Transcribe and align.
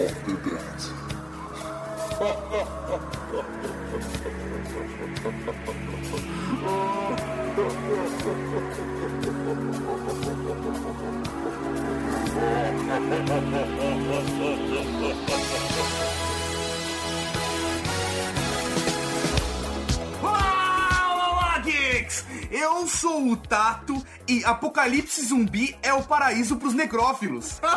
Dead. 0.00 0.16
Olá, 20.22 21.34
olá, 21.36 21.58
geeks! 21.58 22.24
Eu 22.50 22.88
sou 22.88 23.32
o 23.32 23.36
Tato 23.36 23.89
Apocalipse 24.44 25.24
Zumbi 25.26 25.76
é 25.82 25.92
o 25.92 26.02
paraíso 26.02 26.56
pros 26.56 26.74
necrófilos. 26.74 27.60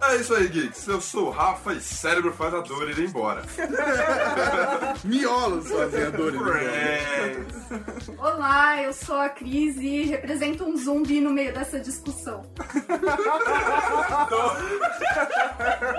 É 0.00 0.16
isso 0.16 0.34
aí, 0.34 0.48
Geeks. 0.48 0.88
Eu 0.88 1.02
sou 1.02 1.26
o 1.26 1.30
Rafa 1.30 1.74
e 1.74 1.80
cérebro 1.82 2.32
faz 2.32 2.54
a 2.54 2.60
dor 2.60 2.88
ir 2.88 2.98
embora. 2.98 3.42
Miolos 5.04 5.70
fazem 5.70 6.04
a 6.04 6.10
dor. 6.10 6.32
Olá, 8.16 8.82
eu 8.82 8.92
sou 8.94 9.16
a 9.16 9.28
Cris 9.28 9.76
e 9.76 10.04
represento 10.04 10.64
um 10.64 10.74
zumbi 10.78 11.20
no 11.20 11.30
meio 11.30 11.52
dessa 11.52 11.78
discussão. 11.78 12.42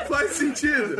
Faz 0.09 0.31
sentido. 0.31 0.95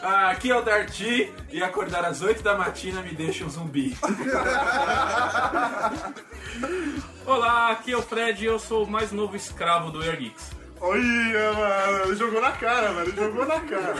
Ah, 0.00 0.30
aqui 0.30 0.50
é 0.50 0.56
o 0.56 0.62
Darty 0.62 1.32
e 1.50 1.62
acordar 1.62 2.04
às 2.04 2.22
8 2.22 2.42
da 2.42 2.56
matina 2.56 3.02
me 3.02 3.10
deixa 3.10 3.44
um 3.44 3.50
zumbi. 3.50 3.96
Olá, 7.26 7.72
aqui 7.72 7.90
é 7.92 7.96
o 7.96 8.02
Fred 8.02 8.40
e 8.42 8.46
eu 8.46 8.60
sou 8.60 8.84
o 8.84 8.90
mais 8.90 9.10
novo 9.10 9.34
escravo 9.34 9.90
do 9.90 10.00
Air 10.00 10.18
Geeks. 10.18 10.52
Olha, 10.80 11.52
mano, 11.52 12.04
ele 12.04 12.14
jogou 12.14 12.40
na 12.40 12.52
cara, 12.52 12.92
mano, 12.92 13.08
ele 13.08 13.16
jogou 13.16 13.44
na 13.44 13.58
cara. 13.60 13.94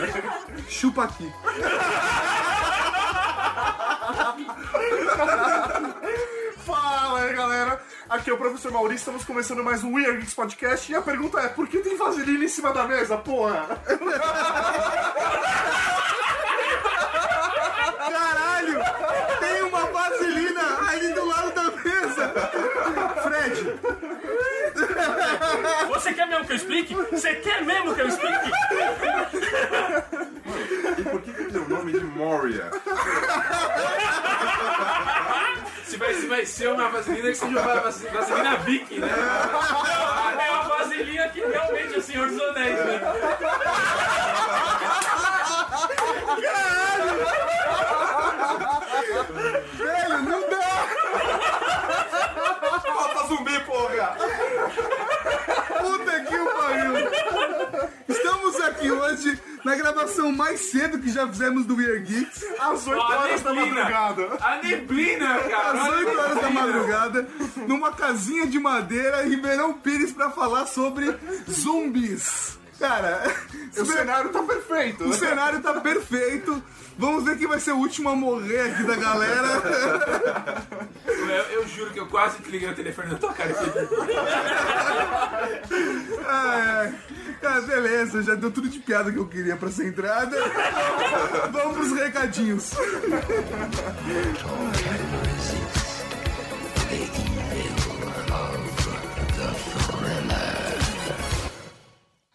Chupa 0.69 1.03
aqui. 1.03 1.29
Fala 6.65 7.21
aí, 7.21 7.33
galera. 7.33 7.81
Aqui 8.09 8.29
é 8.29 8.33
o 8.33 8.37
professor 8.37 8.71
Maurício, 8.71 8.97
estamos 8.99 9.23
começando 9.23 9.63
mais 9.63 9.83
um 9.83 9.93
Weird 9.93 10.17
Geeks 10.19 10.33
Podcast 10.33 10.91
e 10.91 10.95
a 10.95 11.01
pergunta 11.01 11.39
é, 11.39 11.47
por 11.49 11.67
que 11.67 11.79
tem 11.79 11.95
vaselina 11.95 12.43
em 12.43 12.47
cima 12.47 12.73
da 12.73 12.85
mesa, 12.87 13.17
porra? 13.17 13.79
Caralho! 17.97 18.79
Tem 19.39 19.61
uma 19.63 19.85
vaselina 19.85 20.61
aí 20.87 21.13
do 21.13 21.25
lado 21.25 21.51
da 21.51 21.63
mesa. 21.63 22.33
Fred, 23.23 23.79
Você 25.87 26.13
quer 26.13 26.27
mesmo 26.27 26.45
que 26.45 26.51
eu 26.51 26.55
explique? 26.55 26.93
Você 26.95 27.35
quer 27.35 27.63
mesmo 27.63 27.95
que 27.95 28.01
eu 28.01 28.07
explique? 28.07 28.51
E 30.97 31.03
por 31.03 31.21
que, 31.21 31.33
que 31.33 31.43
tem 31.45 31.61
o 31.61 31.69
nome 31.69 31.91
de 31.93 32.03
Moria? 32.05 32.69
Se 35.89 35.97
vai, 35.97 36.13
se 36.13 36.27
vai 36.27 36.45
ser 36.45 36.69
uma 36.71 36.87
vaselina 36.89 37.29
que 37.29 37.35
seja 37.35 37.47
uma 37.59 37.61
vas- 37.81 38.01
vaselina 38.03 38.57
Viking, 38.57 38.99
né? 38.99 39.07
É 39.09 40.51
uma 40.51 40.63
vaselina 40.77 41.27
que 41.29 41.39
realmente 41.39 41.95
é 41.95 41.97
o 41.97 42.01
Senhor 42.01 42.27
dos 42.29 42.39
Anéis, 42.41 42.75
né? 42.85 43.01
velho, 49.77 50.21
não 50.23 50.41
dá. 50.49 50.87
Falta 52.93 53.27
zumbi, 53.27 53.59
porra! 53.61 54.15
Puta 55.79 56.19
que 56.21 56.35
o 56.35 56.45
pariu! 56.53 56.93
Estamos 58.07 58.55
aqui 58.61 58.91
hoje 58.91 59.39
na 59.63 59.75
gravação 59.75 60.31
mais 60.31 60.59
cedo 60.71 60.99
que 60.99 61.09
já 61.11 61.27
fizemos 61.27 61.65
do 61.65 61.75
Weird 61.75 62.05
Geeks, 62.05 62.43
Às 62.59 62.87
8 62.87 62.99
Ó, 62.99 63.01
a 63.01 63.17
horas 63.19 63.41
da 63.41 63.53
neblina. 63.53 63.75
madrugada. 63.83 64.37
A 64.41 64.55
neblina, 64.63 65.39
cara! 65.39 65.71
às 65.81 65.89
olha 65.89 65.97
8 66.07 66.09
a 66.19 66.21
horas 66.23 66.41
da 66.41 66.49
madrugada, 66.49 67.27
numa 67.67 67.91
casinha 67.91 68.45
de 68.47 68.59
madeira 68.59 69.25
em 69.25 69.29
Ribeirão 69.29 69.73
Pires 69.73 70.11
pra 70.11 70.29
falar 70.29 70.65
sobre 70.65 71.15
zumbis. 71.49 72.58
Cara, 72.79 73.23
O 73.77 73.85
cenário 73.85 74.29
tá 74.31 74.41
perfeito. 74.43 75.03
o 75.03 75.13
cenário 75.13 75.61
tá 75.61 75.73
perfeito. 75.81 76.63
Vamos 76.97 77.23
ver 77.23 77.37
quem 77.37 77.47
vai 77.47 77.59
ser 77.59 77.71
o 77.71 77.77
último 77.77 78.09
a 78.09 78.15
morrer 78.15 78.71
aqui 78.71 78.83
da 78.83 78.95
galera. 78.95 80.67
Eu, 81.29 81.61
eu 81.61 81.67
juro 81.67 81.91
que 81.91 81.99
eu 81.99 82.07
quase 82.07 82.37
que 82.39 82.49
liguei 82.49 82.67
o 82.69 82.73
telefone 82.73 83.11
na 83.11 83.17
tua 83.19 83.31
cara. 83.31 83.53
Ai, 86.27 86.61
ai. 86.61 86.95
Cara, 87.39 87.61
beleza, 87.61 88.23
já 88.23 88.33
deu 88.33 88.49
tudo 88.49 88.67
de 88.67 88.79
piada 88.79 89.11
que 89.11 89.17
eu 89.17 89.27
queria 89.27 89.55
pra 89.55 89.69
essa 89.69 89.83
entrada. 89.83 90.35
Vamos 91.51 91.77
pros 91.77 91.91
recadinhos. 91.93 92.71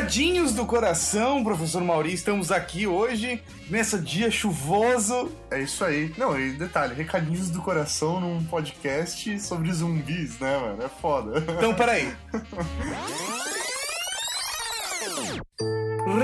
Recadinhos 0.00 0.54
do 0.54 0.64
coração, 0.64 1.44
professor 1.44 1.84
Mauri. 1.84 2.14
Estamos 2.14 2.50
aqui 2.50 2.86
hoje, 2.86 3.42
nessa 3.68 3.98
dia 3.98 4.30
chuvoso. 4.30 5.30
É 5.50 5.60
isso 5.60 5.84
aí. 5.84 6.10
Não, 6.16 6.40
e 6.40 6.52
detalhe, 6.52 6.94
recadinhos 6.94 7.50
do 7.50 7.60
coração 7.60 8.18
num 8.18 8.42
podcast 8.44 9.38
sobre 9.40 9.70
zumbis, 9.70 10.38
né, 10.38 10.56
mano? 10.56 10.82
É 10.82 10.88
foda. 10.88 11.44
Então, 11.46 11.74
peraí. 11.74 12.10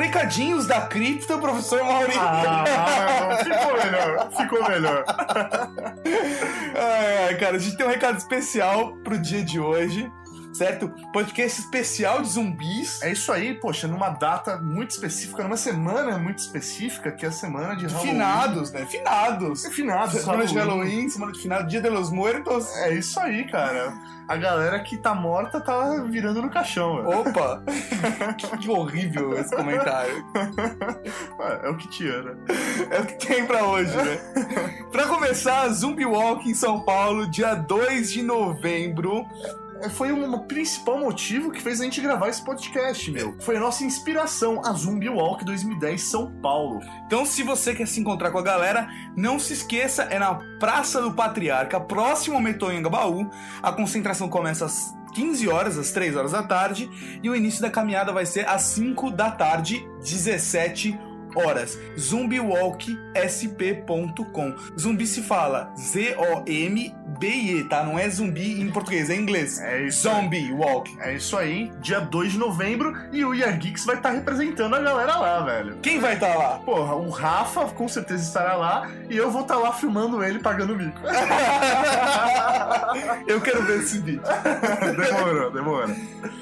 Recadinhos 0.00 0.66
da 0.66 0.80
cripta, 0.80 1.36
professor 1.36 1.84
Mauri. 1.84 2.14
Ah, 2.18 3.44
ficou 3.44 3.76
melhor, 3.84 4.30
ficou 4.34 4.68
melhor. 4.70 5.04
Ai, 6.74 7.26
ai, 7.26 7.36
cara, 7.36 7.56
a 7.56 7.60
gente 7.60 7.76
tem 7.76 7.84
um 7.84 7.90
recado 7.90 8.16
especial 8.16 8.96
pro 9.04 9.18
dia 9.18 9.44
de 9.44 9.60
hoje, 9.60 10.10
certo? 10.56 10.88
Podcast 11.12 11.60
especial 11.60 12.22
de 12.22 12.28
zumbis. 12.28 13.02
É 13.02 13.12
isso 13.12 13.30
aí, 13.30 13.54
poxa, 13.54 13.86
numa 13.86 14.10
data 14.10 14.56
muito 14.56 14.90
específica, 14.90 15.42
numa 15.42 15.56
semana 15.56 16.18
muito 16.18 16.38
específica, 16.38 17.12
que 17.12 17.24
é 17.24 17.28
a 17.28 17.32
semana 17.32 17.76
de 17.76 17.86
Halloween. 17.86 18.10
Finados, 18.10 18.72
né? 18.72 18.86
Finados. 18.86 19.64
É 19.64 19.70
finados, 19.70 20.20
Semana 20.20 20.46
de 20.46 20.54
Halloween. 20.54 20.78
Halloween, 20.78 21.08
semana 21.08 21.32
de 21.32 21.40
final, 21.40 21.62
dia 21.66 21.80
de 21.80 21.90
los 21.90 22.10
muertos. 22.10 22.74
É 22.76 22.94
isso 22.94 23.20
aí, 23.20 23.44
cara. 23.50 23.92
A 24.28 24.36
galera 24.36 24.80
que 24.80 24.96
tá 24.96 25.14
morta 25.14 25.60
tá 25.60 26.02
virando 26.08 26.42
no 26.42 26.50
caixão, 26.50 26.96
velho. 26.96 27.20
Opa! 27.20 27.62
que 28.60 28.68
horrível 28.68 29.38
esse 29.38 29.54
comentário. 29.54 30.24
É 31.62 31.68
o 31.68 31.76
que 31.76 31.88
tinha, 31.88 32.22
né? 32.22 32.34
É 32.90 33.00
o 33.00 33.06
que 33.06 33.26
tem 33.26 33.46
pra 33.46 33.64
hoje, 33.64 33.94
né? 33.96 34.18
pra 34.90 35.06
começar, 35.06 35.68
Zumbi 35.68 36.04
Walk 36.04 36.48
em 36.48 36.54
São 36.54 36.80
Paulo, 36.80 37.26
dia 37.26 37.54
2 37.54 38.12
de 38.12 38.22
novembro. 38.22 39.26
Foi 39.90 40.12
o 40.12 40.38
principal 40.40 40.98
motivo 40.98 41.50
que 41.50 41.60
fez 41.60 41.80
a 41.80 41.84
gente 41.84 42.00
gravar 42.00 42.28
esse 42.28 42.44
podcast, 42.44 43.10
meu. 43.10 43.36
Foi 43.40 43.56
a 43.56 43.60
nossa 43.60 43.84
inspiração, 43.84 44.60
a 44.64 44.72
Zumbi 44.72 45.08
Walk 45.08 45.44
2010 45.44 46.02
São 46.02 46.32
Paulo. 46.40 46.80
Então, 47.06 47.24
se 47.24 47.42
você 47.42 47.74
quer 47.74 47.86
se 47.86 48.00
encontrar 48.00 48.30
com 48.30 48.38
a 48.38 48.42
galera, 48.42 48.88
não 49.16 49.38
se 49.38 49.52
esqueça, 49.52 50.04
é 50.04 50.18
na 50.18 50.34
Praça 50.58 51.00
do 51.00 51.12
Patriarca, 51.12 51.80
próximo 51.80 52.36
ao 52.36 52.42
metrô 52.42 52.68
Anhangabaú. 52.68 53.30
A 53.62 53.72
concentração 53.72 54.28
começa 54.28 54.66
às 54.66 54.94
15 55.14 55.48
horas, 55.48 55.78
às 55.78 55.90
3 55.92 56.16
horas 56.16 56.32
da 56.32 56.42
tarde, 56.42 56.90
e 57.22 57.30
o 57.30 57.34
início 57.36 57.62
da 57.62 57.70
caminhada 57.70 58.12
vai 58.12 58.26
ser 58.26 58.48
às 58.48 58.62
5 58.62 59.10
da 59.10 59.30
tarde, 59.30 59.86
17 60.00 60.92
horas. 60.92 61.15
zumbiwalksp.com. 61.98 64.54
Zumbi 64.78 65.06
se 65.06 65.22
fala 65.22 65.72
Z-O-M-B-I, 65.78 67.64
tá? 67.64 67.84
Não 67.84 67.98
é 67.98 68.08
zumbi 68.08 68.60
em 68.60 68.70
português, 68.70 69.10
é 69.10 69.14
em 69.14 69.20
inglês. 69.20 69.60
É 69.60 69.82
isso. 69.82 70.02
Zombie 70.02 70.52
Walk. 70.52 70.96
É 71.00 71.14
isso 71.14 71.36
aí, 71.36 71.72
dia 71.80 72.00
2 72.00 72.32
de 72.32 72.38
novembro 72.38 72.92
e 73.12 73.24
o 73.24 73.34
Year 73.34 73.56
Geeks 73.58 73.84
vai 73.84 73.96
estar 73.96 74.10
representando 74.10 74.74
a 74.74 74.80
galera 74.80 75.16
lá, 75.16 75.40
velho. 75.40 75.76
Quem 75.82 75.98
vai 75.98 76.14
estar 76.14 76.36
lá? 76.36 76.58
Porra, 76.58 76.94
o 76.94 77.10
Rafa 77.10 77.66
com 77.66 77.88
certeza 77.88 78.22
estará 78.22 78.54
lá 78.56 78.88
e 79.08 79.16
eu 79.16 79.30
vou 79.30 79.42
estar 79.42 79.56
lá 79.56 79.72
filmando 79.72 80.22
ele 80.22 80.38
pagando 80.38 80.76
mico. 80.76 81.00
Eu 83.26 83.40
quero 83.40 83.62
ver 83.62 83.80
esse 83.80 83.98
vídeo. 83.98 84.22
demorou, 84.96 85.50
demorou. 85.50 85.88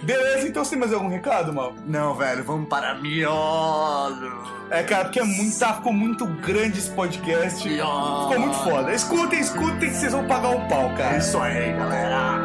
Beleza, 0.02 0.48
então 0.48 0.64
você 0.64 0.70
tem 0.70 0.78
mais 0.78 0.92
algum 0.92 1.08
recado, 1.08 1.52
mal? 1.52 1.74
Não, 1.86 2.14
velho, 2.14 2.44
vamos 2.44 2.68
para 2.68 2.94
miolo. 2.94 4.63
É, 4.74 4.82
cara, 4.82 5.04
porque 5.04 5.20
é 5.20 5.24
muito, 5.24 5.56
tá, 5.56 5.74
ficou 5.74 5.92
muito 5.92 6.26
grande 6.26 6.80
esse 6.80 6.90
podcast. 6.90 7.62
Ficou 7.62 8.38
muito 8.40 8.56
foda. 8.64 8.92
Escutem, 8.92 9.38
escutem 9.38 9.88
que 9.88 9.94
vocês 9.96 10.12
vão 10.12 10.26
pagar 10.26 10.48
o 10.50 10.68
pau, 10.68 10.90
É 10.90 10.94
cara. 10.96 11.16
isso 11.18 11.38
aí, 11.38 11.72
galera. 11.74 12.40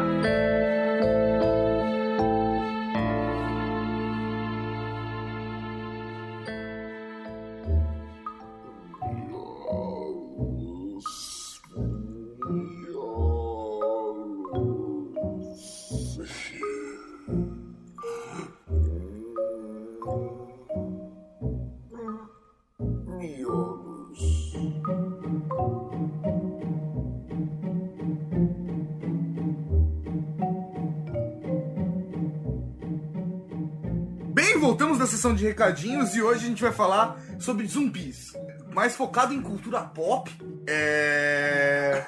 Voltamos 34.60 34.98
da 34.98 35.06
sessão 35.06 35.34
de 35.34 35.44
recadinhos 35.44 36.14
e 36.14 36.22
hoje 36.22 36.44
a 36.44 36.48
gente 36.48 36.62
vai 36.62 36.70
falar 36.70 37.18
sobre 37.38 37.66
zumbis. 37.66 38.34
Mais 38.72 38.94
focado 38.94 39.32
em 39.32 39.40
cultura 39.40 39.80
pop. 39.80 40.30
É. 40.68 42.04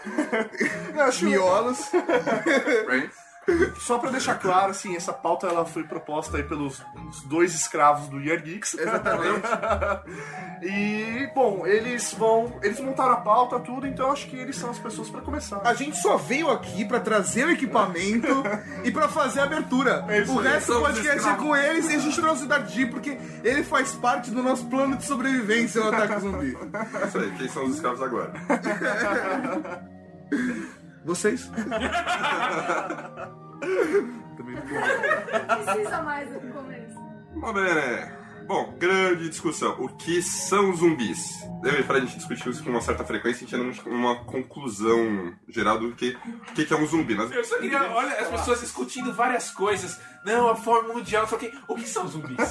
Miolos. 1.23 1.91
Friends. 2.85 3.17
Só 3.81 3.99
pra 3.99 4.11
deixar 4.11 4.37
claro, 4.37 4.71
assim, 4.71 4.95
essa 4.95 5.13
pauta 5.13 5.49
ela 5.49 5.65
foi 5.65 5.83
proposta 5.83 6.37
aí 6.37 6.45
pelos 6.45 6.81
os 7.09 7.23
dois 7.23 7.55
escravos 7.55 8.09
do 8.09 8.21
Year 8.21 8.41
Geeks. 8.41 8.75
Exatamente. 8.75 9.49
e, 10.63 11.29
bom, 11.35 11.67
eles 11.67 12.15
vão. 12.15 12.61
Eles 12.63 12.79
montaram 12.79 13.15
a 13.15 13.17
pauta, 13.17 13.59
tudo, 13.59 13.87
então 13.87 14.13
acho 14.13 14.29
que 14.29 14.37
eles 14.37 14.57
são 14.57 14.71
as 14.71 14.79
pessoas 14.79 15.11
pra 15.11 15.21
começar. 15.21 15.61
A 15.65 15.75
gente 15.75 15.97
só 15.97 16.17
veio 16.17 16.51
aqui 16.51 16.85
pra 16.85 17.01
trazer 17.01 17.47
o 17.47 17.51
equipamento 17.51 18.29
e 18.85 18.93
pra 18.93 19.09
fazer 19.09 19.41
a 19.41 19.45
abertura. 19.45 20.05
É 20.09 20.23
o 20.23 20.37
resto 20.37 20.75
do 20.75 20.81
podcast 20.81 21.29
é 21.29 21.35
com 21.35 21.57
eles 21.57 21.91
e 21.91 21.97
a 21.97 21.99
gente 21.99 22.21
trouxe 22.21 22.45
o 22.45 22.47
Dardi 22.47 22.87
porque 22.87 23.19
ele 23.43 23.65
faz 23.65 23.93
parte 23.95 24.31
do 24.31 24.43
nosso 24.43 24.67
plano 24.67 24.97
de 24.97 25.05
sobrevivência 25.05 25.83
ao 25.83 25.89
ataque 25.89 26.21
zumbi. 26.21 26.57
É 26.95 27.07
isso 27.07 27.19
aí, 27.19 27.31
quem 27.33 27.49
são 27.49 27.65
os 27.65 27.75
escravos 27.75 28.03
agora? 28.03 28.33
Vocês? 31.05 31.51
Precisa 35.65 36.03
mais 36.03 36.29
do 36.31 36.41
que 36.41 36.49
começo. 36.49 37.01
Ver, 37.55 37.75
né? 37.75 38.22
Bom, 38.47 38.75
grande 38.79 39.29
discussão. 39.29 39.77
O 39.79 39.89
que 39.89 40.23
são 40.23 40.75
zumbis? 40.75 41.43
Deve 41.63 41.83
pra 41.85 42.01
gente 42.01 42.17
discutir 42.17 42.49
isso 42.51 42.63
com 42.65 42.71
uma 42.71 42.81
certa 42.81 43.05
frequência, 43.05 43.47
a 43.47 43.49
gente 43.49 43.77
chega 43.77 43.91
numa 43.91 44.25
conclusão 44.25 45.33
geral 45.49 45.79
do 45.79 45.93
que, 45.95 46.17
o 46.27 46.53
que 46.53 46.73
é 46.73 46.77
um 46.77 46.85
zumbi. 46.87 47.15
Mas 47.15 47.31
Eu 47.31 47.45
só 47.45 47.57
queria, 47.59 47.83
olha, 47.93 48.13
as 48.15 48.29
pessoas 48.29 48.61
discutindo 48.61 49.13
várias 49.13 49.51
coisas. 49.51 50.01
Não, 50.25 50.49
a 50.51 50.57
forma 50.57 50.95
mundial, 50.95 51.27
só 51.27 51.37
que. 51.37 51.53
O 51.67 51.75
que 51.75 51.87
são 51.89 52.07
zumbis? 52.09 52.37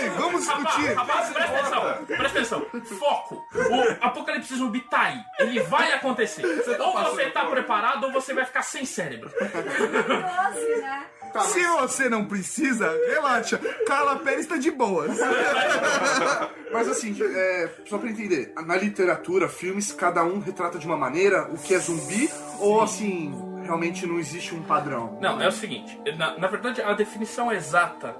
Ei, 0.00 0.08
vamos 0.10 0.42
discutir. 0.42 0.92
Rapaz, 0.94 1.30
presta 1.30 1.58
atenção, 1.58 2.04
presta 2.06 2.26
atenção. 2.38 2.66
Foco. 2.98 3.46
O 3.54 4.04
apocalipse 4.04 4.56
zumbi 4.56 4.80
tá 4.82 5.02
aí. 5.02 5.20
Ele 5.38 5.60
vai 5.62 5.92
acontecer. 5.92 6.44
ou 6.80 6.92
você 7.04 7.30
tá 7.30 7.44
preparado 7.46 8.04
ou 8.04 8.12
você 8.12 8.34
vai 8.34 8.44
ficar 8.44 8.62
sem 8.62 8.84
cérebro. 8.84 9.30
Doce, 9.30 10.80
né? 10.82 11.06
Se 11.40 11.66
você 11.80 12.08
não 12.08 12.24
precisa, 12.24 12.90
relaxa. 13.08 13.58
Carla 13.86 14.16
Pérez 14.16 14.46
tá 14.46 14.56
de 14.56 14.70
boas. 14.70 15.16
Mas 16.72 16.88
assim, 16.88 17.16
é, 17.20 17.70
só 17.86 17.98
pra 17.98 18.10
entender, 18.10 18.52
na 18.66 18.76
literatura, 18.76 19.48
filmes, 19.48 19.92
cada 19.92 20.22
um 20.24 20.38
retrata 20.38 20.78
de 20.78 20.86
uma 20.86 20.96
maneira 20.96 21.48
o 21.50 21.56
que 21.56 21.74
é 21.74 21.78
zumbi, 21.78 22.28
ou 22.58 22.80
assim, 22.82 23.32
realmente 23.62 24.06
não 24.06 24.18
existe 24.18 24.54
um 24.54 24.62
padrão? 24.62 25.18
Não, 25.20 25.40
é 25.40 25.48
o 25.48 25.52
seguinte. 25.52 25.98
Na, 26.16 26.38
na 26.38 26.46
verdade, 26.46 26.82
a 26.82 26.92
definição 26.92 27.52
exata. 27.52 28.14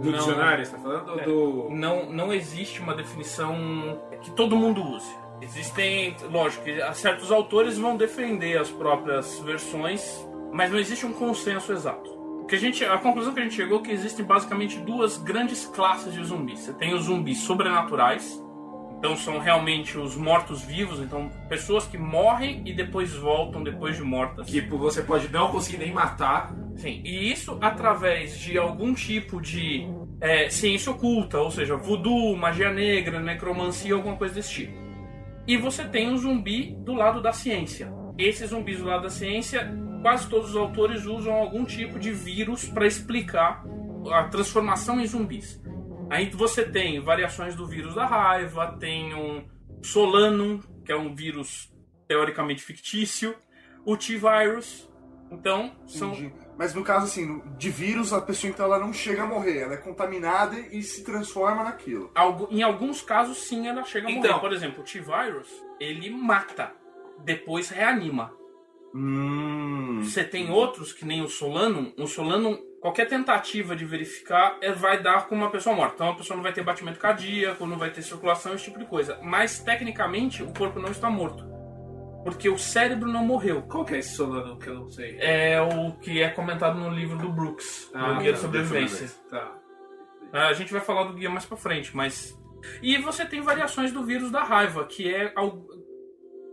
Do 0.00 0.10
não- 0.10 0.18
dicionário, 0.18 0.64
você 0.66 0.72
tá 0.72 0.78
falando? 0.78 1.10
Ou 1.10 1.68
do. 1.68 1.74
não, 1.74 2.10
não 2.10 2.32
existe 2.32 2.80
uma 2.80 2.94
definição 2.94 4.00
que 4.20 4.30
todo 4.32 4.54
mundo 4.56 4.82
use. 4.82 5.10
Existem, 5.40 6.16
lógico, 6.30 6.64
que 6.64 6.94
certos 6.94 7.30
autores 7.30 7.78
vão 7.78 7.96
defender 7.96 8.58
as 8.58 8.70
próprias 8.70 9.38
versões, 9.40 10.02
mas 10.52 10.70
não 10.70 10.78
existe 10.78 11.04
um 11.06 11.12
consenso 11.12 11.72
exato. 11.72 12.15
Que 12.48 12.54
a, 12.54 12.58
gente, 12.58 12.84
a 12.84 12.96
conclusão 12.98 13.34
que 13.34 13.40
a 13.40 13.42
gente 13.42 13.56
chegou 13.56 13.80
é 13.80 13.82
que 13.82 13.90
existem 13.90 14.24
basicamente 14.24 14.78
duas 14.78 15.18
grandes 15.18 15.66
classes 15.66 16.12
de 16.14 16.22
zumbis. 16.22 16.60
Você 16.60 16.72
tem 16.72 16.94
os 16.94 17.04
zumbis 17.04 17.38
sobrenaturais, 17.38 18.40
então 18.98 19.16
são 19.16 19.38
realmente 19.38 19.98
os 19.98 20.16
mortos-vivos, 20.16 21.00
então 21.00 21.28
pessoas 21.48 21.86
que 21.86 21.98
morrem 21.98 22.62
e 22.64 22.72
depois 22.72 23.12
voltam 23.14 23.64
depois 23.64 23.96
de 23.96 24.02
mortas. 24.02 24.46
Tipo, 24.46 24.78
você 24.78 25.02
pode 25.02 25.28
não 25.28 25.50
conseguir 25.50 25.78
nem 25.78 25.92
matar. 25.92 26.54
Sim, 26.76 27.02
e 27.04 27.32
isso 27.32 27.58
através 27.60 28.38
de 28.38 28.56
algum 28.56 28.94
tipo 28.94 29.40
de 29.40 29.88
é, 30.20 30.48
ciência 30.48 30.92
oculta, 30.92 31.38
ou 31.38 31.50
seja, 31.50 31.76
voodoo, 31.76 32.36
magia 32.36 32.72
negra, 32.72 33.18
necromancia, 33.18 33.94
alguma 33.94 34.16
coisa 34.16 34.34
desse 34.34 34.52
tipo. 34.52 34.86
E 35.46 35.56
você 35.56 35.84
tem 35.84 36.12
o 36.12 36.16
zumbi 36.16 36.76
do 36.80 36.94
lado 36.94 37.20
da 37.20 37.32
ciência. 37.32 37.92
Esses 38.18 38.50
zumbis 38.50 38.78
do 38.78 38.86
lado 38.86 39.02
da 39.02 39.10
ciência, 39.10 39.70
quase 40.02 40.28
todos 40.28 40.50
os 40.50 40.56
autores 40.56 41.04
usam 41.06 41.34
algum 41.34 41.64
tipo 41.64 41.98
de 41.98 42.12
vírus 42.12 42.68
para 42.68 42.86
explicar 42.86 43.64
a 44.12 44.24
transformação 44.24 45.00
em 45.00 45.06
zumbis. 45.06 45.60
Aí 46.08 46.30
você 46.30 46.64
tem 46.64 47.00
variações 47.00 47.54
do 47.54 47.66
vírus 47.66 47.94
da 47.94 48.06
raiva, 48.06 48.76
tem 48.78 49.14
um 49.14 49.44
Solanum, 49.82 50.60
que 50.84 50.92
é 50.92 50.96
um 50.96 51.14
vírus 51.14 51.72
teoricamente 52.06 52.62
fictício, 52.62 53.34
o 53.84 53.96
T-Virus. 53.96 54.88
Então, 55.30 55.72
são 55.86 56.12
Entendi. 56.12 56.46
Mas 56.56 56.74
no 56.74 56.82
caso, 56.82 57.04
assim, 57.04 57.42
de 57.58 57.68
vírus, 57.68 58.12
a 58.12 58.20
pessoa 58.20 58.50
então 58.50 58.64
ela 58.64 58.78
não 58.78 58.92
chega 58.92 59.24
a 59.24 59.26
morrer, 59.26 59.58
ela 59.58 59.74
é 59.74 59.76
contaminada 59.76 60.58
e 60.58 60.82
se 60.82 61.04
transforma 61.04 61.62
naquilo. 61.62 62.10
Em 62.50 62.62
alguns 62.62 63.02
casos, 63.02 63.38
sim, 63.38 63.68
ela 63.68 63.84
chega 63.84 64.08
a 64.08 64.10
morrer. 64.10 64.28
Então. 64.28 64.40
Por 64.40 64.52
exemplo, 64.52 64.80
o 64.80 64.84
T-Virus, 64.84 65.48
ele 65.78 66.08
mata, 66.08 66.72
depois 67.22 67.68
reanima. 67.68 68.32
Hum. 68.98 70.00
Você 70.02 70.24
tem 70.24 70.50
outros, 70.50 70.92
que 70.92 71.04
nem 71.04 71.22
o 71.22 71.28
Solanum. 71.28 71.92
O 71.98 72.06
Solanum, 72.06 72.56
qualquer 72.80 73.06
tentativa 73.06 73.76
de 73.76 73.84
verificar, 73.84 74.56
é, 74.62 74.72
vai 74.72 75.02
dar 75.02 75.26
com 75.28 75.34
uma 75.34 75.50
pessoa 75.50 75.76
morta. 75.76 75.94
Então 75.96 76.10
a 76.10 76.14
pessoa 76.14 76.34
não 76.34 76.42
vai 76.42 76.52
ter 76.52 76.62
batimento 76.62 76.98
cardíaco, 76.98 77.66
não 77.66 77.76
vai 77.76 77.90
ter 77.90 78.00
circulação, 78.00 78.54
esse 78.54 78.64
tipo 78.64 78.78
de 78.78 78.86
coisa. 78.86 79.18
Mas, 79.22 79.58
tecnicamente, 79.58 80.42
o 80.42 80.52
corpo 80.54 80.80
não 80.80 80.90
está 80.90 81.10
morto. 81.10 81.44
Porque 82.24 82.48
o 82.48 82.58
cérebro 82.58 83.08
não 83.12 83.24
morreu. 83.24 83.62
Qual 83.62 83.84
que 83.84 83.94
é 83.94 83.98
esse 83.98 84.16
Solano 84.16 84.58
que 84.58 84.66
eu 84.66 84.74
não 84.74 84.90
sei? 84.90 85.16
É 85.20 85.60
o 85.60 85.92
que 85.98 86.22
é 86.22 86.28
comentado 86.30 86.78
no 86.78 86.88
livro 86.88 87.18
do 87.18 87.30
Brooks, 87.30 87.90
Ah, 87.92 88.14
no 88.14 88.20
Guia 88.20 88.30
tá, 88.30 88.36
de 88.36 88.42
Sobrevivência. 88.42 89.10
Tá. 89.30 89.52
A 90.32 90.52
gente 90.54 90.72
vai 90.72 90.80
falar 90.80 91.04
do 91.04 91.14
guia 91.14 91.30
mais 91.30 91.44
pra 91.44 91.56
frente, 91.56 91.94
mas. 91.94 92.36
E 92.82 92.96
você 92.98 93.24
tem 93.24 93.40
variações 93.42 93.92
do 93.92 94.02
vírus 94.02 94.30
da 94.30 94.42
raiva, 94.42 94.84
que 94.84 95.12
é, 95.14 95.32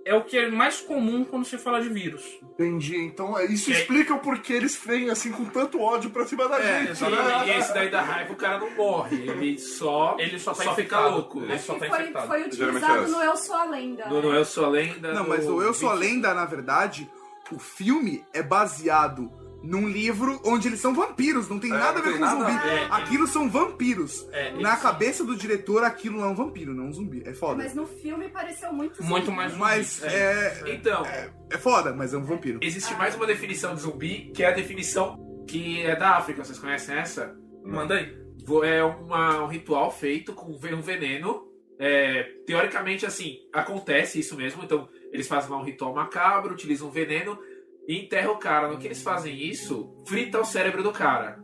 é 0.06 0.14
o 0.14 0.24
que 0.24 0.38
é 0.38 0.50
mais 0.50 0.82
comum 0.82 1.24
quando 1.24 1.46
se 1.46 1.58
fala 1.58 1.82
de 1.82 1.90
vírus. 1.90 2.24
Entendi. 2.44 2.98
Então 2.98 3.38
é, 3.38 3.46
isso 3.46 3.66
Que- 3.66 3.72
explica 3.72 4.14
o 4.14 4.20
porquê 4.20 4.54
eles 4.54 4.76
vêm 4.86 5.10
assim 5.10 5.32
com 5.32 5.46
tanto 5.46 5.80
ódio 5.80 6.10
pra 6.10 6.26
cima 6.26 6.48
da 6.48 6.60
É, 6.60 6.80
gente. 6.80 6.92
exatamente. 6.92 7.48
E 7.50 7.52
esse 7.60 7.74
daí 7.74 7.90
da 7.90 8.02
raiva 8.02 8.34
o 8.34 8.36
cara 8.36 8.60
não 8.60 8.70
morre. 8.76 9.16
Ele 9.30 9.58
só. 9.58 10.16
Ele 10.20 10.38
só 10.38 10.52
tá 10.54 10.60
fica 10.60 10.72
infectado. 10.74 11.10
louco. 11.12 11.42
Ele 11.42 11.54
Acho 11.54 11.66
só 11.66 11.74
tá 11.76 11.80
foi, 11.88 11.88
infectado. 12.02 12.28
foi 12.28 12.52
Geralmente 12.52 12.84
utilizado 12.84 13.04
é 13.06 13.08
no 13.08 13.24
Eu 13.24 13.36
Sou 13.38 13.56
a 13.56 13.64
Lenda. 13.66 14.06
No, 14.10 14.22
no 14.22 14.34
Eu 14.34 14.46
Sou 14.46 14.66
a 14.66 14.70
Lenda. 14.70 15.14
Não, 15.14 15.28
mas 15.28 15.48
o 15.48 15.62
Eu 15.62 15.74
Sou 15.74 15.90
a 15.90 15.96
20. 15.96 16.02
Lenda, 16.04 16.34
na 16.34 16.46
verdade, 16.46 17.10
o 17.52 17.58
filme 17.60 18.24
é 18.34 18.44
baseado 18.44 19.32
num 19.64 19.88
livro 19.88 20.40
onde 20.46 20.68
eles 20.68 20.80
são 20.82 20.94
vampiros, 20.94 21.48
não 21.50 21.58
tem 21.58 21.72
É, 21.72 21.78
nada 21.78 22.00
a 22.00 22.02
ver 22.02 22.14
com 22.14 22.20
nada 22.20 22.40
zumbi. 22.40 22.52
a 22.52 22.62
ver. 22.64 22.88
Aquilo 22.92 23.28
são 23.28 23.50
vampiros. 23.50 24.28
É, 24.32 24.52
Na 24.62 24.76
cabeça 24.78 25.24
do 25.24 25.36
diretor, 25.36 25.84
aquilo 25.84 26.18
não 26.20 26.26
é 26.26 26.28
um 26.30 26.36
vampiro, 26.36 26.74
não 26.74 26.86
é 26.86 26.88
um 26.88 26.94
zumbi. 26.94 27.24
É 27.26 27.34
foda. 27.34 27.64
Mas 27.64 27.74
no 27.74 27.88
filme 27.88 28.28
pareceu 28.30 28.72
muito 28.74 29.02
Muito 29.04 29.26
zumbi. 29.26 29.38
mais 29.38 29.52
zumbi. 29.52 29.62
Mas 29.64 30.04
é, 30.04 30.64
Então, 30.68 31.06
é 31.06 31.58
foda, 31.58 31.94
mas 31.94 32.14
é 32.14 32.18
um 32.18 32.24
vampiro. 32.26 32.60
existe 32.62 32.94
mais 32.96 33.16
uma 33.16 33.26
definição 33.26 33.74
de 33.74 33.82
zumbi, 33.82 34.32
que 34.36 34.44
é 34.44 34.48
a 34.48 34.52
definição 34.52 35.18
que 35.48 35.82
é 35.82 35.96
da 35.96 36.18
África. 36.18 36.44
Vocês 36.44 36.60
conhecem 36.60 36.96
essa? 36.96 37.36
Manda 37.64 37.96
aí. 37.96 38.22
é 38.66 38.84
uma- 38.84 39.42
um 39.44 39.48
ritual 39.48 39.90
feito 39.90 40.34
com 40.34 40.52
um 40.52 40.82
veneno. 40.82 41.48
É, 41.80 42.24
teoricamente, 42.46 43.06
assim, 43.06 43.38
acontece 43.54 44.20
isso 44.20 44.36
mesmo. 44.36 44.64
Então, 44.64 44.88
eles 45.12 45.28
fazem 45.28 45.50
lá 45.50 45.58
um 45.58 45.64
ritual 45.64 45.94
macabro, 45.94 46.54
utilizam 46.54 46.88
um 46.88 46.92
veneno 46.92 47.40
e 47.88 48.00
enterram 48.04 48.34
o 48.34 48.38
cara. 48.38 48.68
No 48.68 48.78
que 48.78 48.88
eles 48.88 49.02
fazem 49.02 49.36
isso, 49.48 49.94
frita 50.08 50.40
o 50.40 50.46
cérebro 50.46 50.82
do 50.84 50.92
cara. 50.92 51.42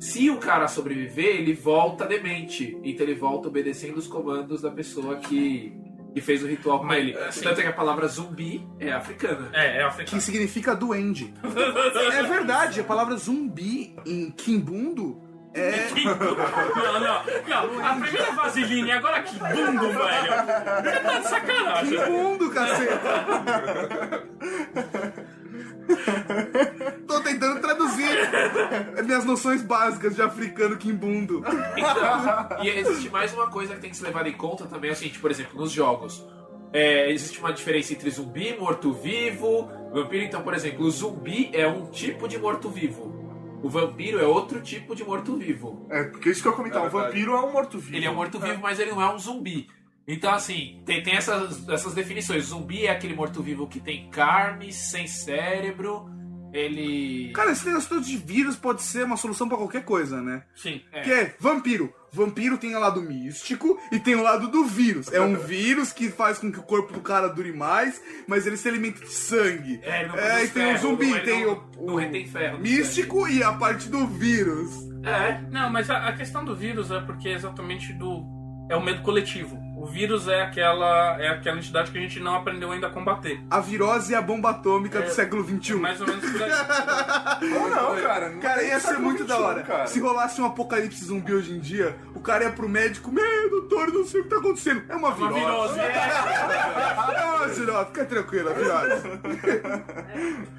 Se 0.00 0.30
o 0.30 0.38
cara 0.38 0.68
sobreviver, 0.68 1.36
ele 1.36 1.52
volta 1.54 2.06
demente. 2.06 2.78
Então 2.84 3.04
ele 3.06 3.14
volta 3.16 3.48
obedecendo 3.48 3.96
os 3.96 4.06
comandos 4.06 4.62
da 4.62 4.70
pessoa 4.70 5.16
que, 5.16 5.72
que 6.14 6.20
fez 6.20 6.42
o 6.42 6.46
ritual 6.46 6.78
com 6.80 6.92
ele. 6.92 7.16
assim- 7.18 7.42
Tanto 7.42 7.58
é 7.58 7.62
que 7.64 7.68
a 7.68 7.72
palavra 7.72 8.06
zumbi 8.06 8.64
é 8.78 8.92
africana. 8.92 9.50
É, 9.52 9.66
é 9.66 9.78
Que 9.78 9.82
africano. 9.82 10.20
significa 10.22 10.74
duende. 10.76 11.34
é 12.12 12.22
verdade, 12.22 12.80
a 12.80 12.84
palavra 12.84 13.16
zumbi 13.16 13.96
em 14.06 14.30
Kimbundo 14.30 15.20
é. 15.54 15.88
Não, 15.98 17.00
não, 17.00 17.24
não. 17.48 17.84
A 17.84 17.94
primeira 17.96 18.30
vaseline, 18.32 18.92
agora 18.92 19.22
que 19.22 19.36
bundo, 19.36 19.88
velho. 19.88 20.32
Você 20.84 21.00
tá 21.00 21.18
de 21.18 21.26
sacanagem. 21.26 21.98
Kimbundo, 21.98 22.50
caceta! 22.50 23.00
Tô 27.06 27.20
tentando 27.20 27.60
traduzir 27.60 28.08
minhas 29.04 29.24
noções 29.24 29.62
básicas 29.62 30.14
de 30.14 30.22
africano 30.22 30.76
Kimbundo. 30.76 31.42
Então, 31.76 32.62
e 32.62 32.68
existe 32.68 33.08
mais 33.10 33.32
uma 33.32 33.48
coisa 33.48 33.74
que 33.74 33.80
tem 33.80 33.90
que 33.90 33.96
ser 33.96 34.04
levada 34.04 34.28
em 34.28 34.32
conta 34.34 34.66
também, 34.66 34.90
é 34.90 34.92
o 34.92 34.96
seguinte, 34.96 35.18
por 35.18 35.30
exemplo, 35.30 35.58
nos 35.60 35.72
jogos. 35.72 36.24
é, 36.72 37.10
existe 37.10 37.38
uma 37.40 37.52
diferença 37.52 37.92
entre 37.92 38.10
zumbi, 38.10 38.54
morto-vivo, 38.58 39.70
vampiro. 39.92 40.24
Então, 40.24 40.42
por 40.42 40.54
exemplo, 40.54 40.84
o 40.84 40.90
zumbi 40.90 41.50
é 41.52 41.66
um 41.66 41.86
tipo 41.86 42.28
de 42.28 42.38
morto-vivo. 42.38 43.16
O 43.62 43.68
vampiro 43.68 44.20
é 44.20 44.26
outro 44.26 44.60
tipo 44.60 44.94
de 44.94 45.02
morto-vivo. 45.02 45.86
É, 45.90 46.04
porque 46.04 46.30
isso 46.30 46.42
que 46.42 46.48
eu 46.48 46.52
comentava, 46.52 46.84
É 46.84 46.88
o 46.88 46.90
vampiro 46.90 47.32
é 47.34 47.40
um 47.40 47.52
morto-vivo. 47.52 47.96
Ele 47.96 48.06
é 48.06 48.10
um 48.10 48.14
morto-vivo, 48.14 48.60
mas 48.62 48.78
ele 48.78 48.92
não 48.92 49.02
é 49.02 49.12
um 49.12 49.18
zumbi. 49.18 49.66
Então, 50.08 50.32
assim, 50.32 50.80
tem, 50.86 51.02
tem 51.02 51.14
essas, 51.16 51.68
essas 51.68 51.92
definições. 51.92 52.46
Zumbi 52.46 52.86
é 52.86 52.90
aquele 52.90 53.14
morto-vivo 53.14 53.66
que 53.68 53.78
tem 53.78 54.08
carne, 54.08 54.72
sem 54.72 55.06
cérebro. 55.06 56.06
Ele. 56.50 57.30
Cara, 57.34 57.50
esse 57.52 57.66
negócio 57.66 57.88
todo 57.90 58.00
de 58.04 58.16
vírus 58.16 58.56
pode 58.56 58.82
ser 58.82 59.04
uma 59.04 59.18
solução 59.18 59.46
pra 59.46 59.58
qualquer 59.58 59.84
coisa, 59.84 60.22
né? 60.22 60.42
Sim. 60.56 60.80
É. 60.92 61.02
Que 61.02 61.12
é 61.12 61.34
vampiro. 61.38 61.92
Vampiro 62.10 62.56
tem 62.56 62.74
o 62.74 62.80
lado 62.80 63.02
místico 63.02 63.78
e 63.92 64.00
tem 64.00 64.14
o 64.14 64.22
lado 64.22 64.48
do 64.48 64.64
vírus. 64.64 65.12
É 65.12 65.20
um 65.20 65.36
vírus 65.36 65.92
que 65.92 66.08
faz 66.08 66.38
com 66.38 66.50
que 66.50 66.58
o 66.58 66.62
corpo 66.62 66.90
do 66.94 67.00
cara 67.00 67.28
dure 67.28 67.52
mais, 67.52 68.00
mas 68.26 68.46
ele 68.46 68.56
se 68.56 68.66
alimenta 68.66 69.00
de 69.00 69.10
sangue. 69.12 69.78
É, 69.82 70.00
ele 70.00 70.08
não 70.08 70.16
É, 70.18 70.44
e 70.44 70.48
tem 70.48 70.62
o 70.62 70.66
ferro, 70.68 70.78
zumbi, 70.78 71.06
não- 71.10 71.20
tem 71.22 71.44
não- 71.44 71.52
o, 71.76 71.86
não 71.86 71.94
o 71.94 71.96
retém 71.98 72.26
ferro 72.26 72.58
místico 72.58 73.28
e 73.28 73.42
a 73.42 73.52
parte 73.52 73.90
do 73.90 74.06
vírus. 74.06 74.70
É. 75.04 75.42
Não, 75.50 75.70
mas 75.70 75.90
a, 75.90 76.08
a 76.08 76.12
questão 76.16 76.42
do 76.46 76.56
vírus 76.56 76.90
é 76.90 76.98
porque 77.00 77.28
é 77.28 77.34
exatamente 77.34 77.92
do. 77.92 78.24
É 78.70 78.76
o 78.76 78.82
medo 78.82 79.02
coletivo. 79.02 79.58
O 79.80 79.86
vírus 79.86 80.26
é 80.26 80.42
aquela, 80.42 81.16
é 81.20 81.28
aquela 81.28 81.56
entidade 81.58 81.90
que 81.92 81.98
a 81.98 82.00
gente 82.00 82.18
não 82.20 82.34
aprendeu 82.34 82.72
ainda 82.72 82.88
a 82.88 82.90
combater. 82.90 83.40
A 83.48 83.60
virose 83.60 84.12
e 84.12 84.14
a 84.16 84.20
bomba 84.20 84.50
atômica 84.50 84.98
É, 84.98 85.02
do 85.02 85.10
século 85.10 85.44
XXI. 85.44 85.74
Mais 85.76 86.00
ou 86.00 86.06
menos 86.08 86.28
por 86.30 86.42
aí. 86.42 86.50
Não, 87.48 87.68
não, 87.70 88.02
cara. 88.02 88.30
Cara, 88.38 88.62
ia 88.64 88.80
ser 88.80 88.98
muito 88.98 89.24
da 89.24 89.38
hora. 89.38 89.62
cara. 89.62 89.86
Se 89.86 90.00
rolasse 90.00 90.40
um 90.40 90.46
apocalipse 90.46 91.04
zumbi 91.04 91.32
hoje 91.32 91.52
em 91.52 91.60
dia, 91.60 91.96
o 92.14 92.20
cara 92.20 92.44
ia 92.44 92.50
pro 92.50 92.68
médico, 92.68 93.12
meu, 93.12 93.50
doutor, 93.50 93.92
não 93.92 94.04
sei 94.04 94.20
o 94.20 94.24
que 94.24 94.30
tá 94.30 94.36
acontecendo. 94.38 94.82
É 94.88 94.96
uma 94.96 95.08
Uma 95.10 95.16
virose. 95.32 95.74
virose. 95.74 95.80
É. 95.80 95.92
É 95.92 97.24
uma 97.24 97.46
virose, 97.46 97.86
fica 97.86 98.04
tranquila, 98.04 98.52
virose. 98.54 99.02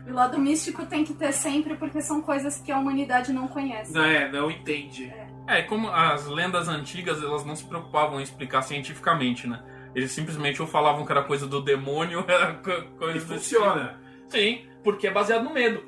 E 0.07 0.11
o 0.11 0.13
lado 0.15 0.39
místico 0.39 0.85
tem 0.85 1.03
que 1.03 1.13
ter 1.13 1.33
sempre, 1.33 1.75
porque 1.75 2.01
são 2.01 2.21
coisas 2.21 2.57
que 2.61 2.71
a 2.71 2.77
humanidade 2.77 3.33
não 3.33 3.47
conhece. 3.47 3.93
Não, 3.93 4.03
é, 4.03 4.31
não 4.31 4.49
entende. 4.49 5.05
É, 5.05 5.27
como 5.63 5.89
as 5.89 6.25
lendas 6.27 6.67
antigas, 6.67 7.21
elas 7.21 7.43
não 7.45 7.55
se 7.55 7.65
preocupavam 7.65 8.19
em 8.19 8.23
explicar 8.23 8.61
cientificamente, 8.61 9.47
né? 9.47 9.63
Eles 9.95 10.11
simplesmente 10.11 10.61
ou 10.61 10.67
falavam 10.67 11.05
que 11.05 11.11
era 11.11 11.23
coisa 11.23 11.47
do 11.47 11.61
demônio, 11.61 12.23
era 12.27 12.53
co- 12.55 12.83
coisa 12.97 13.17
E 13.17 13.21
funciona. 13.21 13.87
tipo. 13.89 14.31
Sim, 14.31 14.67
porque 14.83 15.07
é 15.07 15.11
baseado 15.11 15.43
no 15.43 15.53
medo. 15.53 15.83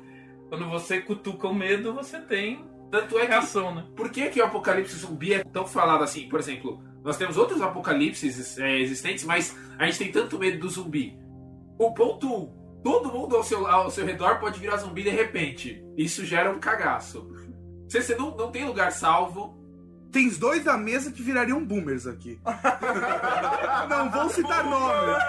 Quando 0.48 0.68
você 0.68 1.00
cutuca 1.00 1.46
o 1.48 1.54
medo, 1.54 1.94
você 1.94 2.20
tem 2.20 2.64
Tanto 2.90 3.16
é 3.18 3.22
que. 3.22 3.28
reação, 3.28 3.74
né? 3.74 3.84
Por 3.96 4.10
que, 4.10 4.28
que 4.28 4.40
o 4.40 4.44
apocalipse 4.44 4.96
zumbi 4.96 5.32
é 5.34 5.44
tão 5.44 5.66
falado 5.66 6.02
assim? 6.04 6.28
Por 6.28 6.40
exemplo, 6.40 6.82
nós 7.04 7.16
temos 7.16 7.36
outros 7.36 7.62
apocalipses 7.62 8.58
é, 8.58 8.78
existentes, 8.80 9.24
mas 9.24 9.56
a 9.78 9.86
gente 9.86 9.98
tem 9.98 10.12
tanto 10.12 10.38
medo 10.38 10.58
do 10.58 10.68
zumbi. 10.68 11.16
O 11.78 11.94
ponto 11.94 12.26
1, 12.26 12.82
todo 12.82 13.10
mundo 13.12 13.36
ao 13.36 13.42
seu, 13.42 13.66
ao 13.66 13.90
seu 13.90 14.04
redor 14.04 14.38
pode 14.40 14.60
virar 14.60 14.76
zumbi 14.76 15.02
de 15.04 15.10
repente. 15.10 15.82
Isso 15.96 16.24
gera 16.24 16.50
um 16.50 16.58
cagaço. 16.58 17.26
Você, 17.92 18.00
você 18.00 18.14
não, 18.16 18.34
não 18.34 18.50
tem 18.50 18.64
lugar 18.64 18.90
salvo. 18.90 19.54
Tem 20.10 20.26
dois 20.30 20.64
da 20.64 20.78
mesa 20.78 21.12
que 21.12 21.22
virariam 21.22 21.62
boomers 21.62 22.06
aqui. 22.06 22.40
Não 23.88 24.10
vou 24.10 24.28
citar 24.30 24.64
nomes. 24.64 25.22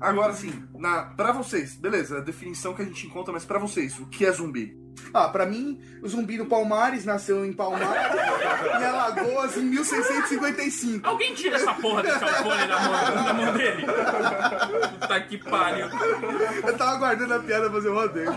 Agora 0.00 0.32
sim, 0.32 0.64
na, 0.74 1.04
pra 1.16 1.32
vocês, 1.32 1.76
beleza, 1.76 2.18
a 2.18 2.20
definição 2.20 2.74
que 2.74 2.82
a 2.82 2.84
gente 2.84 3.06
encontra, 3.06 3.32
mas 3.32 3.44
pra 3.44 3.58
vocês, 3.58 3.98
o 3.98 4.06
que 4.06 4.24
é 4.24 4.32
zumbi? 4.32 4.76
Ah, 5.12 5.28
pra 5.28 5.46
mim, 5.46 5.80
o 6.02 6.08
zumbi 6.08 6.36
do 6.36 6.46
Palmares 6.46 7.04
nasceu 7.04 7.44
em 7.44 7.52
Palmares, 7.52 7.86
em 8.80 8.84
Alagoas, 8.84 9.56
em 9.56 9.64
1655. 9.64 11.06
Alguém 11.08 11.34
tira 11.34 11.56
essa 11.56 11.72
porra 11.74 12.02
desse 12.02 12.24
iPhone 12.24 12.66
da 12.66 12.80
mão, 12.80 13.24
da 13.24 13.34
mão 13.34 13.52
dele. 13.52 13.86
Puta 15.00 15.20
que 15.22 15.38
pariu. 15.38 15.86
Eu 16.66 16.76
tava 16.76 16.92
aguardando 16.92 17.34
a 17.34 17.40
piada 17.40 17.70
fazer 17.70 17.88
o 17.88 17.94
rodeio. 17.94 18.30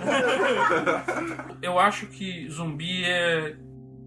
Eu 1.62 1.80
acho 1.80 2.08
que 2.08 2.48
zumbi 2.50 3.04
é 3.06 3.56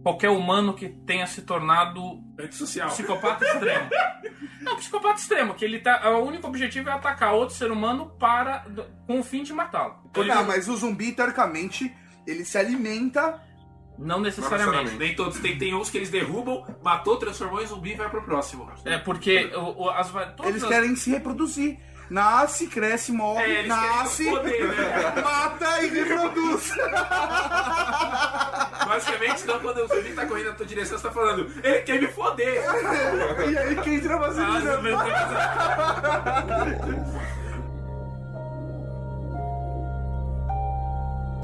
qualquer 0.03 0.31
humano 0.31 0.75
que 0.75 0.89
tenha 0.89 1.27
se 1.27 1.43
tornado 1.43 2.23
Antissocial. 2.39 2.89
psicopata 2.89 3.45
extremo. 3.45 3.91
Não, 4.61 4.77
psicopata 4.77 5.19
extremo, 5.19 5.55
que 5.55 5.65
ele 5.65 5.81
tá. 5.81 6.09
O 6.11 6.25
único 6.25 6.47
objetivo 6.47 6.89
é 6.89 6.93
atacar 6.93 7.35
outro 7.35 7.55
ser 7.55 7.71
humano 7.71 8.11
para. 8.19 8.65
com 9.07 9.21
o 9.21 9.23
fim 9.25 9.43
de 9.43 9.53
matá-lo. 9.53 10.11
Não, 10.17 10.45
mas 10.45 10.69
o 10.69 10.77
zumbi, 10.77 11.13
teoricamente, 11.13 11.95
ele 12.27 12.45
se 12.45 12.57
alimenta. 12.59 13.41
Não 13.99 14.19
necessariamente. 14.21 14.97
Nem 14.97 15.15
todos. 15.15 15.39
Tem, 15.41 15.59
tem 15.59 15.75
uns 15.75 15.91
que 15.91 15.99
eles 15.99 16.09
derrubam, 16.11 16.65
matou, 16.83 17.17
transformou 17.19 17.61
em 17.63 17.67
zumbi 17.67 17.93
e 17.93 17.97
vai 17.97 18.09
pro 18.09 18.23
próximo. 18.23 18.71
É 18.85 18.97
porque 18.99 19.51
o, 19.55 19.85
o- 19.85 19.91
as, 19.91 20.11
Eles 20.45 20.63
as- 20.63 20.69
querem 20.69 20.97
se 20.97 21.11
reproduzir. 21.11 21.79
Nasce, 22.09 22.67
cresce, 22.67 23.13
morre, 23.13 23.59
É, 23.59 23.67
nasce, 23.69 24.25
poder, 24.29 24.67
né? 24.67 25.15
mata 25.23 25.81
e 25.83 25.89
reproduz. 25.91 26.73
Basicamente, 28.85 29.43
então, 29.45 29.61
quando 29.61 29.79
o 29.85 29.87
zumbi 29.87 30.13
tá 30.15 30.27
correndo 30.27 30.47
na 30.49 30.55
tua 30.55 30.67
direção, 30.67 30.99
você 30.99 31.07
tá 31.07 31.15
falando, 31.15 31.49
ele 31.63 31.81
quer 31.83 32.01
me 32.01 32.09
foder. 32.09 32.65
e 33.49 33.57
aí 33.59 33.77
quem 33.77 33.95
entra 33.95 34.17
Ah, 34.17 34.31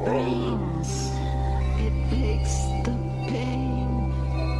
brains. 0.04 1.10
It 1.78 1.92
makes 2.10 2.54
the 2.84 2.94
pain 3.28 4.12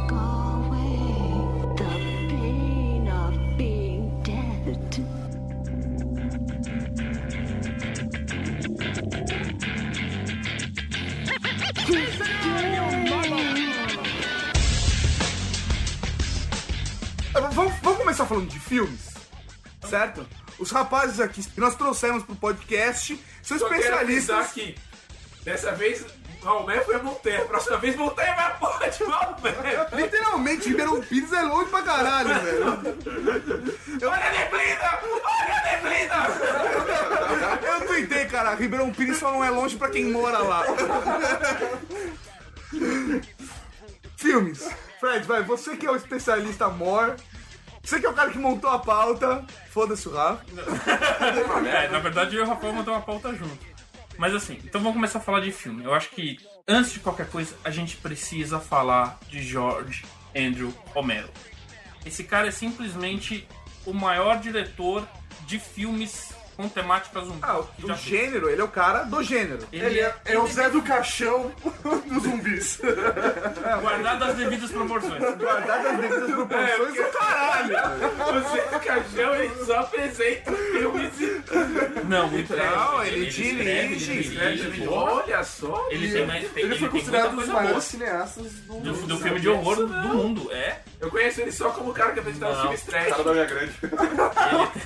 go 0.07 0.15
away. 0.17 0.97
The 1.75 1.91
pain 2.29 3.07
of 3.07 3.57
being 3.57 4.23
dead. 4.23 5.03
Vamos, 17.53 17.73
vamos 17.81 17.99
começar 17.99 18.25
falando 18.25 18.49
de 18.49 18.59
filmes, 18.59 19.13
certo? 19.87 20.25
Os 20.59 20.71
rapazes 20.71 21.19
aqui 21.19 21.43
que 21.43 21.59
nós 21.59 21.75
trouxemos 21.75 22.23
pro 22.23 22.35
podcast 22.35 23.19
são 23.43 23.59
Só 23.59 23.69
quero 23.69 23.99
avisar 23.99 24.41
especialistas. 24.41 24.51
que 24.53 24.75
dessa 25.47 25.71
vez 25.71 26.05
Maomé 26.43 26.81
foi 26.81 26.95
a 26.95 26.99
Montanha. 26.99 27.45
Próxima 27.45 27.77
vez 27.77 27.95
Montanha 27.95 28.35
vai 28.35 28.45
a 28.47 28.49
porra 28.51 28.89
de 28.89 29.03
Maomé. 29.05 29.53
Literalmente, 29.93 30.67
Ribeirão 30.67 31.01
Pires 31.01 31.31
é 31.31 31.41
longe 31.41 31.69
pra 31.69 31.81
caralho, 31.83 32.35
velho. 32.41 32.65
Olha 34.03 34.27
a 34.27 34.31
neblina! 34.31 34.99
Olha 35.23 35.55
a 35.55 35.61
neblina! 35.71 36.27
Eu 37.65 37.87
tuitei, 37.87 38.25
cara. 38.25 38.55
Ribeirão 38.55 38.91
Pires 38.91 39.17
só 39.17 39.31
não 39.31 39.41
é 39.41 39.49
longe 39.49 39.77
pra 39.77 39.89
quem 39.89 40.11
mora 40.11 40.39
lá. 40.39 40.65
Filmes. 44.17 44.69
Fred, 44.99 45.25
vai, 45.25 45.43
você 45.43 45.77
que 45.77 45.85
é 45.85 45.91
o 45.91 45.95
especialista 45.95 46.65
amor. 46.65 47.15
Você 47.81 48.01
que 48.01 48.05
é 48.05 48.09
o 48.09 48.13
cara 48.13 48.31
que 48.31 48.37
montou 48.37 48.69
a 48.69 48.79
pauta. 48.79 49.45
Foda-se 49.71 50.09
o 50.09 50.13
Rafa. 50.13 50.43
É, 51.73 51.87
na 51.87 51.99
verdade 51.99 52.35
eu 52.35 52.43
e 52.43 52.45
o 52.45 52.49
Rafael 52.49 52.73
mandou 52.73 52.93
uma 52.93 53.01
pauta 53.01 53.33
junto. 53.33 53.76
Mas 54.17 54.33
assim, 54.33 54.59
então 54.63 54.81
vamos 54.81 54.95
começar 54.95 55.19
a 55.19 55.21
falar 55.21 55.41
de 55.41 55.51
filme. 55.51 55.83
Eu 55.83 55.93
acho 55.93 56.09
que, 56.09 56.39
antes 56.67 56.91
de 56.91 56.99
qualquer 56.99 57.29
coisa, 57.29 57.55
a 57.63 57.69
gente 57.69 57.97
precisa 57.97 58.59
falar 58.59 59.19
de 59.29 59.41
George 59.41 60.03
Andrew 60.35 60.73
Romero. 60.93 61.29
Esse 62.05 62.23
cara 62.23 62.47
é 62.47 62.51
simplesmente 62.51 63.47
o 63.85 63.93
maior 63.93 64.39
diretor 64.39 65.07
de 65.45 65.59
filmes 65.59 66.33
com 66.57 66.67
temática 66.67 67.21
zumbi. 67.21 67.39
Ah, 67.43 67.61
fez. 67.79 67.99
gênero, 68.01 68.49
ele 68.49 68.59
é 68.59 68.63
o 68.63 68.67
cara 68.67 69.03
do 69.03 69.21
gênero. 69.23 69.59
Ele 69.71 69.99
é, 69.99 70.13
É 70.25 70.39
o 70.39 70.47
Zé 70.47 70.69
do 70.69 70.81
Caixão 70.81 71.51
dos 72.07 72.23
zumbis. 72.23 72.79
guardado 73.81 74.23
as 74.23 74.35
devidas 74.35 74.71
proporções. 74.71 75.35
Guardado 75.37 75.87
as 75.87 75.97
devidas 75.99 76.31
proporções 76.31 76.95
do 76.95 77.17
caralho. 77.17 77.75
Você 78.33 78.61
do 78.61 78.79
caixão, 78.79 79.35
ele 79.35 79.65
só 79.65 79.79
apresenta 79.81 80.51
filmes 80.51 81.21
e... 81.21 81.41
Não, 82.05 82.27
muito 82.29 82.55
Não, 82.55 83.03
ele 83.03 83.27
escreve, 83.27 83.95
dirige, 83.95 84.11
ele 84.11 84.19
escreve 84.21 84.55
dirige. 84.57 84.81
de 84.81 84.87
Olha 84.87 85.43
só. 85.43 85.87
Ele 85.91 86.11
tem 86.11 86.25
mais 86.25 86.49
tem, 86.51 86.63
Ele 86.63 86.73
ele 86.73 86.79
foi 86.79 86.89
considerado 86.89 87.25
um 87.33 87.35
dos 87.35 87.35
coisa 87.37 87.51
boa. 87.51 87.63
maiores 87.63 87.83
cineastas 87.83 88.51
do, 88.67 88.79
Do, 88.79 88.93
do 89.07 89.17
filme 89.19 89.39
de 89.39 89.49
horror 89.49 89.75
do 89.75 89.87
mundo, 89.87 90.51
é. 90.51 90.79
Eu 90.99 91.11
conheço 91.11 91.41
ele 91.41 91.51
só 91.51 91.69
como 91.69 91.93
cara 91.93 92.11
que 92.13 92.19
apresentava 92.19 92.53
Não. 92.55 92.61
filmes 92.61 92.81
trash. 92.81 93.09
Cara 93.09 93.23
da 93.23 93.31
minha 93.33 93.45
grande. 93.45 93.73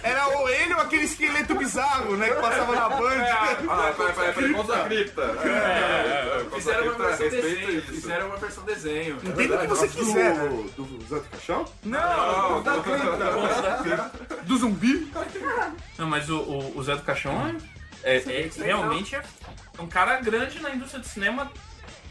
Era 0.03 0.27
ou 0.27 0.49
ele 0.49 0.73
ou 0.73 0.81
aquele 0.81 1.03
esqueleto 1.05 1.55
bizarro, 1.65 2.17
né? 2.17 2.29
Que 2.29 2.41
passava 2.41 2.75
na 2.75 2.89
Band. 2.89 3.23
Ah, 3.69 3.93
peraí, 3.95 4.13
peraí, 4.13 4.33
peraí. 4.33 4.53
Conta 4.53 4.75
a 4.75 4.85
cripta. 4.85 5.21
É, 5.21 6.45
Fizeram 6.55 6.83
uma 6.95 7.05
versão 7.07 7.29
desenho. 7.29 7.71
isso. 7.79 7.87
Fizeram 7.87 8.27
uma 8.27 8.37
versão 8.37 8.63
desenho. 8.63 9.17
Entenda 9.23 9.55
o 9.55 9.59
que 9.61 9.67
você 9.67 9.87
quiser. 9.87 10.35
né? 10.35 10.49
Do, 10.75 10.83
do 10.83 11.05
Zé 11.07 11.15
do 11.15 11.29
Caixão? 11.29 11.65
Não, 11.83 12.63
da 12.63 12.79
cripta. 12.81 14.11
Do 14.43 14.57
zumbi. 14.57 15.11
Não, 15.97 16.07
mas 16.07 16.29
o, 16.29 16.37
o, 16.39 16.77
o 16.77 16.83
Zé 16.83 16.95
do 16.95 17.03
Caixão 17.03 17.55
é, 18.03 18.15
é- 18.17 18.17
é- 18.47 18.49
realmente 18.63 19.15
é 19.15 19.21
um 19.79 19.87
cara 19.87 20.19
grande 20.19 20.59
na 20.61 20.71
indústria 20.71 20.99
de 21.01 21.07
cinema 21.07 21.51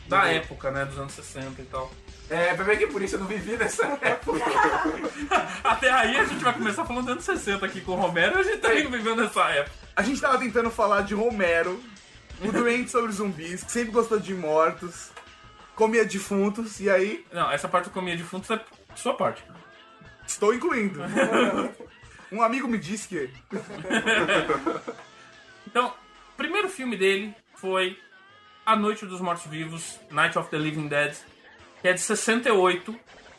da 0.08 0.26
época, 0.26 0.70
né? 0.70 0.84
Dos 0.84 0.98
anos 0.98 1.12
60 1.12 1.60
e 1.60 1.64
tal. 1.66 1.90
É, 2.30 2.54
pra 2.54 2.64
ver 2.64 2.78
que 2.78 2.86
por 2.86 3.02
isso 3.02 3.16
eu 3.16 3.20
não 3.20 3.26
vivi 3.26 3.56
nessa 3.56 3.84
época. 4.00 4.38
Até 5.64 5.90
aí 5.90 6.16
a 6.16 6.24
gente 6.24 6.42
vai 6.44 6.52
começar 6.52 6.84
falando 6.84 7.04
dos 7.06 7.12
anos 7.12 7.24
60 7.24 7.66
aqui 7.66 7.80
com 7.80 7.92
o 7.92 7.96
Romero 7.96 8.36
e 8.38 8.40
a 8.40 8.42
gente 8.44 8.58
tá 8.58 8.72
indo 8.74 8.88
vivendo 8.88 9.22
nessa 9.22 9.48
época. 9.50 9.74
A 9.96 10.02
gente 10.02 10.20
tava 10.20 10.38
tentando 10.38 10.70
falar 10.70 11.00
de 11.02 11.12
Romero, 11.12 11.82
o 12.40 12.52
doente 12.52 12.90
sobre 12.90 13.10
zumbis, 13.12 13.64
que 13.64 13.72
sempre 13.72 13.90
gostou 13.90 14.20
de 14.20 14.32
mortos, 14.32 15.10
comia 15.74 16.04
defuntos, 16.04 16.78
e 16.80 16.88
aí 16.88 17.26
Não, 17.32 17.50
essa 17.50 17.68
parte 17.68 17.86
do 17.86 17.90
comia 17.90 18.16
de 18.16 18.22
fundo 18.22 18.44
é 18.54 18.60
sua 18.94 19.14
parte. 19.14 19.42
estou 20.26 20.54
incluindo. 20.54 21.00
Um 22.32 22.42
amigo 22.42 22.68
me 22.68 22.78
disse 22.78 23.08
que 23.08 23.28
Então, 25.66 25.88
o 25.88 26.36
primeiro 26.36 26.68
filme 26.68 26.96
dele 26.96 27.34
foi 27.56 27.98
A 28.64 28.76
Noite 28.76 29.04
dos 29.04 29.20
Mortos-Vivos, 29.20 29.98
Night 30.12 30.38
of 30.38 30.48
the 30.48 30.56
Living 30.56 30.86
Dead, 30.86 31.12
que 31.80 31.88
é 31.88 31.92
de 31.92 32.00
68 32.00 32.94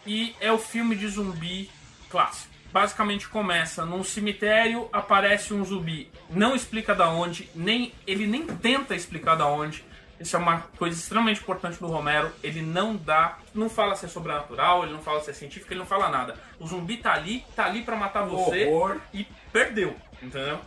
e 0.05 0.35
é 0.39 0.51
o 0.51 0.57
filme 0.57 0.95
de 0.95 1.07
zumbi 1.07 1.69
clássico. 2.09 2.51
Basicamente 2.71 3.27
começa 3.27 3.85
num 3.85 4.03
cemitério, 4.03 4.87
aparece 4.93 5.53
um 5.53 5.63
zumbi, 5.63 6.09
não 6.29 6.55
explica 6.55 6.95
da 6.95 7.09
onde, 7.09 7.49
nem 7.53 7.93
ele 8.07 8.25
nem 8.25 8.47
tenta 8.47 8.95
explicar 8.95 9.35
da 9.35 9.45
onde. 9.45 9.83
Isso 10.19 10.35
é 10.35 10.39
uma 10.39 10.59
coisa 10.77 10.97
extremamente 10.97 11.41
importante 11.41 11.79
do 11.79 11.87
Romero. 11.87 12.31
Ele 12.43 12.61
não 12.61 12.95
dá, 12.95 13.39
não 13.55 13.67
fala 13.67 13.95
se 13.95 14.05
é 14.05 14.07
sobrenatural, 14.07 14.83
ele 14.83 14.93
não 14.93 15.01
fala 15.01 15.19
se 15.19 15.31
é 15.31 15.33
científico, 15.33 15.73
ele 15.73 15.79
não 15.79 15.87
fala 15.87 16.09
nada. 16.09 16.37
O 16.59 16.67
zumbi 16.67 16.97
tá 16.97 17.13
ali, 17.13 17.43
tá 17.55 17.65
ali 17.65 17.81
pra 17.81 17.95
matar 17.95 18.23
você 18.23 18.67
Horror. 18.67 18.97
e 19.11 19.25
perdeu, 19.51 19.95
entendeu? 20.21 20.59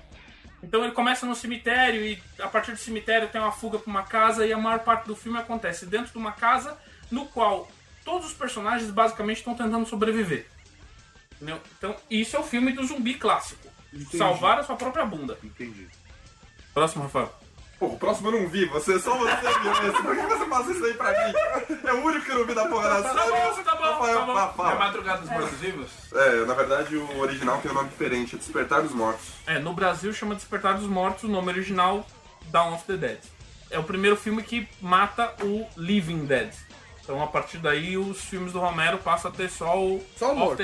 Então 0.61 0.83
ele 0.83 0.93
começa 0.93 1.25
no 1.25 1.37
cemitério 1.37 2.05
e 2.05 2.21
a 2.41 2.49
partir 2.49 2.73
do 2.73 2.79
cemitério 2.79 3.29
tem 3.29 3.41
uma 3.41 3.53
fuga 3.53 3.79
pra 3.79 3.89
uma 3.89 4.03
casa 4.03 4.45
e 4.47 4.53
a 4.53 4.59
maior 4.59 4.81
parte 4.81 5.07
do 5.07 5.15
filme 5.15 5.39
acontece 5.39 5.87
dentro 5.87 6.11
de 6.11 6.19
uma 6.19 6.33
casa 6.33 6.77
no 7.11 7.27
qual 7.27 7.69
todos 8.05 8.27
os 8.29 8.33
personagens 8.33 8.91
basicamente 8.91 9.39
estão 9.39 9.55
tentando 9.55 9.87
sobreviver. 9.87 10.47
Entendeu? 11.37 11.61
Então 11.79 11.97
isso 12.11 12.37
é 12.37 12.39
o 12.39 12.45
filme 12.45 12.73
do 12.73 12.85
zumbi 12.85 13.15
clássico. 13.15 13.69
Salvar 14.17 14.59
a 14.59 14.63
sua 14.63 14.77
própria 14.77 15.05
bunda. 15.05 15.39
Entendi. 15.43 15.89
Próximo, 16.73 17.05
Rafael. 17.05 17.33
Pô, 17.79 17.87
o 17.87 17.99
próximo 17.99 18.29
eu 18.29 18.41
não 18.41 18.49
vi, 18.49 18.67
você, 18.67 18.99
só 19.01 19.17
você 19.17 19.37
viu 19.37 19.73
esse. 19.73 20.03
Por 20.03 20.17
que 20.17 20.23
você 20.23 20.45
passa 20.47 20.71
isso 20.71 20.85
aí 20.85 20.95
pra 20.95 21.11
mim? 21.11 21.35
É 21.85 21.93
o 21.93 22.05
único 22.05 22.25
que 22.25 22.31
eu 22.31 22.39
não 22.39 22.47
vi 22.47 22.55
da 22.55 22.67
porra 22.67 22.89
da 22.89 23.03
série. 23.03 23.31
bom, 23.31 23.63
tá 23.63 23.75
bom, 23.75 23.83
Rafael, 23.83 24.27
tá 24.27 24.53
bom. 24.57 24.71
É. 24.71 24.75
Madrugada 24.79 25.21
dos 25.21 25.31
Mortos 25.31 25.59
Vivos? 25.59 25.91
É, 26.13 26.45
na 26.45 26.55
verdade 26.55 26.97
o 26.97 27.19
original 27.19 27.61
tem 27.61 27.71
um 27.71 27.75
nome 27.75 27.89
diferente, 27.89 28.37
é 28.37 28.39
Despertar 28.39 28.83
dos 28.83 28.93
Mortos. 28.93 29.27
É, 29.47 29.59
no 29.59 29.73
Brasil 29.73 30.13
chama 30.13 30.35
Despertar 30.35 30.79
dos 30.79 30.87
Mortos, 30.87 31.25
o 31.25 31.29
nome 31.29 31.49
original 31.51 32.07
Dawn 32.47 32.75
of 32.75 32.85
the 32.85 32.97
Dead. 32.97 33.19
É 33.71 33.79
o 33.79 33.83
primeiro 33.83 34.17
filme 34.17 34.43
que 34.43 34.69
mata 34.81 35.35
o 35.43 35.67
Living 35.77 36.27
Dead. 36.27 36.53
Então 37.05 37.23
a 37.23 37.27
partir 37.27 37.59
daí 37.59 37.97
os 37.99 38.21
filmes 38.25 38.53
do 38.53 38.59
Romero 38.59 38.99
passam 38.99 39.31
a 39.31 39.35
ter 39.35 39.51
só 39.51 39.79
o, 39.79 40.05
Só 40.17 40.33
o 40.33 40.37
morto. 40.37 40.63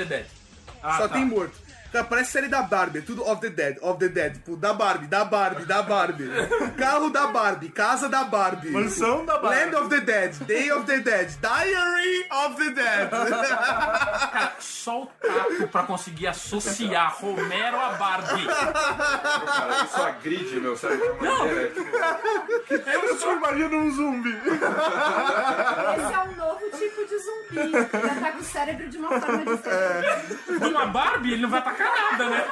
Ah, 0.83 0.97
Só 0.97 1.07
tá. 1.07 1.13
tem 1.13 1.25
morto. 1.25 1.53
Cara, 1.91 2.05
parece 2.05 2.31
série 2.31 2.47
da 2.47 2.61
Barbie, 2.61 2.99
é 2.99 3.01
tudo 3.01 3.21
of 3.27 3.41
the 3.41 3.49
dead, 3.49 3.77
of 3.81 3.99
the 3.99 4.07
dead, 4.07 4.35
tipo, 4.35 4.55
da 4.55 4.73
Barbie, 4.73 5.07
da 5.07 5.25
Barbie, 5.25 5.65
da 5.65 5.81
Barbie. 5.83 6.29
Carro 6.77 7.09
da 7.09 7.27
Barbie, 7.27 7.67
casa 7.69 8.07
da 8.07 8.23
Barbie. 8.23 8.69
Mansão 8.71 9.25
da 9.25 9.37
Barbie. 9.37 9.57
Land 9.59 9.75
of 9.75 9.89
the 9.89 9.99
Dead, 9.99 10.33
Day 10.45 10.71
of 10.71 10.85
the 10.85 10.99
Dead, 10.99 11.29
Diary 11.41 12.25
of 12.45 12.55
the 12.55 12.69
Dead. 12.71 13.09
Cara, 13.09 14.53
só 14.59 15.01
o 15.03 15.05
tato 15.07 15.67
pra 15.67 15.83
conseguir 15.83 16.27
associar 16.27 17.13
Romero 17.19 17.77
a 17.79 17.89
Barbie. 17.93 18.45
Cara, 18.45 19.83
isso 19.83 20.01
agride 20.01 20.59
meu 20.61 20.77
cérebro 20.77 21.17
maneira. 21.21 21.67
que- 21.71 22.73
Eu 22.73 23.01
transformaria 23.01 23.67
num 23.67 23.91
zumbi. 23.91 24.29
Esse 24.29 26.13
é 26.13 26.19
um 26.21 26.35
novo 26.35 26.69
tipo 26.77 27.05
de 27.05 27.17
zumbi. 27.19 27.59
Ele 27.59 28.09
ataca 28.11 28.37
o 28.37 28.43
cérebro 28.43 28.89
de 28.89 28.97
uma 28.97 29.19
forma 29.19 29.43
diferente. 29.45 30.39
Numa 30.61 30.85
Barbie 30.85 31.33
ele 31.33 31.41
não 31.41 31.49
vai 31.49 31.59
atacar 31.59 31.80
nada, 31.83 32.29
né? 32.29 32.45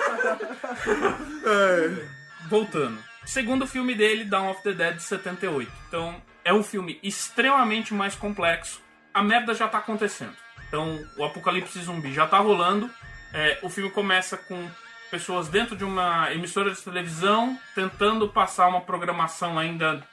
Voltando. 2.50 2.98
Segundo 3.26 3.68
filme 3.68 3.94
dele, 3.94 4.24
Dawn 4.24 4.50
of 4.50 4.64
the 4.64 4.74
Dead, 4.74 4.96
de 4.96 5.04
78. 5.04 5.72
Então, 5.88 6.22
é 6.44 6.54
um 6.54 6.64
filme 6.64 7.00
extremamente 7.04 7.94
mais 7.94 8.16
complexo. 8.16 8.82
A 9.14 9.22
merda 9.22 9.54
já 9.54 9.68
tá 9.68 9.78
acontecendo. 9.78 10.36
Então, 10.68 11.00
o 11.18 11.24
apocalipse 11.24 11.80
zumbi 11.82 12.14
já 12.14 12.28
tá 12.28 12.40
rolando. 12.40 12.90
É, 13.34 13.60
o 13.62 13.70
filme 13.70 13.92
começa 13.92 14.38
com 14.38 14.68
pessoas 15.12 15.48
dentro 15.48 15.76
de 15.76 15.84
uma 15.84 16.32
emissora 16.34 16.72
de 16.72 16.82
televisão 16.82 17.58
tentando 17.74 18.30
passar 18.30 18.68
uma 18.68 18.82
programação 18.82 19.58
ainda 19.58 20.04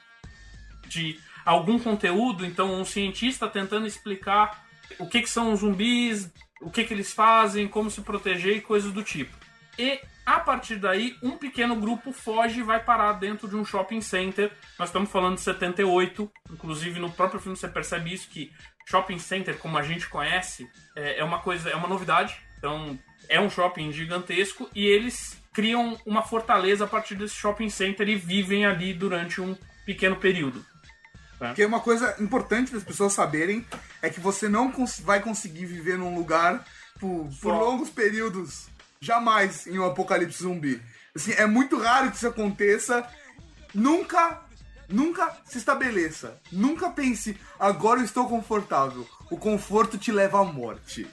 de 0.87 1.19
algum 1.45 1.79
conteúdo. 1.79 2.45
Então, 2.45 2.73
um 2.73 2.85
cientista 2.85 3.47
tentando 3.47 3.87
explicar 3.87 4.63
o 4.99 5.07
que, 5.07 5.21
que 5.21 5.29
são 5.29 5.51
os 5.51 5.61
zumbis, 5.61 6.31
o 6.61 6.69
que, 6.69 6.83
que 6.83 6.93
eles 6.93 7.13
fazem, 7.13 7.67
como 7.67 7.91
se 7.91 8.01
proteger 8.01 8.55
e 8.57 8.61
coisas 8.61 8.91
do 8.91 9.03
tipo. 9.03 9.35
E 9.77 9.99
a 10.25 10.39
partir 10.39 10.77
daí, 10.77 11.15
um 11.21 11.37
pequeno 11.37 11.75
grupo 11.75 12.11
foge 12.11 12.59
e 12.59 12.63
vai 12.63 12.83
parar 12.83 13.13
dentro 13.13 13.47
de 13.47 13.55
um 13.55 13.63
shopping 13.63 14.01
center. 14.01 14.51
Nós 14.77 14.89
estamos 14.89 15.09
falando 15.09 15.35
de 15.35 15.41
78, 15.41 16.29
inclusive 16.51 16.99
no 16.99 17.11
próprio 17.11 17.39
filme 17.39 17.57
você 17.57 17.67
percebe 17.67 18.13
isso 18.13 18.27
que 18.29 18.51
shopping 18.87 19.19
center, 19.19 19.57
como 19.57 19.77
a 19.77 19.83
gente 19.83 20.07
conhece, 20.07 20.69
é 20.95 21.19
é 21.19 21.23
uma 21.23 21.39
coisa, 21.39 21.69
é 21.69 21.75
uma 21.75 21.87
novidade. 21.87 22.37
Então, 22.57 22.97
é 23.29 23.39
um 23.39 23.49
shopping 23.49 23.91
gigantesco 23.91 24.69
e 24.73 24.85
eles 24.85 25.41
criam 25.53 25.97
uma 26.05 26.21
fortaleza 26.21 26.85
a 26.85 26.87
partir 26.87 27.15
desse 27.15 27.35
shopping 27.35 27.69
center 27.69 28.07
e 28.07 28.15
vivem 28.15 28.65
ali 28.65 28.93
durante 28.93 29.41
um 29.41 29.55
pequeno 29.85 30.15
período. 30.15 30.65
Porque 31.39 31.63
uma 31.65 31.79
coisa 31.79 32.15
importante 32.19 32.71
das 32.73 32.83
pessoas 32.83 33.13
saberem 33.13 33.65
é 34.01 34.09
que 34.09 34.19
você 34.19 34.49
não 34.49 34.71
cons- 34.71 34.99
vai 34.99 35.21
conseguir 35.21 35.65
viver 35.65 35.97
num 35.97 36.15
lugar 36.15 36.65
por, 36.99 37.29
por 37.41 37.53
longos 37.59 37.89
períodos. 37.89 38.67
Jamais 38.99 39.67
em 39.67 39.77
um 39.77 39.85
apocalipse 39.85 40.41
zumbi. 40.41 40.81
Assim, 41.15 41.31
é 41.33 41.45
muito 41.45 41.77
raro 41.79 42.09
que 42.09 42.17
isso 42.17 42.27
aconteça. 42.27 43.07
Nunca, 43.73 44.41
nunca 44.89 45.35
se 45.45 45.57
estabeleça. 45.57 46.39
Nunca 46.51 46.89
pense, 46.89 47.37
agora 47.59 47.99
eu 47.99 48.05
estou 48.05 48.27
confortável. 48.27 49.07
O 49.29 49.37
conforto 49.37 49.97
te 49.97 50.11
leva 50.11 50.39
à 50.39 50.43
morte. 50.43 51.07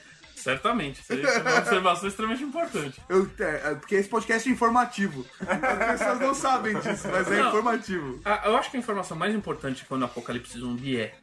Certamente. 0.45 1.01
Isso 1.01 1.11
é 1.11 1.41
uma 1.41 1.57
observação 1.57 2.07
extremamente 2.07 2.43
importante. 2.43 3.01
Eu, 3.09 3.27
é, 3.39 3.71
é, 3.71 3.75
porque 3.75 3.95
esse 3.95 4.07
podcast 4.07 4.47
é 4.47 4.51
informativo. 4.51 5.25
As 5.41 5.99
pessoas 5.99 6.19
não 6.19 6.35
sabem 6.35 6.79
disso, 6.79 7.07
mas 7.11 7.31
é 7.31 7.37
Não. 7.41 7.47
informativo. 7.49 8.21
Ah, 8.23 8.43
Eu 8.45 8.55
acho 8.55 8.69
que 8.69 8.77
a 8.77 8.79
informação 8.79 9.17
mais 9.17 9.33
importante 9.33 9.83
quando 9.85 10.03
o 10.03 10.05
apocalipse 10.05 10.59
zumbi 10.59 10.99
é: 11.01 11.15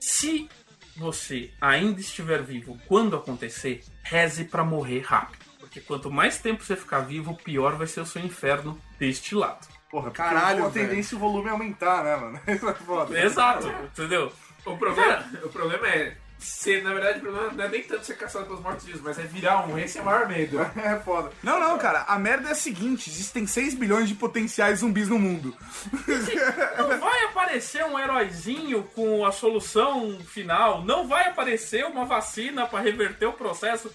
se 0.00 0.48
você 0.96 1.50
ainda 1.60 2.00
estiver 2.00 2.42
vivo 2.42 2.80
quando 2.86 3.14
acontecer, 3.16 3.84
reze 4.02 4.46
pra 4.46 4.64
morrer 4.64 5.00
rápido. 5.00 5.44
Porque 5.58 5.82
quanto 5.82 6.10
mais 6.10 6.38
tempo 6.38 6.64
você 6.64 6.74
ficar 6.74 7.00
vivo, 7.00 7.34
pior 7.34 7.76
vai 7.76 7.86
ser 7.86 8.00
o 8.00 8.06
seu 8.06 8.22
inferno 8.22 8.80
deste 8.98 9.34
lado. 9.34 9.68
Porra, 9.90 10.10
Caralho, 10.10 10.40
caralho, 10.40 10.66
a 10.66 10.70
tendência 10.70 11.16
o 11.18 11.20
volume 11.20 11.50
aumentar, 11.50 12.02
né, 12.02 12.16
mano? 12.16 12.40
Isso 12.48 12.66
é 12.66 12.74
foda. 12.74 13.20
Exato, 13.20 13.68
entendeu? 13.84 14.32
O 14.64 14.76
problema, 14.78 15.24
o 15.44 15.48
problema 15.50 15.86
é. 15.86 16.16
Ser, 16.40 16.82
na 16.82 16.92
verdade, 16.92 17.18
o 17.18 17.22
problema 17.22 17.52
não 17.52 17.64
é 17.64 17.68
nem 17.68 17.82
tanto 17.82 18.06
ser 18.06 18.16
caçado 18.16 18.46
pelos 18.46 18.60
mortos-vivos, 18.60 19.02
mas 19.02 19.18
é 19.18 19.22
virar 19.22 19.68
um. 19.68 19.78
Esse 19.78 19.98
é 19.98 20.02
o 20.02 20.04
maior 20.04 20.26
medo. 20.28 20.58
É 20.80 20.98
foda. 21.00 21.30
Não, 21.42 21.60
não, 21.60 21.76
cara. 21.78 22.04
A 22.08 22.18
merda 22.18 22.48
é 22.48 22.52
a 22.52 22.54
seguinte: 22.54 23.10
existem 23.10 23.46
6 23.46 23.74
bilhões 23.74 24.08
de 24.08 24.14
potenciais 24.14 24.78
zumbis 24.80 25.08
no 25.08 25.18
mundo. 25.18 25.54
Não 26.78 26.98
vai 26.98 27.24
aparecer 27.24 27.84
um 27.84 27.98
heróizinho 27.98 28.82
com 28.94 29.24
a 29.26 29.32
solução 29.32 30.18
final, 30.20 30.82
não 30.82 31.06
vai 31.06 31.28
aparecer 31.28 31.84
uma 31.84 32.04
vacina 32.04 32.66
pra 32.66 32.80
reverter 32.80 33.26
o 33.26 33.32
processo. 33.32 33.92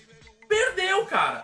Perdeu, 0.47 1.05
cara. 1.05 1.43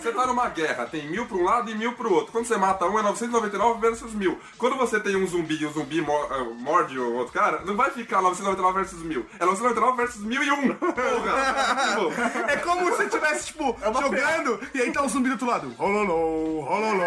Você 0.00 0.12
tá 0.12 0.26
numa 0.26 0.48
guerra, 0.48 0.86
tem 0.86 1.08
mil 1.08 1.26
pra 1.26 1.36
um 1.36 1.44
lado 1.44 1.70
e 1.70 1.74
mil 1.74 1.92
pro 1.94 2.12
outro. 2.12 2.32
Quando 2.32 2.44
você 2.46 2.56
mata 2.56 2.86
um, 2.86 2.98
é 2.98 3.02
999 3.02 3.80
versus 3.80 4.12
mil. 4.14 4.38
Quando 4.58 4.76
você 4.76 5.00
tem 5.00 5.16
um 5.16 5.26
zumbi 5.26 5.56
e 5.60 5.66
o 5.66 5.72
zumbi 5.72 6.00
eh, 6.00 6.42
morde 6.58 6.98
o 6.98 7.14
outro 7.14 7.32
cara, 7.32 7.62
não 7.64 7.76
vai 7.76 7.90
ficar 7.90 8.20
999 8.22 8.78
versus 8.80 9.02
mil. 9.02 9.26
É 9.38 9.44
999 9.44 9.96
versus 9.96 10.22
1001. 10.22 10.74
Porra. 10.74 10.92
Tipo, 11.88 12.50
É 12.50 12.56
como 12.56 12.84
se 12.90 12.96
você 12.96 13.04
estivesse, 13.04 13.46
tipo, 13.46 13.76
jogando 14.00 14.60
e 14.74 14.80
aí 14.82 14.92
tá 14.92 15.02
o 15.02 15.08
zumbi 15.08 15.28
do 15.28 15.32
outro 15.32 15.46
lado. 15.48 15.68
Rololô, 15.78 16.60
rololô. 16.60 17.02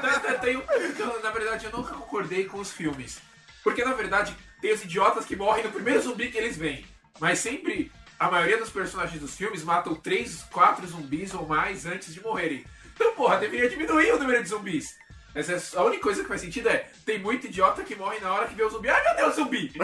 Tem- 0.00 0.20
tem- 0.20 0.38
tem 0.38 0.56
um- 0.56 0.86
então, 0.88 1.20
na 1.22 1.30
verdade, 1.30 1.66
eu 1.66 1.72
nunca 1.76 1.94
concordei 1.94 2.44
com 2.44 2.58
os 2.58 2.70
filmes. 2.70 3.18
Porque, 3.62 3.84
na 3.84 3.92
verdade, 3.92 4.34
tem 4.60 4.72
os 4.72 4.82
idiotas 4.84 5.24
que 5.24 5.36
morrem 5.36 5.64
no 5.64 5.70
primeiro 5.70 6.00
zumbi 6.00 6.30
que 6.30 6.38
eles 6.38 6.56
veem. 6.56 6.84
Mas 7.18 7.38
sempre, 7.40 7.92
a 8.20 8.30
maioria 8.30 8.58
dos 8.58 8.68
personagens 8.68 9.18
dos 9.18 9.34
filmes 9.34 9.64
matam 9.64 9.94
três, 9.94 10.42
quatro 10.52 10.86
zumbis 10.86 11.32
ou 11.32 11.46
mais 11.46 11.86
antes 11.86 12.12
de 12.12 12.20
morrerem. 12.20 12.66
Então, 12.94 13.14
porra, 13.14 13.38
deveria 13.38 13.66
diminuir 13.66 14.12
o 14.12 14.18
número 14.18 14.42
de 14.42 14.50
zumbis. 14.50 14.98
Essa 15.34 15.52
é 15.52 15.60
a 15.78 15.84
única 15.84 16.02
coisa 16.02 16.22
que 16.22 16.28
faz 16.28 16.40
sentido 16.40 16.68
é, 16.68 16.86
tem 17.06 17.18
muito 17.18 17.46
idiota 17.46 17.82
que 17.82 17.94
morre 17.94 18.18
na 18.20 18.32
hora 18.32 18.46
que 18.46 18.54
vê 18.54 18.64
o 18.64 18.70
zumbi. 18.70 18.88
Ai, 18.88 19.02
meu 19.04 19.16
Deus, 19.16 19.34
zumbi! 19.36 19.72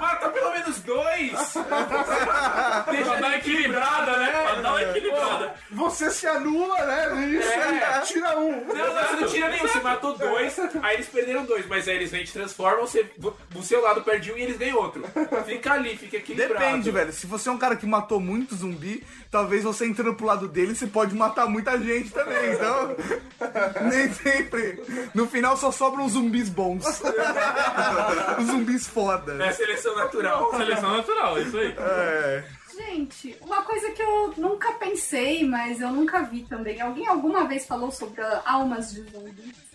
Mata 0.00 0.28
pelo 0.30 0.52
menos 0.52 0.78
dois! 0.80 1.30
Deixa 1.32 3.04
Pra 3.04 3.14
dar 3.20 3.26
uma 3.28 3.36
equilibrada, 3.36 4.16
né? 4.18 4.30
Pra 4.30 4.54
dar 4.60 4.70
uma 4.70 4.82
equilibrada. 4.82 5.54
Você 5.70 6.10
se 6.10 6.26
anula, 6.26 6.84
né? 6.86 7.26
Isso 7.26 7.48
É. 7.48 7.62
aí, 7.96 8.02
tira 8.06 8.38
um. 8.38 8.64
Não, 8.66 8.74
não, 8.74 8.94
você 9.06 9.16
não 9.16 9.28
tira 9.28 9.48
nenhum, 9.48 9.66
você 9.68 9.80
matou 9.80 10.16
dois, 10.16 10.58
aí 10.82 10.94
eles 10.94 11.08
perderam 11.08 11.44
dois, 11.44 11.66
mas 11.66 11.88
aí 11.88 11.96
eles 11.96 12.10
vêm 12.10 12.24
te 12.24 12.32
transformam, 12.32 12.86
você, 12.86 13.04
do 13.18 13.62
seu 13.62 13.80
lado 13.82 14.02
perde 14.02 14.32
um 14.32 14.36
e 14.36 14.42
eles 14.42 14.56
ganham 14.58 14.78
outro. 14.78 15.02
Fica 15.46 15.72
ali, 15.72 15.96
fica 15.96 16.16
equilibrado. 16.16 16.64
Depende, 16.64 16.90
velho. 16.90 17.12
Se 17.12 17.26
você 17.26 17.48
é 17.48 17.52
um 17.52 17.58
cara 17.58 17.76
que 17.76 17.86
matou 17.86 18.20
muito 18.20 18.54
zumbi, 18.54 19.04
talvez 19.30 19.62
você 19.64 19.86
entrando 19.86 20.14
pro 20.14 20.26
lado 20.26 20.48
dele, 20.48 20.74
você 20.74 20.86
pode 20.86 21.14
matar 21.14 21.46
muita 21.46 21.78
gente 21.78 22.10
também. 22.10 22.52
Então, 22.52 22.96
nem 23.88 24.12
sempre. 24.12 24.82
No 25.14 25.26
final 25.26 25.56
só 25.56 25.70
sobram 25.70 26.04
os 26.04 26.12
zumbis 26.12 26.48
bons. 26.48 26.84
os 28.38 28.46
zumbis 28.46 28.86
foda. 28.86 29.42
É 29.44 29.52
seleção 29.52 29.94
natural. 29.96 30.50
Seleção 30.56 30.96
natural, 30.96 31.40
isso 31.40 31.56
aí. 31.56 31.74
É. 31.78 32.44
Gente, 32.74 33.36
uma 33.42 33.62
coisa 33.62 33.90
que 33.90 34.02
eu 34.02 34.32
nunca 34.36 34.72
pensei, 34.72 35.44
mas 35.46 35.80
eu 35.80 35.90
nunca 35.90 36.22
vi 36.22 36.42
também. 36.44 36.80
Alguém 36.80 37.06
alguma 37.06 37.46
vez 37.46 37.66
falou 37.66 37.90
sobre 37.90 38.22
almas 38.44 38.92
de 38.92 39.02
zumbis? 39.02 39.71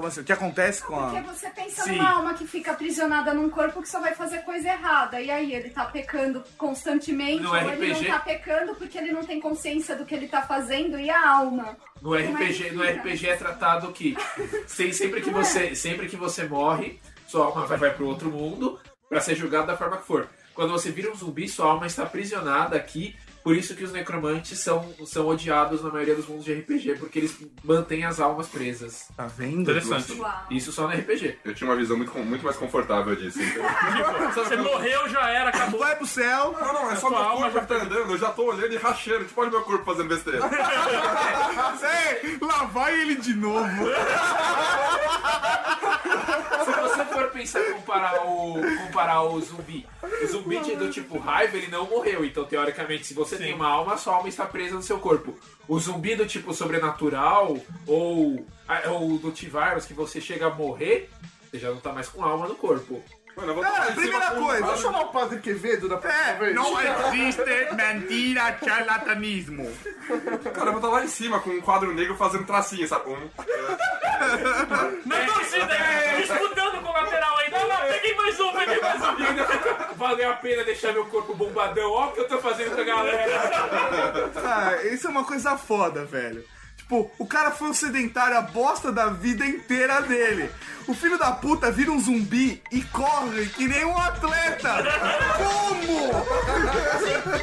Como 0.00 0.08
assim? 0.08 0.20
O 0.22 0.24
que 0.24 0.32
acontece 0.32 0.82
com 0.82 0.96
Porque 0.96 1.18
a. 1.18 1.22
você 1.22 1.50
pensa 1.50 1.82
Sim. 1.84 1.92
numa 1.96 2.10
alma 2.10 2.32
que 2.34 2.46
fica 2.46 2.70
aprisionada 2.70 3.34
num 3.34 3.50
corpo 3.50 3.82
que 3.82 3.88
só 3.88 4.00
vai 4.00 4.14
fazer 4.14 4.38
coisa 4.44 4.66
errada. 4.68 5.20
E 5.20 5.30
aí 5.30 5.52
ele 5.54 5.68
tá 5.68 5.84
pecando 5.84 6.42
constantemente, 6.56 7.42
No 7.42 7.50
ou 7.50 7.56
ele 7.56 7.88
não 7.88 7.98
RPG? 7.98 8.06
tá 8.06 8.18
pecando 8.20 8.74
porque 8.76 8.96
ele 8.96 9.12
não 9.12 9.22
tem 9.22 9.38
consciência 9.38 9.94
do 9.94 10.06
que 10.06 10.14
ele 10.14 10.26
tá 10.26 10.40
fazendo. 10.40 10.98
E 10.98 11.10
a 11.10 11.28
alma? 11.30 11.76
No 12.00 12.14
RPG, 12.14 12.70
no 12.72 12.82
RPG 12.82 13.28
é 13.28 13.36
tratado 13.36 13.92
que 13.92 14.16
se- 14.66 14.94
sempre 14.94 15.20
que 15.20 15.28
você, 15.30 15.74
sempre 15.74 16.08
que 16.08 16.16
você 16.16 16.44
morre, 16.44 16.98
sua 17.26 17.44
alma 17.44 17.66
vai, 17.66 17.76
vai 17.76 17.90
pro 17.94 18.06
outro 18.06 18.30
mundo 18.30 18.80
pra 19.06 19.20
ser 19.20 19.34
julgado 19.34 19.66
da 19.66 19.76
forma 19.76 19.98
que 19.98 20.06
for. 20.06 20.28
Quando 20.54 20.72
você 20.72 20.90
vira 20.90 21.10
um 21.10 21.14
zumbi, 21.14 21.46
sua 21.46 21.66
alma 21.72 21.86
está 21.86 22.04
aprisionada 22.04 22.74
aqui. 22.74 23.14
Por 23.42 23.56
isso 23.56 23.74
que 23.74 23.84
os 23.84 23.92
necromantes 23.92 24.58
são, 24.58 24.94
são 25.06 25.26
odiados 25.26 25.82
na 25.82 25.90
maioria 25.90 26.14
dos 26.14 26.26
mundos 26.26 26.44
de 26.44 26.52
RPG, 26.52 26.96
porque 26.98 27.18
eles 27.18 27.36
mantêm 27.64 28.04
as 28.04 28.20
almas 28.20 28.48
presas. 28.48 29.08
Tá 29.16 29.26
vendo? 29.26 29.62
Interessante. 29.62 30.12
Uau. 30.12 30.46
Isso 30.50 30.72
só 30.72 30.86
no 30.86 30.94
RPG. 30.94 31.38
eu 31.44 31.54
tinha 31.54 31.68
uma 31.68 31.76
visão 31.76 31.96
muito, 31.96 32.16
muito 32.18 32.44
mais 32.44 32.56
confortável 32.56 33.16
disso. 33.16 33.38
Então. 33.40 33.64
Você 34.32 34.56
morreu, 34.56 35.08
já 35.08 35.28
era, 35.30 35.48
acabou. 35.48 35.80
Vai 35.80 35.96
pro 35.96 36.06
céu. 36.06 36.56
Não, 36.60 36.72
não, 36.72 36.90
é 36.90 36.96
só 36.96 37.08
meu 37.08 37.18
corpo 37.18 37.50
já 37.50 37.60
que 37.60 37.66
tá 37.66 37.74
andando, 37.76 38.12
eu 38.12 38.18
já 38.18 38.30
tô 38.30 38.44
olhando 38.44 38.72
e 38.72 38.76
rachando, 38.76 39.24
tipo, 39.24 39.40
olha 39.40 39.50
meu 39.50 39.62
corpo 39.62 39.84
fazendo 39.84 40.08
besteira. 40.08 40.40
Sei, 41.78 42.38
lá 42.40 42.64
vai 42.64 43.00
ele 43.00 43.16
de 43.16 43.34
novo. 43.34 43.86
Se 46.64 46.80
você 46.80 47.04
for 47.06 47.28
pensar 47.30 47.60
em 47.60 47.72
comparar 47.74 48.26
o, 48.26 48.60
comparar 48.86 49.22
o 49.22 49.40
zumbi, 49.40 49.86
o 50.02 50.26
zumbi 50.26 50.58
do 50.76 50.90
tipo 50.90 51.18
raiva, 51.18 51.56
ele 51.56 51.68
não 51.68 51.86
morreu. 51.86 52.24
Então, 52.24 52.44
teoricamente, 52.44 53.06
se 53.06 53.14
você 53.14 53.36
tem 53.40 53.54
uma 53.54 53.66
alma, 53.66 53.96
sua 53.96 54.16
alma 54.16 54.28
está 54.28 54.44
presa 54.44 54.74
no 54.74 54.82
seu 54.82 54.98
corpo. 54.98 55.34
O 55.66 55.78
zumbi 55.78 56.14
do 56.14 56.26
tipo 56.26 56.52
sobrenatural, 56.52 57.56
ou, 57.86 58.44
ou 58.90 59.18
do 59.18 59.32
T-Virus, 59.32 59.86
que 59.86 59.94
você 59.94 60.20
chega 60.20 60.46
a 60.46 60.54
morrer, 60.54 61.08
você 61.50 61.58
já 61.58 61.70
não 61.70 61.80
tá 61.80 61.90
mais 61.90 62.06
com 62.08 62.22
alma 62.22 62.46
no 62.46 62.54
corpo. 62.54 63.02
Mano, 63.40 63.50
eu 63.50 63.54
vou 63.54 63.62
Cara, 63.64 63.84
cima 63.86 63.96
primeira 63.96 64.30
coisa. 64.30 64.66
Vamos 64.66 64.80
chamar 64.80 65.00
o 65.00 65.08
Padre 65.08 65.38
Quevedo 65.40 65.88
da 65.88 65.96
próxima 65.96 66.22
É, 66.22 66.34
vez? 66.34 66.54
não 66.54 66.80
existe 67.08 67.42
mentira, 67.74 68.58
charlatanismo. 68.64 69.72
Cara, 70.54 70.66
eu 70.68 70.72
vou 70.72 70.76
estar 70.76 70.88
lá 70.88 71.04
em 71.04 71.08
cima 71.08 71.40
com 71.40 71.50
um 71.50 71.60
quadro 71.60 71.92
negro 71.94 72.16
fazendo 72.16 72.44
tracinho, 72.44 72.86
sabe? 72.86 73.10
Um, 73.10 73.30
Na 75.06 75.16
torcida, 75.26 75.66
disputando 76.18 76.82
com 76.82 76.90
o 76.90 76.92
lateral 76.92 77.36
aí. 77.38 77.50
Não, 77.50 77.68
não, 77.68 77.76
peguei 77.88 78.14
mais 78.14 78.40
um, 78.40 78.52
peguei 78.52 78.80
mais 78.80 79.00
um. 79.00 79.94
Valeu 79.96 80.30
a 80.30 80.34
pena 80.36 80.64
deixar 80.64 80.92
meu 80.92 81.06
corpo 81.06 81.34
bombadão. 81.34 81.90
Ó 81.90 82.06
o 82.08 82.12
que 82.12 82.20
eu 82.20 82.28
tô 82.28 82.38
fazendo 82.38 82.74
com 82.74 82.80
a 82.80 82.84
galera. 82.84 84.30
Ah, 84.44 84.82
isso 84.86 85.06
é 85.06 85.10
uma 85.10 85.24
coisa 85.24 85.56
foda, 85.56 86.04
velho. 86.04 86.44
Tipo, 86.90 87.08
o 87.20 87.24
cara 87.24 87.52
foi 87.52 87.68
um 87.68 87.72
sedentário 87.72 88.36
a 88.36 88.40
bosta 88.42 88.90
da 88.90 89.06
vida 89.06 89.46
inteira 89.46 90.02
dele. 90.02 90.50
O 90.88 90.92
filho 90.94 91.16
da 91.16 91.30
puta 91.30 91.70
vira 91.70 91.92
um 91.92 92.00
zumbi 92.00 92.60
e 92.72 92.82
corre 92.82 93.46
que 93.46 93.68
nem 93.68 93.84
um 93.84 93.96
atleta. 93.96 94.74
Como? 95.38 96.10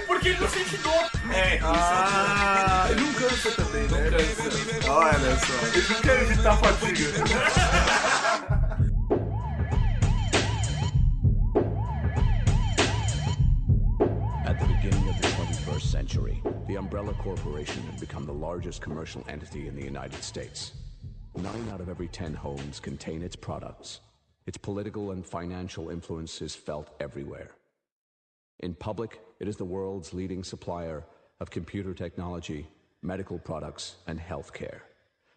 Porque 0.06 0.28
ele 0.28 0.40
não 0.42 0.50
sente 0.50 0.76
dor. 0.80 1.10
É, 1.34 1.56
isso 1.56 1.66
Ah, 1.66 2.88
ele 2.90 3.00
não 3.00 3.14
cansa 3.14 3.52
também, 3.52 3.88
né? 3.88 4.10
cansa. 4.12 4.92
Olha 4.92 5.38
só. 5.40 5.68
Ele 5.78 5.88
não 5.94 6.02
quer 6.02 6.22
evitar 6.24 6.52
a 6.52 6.58
fadiga. 6.58 7.24
Umbrella 16.88 17.14
Corporation 17.16 17.84
had 17.84 18.00
become 18.00 18.26
the 18.26 18.32
largest 18.32 18.82
commercial 18.82 19.22
entity 19.28 19.68
in 19.68 19.76
the 19.76 19.84
United 19.84 20.24
States. 20.24 20.72
Nine 21.36 21.68
out 21.70 21.82
of 21.82 21.90
every 21.90 22.08
ten 22.08 22.34
homes 22.34 22.80
contain 22.80 23.22
its 23.22 23.36
products. 23.36 24.00
Its 24.46 24.58
political 24.58 25.12
and 25.12 25.26
financial 25.26 25.90
influence 25.90 26.42
is 26.42 26.56
felt 26.56 26.96
everywhere. 27.02 27.50
In 28.60 28.74
public, 28.74 29.20
it 29.42 29.50
is 29.50 29.58
the 29.58 29.66
world's 29.66 30.14
leading 30.14 30.46
supplier 30.46 31.04
of 31.42 31.50
computer 31.50 31.94
technology, 31.94 32.66
medical 33.02 33.38
products, 33.38 33.98
and 34.08 34.18
healthcare. 34.18 34.80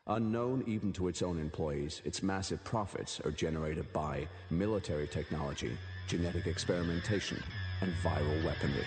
Unknown 0.07 0.63
even 0.69 0.93
to 0.93 1.09
its 1.09 1.21
own 1.21 1.41
employees, 1.41 2.01
its 2.05 2.23
massive 2.23 2.63
profits 2.63 3.19
are 3.25 3.33
generated 3.33 3.93
by 3.93 4.29
military 4.51 5.09
technology, 5.09 5.77
genetic 6.07 6.47
experimentation, 6.47 7.43
and 7.81 7.93
viral 8.05 8.45
weaponry. 8.45 8.87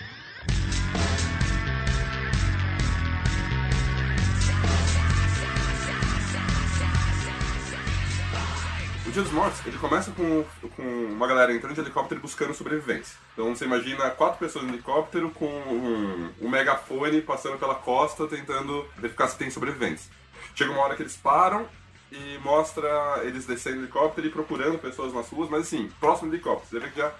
Dia 9.14 9.22
dos 9.22 9.30
Mortos, 9.30 9.64
ele 9.64 9.78
começa 9.78 10.10
com, 10.10 10.44
com 10.74 10.82
uma 10.82 11.28
galera 11.28 11.54
entrando 11.54 11.72
de 11.72 11.80
helicóptero 11.80 12.20
buscando 12.20 12.52
sobrevivência. 12.52 13.16
Então 13.32 13.54
você 13.54 13.64
imagina 13.64 14.10
quatro 14.10 14.40
pessoas 14.40 14.64
no 14.64 14.72
helicóptero 14.72 15.30
com 15.30 15.46
um, 15.46 16.30
um 16.40 16.48
megafone 16.48 17.20
passando 17.20 17.56
pela 17.56 17.76
costa 17.76 18.26
tentando 18.26 18.84
verificar 18.96 19.28
se 19.28 19.38
tem 19.38 19.48
sobreviventes. 19.50 20.10
Chega 20.56 20.72
uma 20.72 20.80
hora 20.80 20.96
que 20.96 21.02
eles 21.02 21.16
param 21.16 21.68
e 22.10 22.40
mostra 22.42 23.20
eles 23.22 23.46
descendo 23.46 23.76
do 23.76 23.82
helicóptero 23.82 24.26
e 24.26 24.30
procurando 24.30 24.80
pessoas 24.80 25.14
nas 25.14 25.28
ruas, 25.28 25.48
mas 25.48 25.60
assim, 25.62 25.92
próximo 26.00 26.28
do 26.28 26.34
helicóptero. 26.34 26.68
Você 26.68 26.80
vê 26.80 26.90
que 26.90 26.98
já 26.98 27.12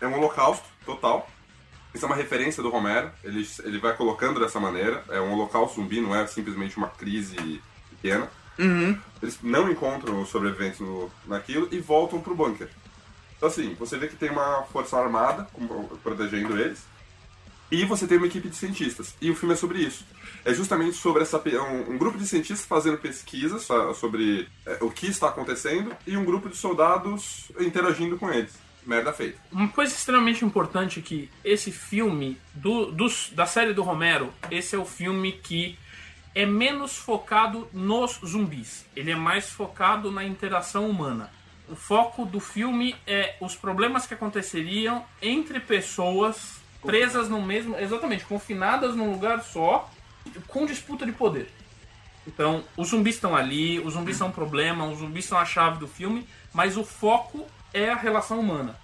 é 0.00 0.08
um 0.08 0.14
holocausto 0.14 0.66
total. 0.84 1.30
Isso 1.94 2.04
é 2.04 2.08
uma 2.08 2.16
referência 2.16 2.60
do 2.60 2.70
Romero, 2.70 3.08
ele, 3.22 3.48
ele 3.62 3.78
vai 3.78 3.96
colocando 3.96 4.40
dessa 4.40 4.58
maneira. 4.58 5.04
É 5.08 5.20
um 5.20 5.32
holocausto 5.34 5.80
zumbi, 5.80 6.00
não 6.00 6.12
é 6.12 6.26
simplesmente 6.26 6.76
uma 6.76 6.88
crise 6.88 7.62
pequena. 7.88 8.28
Eles 9.22 9.38
não 9.42 9.70
encontram 9.70 10.20
os 10.22 10.28
sobreviventes 10.28 10.80
no, 10.80 11.10
naquilo 11.26 11.68
e 11.70 11.78
voltam 11.78 12.20
pro 12.20 12.34
bunker. 12.34 12.68
Então 13.36 13.48
assim, 13.48 13.74
você 13.78 13.96
vê 13.96 14.06
que 14.08 14.16
tem 14.16 14.30
uma 14.30 14.62
força 14.64 14.96
armada 14.98 15.46
protegendo 16.02 16.58
eles. 16.58 16.84
E 17.72 17.84
você 17.84 18.04
tem 18.06 18.18
uma 18.18 18.26
equipe 18.26 18.48
de 18.48 18.56
cientistas. 18.56 19.14
E 19.20 19.30
o 19.30 19.36
filme 19.36 19.54
é 19.54 19.56
sobre 19.56 19.78
isso. 19.78 20.04
É 20.44 20.52
justamente 20.52 20.96
sobre 20.96 21.22
essa, 21.22 21.38
um, 21.38 21.92
um 21.92 21.98
grupo 21.98 22.18
de 22.18 22.26
cientistas 22.26 22.66
fazendo 22.66 22.98
pesquisas 22.98 23.62
sa- 23.62 23.94
sobre 23.94 24.48
é, 24.66 24.78
o 24.80 24.90
que 24.90 25.06
está 25.06 25.28
acontecendo 25.28 25.92
e 26.04 26.16
um 26.16 26.24
grupo 26.24 26.48
de 26.48 26.56
soldados 26.56 27.52
interagindo 27.60 28.18
com 28.18 28.28
eles. 28.28 28.52
Merda 28.84 29.12
feita. 29.12 29.38
Uma 29.52 29.68
coisa 29.68 29.94
extremamente 29.94 30.44
importante 30.44 30.98
é 30.98 31.02
que 31.02 31.30
esse 31.44 31.70
filme 31.70 32.36
do, 32.54 32.86
dos- 32.90 33.30
da 33.34 33.46
série 33.46 33.72
do 33.72 33.82
Romero, 33.82 34.32
esse 34.50 34.74
é 34.74 34.78
o 34.78 34.84
filme 34.84 35.30
que 35.32 35.78
é 36.34 36.46
menos 36.46 36.96
focado 36.96 37.68
nos 37.72 38.20
zumbis. 38.24 38.86
Ele 38.94 39.10
é 39.10 39.16
mais 39.16 39.50
focado 39.50 40.10
na 40.10 40.24
interação 40.24 40.88
humana. 40.88 41.30
O 41.68 41.76
foco 41.76 42.24
do 42.24 42.40
filme 42.40 42.96
é 43.06 43.36
os 43.40 43.54
problemas 43.54 44.06
que 44.06 44.14
aconteceriam 44.14 45.04
entre 45.22 45.60
pessoas 45.60 46.60
presas 46.82 47.28
no 47.28 47.40
mesmo. 47.42 47.76
Exatamente, 47.76 48.24
confinadas 48.24 48.94
num 48.94 49.10
lugar 49.12 49.42
só, 49.42 49.90
com 50.48 50.66
disputa 50.66 51.06
de 51.06 51.12
poder. 51.12 51.50
Então, 52.26 52.64
os 52.76 52.88
zumbis 52.88 53.14
estão 53.14 53.34
ali, 53.34 53.78
os 53.78 53.94
zumbis 53.94 54.16
são 54.16 54.28
um 54.28 54.32
problema, 54.32 54.86
os 54.86 54.98
zumbis 54.98 55.24
são 55.24 55.38
a 55.38 55.44
chave 55.44 55.78
do 55.78 55.88
filme, 55.88 56.26
mas 56.52 56.76
o 56.76 56.84
foco 56.84 57.46
é 57.72 57.90
a 57.90 57.96
relação 57.96 58.38
humana. 58.38 58.76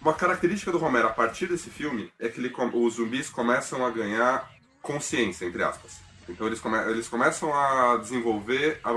Uma 0.00 0.12
característica 0.12 0.72
do 0.72 0.78
Romero 0.78 1.08
a 1.08 1.12
partir 1.12 1.46
desse 1.46 1.70
filme 1.70 2.10
é 2.18 2.28
que 2.28 2.40
ele 2.40 2.52
os 2.74 2.94
zumbis 2.94 3.30
começam 3.30 3.86
a 3.86 3.90
ganhar 3.90 4.50
consciência, 4.80 5.46
entre 5.46 5.62
aspas. 5.62 6.00
Então 6.28 6.46
eles, 6.46 6.60
come- 6.60 6.78
eles 6.90 7.08
começam 7.08 7.52
a 7.52 7.96
desenvolver 7.98 8.80
a, 8.84 8.90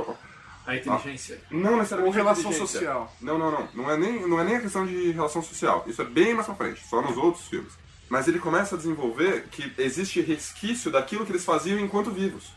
A 0.68 0.76
inteligência. 0.76 1.40
Não 1.52 1.78
necessariamente 1.78 2.18
Ou 2.18 2.24
relação 2.24 2.52
social. 2.54 3.16
Não, 3.22 3.38
não, 3.38 3.52
não. 3.52 3.68
Não 3.74 3.92
é, 3.92 3.98
nem, 3.98 4.28
não 4.28 4.40
é 4.40 4.44
nem 4.44 4.56
a 4.58 4.62
questão 4.62 4.86
de 4.86 5.12
relação 5.12 5.42
social. 5.42 5.84
Isso 5.88 6.02
é 6.02 6.06
bem 6.06 6.34
mais 6.34 6.46
pra 6.46 6.56
frente, 6.56 6.82
só 6.88 7.02
nos 7.02 7.18
outros 7.18 7.48
filmes. 7.48 7.74
Mas 8.10 8.28
ele 8.28 8.38
começa 8.40 8.76
a 8.76 8.78
desenvolver 8.78 9.48
que 9.52 9.74
existe 9.80 10.22
resquício 10.22 10.92
daquilo 10.92 11.26
que 11.26 11.32
eles 11.32 11.44
faziam 11.44 11.80
enquanto 11.80 12.12
vivos. 12.12 12.52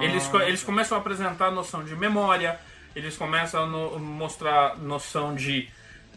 Eles, 0.00 0.26
co- 0.26 0.40
eles 0.40 0.62
começam 0.62 0.96
a 0.96 1.00
apresentar 1.00 1.50
noção 1.50 1.84
de 1.84 1.94
memória, 1.96 2.58
eles 2.94 3.16
começam 3.16 3.64
a 3.64 3.66
no- 3.66 3.98
mostrar 3.98 4.76
noção 4.78 5.34
de, 5.34 5.68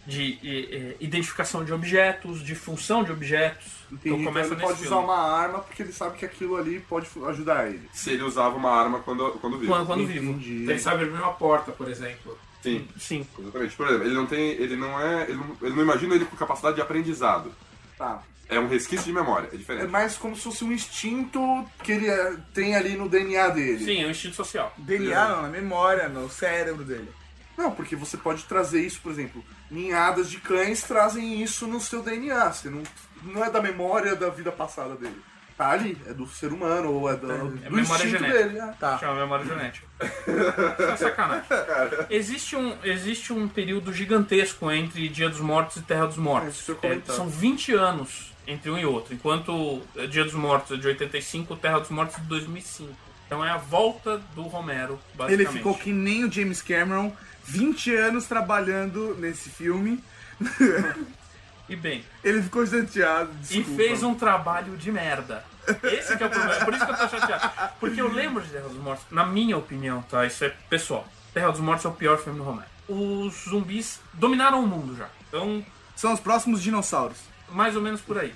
de 0.05 0.39
eh, 0.43 0.75
eh, 0.75 0.95
identificação 0.99 1.63
de 1.65 1.73
objetos, 1.73 2.43
de 2.43 2.53
função 2.55 3.03
de 3.03 3.11
objetos. 3.11 3.74
Então 3.95 4.13
Então 4.19 4.23
começa 4.25 4.47
ele 4.49 4.55
nesse 4.55 4.67
pode 4.67 4.79
filme. 4.79 4.95
usar 4.95 5.03
uma 5.03 5.17
arma 5.17 5.59
porque 5.59 5.81
ele 5.83 5.91
sabe 5.93 6.17
que 6.17 6.25
aquilo 6.25 6.55
ali 6.57 6.79
pode 6.81 7.07
ajudar 7.27 7.67
ele. 7.67 7.89
Se 7.93 8.11
ele 8.11 8.23
usava 8.23 8.55
uma 8.55 8.71
arma 8.71 8.99
quando, 8.99 9.31
quando 9.41 9.57
vivo. 9.57 9.71
Quando, 9.71 9.87
quando 9.87 10.05
vivo. 10.07 10.31
Entendi. 10.31 10.55
Então 10.63 10.73
ele 10.73 10.79
sabe 10.81 11.03
abrir 11.03 11.17
uma 11.17 11.33
porta, 11.33 11.71
por 11.71 11.89
exemplo. 11.89 12.37
Sim, 12.61 12.87
Sim. 12.97 13.27
exatamente. 13.39 13.75
Por 13.75 13.87
exemplo, 13.87 14.05
ele 14.07 14.15
não 14.15 14.25
tem. 14.25 14.49
Ele 14.51 14.75
não 14.75 14.99
é. 14.99 15.23
Ele 15.23 15.35
não, 15.37 15.57
ele 15.61 15.75
não 15.75 15.83
imagina 15.83 16.15
ele 16.15 16.25
com 16.25 16.35
capacidade 16.35 16.75
de 16.75 16.81
aprendizado. 16.81 17.51
Tá. 17.97 18.21
É 18.47 18.59
um 18.59 18.67
resquício 18.67 19.05
de 19.07 19.11
memória, 19.13 19.49
é 19.51 19.55
É 19.55 19.57
diferente. 19.57 19.87
mais 19.87 20.17
como 20.17 20.35
se 20.35 20.43
fosse 20.43 20.63
um 20.63 20.71
instinto 20.71 21.39
que 21.83 21.91
ele 21.91 22.07
é, 22.07 22.35
tem 22.53 22.75
ali 22.75 22.95
no 22.95 23.09
DNA 23.09 23.49
dele. 23.49 23.83
Sim, 23.83 24.03
é 24.03 24.07
um 24.07 24.11
instinto 24.11 24.35
social. 24.35 24.71
DNA 24.77 25.29
não, 25.29 25.41
na 25.43 25.47
memória, 25.47 26.07
no 26.09 26.29
cérebro 26.29 26.83
dele. 26.83 27.09
Não, 27.57 27.71
porque 27.71 27.95
você 27.95 28.17
pode 28.17 28.43
trazer 28.43 28.85
isso, 28.85 28.99
por 29.01 29.11
exemplo, 29.11 29.43
ninhadas 29.71 30.29
de 30.29 30.37
cães 30.39 30.83
trazem 30.83 31.41
isso 31.41 31.65
no 31.65 31.79
seu 31.81 32.03
DNA. 32.03 32.51
Você 32.51 32.69
não, 32.69 32.83
não 33.25 33.43
é 33.43 33.49
da 33.49 33.61
memória 33.61 34.15
da 34.15 34.29
vida 34.29 34.51
passada 34.51 34.95
dele. 34.95 35.19
Tá 35.57 35.69
ali, 35.69 35.97
é 36.05 36.13
do 36.13 36.27
ser 36.27 36.51
humano, 36.51 36.91
ou 36.91 37.09
é 37.09 37.15
do, 37.15 37.31
É 37.31 37.37
do 37.37 37.45
memória 37.45 37.81
instinto 37.83 38.09
genética. 38.09 38.43
dele. 38.43 38.59
é. 38.59 38.67
Tá. 38.77 38.97
Chama 38.97 39.21
memória 39.21 39.45
genética. 39.45 39.87
Isso 40.01 40.81
é 40.91 40.97
sacanagem. 40.97 41.45
Existe 42.09 42.55
um, 42.57 42.75
existe 42.83 43.31
um 43.31 43.47
período 43.47 43.93
gigantesco 43.93 44.69
entre 44.69 45.07
Dia 45.07 45.29
dos 45.29 45.39
Mortos 45.39 45.77
e 45.77 45.81
Terra 45.83 46.07
dos 46.07 46.17
É, 46.17 46.19
Mortos. 46.19 46.69
É, 46.69 46.73
comentava. 46.73 47.17
são 47.17 47.29
20 47.29 47.73
anos 47.73 48.33
entre 48.45 48.69
um 48.69 48.77
e 48.77 48.85
outro. 48.85 49.13
Enquanto 49.13 49.81
eh, 49.95 50.07
Dia 50.07 50.25
dos 50.25 50.33
Mortos 50.33 50.77
é 50.77 50.81
de 50.81 50.87
85, 50.87 51.55
Terra 51.55 51.79
dos 51.79 51.89
Mortos 51.89 52.17
é 52.17 52.19
de 52.19 52.27
2005. 52.27 52.91
Então 53.25 53.43
é 53.43 53.49
a 53.49 53.57
volta 53.57 54.21
do 54.35 54.41
Romero, 54.43 54.99
basicamente. 55.15 55.47
Ele 55.49 55.57
ficou 55.57 55.73
que 55.73 55.93
nem 55.93 56.25
o 56.25 56.31
James 56.31 56.61
Cameron, 56.61 57.13
20 57.45 57.95
anos 57.95 58.25
trabalhando 58.25 59.15
nesse 59.17 59.49
filme. 59.49 60.03
E 61.67 61.75
bem, 61.75 62.05
Ele 62.23 62.41
ficou 62.43 62.65
chateado. 62.65 63.31
e 63.49 63.57
desculpa. 63.57 63.75
fez 63.83 64.03
um 64.03 64.13
trabalho 64.15 64.77
de 64.77 64.91
merda. 64.91 65.43
Esse 65.83 66.15
que 66.15 66.23
é 66.23 66.27
o 66.27 66.29
problema. 66.29 66.63
Por 66.65 66.73
isso 66.75 66.85
que 66.85 66.91
eu 66.91 66.97
tô 66.97 67.07
chateado. 67.09 67.51
Porque 67.79 67.99
eu 68.01 68.07
lembro 68.11 68.43
de 68.43 68.49
Terra 68.51 68.67
dos 68.69 68.77
Mortos, 68.77 69.05
na 69.09 69.25
minha 69.25 69.57
opinião, 69.57 70.01
tá? 70.03 70.25
Isso 70.25 70.45
é 70.45 70.49
pessoal. 70.69 71.07
Terra 71.33 71.49
dos 71.51 71.59
Mortos 71.59 71.85
é 71.85 71.89
o 71.89 71.93
pior 71.93 72.17
filme 72.19 72.37
do 72.37 72.45
Romero. 72.45 72.67
Os 72.87 73.33
zumbis 73.49 73.99
dominaram 74.13 74.63
o 74.63 74.67
mundo 74.67 74.95
já. 74.95 75.09
Então, 75.27 75.65
São 75.95 76.13
os 76.13 76.19
próximos 76.19 76.61
dinossauros. 76.61 77.17
mais 77.49 77.75
ou 77.75 77.81
menos 77.81 77.99
por 78.01 78.17
aí. 78.19 78.33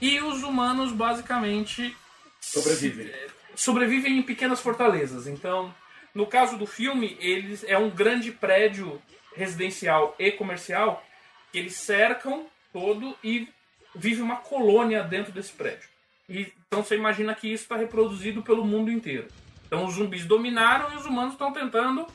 E 0.00 0.20
os 0.20 0.42
humanos, 0.42 0.92
basicamente, 0.92 1.96
Sobrevivem. 2.40 3.10
sobrevivem 3.54 4.18
em 4.18 4.22
pequenas 4.22 4.60
fortalezas. 4.60 5.26
Então, 5.26 5.74
no 6.14 6.26
caso 6.26 6.56
do 6.58 6.66
filme, 6.66 7.16
eles 7.20 7.64
é 7.66 7.78
um 7.78 7.88
grande 7.90 8.32
prédio 8.32 9.00
residencial 9.34 10.14
e 10.18 10.30
comercial 10.32 11.02
que 11.50 11.58
eles 11.58 11.74
cercam 11.74 12.46
todo 12.72 13.16
e 13.22 13.48
vive 13.94 14.22
uma 14.22 14.36
colônia 14.36 15.02
dentro 15.02 15.32
desse 15.32 15.52
prédio. 15.52 15.88
E, 16.28 16.52
então 16.66 16.82
você 16.82 16.96
imagina 16.96 17.34
que 17.34 17.52
isso 17.52 17.64
está 17.64 17.76
reproduzido 17.76 18.42
pelo 18.42 18.64
mundo 18.64 18.90
inteiro. 18.90 19.26
Então 19.66 19.84
os 19.84 19.94
zumbis 19.94 20.24
dominaram 20.24 20.92
e 20.92 20.96
os 20.96 21.06
humanos 21.06 21.32
estão 21.32 21.52
tentando 21.52 22.06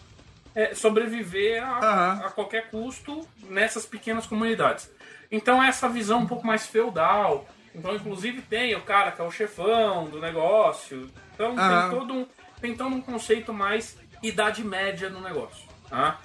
é, 0.55 0.73
sobreviver 0.73 1.61
a, 1.63 1.79
Aham. 1.79 2.25
a 2.25 2.29
qualquer 2.29 2.69
custo 2.69 3.27
nessas 3.49 3.85
pequenas 3.85 4.25
comunidades. 4.25 4.89
Então 5.29 5.61
é 5.61 5.67
essa 5.67 5.89
visão 5.89 6.19
um 6.19 6.27
pouco 6.27 6.47
mais 6.47 6.65
feudal. 6.65 7.47
Então, 7.73 7.93
inclusive, 7.93 8.41
tem 8.41 8.73
o 8.73 8.81
cara 8.81 9.11
que 9.11 9.19
é 9.21 9.23
o 9.23 9.31
chefão 9.31 10.05
do 10.05 10.21
negócio. 10.21 11.09
Então 11.33 11.57
Aham. 11.57 11.89
tem 11.89 11.99
todo 11.99 12.13
um, 12.13 12.27
tem 12.61 12.75
todo 12.75 12.95
um 12.95 13.01
conceito 13.01 13.53
mais 13.53 13.97
idade 14.23 14.63
média 14.63 15.09
no 15.09 15.19
negócio. 15.19 15.67
Tá? 15.89 16.19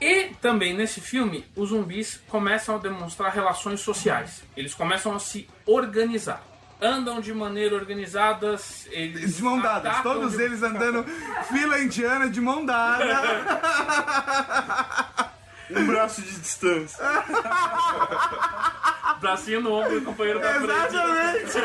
E 0.00 0.26
também 0.40 0.74
nesse 0.74 1.00
filme, 1.00 1.44
os 1.56 1.70
zumbis 1.70 2.20
começam 2.28 2.76
a 2.76 2.78
demonstrar 2.78 3.32
relações 3.32 3.80
sociais. 3.80 4.42
Eles 4.56 4.72
começam 4.74 5.12
a 5.14 5.18
se 5.18 5.48
organizar. 5.66 6.42
Andam 6.80 7.20
de 7.20 7.34
maneira 7.34 7.74
organizada, 7.74 8.54
eles. 8.92 9.36
De 9.36 9.42
mão 9.42 9.60
dadas. 9.60 9.90
atacam 9.92 10.12
Todos 10.12 10.36
de- 10.36 10.42
eles 10.42 10.62
andando 10.62 11.04
fila 11.50 11.80
indiana 11.80 12.30
de 12.30 12.40
mão 12.40 12.64
dada. 12.64 13.04
Um 15.70 15.86
braço 15.86 16.22
de 16.22 16.40
distância. 16.40 17.04
Bracinho 19.20 19.60
no 19.60 19.70
ombro 19.74 20.00
do 20.00 20.06
companheiro 20.06 20.40
da 20.40 20.54
frente. 20.54 20.64
Exatamente. 20.64 21.58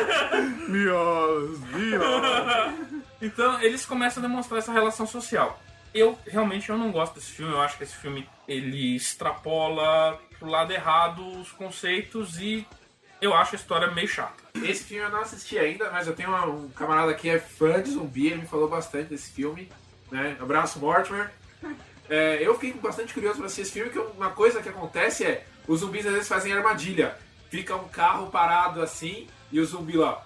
Mios, 0.70 1.58
mios. 1.72 2.02
Então 3.22 3.58
eles 3.62 3.86
começam 3.86 4.22
a 4.22 4.26
demonstrar 4.26 4.58
essa 4.58 4.72
relação 4.72 5.06
social. 5.06 5.58
Eu 5.94 6.18
realmente 6.26 6.68
eu 6.68 6.76
não 6.76 6.90
gosto 6.90 7.14
desse 7.14 7.30
filme. 7.30 7.52
Eu 7.52 7.60
acho 7.60 7.76
que 7.78 7.84
esse 7.84 7.94
filme 7.96 8.28
ele 8.48 8.96
extrapola 8.96 10.18
pro 10.38 10.48
lado 10.48 10.72
errado 10.72 11.26
os 11.40 11.52
conceitos 11.52 12.38
e 12.40 12.66
eu 13.20 13.32
acho 13.32 13.54
a 13.54 13.58
história 13.58 13.90
meio 13.92 14.08
chata. 14.08 14.42
Esse 14.62 14.84
filme 14.84 15.04
eu 15.04 15.10
não 15.10 15.20
assisti 15.20 15.58
ainda, 15.58 15.90
mas 15.90 16.06
eu 16.06 16.14
tenho 16.14 16.28
uma- 16.30 16.46
um 16.46 16.68
camarada 16.70 17.14
que 17.14 17.28
é 17.30 17.38
fã 17.38 17.80
de 17.80 17.90
zumbi, 17.92 18.26
ele 18.26 18.42
me 18.42 18.46
falou 18.46 18.68
bastante 18.68 19.08
desse 19.10 19.30
filme. 19.32 19.70
Né? 20.10 20.36
Abraço, 20.40 20.78
Mortimer. 20.78 21.30
É, 22.08 22.38
eu 22.42 22.54
fiquei 22.54 22.72
bastante 22.74 23.14
curioso 23.14 23.38
pra 23.38 23.46
assistir 23.46 23.62
esse 23.62 23.72
filme, 23.72 23.90
que 23.90 23.98
uma 23.98 24.30
coisa 24.30 24.60
que 24.60 24.68
acontece 24.68 25.24
é, 25.24 25.46
os 25.66 25.80
zumbis 25.80 26.04
às 26.06 26.12
vezes 26.12 26.28
fazem 26.28 26.52
armadilha. 26.52 27.16
Fica 27.50 27.74
um 27.76 27.88
carro 27.88 28.26
parado 28.30 28.82
assim, 28.82 29.26
e 29.50 29.58
o 29.60 29.64
zumbi 29.64 29.96
lá... 29.96 30.22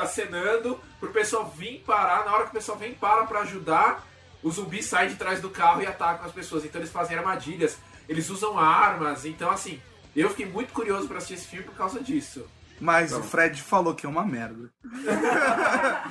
Acenando 0.00 0.80
pro 0.98 1.10
pessoal 1.10 1.52
vir 1.56 1.82
parar. 1.86 2.24
Na 2.24 2.32
hora 2.32 2.44
que 2.44 2.50
o 2.50 2.54
pessoal 2.54 2.78
vem 2.78 2.94
para 2.94 3.24
pra 3.24 3.40
ajudar, 3.40 4.06
o 4.42 4.50
zumbi 4.50 4.82
sai 4.82 5.08
de 5.08 5.16
trás 5.16 5.40
do 5.40 5.50
carro 5.50 5.82
e 5.82 5.86
ataca 5.86 6.26
as 6.26 6.32
pessoas. 6.32 6.64
Então 6.64 6.80
eles 6.80 6.92
fazem 6.92 7.16
armadilhas, 7.16 7.78
eles 8.08 8.30
usam 8.30 8.58
armas. 8.58 9.24
Então, 9.24 9.50
assim, 9.50 9.80
eu 10.14 10.28
fiquei 10.30 10.46
muito 10.46 10.72
curioso 10.72 11.08
pra 11.08 11.18
assistir 11.18 11.34
esse 11.34 11.46
filme 11.46 11.64
por 11.64 11.74
causa 11.74 12.00
disso. 12.00 12.46
Mas 12.84 13.12
o 13.12 13.22
Fred 13.22 13.62
falou 13.62 13.94
que 13.94 14.04
é 14.04 14.08
uma 14.08 14.24
merda. 14.24 14.68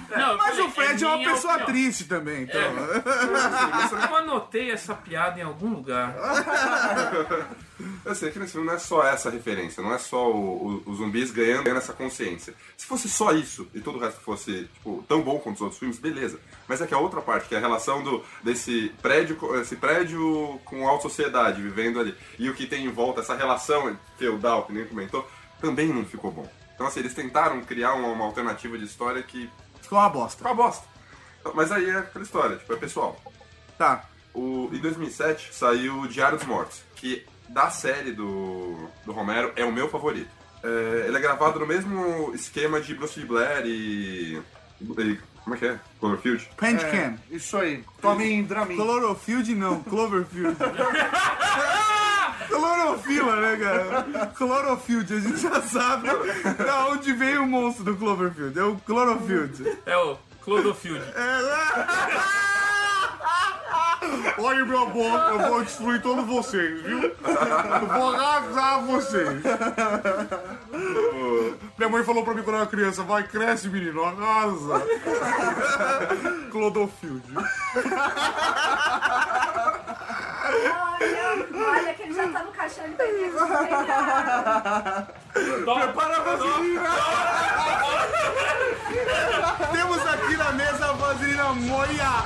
Não, 0.10 0.38
Mas 0.38 0.49
falei, 0.51 0.65
o 0.65 0.69
Fred 0.71 1.03
é, 1.03 1.07
uma 1.07 1.17
minha 1.17 1.34
pessoa 1.34 1.53
opinião. 1.55 1.73
triste 1.73 2.05
também, 2.05 2.43
então. 2.43 2.62
Eu 4.10 4.15
anotei 4.15 4.71
essa 4.71 4.93
piada 4.95 5.38
em 5.39 5.43
algum 5.43 5.67
lugar. 5.69 6.15
Eu 8.05 8.13
sei 8.15 8.31
que 8.31 8.38
nesse 8.39 8.51
filme 8.53 8.67
não 8.67 8.75
é 8.75 8.79
só 8.79 9.03
essa 9.05 9.29
referência, 9.29 9.81
não 9.81 9.93
é 9.93 9.97
só 9.97 10.31
o- 10.31 10.84
o- 10.86 10.91
os 10.91 10.97
zumbis 10.99 11.31
ganhando, 11.31 11.63
ganhando 11.63 11.79
essa 11.79 11.93
consciência. 11.93 12.53
Se 12.77 12.86
fosse 12.86 13.10
só 13.10 13.31
isso 13.34 13.67
e 13.73 13.81
todo 13.81 13.97
o 13.97 13.99
resto 14.01 14.21
fosse 14.21 14.69
tipo, 14.75 15.03
tão 15.07 15.21
bom 15.21 15.39
quanto 15.39 15.55
os 15.55 15.62
outros 15.62 15.79
filmes, 15.79 15.97
beleza. 15.97 16.39
Mas 16.67 16.79
é 16.81 16.88
que 16.88 16.93
a 16.93 16.97
outra 16.99 17.21
parte, 17.21 17.47
que 17.49 17.55
é 17.55 17.57
a 17.57 17.62
relação 17.62 18.03
do, 18.03 18.23
desse 18.43 18.93
prédio, 19.01 19.38
esse 19.60 19.75
prédio 19.75 20.60
com 20.63 20.88
a 20.88 20.91
alta 20.91 21.03
sociedade 21.03 21.62
vivendo 21.62 21.99
ali, 21.99 22.15
e 22.39 22.49
o 22.49 22.53
que 22.53 22.67
tem 22.67 22.86
em 22.86 22.91
volta, 22.91 23.21
essa 23.21 23.36
relação 23.36 23.97
feudal, 24.17 24.63
que 24.65 24.73
nem 24.73 24.86
comentou, 24.86 25.27
também 25.60 25.88
não 25.88 26.05
ficou 26.05 26.31
bom. 26.31 26.47
Então, 26.82 26.89
assim, 26.89 27.00
eles 27.02 27.13
tentaram 27.13 27.62
criar 27.62 27.94
uma, 27.94 28.08
uma 28.08 28.26
alternativa 28.26 28.76
de 28.76 28.86
história 28.86 29.22
que 29.22 29.48
Ficou 29.84 30.00
uma 30.00 30.10
bosta. 30.10 30.38
ficou 30.38 30.52
uma 30.52 30.63
bosta. 30.63 30.84
Mas 31.54 31.72
aí 31.72 31.88
é 31.88 31.98
aquela 32.00 32.24
história, 32.26 32.58
tipo, 32.58 32.74
é 32.74 32.76
pessoal. 32.76 33.22
Tá. 33.78 34.06
O, 34.34 34.67
em 34.74 34.80
2007 34.80 35.54
saiu 35.54 36.00
o 36.00 36.08
Diário 36.08 36.39
dos 36.39 36.48
Mortos, 36.48 36.82
que 36.96 37.24
da 37.50 37.70
série 37.70 38.12
do, 38.13 38.89
do 39.06 39.12
Romero 39.12 39.54
é 39.56 39.63
o 39.63 39.72
meu 39.72 39.89
favorito. 39.89 40.32
É, 40.63 41.06
ele 41.08 41.17
é 41.17 41.20
gravado 41.20 41.60
no 41.60 41.67
mesmo 41.67 42.32
esquema 42.34 42.82
de 42.82 42.96
Bruce 42.96 43.20
Lee 43.20 43.28
Blair 43.28 43.63
e, 43.67 44.41
e- 44.82 45.20
Como 45.44 45.56
é 45.56 45.60
que 45.60 45.65
é? 45.67 45.80
Cloverfield? 46.00 46.50
Handcam. 46.60 47.15
Isso 47.30 47.58
aí. 47.58 47.84
Tomem 48.02 48.44
Dramin. 48.44 48.76
Clorofield 48.76 49.54
não, 49.54 49.84
Cloverfield. 49.84 50.58
Clorofila, 52.60 53.36
né, 53.38 53.58
cara? 53.58 54.28
Clorofield, 54.36 55.14
a 55.14 55.20
gente 55.20 55.38
já 55.38 55.62
sabe 55.62 56.10
da 56.64 56.88
onde 56.88 57.14
veio 57.14 57.44
o 57.44 57.48
monstro 57.48 57.86
do 57.86 57.96
Cloverfield. 57.96 58.60
É 58.60 58.64
o 58.64 58.76
Clorofield. 58.78 59.78
É 59.86 59.98
o 59.98 60.18
Clodofield. 60.42 61.04
É, 61.16 62.52
Olha 64.38 64.66
minha 64.66 64.86
boca, 64.86 65.30
eu 65.32 65.50
vou 65.50 65.64
destruir 65.64 66.02
todos 66.02 66.26
vocês, 66.26 66.82
viu? 66.82 67.04
Eu 67.04 67.88
vou 67.88 68.16
arrasar 68.16 68.82
vocês. 68.82 69.42
Minha 71.78 71.90
mãe 71.90 72.04
falou 72.04 72.24
pra 72.24 72.34
mim 72.34 72.42
quando 72.42 72.56
eu 72.56 72.62
era 72.62 72.70
criança, 72.70 73.04
vai, 73.04 73.24
cresce, 73.24 73.70
menino, 73.70 74.04
arrasa. 74.04 74.82
Clodofield. 76.52 77.24
Olha, 80.64 81.48
olha 81.54 81.94
que 81.94 82.04
ele 82.04 82.14
caixão 82.71 82.89
de 82.89 82.95
bebê. 82.95 83.31
Prepara 85.34 86.17
a 86.17 86.21
vaselina! 86.21 86.89
Temos 89.71 90.07
aqui 90.07 90.38
na 90.38 90.51
mesa 90.53 90.86
a 90.86 90.93
vaselina 90.93 91.53
moia! 91.53 92.23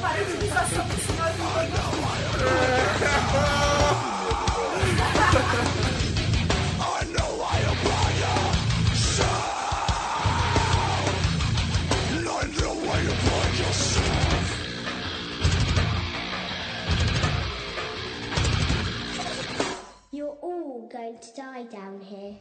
Para 0.00 0.08
a 0.08 0.22
utilização 0.22 0.86
do 0.86 0.94
senhor 0.94 1.30
all 20.70 20.88
going 20.88 21.18
to 21.18 21.34
die 21.34 21.64
down 21.64 22.00
here. 22.00 22.36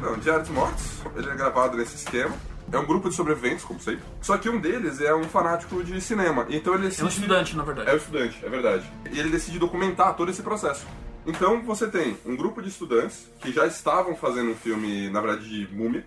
Não, 0.00 0.18
Diário 0.18 0.42
dos 0.42 0.50
Mortos, 0.50 1.02
ele 1.16 1.30
é 1.30 1.34
gravado 1.34 1.76
nesse 1.76 1.94
esquema. 1.94 2.34
É 2.72 2.78
um 2.78 2.86
grupo 2.86 3.08
de 3.08 3.14
sobreviventes, 3.14 3.64
como 3.64 3.78
sempre. 3.78 4.02
Só 4.20 4.36
que 4.36 4.48
um 4.48 4.60
deles 4.60 5.00
é 5.00 5.14
um 5.14 5.24
fanático 5.24 5.82
de 5.84 6.00
cinema. 6.00 6.46
Então 6.48 6.74
ele 6.74 6.84
decide... 6.84 7.02
É 7.02 7.04
um 7.04 7.08
estudante, 7.08 7.56
na 7.56 7.62
verdade. 7.62 7.90
É 7.90 7.94
um 7.94 7.96
estudante, 7.96 8.44
é 8.44 8.48
verdade. 8.48 8.92
E 9.12 9.18
ele 9.20 9.30
decide 9.30 9.58
documentar 9.58 10.16
todo 10.16 10.30
esse 10.30 10.42
processo. 10.42 10.86
Então 11.26 11.62
você 11.62 11.86
tem 11.88 12.16
um 12.26 12.34
grupo 12.34 12.60
de 12.60 12.68
estudantes 12.68 13.30
que 13.40 13.52
já 13.52 13.66
estavam 13.66 14.16
fazendo 14.16 14.50
um 14.50 14.56
filme, 14.56 15.08
na 15.10 15.20
verdade, 15.20 15.48
de 15.48 15.72
múmia. 15.74 16.04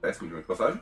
Péssimo 0.00 0.34
de 0.34 0.42
passagem. 0.42 0.80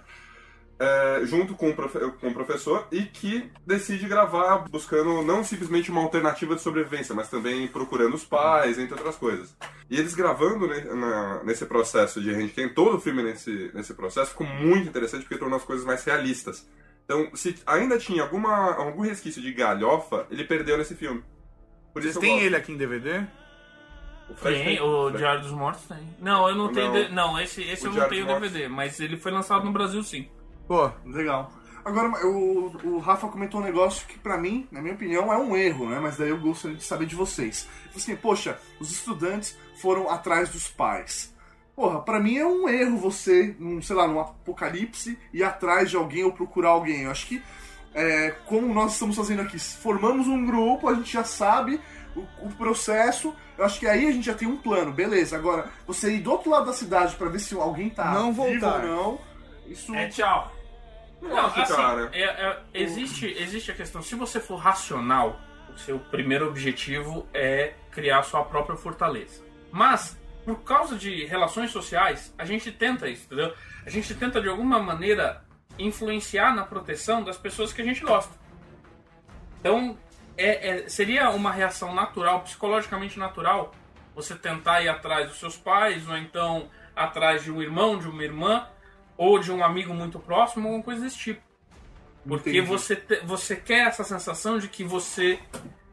É, 0.79 1.21
junto 1.25 1.55
com 1.55 1.71
o, 1.71 1.75
com 1.75 2.29
o 2.29 2.35
professor 2.35 2.87
e 2.91 3.03
que 3.03 3.51
decide 3.67 4.07
gravar 4.09 4.59
buscando 4.71 5.23
não 5.23 5.45
simplesmente 5.45 5.91
uma 5.91 6.01
alternativa 6.03 6.55
de 6.55 6.61
sobrevivência, 6.61 7.15
mas 7.15 7.29
também 7.31 7.67
procurando 7.69 8.15
os 8.15 8.25
pais, 8.25 8.79
entre 8.79 8.95
outras 8.95 9.17
coisas. 9.17 9.57
E 9.89 9.97
eles 9.99 10.15
gravando 10.15 10.67
né, 10.67 10.81
na- 10.95 11.43
nesse 11.45 11.65
processo 11.67 12.21
de 12.21 12.33
Handcam, 12.33 12.69
todo 12.75 12.97
o 12.97 13.01
filme 13.01 13.23
nesse, 13.23 13.71
nesse 13.75 13.95
processo, 13.95 14.31
ficou 14.33 14.47
muito 14.47 14.89
interessante 14.89 15.23
porque 15.23 15.39
tornou 15.39 15.57
as 15.57 15.65
coisas 15.65 15.85
mais 15.87 16.05
realistas. 16.05 16.69
Então, 17.05 17.31
se 17.35 17.55
ainda 17.67 17.99
tinha 17.99 18.23
alguma, 18.23 18.75
algum 18.75 19.03
resquício 19.03 19.41
de 19.43 19.53
galhofa, 19.53 20.27
ele 20.31 20.43
perdeu 20.45 20.79
nesse 20.79 20.95
filme. 20.95 21.23
Por 21.93 22.03
Vocês 22.03 22.17
têm 22.17 22.41
ele 22.41 22.57
aqui 22.57 22.73
em 22.73 22.77
DVD? 22.79 23.25
O 24.29 24.35
Fred 24.35 24.65
Tem, 24.65 24.81
o 24.81 25.03
Fred- 25.09 25.19
Diário 25.19 25.43
dos 25.43 25.51
Mortos 25.53 25.83
tem. 25.85 25.99
Não, 26.19 26.49
eu 26.49 26.55
não, 26.55 26.73
tenho. 26.73 26.87
Não. 26.87 26.93
de- 26.95 27.13
Não, 27.13 27.39
esse, 27.41 27.63
esse 27.63 27.87
O 27.87 27.91
eu 27.91 27.95
não 27.95 28.09
tenho. 28.09 28.27
DVD, 28.27 28.69
mas 28.69 28.99
ele 28.99 29.19
foi 29.19 29.31
lançado 29.31 29.65
no 29.67 29.71
Brasil 29.73 30.03
sim. 30.03 30.27
Pô, 30.67 30.91
Legal. 31.05 31.53
Agora, 31.85 32.09
o, 32.27 32.73
o 32.85 32.99
Rafa 32.99 33.29
comentou 33.29 33.61
um 33.61 33.65
negócio 33.65 34.07
que, 34.07 34.19
pra 34.19 34.39
mim, 34.39 34.67
na 34.73 34.81
minha 34.81 34.95
opinião, 34.95 35.31
é 35.31 35.37
um 35.37 35.55
erro, 35.55 35.91
né? 35.91 36.01
Mas 36.01 36.17
daí 36.17 36.31
eu 36.31 36.41
gostaria 36.41 36.77
de 36.79 36.83
saber 36.83 37.05
de 37.05 37.15
vocês. 37.15 37.69
Assim, 37.95 38.17
poxa, 38.17 38.59
os 38.81 38.91
estudantes 38.91 39.57
foram 39.77 40.11
atrás 40.11 40.49
dos 40.49 40.67
pais. 40.67 41.35
Porra, 41.77 42.01
pra 42.01 42.19
mim 42.19 42.39
é 42.39 42.47
um 42.47 42.67
erro 42.69 42.97
você, 42.97 43.55
num, 43.59 43.83
sei 43.83 43.95
lá, 43.97 44.09
num 44.09 44.19
apocalipse, 44.19 45.19
ir 45.33 45.43
atrás 45.43 45.91
de 45.91 45.97
alguém 45.97 46.25
ou 46.25 46.33
procurar 46.33 46.71
alguém. 46.71 47.03
Eu 47.03 47.11
acho 47.11 47.27
que, 47.27 47.43
é, 47.93 48.31
como 48.47 48.73
nós 48.73 48.93
estamos 48.95 49.15
fazendo 49.15 49.43
aqui, 49.43 49.59
formamos 49.59 50.27
um 50.27 50.47
grupo, 50.47 50.89
a 50.89 50.95
gente 50.95 51.13
já 51.13 51.25
sabe 51.25 51.79
o, 52.17 52.21
o 52.47 52.51
processo. 52.57 53.35
Eu 53.59 53.65
acho 53.65 53.79
que 53.79 53.87
aí 53.87 54.07
a 54.07 54.11
gente 54.13 54.25
já 54.25 54.35
tem 54.35 54.49
um 54.49 54.57
plano, 54.57 54.91
beleza. 54.91 55.37
Agora, 55.37 55.69
você 55.87 56.15
ir 56.15 56.21
do 56.21 56.31
outro 56.31 56.51
lado 56.51 56.65
da 56.65 56.73
cidade 56.73 57.15
pra 57.17 57.29
ver 57.29 57.41
se 57.41 57.55
alguém 57.55 57.91
tá 57.91 58.11
Não 58.13 58.33
vivo 58.33 58.45
voltar. 58.45 58.85
ou 58.85 58.89
não, 58.89 59.19
isso... 59.67 59.95
É 59.95 60.09
tchau. 60.09 60.54
Não, 61.29 61.47
assim, 61.47 61.75
cara. 61.75 62.11
é- 62.13 62.23
é- 62.23 62.63
existe, 62.75 63.27
existe 63.39 63.71
a 63.71 63.75
questão, 63.75 64.03
se 64.03 64.15
você 64.15 64.39
for 64.41 64.57
racional, 64.57 65.41
o 65.75 65.79
seu 65.79 65.99
primeiro 65.99 66.47
objetivo 66.49 67.27
é 67.33 67.75
criar 67.91 68.23
sua 68.23 68.45
própria 68.45 68.77
fortaleza. 68.77 69.43
Mas, 69.73 70.19
por 70.45 70.63
causa 70.63 70.97
de 70.97 71.25
relações 71.25 71.71
sociais, 71.71 72.33
a 72.39 72.45
gente 72.45 72.71
tenta 72.71 73.09
isso, 73.09 73.25
entendeu? 73.27 73.53
A 73.85 73.91
gente 73.91 74.15
tenta 74.15 74.41
de 74.41 74.49
alguma 74.49 74.79
maneira 74.79 75.45
influenciar 75.79 76.55
na 76.55 76.65
proteção 76.65 77.25
das 77.25 77.37
pessoas 77.37 77.73
que 77.73 77.83
a 77.83 77.85
gente 77.85 78.03
gosta. 78.05 78.33
Então, 79.61 79.99
é- 80.37 80.69
é- 80.85 80.89
seria 80.89 81.31
uma 81.31 81.51
reação 81.51 81.95
natural, 81.95 82.43
psicologicamente 82.43 83.19
natural, 83.19 83.75
você 84.15 84.35
tentar 84.37 84.83
ir 84.83 84.89
atrás 84.89 85.29
dos 85.29 85.39
seus 85.39 85.57
pais, 85.57 86.09
ou 86.09 86.17
então 86.17 86.69
atrás 86.95 87.43
de 87.43 87.51
um 87.51 87.61
irmão, 87.61 87.99
de 87.99 88.09
uma 88.09 88.23
irmã, 88.23 88.69
ou 89.17 89.39
de 89.39 89.51
um 89.53 89.65
amigo 89.65 89.93
muito 89.95 90.19
próximo, 90.19 90.67
alguma 90.69 90.83
coisa 90.85 91.01
desse 91.03 91.19
tipo. 91.19 91.41
Porque 92.27 92.51
Entendi. 92.51 92.67
você, 92.67 92.97
te- 92.97 93.21
você 93.25 93.55
quer 93.57 93.89
essa 93.89 94.03
sensação 94.05 94.59
de 94.59 94.69
que 94.69 94.83
você. 94.83 95.39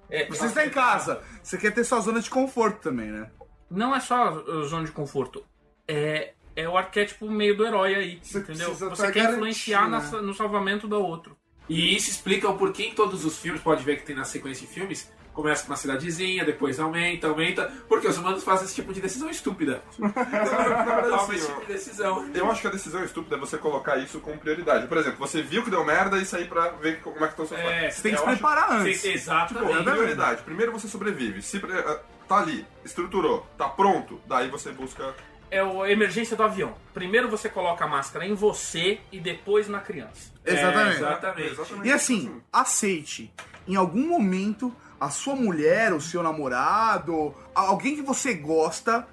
é, 0.09 0.27
você 0.27 0.45
está 0.45 0.65
em 0.65 0.69
casa. 0.69 1.21
Você 1.43 1.57
quer 1.57 1.71
ter 1.73 1.83
sua 1.83 1.99
zona 1.99 2.21
de 2.21 2.29
conforto 2.29 2.79
também, 2.81 3.07
né? 3.11 3.29
Não 3.69 3.95
é 3.95 3.99
só 3.99 4.15
a 4.29 4.63
zona 4.67 4.85
de 4.85 4.91
conforto. 4.91 5.43
É, 5.87 6.33
é 6.55 6.67
o 6.69 6.77
arquétipo 6.77 7.29
meio 7.29 7.55
do 7.57 7.65
herói 7.65 7.95
aí, 7.95 8.13
entendeu? 8.17 8.43
precisa 8.69 8.89
Você 8.89 9.07
ter 9.07 9.13
quer 9.13 9.31
influenciar 9.33 9.89
na- 9.89 9.99
né? 9.99 10.21
no 10.21 10.33
salvamento 10.33 10.87
do 10.87 10.97
outro. 10.99 11.37
E 11.69 11.95
isso 11.95 12.09
explica 12.09 12.49
o 12.49 12.57
porquê 12.57 12.83
em 12.83 12.93
todos 12.93 13.23
os 13.25 13.37
filmes, 13.37 13.61
pode 13.61 13.83
ver 13.83 13.97
que 13.97 14.05
tem 14.05 14.15
na 14.15 14.23
sequência 14.25 14.65
de 14.67 14.73
filmes, 14.73 15.09
começa 15.33 15.63
com 15.63 15.71
uma 15.71 15.77
cidadezinha, 15.77 16.43
depois 16.45 16.79
aumenta, 16.79 17.27
aumenta, 17.27 17.71
porque 17.87 18.07
os 18.07 18.17
humanos 18.17 18.43
fazem 18.43 18.65
esse 18.65 18.75
tipo 18.75 18.93
de 18.93 18.99
decisão 19.01 19.29
estúpida. 19.29 19.81
Toma 19.97 21.15
assim, 21.23 21.35
esse 21.35 21.47
tipo 21.47 21.61
de 21.61 21.67
decisão. 21.67 22.29
Eu 22.33 22.51
acho 22.51 22.61
que 22.61 22.67
a 22.67 22.71
decisão 22.71 23.03
estúpida 23.03 23.35
é 23.35 23.39
você 23.39 23.57
colocar 23.57 23.97
isso 23.97 24.19
como 24.19 24.37
prioridade. 24.37 24.87
Por 24.87 24.97
exemplo, 24.97 25.19
você 25.19 25.41
viu 25.41 25.63
que 25.63 25.69
deu 25.69 25.83
merda 25.85 26.17
e 26.17 26.25
sair 26.25 26.47
pra 26.47 26.69
ver 26.69 26.99
como 27.01 27.17
é 27.17 27.27
que 27.27 27.33
estão 27.33 27.45
seus 27.47 27.59
É, 27.59 27.63
pais. 27.81 27.95
Você 27.95 28.01
tem 28.03 28.11
que 28.11 28.17
se 28.17 28.23
eu 28.23 28.29
acho- 28.29 28.37
preparar 28.39 28.71
antes. 28.71 29.01
Sim, 29.01 29.11
Exatamente. 29.13 29.77
Tipo, 29.77 29.83
prioridade. 29.91 30.43
Primeiro 30.43 30.71
você 30.71 30.87
sobrevive. 30.87 31.41
Se 31.41 31.59
pre- 31.59 31.77
ah, 31.79 31.99
tá 32.27 32.39
ali, 32.39 32.65
estruturou, 32.85 33.45
tá 33.57 33.67
pronto, 33.69 34.19
daí 34.27 34.49
você 34.49 34.71
busca. 34.71 35.13
É 35.49 35.61
o- 35.63 35.83
a 35.83 35.91
emergência 35.91 36.35
do 36.37 36.43
avião. 36.43 36.73
Primeiro 36.93 37.29
você 37.29 37.49
coloca 37.49 37.83
a 37.83 37.87
máscara 37.87 38.25
em 38.25 38.33
você 38.33 38.99
e 39.11 39.19
depois 39.19 39.67
na 39.67 39.79
criança. 39.79 40.31
Exatamente. 40.45 40.93
É, 40.95 40.97
exatamente. 40.97 41.51
Exatamente. 41.51 41.87
E 41.87 41.91
assim, 41.91 42.41
aceite. 42.51 43.33
Em 43.67 43.75
algum 43.75 44.07
momento, 44.07 44.73
a 45.01 45.09
sua 45.09 45.35
mulher, 45.35 45.93
o 45.93 45.99
seu 45.99 46.21
namorado, 46.21 47.33
alguém 47.55 47.95
que 47.95 48.03
você 48.03 48.35
gosta, 48.35 49.07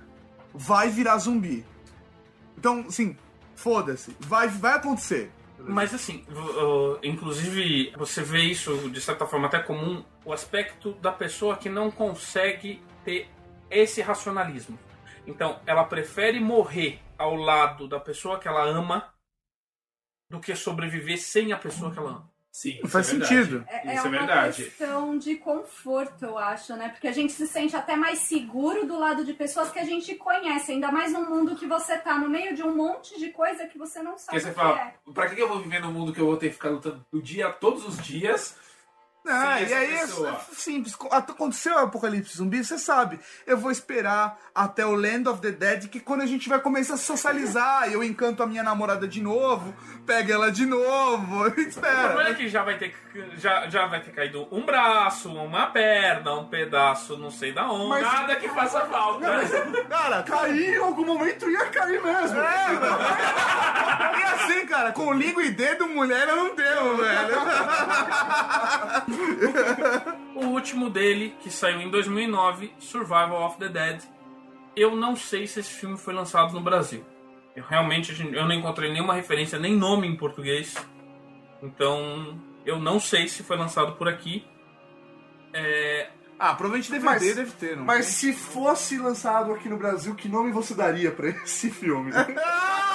vai 0.53 0.91
virar 0.91 1.17
zumbi. 1.17 1.65
Então, 2.59 2.85
assim, 2.87 3.17
foda-se. 3.57 4.15
Vai, 4.21 4.49
vai 4.49 4.75
acontecer. 4.75 5.33
Mas 5.59 5.95
assim, 5.95 6.25
inclusive 7.03 7.91
você 7.97 8.23
vê 8.23 8.43
isso 8.43 8.91
de 8.91 9.01
certa 9.01 9.27
forma 9.27 9.49
até 9.49 9.61
comum, 9.61 10.05
o 10.27 10.33
aspecto 10.33 10.93
da 10.93 11.11
pessoa 11.11 11.57
que 11.57 11.71
não 11.71 11.91
consegue 11.91 12.83
ter 13.03 13.29
esse 13.71 14.03
racionalismo. 14.03 14.79
Então, 15.27 15.59
ela 15.65 15.85
prefere 15.85 16.39
morrer 16.39 17.01
ao 17.17 17.35
lado 17.35 17.89
da 17.89 17.99
pessoa 17.99 18.39
que 18.39 18.47
ela 18.47 18.63
ama 18.63 19.13
do 20.31 20.39
que 20.39 20.55
sobreviver 20.55 21.19
sem 21.19 21.51
a 21.51 21.57
pessoa 21.57 21.91
que 21.91 21.99
ela 21.99 22.11
ama. 22.11 22.31
Sim, 22.59 22.81
Faz 22.87 23.07
isso 23.07 23.15
é 23.15 23.19
verdade. 23.21 23.37
sentido. 23.37 23.65
É, 23.69 23.79
Isso 23.79 23.89
é 23.89 23.95
é 23.95 24.01
uma 24.03 24.11
verdade. 24.11 24.65
questão 24.65 25.17
de 25.17 25.37
conforto, 25.37 26.25
eu 26.25 26.37
acho, 26.37 26.75
né? 26.75 26.89
Porque 26.89 27.07
a 27.07 27.13
gente 27.13 27.33
se 27.33 27.47
sente 27.47 27.77
até 27.77 27.95
mais 27.95 28.19
seguro 28.19 28.85
do 28.85 28.99
lado 28.99 29.25
de 29.25 29.33
pessoas 29.33 29.71
que 29.71 29.79
a 29.79 29.85
gente 29.85 30.13
conhece, 30.17 30.73
ainda 30.73 30.91
mais 30.91 31.13
num 31.13 31.31
mundo 31.31 31.55
que 31.55 31.67
você 31.69 31.97
tá 31.97 32.19
no 32.19 32.29
meio 32.29 32.57
de 32.57 32.65
um 32.65 32.75
monte 32.75 33.17
de 33.17 33.29
coisa 33.29 33.69
que 33.69 33.79
você 33.79 34.03
não 34.03 34.19
sabe 34.19 34.41
Porque 34.41 34.41
você 34.41 34.53
fala, 34.53 34.77
é. 34.81 34.95
pra 35.15 35.29
que 35.29 35.37
que 35.37 35.43
eu 35.43 35.47
vou 35.49 35.61
viver 35.61 35.81
num 35.81 35.93
mundo 35.93 36.13
que 36.13 36.21
eu 36.21 36.27
vou 36.27 36.37
ter 36.37 36.49
que 36.49 36.55
ficar 36.55 36.71
lutando 36.71 37.07
o 37.13 37.23
dia, 37.23 37.49
todos 37.49 37.87
os 37.87 37.97
dias? 38.05 38.57
Ah, 39.31 39.61
e 39.61 39.73
aí 39.73 39.95
é 39.95 40.01
pessoa. 40.01 40.41
simples. 40.53 40.97
Aconteceu 41.11 41.75
o 41.75 41.79
apocalipse 41.79 42.37
zumbi, 42.37 42.65
você 42.65 42.79
sabe. 42.79 43.19
Eu 43.47 43.57
vou 43.59 43.71
esperar 43.71 44.39
até 44.55 44.85
o 44.87 44.95
Land 44.95 45.29
of 45.29 45.41
the 45.41 45.51
Dead, 45.51 45.89
que 45.89 46.01
quando 46.01 46.23
a 46.23 46.27
gente 46.27 46.49
vai 46.49 46.59
começar 46.61 46.95
a 46.95 46.99
socializar, 46.99 47.91
eu 47.93 48.03
encanto 48.03 48.43
a 48.43 48.47
minha 48.47 48.63
namorada 48.63 49.07
de 49.07 49.21
novo, 49.23 49.75
pego 50.07 50.33
ela 50.33 50.51
de 50.51 50.67
novo, 50.67 51.47
O 51.49 51.51
problema 51.51 51.59
é 51.59 51.69
espera. 51.69 52.35
que 52.35 52.49
já 52.49 52.63
vai 52.63 52.77
ter 52.79 52.95
já, 53.37 53.69
já 53.69 53.87
vai 53.87 54.01
ter 54.01 54.13
caído 54.13 54.47
um 54.53 54.65
braço, 54.65 55.29
uma 55.29 55.67
perna, 55.67 56.35
um 56.35 56.47
pedaço, 56.47 57.17
não 57.19 57.31
sei 57.31 57.53
da 57.53 57.69
onde. 57.71 58.01
Nada 58.03 58.37
que 58.37 58.49
faça 58.49 58.81
falta. 58.83 59.27
Cara, 59.89 60.23
Cair 60.23 60.75
em 60.77 60.79
algum 60.79 61.05
momento 61.05 61.51
ia 61.51 61.67
cair 61.67 62.01
mesmo. 62.03 62.39
É, 62.39 62.69
mano. 62.79 62.99
E 64.19 64.23
assim, 64.23 64.67
cara, 64.67 64.93
com 64.93 65.13
língua 65.13 65.43
e 65.43 65.51
dedo, 65.51 65.89
mulher 65.89 66.29
eu 66.29 66.37
não 66.37 66.55
tenho, 66.55 66.97
velho. 66.97 67.35
O 70.35 70.47
último 70.47 70.89
dele, 70.89 71.35
que 71.41 71.51
saiu 71.51 71.81
em 71.81 71.91
2009, 71.91 72.73
Survival 72.79 73.45
of 73.45 73.59
the 73.59 73.69
Dead, 73.69 74.01
eu 74.77 74.95
não 74.95 75.17
sei 75.17 75.47
se 75.49 75.59
esse 75.61 75.75
filme 75.75 75.97
foi 75.99 76.15
lançado 76.15 76.53
no 76.53 76.61
Brasil. 76.61 77.05
Eu 77.57 77.65
realmente 77.65 78.13
eu 78.33 78.45
não 78.47 78.53
encontrei 78.53 78.93
nenhuma 78.93 79.15
referência, 79.15 79.59
nem 79.59 79.75
nome 79.77 80.07
em 80.07 80.15
português. 80.17 80.77
Então, 81.61 82.39
eu 82.65 82.79
não 82.79 83.01
sei 83.01 83.27
se 83.27 83.43
foi 83.43 83.57
lançado 83.57 83.93
por 83.97 84.07
aqui. 84.09 84.47
É, 85.53 86.11
Ah, 86.39 86.55
provavelmente 86.55 86.89
DVD 86.93 87.05
Mas- 87.05 87.35
deve 87.35 87.51
ter, 87.53 87.77
não 87.77 87.85
Mas 87.85 88.07
tem? 88.07 88.15
se 88.15 88.33
fosse 88.33 88.97
lançado 88.97 89.51
aqui 89.53 89.69
no 89.69 89.77
Brasil, 89.77 90.15
que 90.15 90.29
nome 90.29 90.53
você 90.53 90.73
daria 90.73 91.11
pra 91.11 91.31
esse 91.31 91.69
filme? 91.69 92.13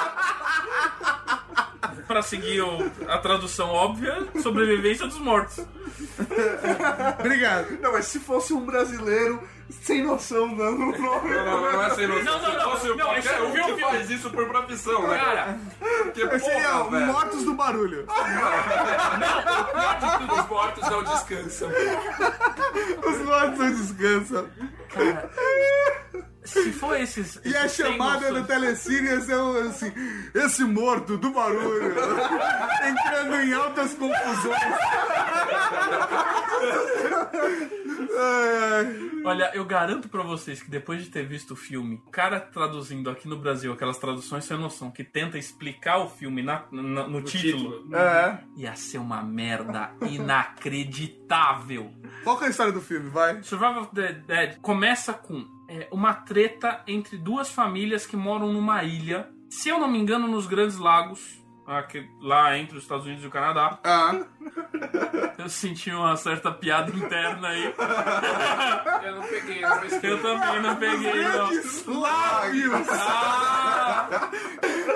Pra 2.08 2.22
seguir 2.22 2.62
o- 2.62 2.92
a 3.08 3.18
tradução 3.18 3.70
óbvia, 3.70 4.18
sobrevivência 4.42 5.08
dos 5.08 5.18
mortos. 5.20 5.66
Obrigado. 7.20 7.80
Não, 7.82 7.92
mas 7.94 8.06
se 8.06 8.20
fosse 8.20 8.54
um 8.54 8.66
brasileiro 8.66 9.42
sem 9.70 10.04
noção 10.04 10.54
dando 10.56 10.82
o 10.82 10.98
nome. 11.02 11.30
Não, 11.34 11.46
não, 11.46 11.72
não 11.72 11.82
é 11.84 11.90
sem 11.92 12.08
noção. 12.08 12.24
Não, 12.26 12.42
não, 12.42 12.52
Se 12.52 12.58
não, 12.58 12.72
fosse 12.72 12.88
não, 12.90 12.98
qualquer 12.98 13.34
é 13.36 13.42
o 13.42 13.48
um 13.48 13.76
que 13.76 13.82
faz 13.82 14.10
isso 14.10 14.30
por 14.30 14.46
profissão, 14.48 15.08
né? 15.08 15.18
Cara, 15.18 15.58
Seria 16.14 16.28
porra, 16.70 16.84
o 16.84 16.90
velho. 16.92 17.06
Mortos 17.08 17.44
do 17.44 17.54
Barulho. 17.54 18.06
De 20.00 20.18
tudo, 20.20 20.34
os 20.42 20.48
mortos 20.50 20.90
não 20.90 21.04
descansam. 21.04 21.70
Os 23.08 23.18
mortos 23.20 23.60
não 23.60 23.72
descansam. 23.72 24.48
Se 26.46 26.72
for 26.74 27.00
esses. 27.00 27.40
E 27.46 27.56
a 27.56 27.66
esses 27.66 27.78
chamada 27.86 28.32
do 28.34 28.44
Telecine 28.46 29.08
ia 29.08 29.22
ser 29.22 29.38
um, 29.38 29.70
assim: 29.70 29.92
esse 30.34 30.64
morto 30.64 31.18
do 31.18 31.32
barulho 31.32 31.94
entrando 32.88 33.36
em 33.36 33.54
altas 33.54 33.94
confusões. 33.94 34.60
Olha, 39.26 39.52
eu 39.54 39.64
garanto 39.66 40.10
pra 40.10 40.22
vocês 40.22 40.62
que 40.62 40.70
depois 40.70 41.04
de 41.04 41.10
ter 41.10 41.26
visto 41.26 41.52
o 41.52 41.56
filme, 41.56 42.02
o 42.06 42.12
cara 42.12 42.40
traduzindo 42.40 43.10
aqui 43.10 43.28
no 43.28 43.38
Brasil 43.38 43.72
aquelas 43.72 43.98
traduções 43.98 44.44
sem 44.46 44.58
noção 44.58 44.92
que 44.92 45.04
tenta 45.04 45.38
explicar 45.38 45.98
o 46.00 46.10
filme 46.10 46.42
na- 46.44 46.66
na- 46.72 47.08
no, 47.08 47.22
título, 47.22 47.88
É. 47.96 48.38
ia 48.58 48.76
ser 48.76 48.98
uma 48.98 49.24
merda 49.24 49.92
inacreditável. 50.02 51.92
Qual 52.24 52.38
que 52.38 52.44
é 52.44 52.48
a 52.48 52.50
história 52.50 52.74
do 52.74 52.82
filme? 52.82 53.10
Vai. 53.10 53.42
Survival 53.44 53.84
of 53.84 53.96
the 53.96 54.14
Dead 54.14 54.58
começa 54.62 55.14
com 55.14 55.46
é, 55.74 55.88
uma 55.92 56.14
treta 56.14 56.82
entre 56.88 57.18
duas 57.18 57.50
famílias 57.50 58.06
que 58.06 58.16
moram 58.16 58.52
numa 58.54 58.84
ilha, 58.84 59.28
se 59.50 59.70
eu 59.70 59.80
não 59.80 59.88
me 59.90 59.98
engano, 60.00 60.28
nos 60.28 60.46
Grandes 60.46 60.78
Lagos, 60.78 61.42
aqui- 61.66 62.08
lá 62.22 62.58
entre 62.58 62.78
os 62.78 62.84
Estados 62.84 63.06
Unidos 63.06 63.24
e 63.24 63.28
o 63.28 63.32
Canadá. 63.32 63.80
Ah. 63.84 64.14
Eu 65.38 65.50
senti 65.50 65.90
uma 65.92 66.16
certa 66.16 66.52
piada 66.52 66.90
interna 66.96 67.48
aí. 67.50 67.74
Eu 69.04 69.16
não 69.16 69.24
peguei, 69.24 69.62
não 69.62 69.80
pesquei. 69.80 70.12
Eu 70.12 70.22
também 70.22 70.62
não 70.62 70.76
peguei, 70.76 71.24
não. 71.24 71.50
Grandes 71.50 71.86
lábios! 71.86 72.88
Ah, 72.90 74.30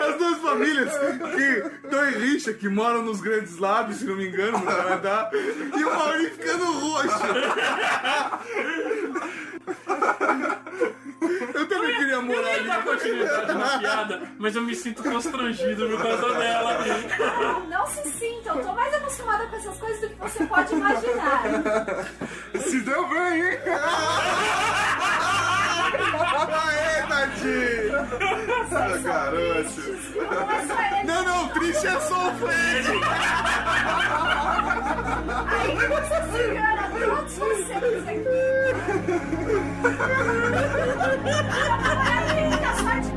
As 0.08 0.18
duas 0.18 0.38
famílias 0.40 0.98
que 0.98 1.86
estão 1.86 2.10
em 2.10 2.14
rixa, 2.20 2.54
que 2.54 2.70
moram 2.70 3.02
nos 3.04 3.20
Grandes 3.20 3.58
Lábios, 3.58 3.98
se 3.98 4.06
não 4.06 4.16
me 4.16 4.28
engano, 4.28 4.60
no 4.60 4.66
Canadá. 4.66 5.30
E 5.34 5.84
o 5.84 5.96
Maurinho 5.96 6.32
ficando 6.32 6.66
roxo. 6.80 7.24
Eu 11.54 11.68
também 11.68 11.96
queria 11.98 12.14
eu 12.14 12.22
morar 12.22 12.58
ia 12.58 12.64
dar 12.64 12.76
ali. 12.76 12.84
continuidade 12.84 13.54
na 13.54 13.80
piada, 13.80 14.22
mas 14.38 14.56
eu 14.56 14.62
me 14.62 14.76
sinto 14.76 15.04
constrangido 15.04 15.90
por 15.90 16.02
causa 16.02 16.34
dela. 16.36 16.78
Não 17.70 17.88
se 17.88 18.10
sinta, 18.12 18.50
eu 18.50 18.62
tô 18.62 18.74
mais 18.74 18.94
acostumada 18.94 19.46
com 19.48 19.56
essas 19.56 19.78
coisas 19.78 20.02
do 20.02 20.10
que 20.10 20.16
você 20.22 20.46
pode 20.46 20.74
imaginar. 20.74 21.44
Se 22.60 22.82
deu 22.82 23.08
bem, 23.08 23.42
hein? 23.42 23.60
Aê, 26.36 27.02
tadinho! 27.08 27.98
Garoto. 29.04 29.82
Não 30.18 30.68
só. 30.68 31.24
Não, 31.24 31.48
triste 31.50 31.88
é 31.88 32.00
só 32.00 32.28
o 32.28 32.32
Fred! 32.36 32.88
Aí 35.48 35.76
você 35.88 36.18
se 36.32 36.40
engana, 36.50 36.84
todos 36.92 37.34
vocês 37.38 38.08
aqui. 38.08 38.38
Ai, 42.00 42.50
tá 42.62 42.72
sorte. 42.76 43.12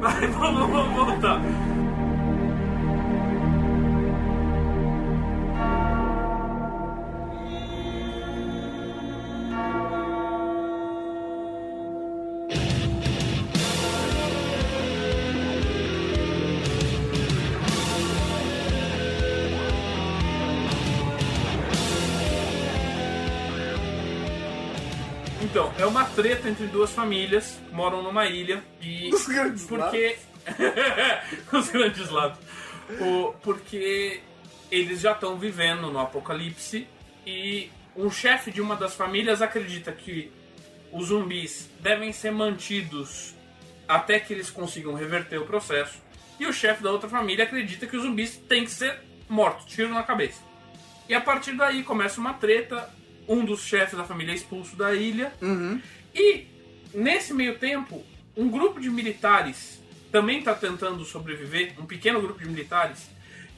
Vai, 0.00 0.26
vamos, 0.28 0.70
vamos 0.70 0.94
voltar. 0.94 1.38
Treta 26.18 26.48
entre 26.48 26.66
duas 26.66 26.90
famílias 26.90 27.60
moram 27.70 28.02
numa 28.02 28.26
ilha 28.26 28.60
e. 28.82 29.08
Os 29.14 29.28
Grandes 29.28 29.64
Porque. 29.64 30.16
Os 31.52 31.68
grandes 31.70 32.10
lados. 32.10 32.40
O... 33.00 33.34
Porque 33.40 34.20
eles 34.68 35.00
já 35.00 35.12
estão 35.12 35.38
vivendo 35.38 35.92
no 35.92 36.00
apocalipse 36.00 36.88
e 37.24 37.70
um 37.94 38.10
chefe 38.10 38.50
de 38.50 38.60
uma 38.60 38.74
das 38.74 38.94
famílias 38.94 39.40
acredita 39.40 39.92
que 39.92 40.32
os 40.90 41.08
zumbis 41.08 41.70
devem 41.78 42.12
ser 42.12 42.32
mantidos 42.32 43.34
até 43.86 44.18
que 44.18 44.32
eles 44.32 44.50
consigam 44.50 44.94
reverter 44.94 45.38
o 45.38 45.44
processo. 45.44 46.02
E 46.40 46.46
o 46.46 46.52
chefe 46.52 46.82
da 46.82 46.90
outra 46.90 47.08
família 47.08 47.44
acredita 47.44 47.86
que 47.86 47.96
os 47.96 48.02
zumbis 48.02 48.36
têm 48.48 48.64
que 48.64 48.70
ser 48.72 48.98
mortos, 49.28 49.66
tiro 49.66 49.90
na 49.90 50.02
cabeça. 50.02 50.40
E 51.08 51.14
a 51.14 51.20
partir 51.20 51.52
daí 51.52 51.84
começa 51.84 52.20
uma 52.20 52.34
treta. 52.34 52.90
Um 53.28 53.44
dos 53.44 53.62
chefes 53.62 53.96
da 53.96 54.04
família 54.04 54.32
é 54.32 54.34
expulso 54.34 54.74
da 54.74 54.94
ilha. 54.94 55.32
E 56.18 56.46
nesse 56.92 57.32
meio 57.32 57.58
tempo, 57.58 58.04
um 58.36 58.48
grupo 58.50 58.80
de 58.80 58.90
militares 58.90 59.80
também 60.10 60.40
está 60.40 60.54
tentando 60.54 61.04
sobreviver. 61.04 61.74
Um 61.78 61.86
pequeno 61.86 62.20
grupo 62.20 62.40
de 62.40 62.46
militares 62.48 63.08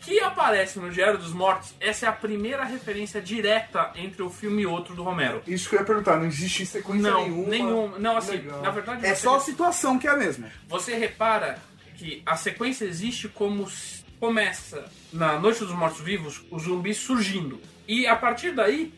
que 0.02 0.18
aparece 0.20 0.78
no 0.78 0.90
Diário 0.90 1.18
dos 1.18 1.32
Mortos. 1.32 1.74
Essa 1.80 2.06
é 2.06 2.08
a 2.08 2.12
primeira 2.12 2.64
referência 2.64 3.20
direta 3.20 3.92
entre 3.94 4.22
o 4.22 4.30
filme 4.30 4.62
e 4.62 4.66
outro 4.66 4.94
do 4.94 5.02
Romero. 5.02 5.42
Isso 5.46 5.68
que 5.68 5.74
eu 5.76 5.80
ia 5.80 5.84
perguntar, 5.86 6.16
não 6.16 6.26
existe 6.26 6.64
sequência 6.66 7.11
Não, 7.11 7.22
nenhuma. 7.22 7.48
nenhum. 7.48 7.98
Não, 7.98 8.16
assim, 8.16 8.32
Legal. 8.32 8.62
na 8.62 8.70
verdade. 8.70 9.06
É 9.06 9.14
só 9.14 9.36
a 9.36 9.40
situação 9.40 9.98
que 9.98 10.06
é 10.06 10.11
a 10.11 10.16
mesma. 10.16 10.50
você 10.68 10.94
repara 10.96 11.58
que 11.96 12.22
a 12.24 12.34
sequência 12.36 12.84
existe 12.86 13.28
como 13.28 13.70
começa 14.18 14.84
na 15.12 15.38
Noite 15.38 15.61
dos 15.61 15.72
Mortos 15.72 16.00
Vivos, 16.00 16.42
os 16.50 16.62
zumbis 16.64 16.96
surgindo. 16.96 17.61
E 17.86 18.06
a 18.06 18.16
partir 18.16 18.52
daí, 18.52 18.92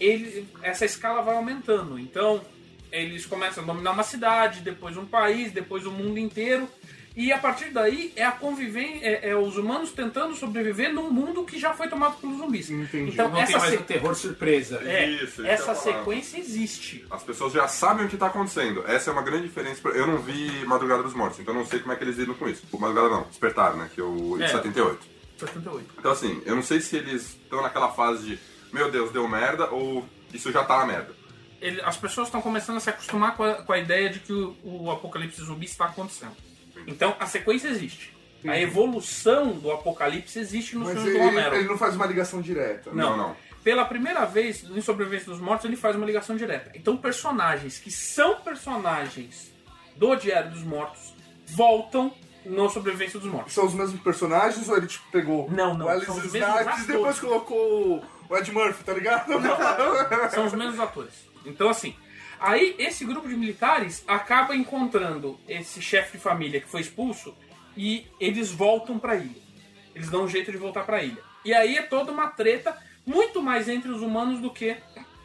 ele, 0.00 0.48
essa 0.62 0.84
escala 0.84 1.22
vai 1.22 1.36
aumentando. 1.36 1.98
Então, 1.98 2.42
eles 2.92 3.26
começam 3.26 3.62
a 3.62 3.66
dominar 3.66 3.92
uma 3.92 4.02
cidade, 4.02 4.60
depois 4.60 4.96
um 4.96 5.06
país, 5.06 5.52
depois 5.52 5.84
o 5.86 5.90
mundo 5.90 6.18
inteiro. 6.18 6.68
E 7.18 7.32
a 7.32 7.38
partir 7.38 7.70
daí 7.70 8.12
é 8.14 8.22
a 8.26 8.30
convivência, 8.30 9.00
é, 9.06 9.30
é 9.30 9.34
os 9.36 9.56
humanos 9.56 9.90
tentando 9.90 10.34
sobreviver 10.36 10.92
num 10.92 11.10
mundo 11.10 11.44
que 11.44 11.58
já 11.58 11.72
foi 11.72 11.88
tomado 11.88 12.18
pelos 12.20 12.36
zumbis. 12.36 12.68
Entendi. 12.68 13.12
Então, 13.12 13.28
Não 13.28 13.34
tem 13.36 13.42
essa, 13.44 13.58
mais 13.58 13.70
se- 13.70 13.78
um 13.78 13.82
terror 13.84 14.14
surpresa. 14.14 14.82
é, 14.84 15.08
Isso, 15.08 15.46
essa 15.46 15.74
sequência 15.74 16.36
existe. 16.38 17.06
As 17.10 17.22
pessoas 17.22 17.54
já 17.54 17.66
sabem 17.68 18.04
o 18.04 18.08
que 18.10 18.18
tá 18.18 18.26
acontecendo. 18.26 18.84
Essa 18.86 19.08
é 19.08 19.12
uma 19.14 19.22
grande 19.22 19.44
diferença. 19.48 19.80
pra- 19.80 19.92
Eu 19.92 20.06
não 20.06 20.18
vi 20.18 20.50
Madrugada 20.66 21.02
dos 21.02 21.14
Mortos, 21.14 21.40
então 21.40 21.54
não 21.54 21.64
sei 21.64 21.78
como 21.80 21.92
é 21.92 21.96
que 21.96 22.04
eles 22.04 22.18
lidam 22.18 22.34
com 22.34 22.46
isso. 22.46 22.64
O 22.70 22.78
Madrugada 22.78 23.08
não, 23.08 23.22
Despertar, 23.22 23.74
né? 23.74 23.88
Que 23.94 24.00
é 24.00 24.04
o 24.04 24.36
de 24.36 24.42
É. 24.44 24.48
78. 24.48 25.06
78. 25.38 25.86
Então 25.98 26.12
assim, 26.12 26.42
eu 26.44 26.54
não 26.54 26.62
sei 26.62 26.82
se 26.82 26.96
eles 26.96 27.22
estão 27.42 27.62
naquela 27.62 27.88
fase 27.92 28.26
de 28.26 28.38
meu 28.74 28.90
Deus, 28.90 29.10
deu 29.10 29.26
merda, 29.26 29.70
ou 29.70 30.06
isso 30.34 30.52
já 30.52 30.62
tá 30.64 30.80
na 30.80 30.84
merda. 30.86 31.14
Ele- 31.60 31.80
as 31.82 31.96
pessoas 31.96 32.28
estão 32.28 32.40
começando 32.42 32.76
a 32.76 32.80
se 32.80 32.90
acostumar 32.90 33.36
com 33.36 33.42
a, 33.44 33.54
com 33.62 33.72
a 33.72 33.78
ideia 33.78 34.08
de 34.10 34.20
que 34.20 34.32
o, 34.32 34.56
o 34.64 34.90
apocalipse 34.90 35.42
zumbi 35.42 35.66
está 35.66 35.86
acontecendo. 35.86 36.36
Então 36.86 37.16
a 37.18 37.26
sequência 37.26 37.68
existe. 37.68 38.14
A 38.46 38.58
evolução 38.60 39.52
do 39.52 39.72
apocalipse 39.72 40.38
existe 40.38 40.76
no 40.76 40.84
Mas 40.84 40.92
filme 40.94 41.08
ele, 41.10 41.18
do 41.18 41.24
Romero. 41.24 41.54
ele 41.56 41.68
não 41.68 41.76
faz 41.78 41.96
uma 41.96 42.06
ligação 42.06 42.40
direta. 42.40 42.90
Não. 42.92 43.10
Não, 43.10 43.16
não. 43.16 43.36
Pela 43.64 43.84
primeira 43.84 44.24
vez, 44.24 44.62
em 44.62 44.80
Sobrevivência 44.80 45.26
dos 45.32 45.40
Mortos, 45.40 45.64
ele 45.64 45.74
faz 45.76 45.96
uma 45.96 46.06
ligação 46.06 46.36
direta. 46.36 46.70
Então 46.74 46.96
personagens 46.96 47.78
que 47.80 47.90
são 47.90 48.36
personagens 48.40 49.52
do 49.96 50.14
Diário 50.14 50.50
dos 50.52 50.62
Mortos 50.62 51.12
voltam 51.48 52.12
no 52.44 52.68
Sobrevivência 52.70 53.18
dos 53.18 53.28
Mortos. 53.28 53.52
São 53.54 53.66
os 53.66 53.74
mesmos 53.74 54.00
personagens 54.00 54.68
ou 54.68 54.76
ele 54.76 54.86
tipo 54.86 55.04
pegou 55.10 55.50
Não, 55.50 55.74
não, 55.76 55.86
o 55.86 55.88
Alice 55.88 56.06
são 56.06 56.16
os 56.16 56.30
mesmos 56.30 56.60
Snipes 56.60 56.84
e 56.84 56.86
depois 56.86 57.18
colocou 57.18 58.04
o 58.28 58.36
Ed 58.36 58.50
Murphy, 58.52 58.84
tá 58.84 58.92
ligado? 58.92 59.32
São 60.30 60.46
os 60.46 60.52
mesmos 60.54 60.80
atores. 60.80 61.12
Então, 61.44 61.68
assim, 61.68 61.94
aí 62.40 62.74
esse 62.78 63.04
grupo 63.04 63.28
de 63.28 63.36
militares 63.36 64.04
acaba 64.06 64.54
encontrando 64.54 65.38
esse 65.48 65.80
chefe 65.80 66.16
de 66.16 66.22
família 66.22 66.60
que 66.60 66.68
foi 66.68 66.80
expulso 66.80 67.34
e 67.76 68.06
eles 68.18 68.50
voltam 68.50 68.98
pra 68.98 69.16
ilha. 69.16 69.42
Eles 69.94 70.10
dão 70.10 70.24
um 70.24 70.28
jeito 70.28 70.50
de 70.50 70.58
voltar 70.58 70.84
pra 70.84 71.02
ilha. 71.02 71.22
E 71.44 71.54
aí 71.54 71.76
é 71.76 71.82
toda 71.82 72.10
uma 72.12 72.28
treta, 72.28 72.76
muito 73.04 73.40
mais 73.40 73.68
entre 73.68 73.90
os 73.90 74.02
humanos 74.02 74.40
do 74.40 74.50
que 74.50 74.76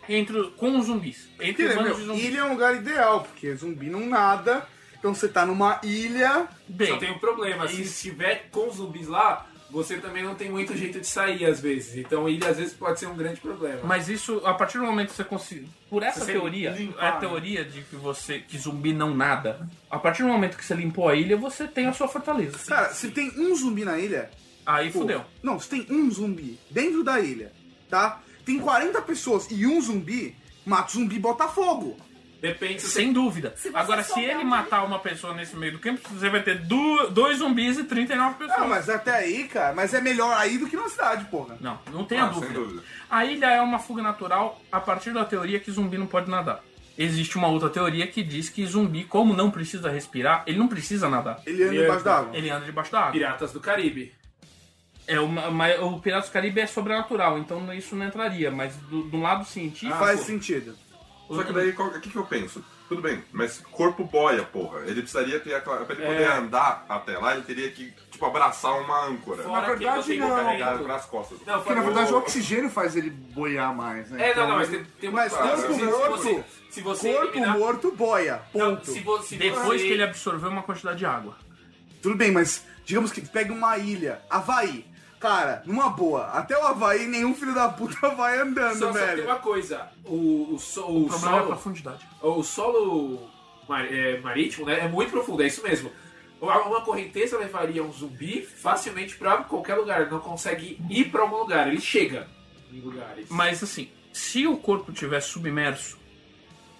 entre, 0.07 0.51
com 0.51 0.77
os 0.77 0.85
zumbis. 0.85 1.29
Entre 1.39 1.63
Porque, 1.65 1.79
bandos 1.79 1.85
meu, 1.85 1.95
de 1.95 2.05
zumbis. 2.05 2.23
ilha 2.23 2.39
é 2.39 2.43
um 2.43 2.51
lugar 2.51 2.75
ideal, 2.75 3.21
porque 3.21 3.55
zumbi 3.55 3.89
não 3.89 4.05
nada. 4.05 4.67
Então 4.97 5.15
você 5.15 5.27
tá 5.27 5.45
numa 5.45 5.79
ilha. 5.83 6.47
Bem, 6.67 6.89
Só 6.89 6.97
tem 6.97 7.11
um 7.11 7.17
problema, 7.17 7.67
se 7.67 7.81
estiver 7.81 8.49
com 8.51 8.69
zumbis 8.69 9.07
lá, 9.07 9.47
você 9.71 9.97
também 9.97 10.23
não 10.23 10.35
tem 10.35 10.51
muito 10.51 10.75
jeito 10.75 10.99
de 10.99 11.07
sair 11.07 11.45
às 11.45 11.59
vezes. 11.59 11.95
Então 11.97 12.27
ilha 12.27 12.49
às 12.49 12.57
vezes 12.57 12.73
pode 12.73 12.99
ser 12.99 13.07
um 13.07 13.15
grande 13.15 13.39
problema. 13.39 13.79
Mas 13.83 14.09
isso, 14.09 14.41
a 14.45 14.53
partir 14.53 14.77
do 14.77 14.85
momento 14.85 15.09
que 15.09 15.15
você 15.15 15.23
conseguir. 15.23 15.69
Por 15.89 16.03
essa 16.03 16.19
Você 16.19 16.33
teoria, 16.33 16.71
limpar, 16.71 17.03
a 17.03 17.13
né? 17.13 17.19
teoria 17.19 17.65
de 17.65 17.81
que 17.81 17.95
você. 17.95 18.39
que 18.39 18.57
zumbi 18.57 18.93
não 18.93 19.15
nada. 19.15 19.67
A 19.89 19.97
partir 19.97 20.23
do 20.23 20.29
momento 20.29 20.57
que 20.57 20.65
você 20.65 20.73
limpou 20.75 21.09
a 21.09 21.15
ilha, 21.15 21.35
você 21.37 21.67
tem 21.67 21.87
a 21.87 21.93
sua 21.93 22.07
fortaleza. 22.07 22.57
Cara, 22.67 22.93
se 22.93 23.09
tem 23.11 23.31
um 23.37 23.55
zumbi 23.55 23.83
na 23.85 23.97
ilha. 23.97 24.29
Aí 24.65 24.91
pô, 24.91 24.99
fudeu. 24.99 25.23
Não, 25.41 25.59
se 25.59 25.69
tem 25.69 25.87
um 25.89 26.09
zumbi 26.11 26.59
dentro 26.69 27.03
da 27.03 27.19
ilha, 27.19 27.51
tá? 27.89 28.21
Tem 28.45 28.59
40 28.59 29.01
pessoas 29.01 29.47
e 29.49 29.65
um 29.65 29.81
zumbi, 29.81 30.35
mata 30.65 30.89
o 30.89 30.91
zumbi 30.93 31.15
e 31.15 31.19
bota 31.19 31.47
fogo. 31.47 31.97
Depende 32.41 32.81
se 32.81 32.89
Sem 32.89 33.13
dúvida. 33.13 33.53
Se 33.55 33.69
Agora, 33.73 34.03
se 34.03 34.19
ele 34.19 34.43
matar 34.43 34.83
uma 34.83 34.97
pessoa 34.97 35.31
nesse 35.33 35.55
meio 35.55 35.73
do 35.73 35.79
campo, 35.79 36.01
você 36.09 36.27
vai 36.27 36.41
ter 36.41 36.57
du- 36.57 37.07
dois 37.11 37.37
zumbis 37.37 37.77
e 37.77 37.83
39 37.83 38.33
pessoas. 38.35 38.59
Ah, 38.59 38.65
mas 38.67 38.89
até 38.89 39.11
aí, 39.11 39.47
cara, 39.47 39.75
mas 39.75 39.93
é 39.93 40.01
melhor 40.01 40.35
aí 40.35 40.57
do 40.57 40.67
que 40.67 40.75
na 40.75 40.89
cidade, 40.89 41.25
porra. 41.25 41.55
Não, 41.61 41.77
não 41.93 42.03
tenha 42.03 42.23
Ah, 42.25 42.33
sem 42.33 42.41
dúvida. 42.41 42.59
dúvida. 42.59 42.83
A 43.09 43.23
ilha 43.25 43.45
é 43.45 43.61
uma 43.61 43.77
fuga 43.77 44.01
natural 44.01 44.59
a 44.71 44.79
partir 44.79 45.11
da 45.13 45.23
teoria 45.23 45.59
que 45.59 45.71
zumbi 45.71 45.99
não 45.99 46.07
pode 46.07 46.31
nadar. 46.31 46.63
Existe 46.97 47.37
uma 47.37 47.47
outra 47.47 47.69
teoria 47.69 48.07
que 48.07 48.23
diz 48.23 48.49
que 48.49 48.65
zumbi, 48.65 49.03
como 49.05 49.35
não 49.35 49.51
precisa 49.51 49.89
respirar, 49.91 50.43
ele 50.47 50.57
não 50.57 50.67
precisa 50.67 51.07
nadar. 51.07 51.39
Ele 51.45 51.63
anda 51.63 51.75
Ele 51.75 51.85
anda- 51.87 51.99
da 52.03 52.17
água. 52.17 52.35
Ele 52.37 52.49
anda 52.49 52.65
debaixo 52.65 52.91
da 52.91 52.99
água. 53.01 53.11
Piratas 53.11 53.51
do 53.53 53.59
Caribe. 53.59 54.13
É 55.07 55.19
uma, 55.19 55.49
mas 55.51 55.79
o 55.79 55.99
Piratas 55.99 56.29
do 56.29 56.33
Caribe 56.33 56.59
é 56.61 56.65
sobrenatural, 56.67 57.37
então 57.37 57.71
isso 57.73 57.95
não 57.95 58.05
entraria. 58.07 58.49
Mas 58.51 58.75
do, 58.75 59.03
do 59.03 59.19
lado 59.19 59.45
científico. 59.45 59.97
Faz 59.99 60.19
pô. 60.21 60.25
sentido. 60.25 60.75
Só 61.35 61.43
que 61.43 61.53
daí, 61.53 61.71
qual- 61.73 61.89
o 61.89 61.99
que, 61.99 62.09
que 62.09 62.15
eu 62.15 62.25
penso? 62.25 62.63
Tudo 62.89 63.01
bem, 63.01 63.23
mas 63.31 63.59
corpo 63.71 64.03
boia, 64.03 64.43
porra. 64.43 64.81
Ele 64.81 65.01
precisaria 65.01 65.39
ter 65.39 65.53
aquela. 65.55 65.85
Pra 65.85 65.95
ele 65.95 66.05
poder 66.05 66.23
É. 66.23 66.31
andar 66.33 66.85
até 66.89 67.17
lá, 67.17 67.33
ele 67.33 67.43
teria 67.43 67.71
que, 67.71 67.93
tipo, 68.11 68.25
abraçar 68.25 68.77
uma 68.81 69.05
âncora. 69.05 69.43
Fora 69.43 69.61
Na 69.61 69.73
que 69.73 69.79
verdade, 69.79 70.03
você 70.07 70.17
não. 70.17 70.29
Carregar 70.29 70.81
nas 70.81 71.05
costas. 71.05 71.37
Não, 71.47 71.59
Porque 71.61 71.73
na 71.73 71.81
verdade 71.81 72.13
o 72.13 72.17
oxigênio 72.17 72.69
faz 72.69 72.95
ele 72.97 73.09
boiar 73.09 73.73
mais, 73.73 74.09
né? 74.11 74.31
É, 74.31 74.35
não, 74.35 74.49
não, 74.49 74.55
mas 74.57 74.67
Então, 74.69 74.83
tem, 74.83 74.91
tem 74.99 75.09
um 75.09 75.13
Mas 75.13 75.31
corpo 75.33 75.73
se, 75.73 75.83
morto- 75.83 76.17
se 76.17 76.33
você, 76.33 76.43
se 76.69 76.81
você 76.81 77.13
Corpo 77.13 77.27
eliminar- 77.27 77.57
morto, 77.57 77.91
boia. 77.93 78.41
Não, 78.53 78.75
Ponto. 78.75 78.91
se 78.91 78.99
vo- 78.99 79.21
se 79.23 79.35
Depois 79.37 79.63
você- 79.81 79.87
que 79.87 79.93
ele 79.93 80.03
absorveu 80.03 80.49
uma 80.49 80.63
quantidade 80.63 80.99
de 80.99 81.05
água. 81.05 81.35
Tudo 82.01 82.15
bem, 82.15 82.31
mas 82.31 82.65
digamos 82.83 83.11
que 83.13 83.21
pega 83.21 83.53
uma 83.53 83.77
ilha, 83.77 84.21
Havaí. 84.29 84.85
Cara, 85.21 85.61
numa 85.67 85.89
boa, 85.89 86.25
até 86.29 86.57
o 86.57 86.65
Havaí 86.65 87.05
nenhum 87.05 87.35
filho 87.35 87.53
da 87.53 87.69
puta 87.69 88.09
vai 88.15 88.39
andando, 88.39 88.79
Só, 88.79 88.87
só 88.87 88.93
tem 88.93 89.05
velho. 89.07 89.23
uma 89.25 89.35
coisa, 89.35 89.87
o, 90.03 90.55
o, 90.55 90.59
so- 90.59 90.81
o 90.87 91.03
O 91.05 91.07
problema 91.07 91.31
é 91.31 91.35
a 91.35 91.41
solo, 91.41 91.47
profundidade. 91.51 92.07
o 92.21 92.43
solo 92.43 93.29
mar- 93.69 93.85
é, 93.93 94.19
marítimo 94.19 94.65
né, 94.65 94.79
é 94.79 94.87
muito 94.87 95.11
profundo, 95.11 95.43
é 95.43 95.47
isso 95.47 95.61
mesmo. 95.61 95.91
Uma 96.41 96.81
correnteza 96.81 97.37
levaria 97.37 97.83
um 97.83 97.91
zumbi 97.93 98.41
facilmente 98.41 99.15
pra 99.15 99.37
qualquer 99.43 99.75
lugar, 99.75 100.01
ele 100.01 100.09
não 100.09 100.19
consegue 100.19 100.81
ir 100.89 101.05
pra 101.11 101.21
algum 101.21 101.37
lugar, 101.37 101.67
ele 101.67 101.79
chega 101.79 102.27
em 102.73 102.79
lugares. 102.81 103.27
Mas 103.29 103.61
assim, 103.61 103.91
se 104.11 104.47
o 104.47 104.57
corpo 104.57 104.91
estiver 104.91 105.21
submerso, 105.21 105.99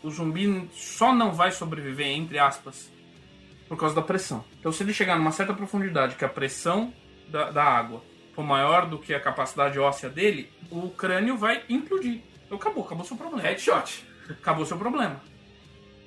o 0.02 0.10
zumbi 0.10 0.68
só 0.74 1.14
não 1.14 1.32
vai 1.32 1.52
sobreviver, 1.52 2.08
entre 2.08 2.39
aspas, 2.39 2.89
por 3.68 3.78
causa 3.78 3.94
da 3.94 4.02
pressão. 4.02 4.44
Então, 4.60 4.72
se 4.72 4.82
ele 4.82 4.96
chegar 4.96 5.16
numa 5.16 5.32
certa 5.32 5.54
profundidade, 5.54 6.16
que 6.16 6.26
a 6.26 6.30
pressão 6.30 6.92
da, 7.28 7.52
da 7.52 7.64
água 7.64 8.02
for 8.42 8.48
maior 8.48 8.86
do 8.88 8.98
que 8.98 9.14
a 9.14 9.20
capacidade 9.20 9.78
óssea 9.80 10.10
dele, 10.10 10.52
o 10.70 10.89
crânio 10.89 11.38
vai 11.38 11.64
implodir. 11.70 12.22
Então, 12.46 12.58
acabou, 12.58 12.84
acabou 12.84 13.06
seu 13.06 13.16
problema. 13.16 13.42
Headshot. 13.42 14.06
Acabou 14.30 14.66
seu 14.66 14.78
problema. 14.78 15.22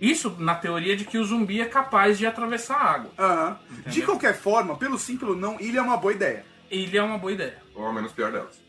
Isso 0.00 0.34
na 0.38 0.54
teoria 0.54 0.96
de 0.96 1.04
que 1.04 1.16
o 1.16 1.24
zumbi 1.24 1.60
é 1.60 1.64
capaz 1.66 2.18
de 2.18 2.26
atravessar 2.26 2.76
a 2.76 2.90
água. 2.92 3.10
Aham. 3.18 3.58
De 3.86 4.02
qualquer 4.02 4.34
forma, 4.34 4.76
pelo 4.76 4.98
sim, 4.98 5.16
pelo 5.16 5.34
não, 5.36 5.58
ilha 5.60 5.78
é 5.78 5.82
uma 5.82 5.96
boa 5.96 6.12
ideia. 6.12 6.44
Ele 6.70 6.96
é 6.98 7.02
uma 7.02 7.16
boa 7.16 7.32
ideia. 7.32 7.62
Ou 7.74 7.86
ao 7.86 7.92
menos 7.92 8.12
pior 8.12 8.32
delas. 8.32 8.62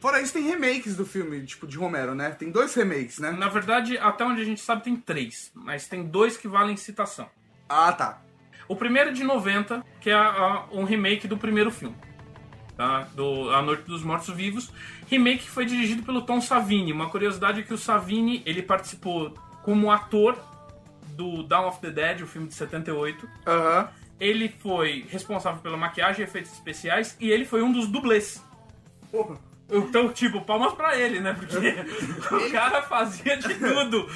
Fora 0.00 0.20
isso, 0.20 0.32
tem 0.32 0.42
remakes 0.42 0.96
do 0.96 1.06
filme, 1.06 1.44
tipo, 1.46 1.66
de 1.66 1.76
Romero, 1.78 2.14
né? 2.14 2.30
Tem 2.30 2.50
dois 2.50 2.74
remakes, 2.74 3.18
né? 3.20 3.30
Na 3.30 3.48
verdade, 3.48 3.96
até 3.98 4.24
onde 4.24 4.42
a 4.42 4.44
gente 4.44 4.60
sabe, 4.60 4.82
tem 4.84 4.96
três. 4.96 5.50
Mas 5.54 5.86
tem 5.88 6.02
dois 6.04 6.36
que 6.36 6.48
valem 6.48 6.76
citação. 6.76 7.28
Ah, 7.68 7.92
tá. 7.92 8.20
O 8.68 8.76
primeiro 8.76 9.10
é 9.10 9.12
de 9.12 9.22
90, 9.24 9.84
que 10.00 10.10
é 10.10 10.14
a- 10.14 10.64
um 10.72 10.84
remake 10.84 11.26
do 11.28 11.36
primeiro 11.38 11.70
filme. 11.70 11.96
Tá? 12.76 13.08
Do 13.14 13.50
A 13.50 13.62
Noite 13.62 13.82
dos 13.82 14.02
Mortos 14.02 14.34
Vivos. 14.34 14.70
Remake 15.08 15.48
foi 15.48 15.64
dirigido 15.64 16.02
pelo 16.02 16.22
Tom 16.22 16.40
Savini. 16.40 16.92
Uma 16.92 17.08
curiosidade 17.10 17.60
é 17.60 17.62
que 17.62 17.74
o 17.74 17.78
Savini 17.78 18.42
ele 18.46 18.62
participou 18.62 19.34
como 19.62 19.90
ator 19.90 20.38
do 21.16 21.42
Dawn 21.42 21.68
of 21.68 21.80
the 21.80 21.90
Dead, 21.90 22.22
o 22.22 22.26
filme 22.26 22.48
de 22.48 22.54
78. 22.54 23.28
Aham. 23.46 23.88
Ele 24.18 24.48
foi 24.48 25.04
responsável 25.08 25.60
pela 25.60 25.76
maquiagem 25.76 26.22
e 26.22 26.24
efeitos 26.24 26.52
especiais 26.52 27.16
e 27.20 27.30
ele 27.30 27.44
foi 27.44 27.62
um 27.62 27.72
dos 27.72 27.88
dublês. 27.88 28.42
Porra. 29.10 29.36
Então, 29.70 30.12
tipo, 30.12 30.40
palmas 30.42 30.74
pra 30.74 30.96
ele, 30.98 31.18
né? 31.20 31.34
Porque 31.34 31.56
o 32.34 32.52
cara 32.52 32.82
fazia 32.82 33.36
de 33.36 33.54
tudo. 33.54 34.08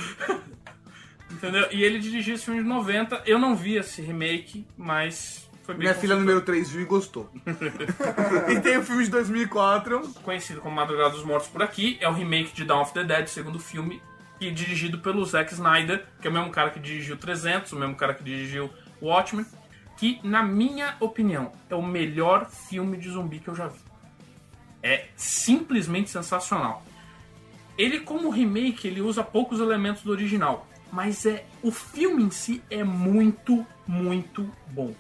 Entendeu? 1.30 1.66
E 1.70 1.82
ele 1.82 1.98
dirigiu 1.98 2.34
esse 2.34 2.44
filme 2.44 2.62
de 2.62 2.68
90. 2.68 3.22
Eu 3.26 3.38
não 3.38 3.56
vi 3.56 3.76
esse 3.76 4.00
remake, 4.00 4.66
mas 4.76 5.45
Minha 5.74 5.94
filha 5.94 6.16
número 6.16 6.40
3 6.40 6.70
viu 6.70 6.82
e 6.82 6.84
gostou. 6.84 7.30
e 8.48 8.60
tem 8.60 8.78
o 8.78 8.82
filme 8.82 9.04
de 9.04 9.10
2004. 9.10 10.14
Conhecido 10.22 10.60
como 10.60 10.76
Madrugada 10.76 11.10
dos 11.10 11.24
Mortos 11.24 11.48
por 11.48 11.62
aqui, 11.62 11.98
é 12.00 12.08
o 12.08 12.12
remake 12.12 12.54
de 12.54 12.64
Dawn 12.64 12.82
of 12.82 12.92
the 12.92 13.02
Dead, 13.02 13.26
segundo 13.26 13.58
filme, 13.58 14.00
e 14.40 14.50
dirigido 14.50 14.98
pelo 14.98 15.24
Zack 15.24 15.52
Snyder, 15.52 16.04
que 16.20 16.28
é 16.28 16.30
o 16.30 16.32
mesmo 16.32 16.50
cara 16.50 16.70
que 16.70 16.78
dirigiu 16.78 17.16
300, 17.16 17.72
o 17.72 17.76
mesmo 17.76 17.96
cara 17.96 18.14
que 18.14 18.22
dirigiu 18.22 18.70
Watchmen, 19.00 19.46
que, 19.96 20.20
na 20.22 20.42
minha 20.42 20.96
opinião, 21.00 21.52
é 21.68 21.74
o 21.74 21.82
melhor 21.82 22.48
filme 22.50 22.96
de 22.96 23.10
zumbi 23.10 23.38
que 23.38 23.48
eu 23.48 23.54
já 23.54 23.68
vi. 23.68 23.80
É 24.82 25.06
simplesmente 25.16 26.10
sensacional. 26.10 26.84
Ele, 27.76 28.00
como 28.00 28.30
remake, 28.30 28.86
ele 28.86 29.00
usa 29.00 29.22
poucos 29.22 29.58
elementos 29.58 30.02
do 30.02 30.12
original, 30.12 30.66
mas 30.92 31.26
é 31.26 31.44
o 31.62 31.70
filme 31.70 32.22
em 32.22 32.30
si 32.30 32.62
é 32.70 32.84
muito, 32.84 33.66
muito 33.86 34.50
bom. 34.68 34.94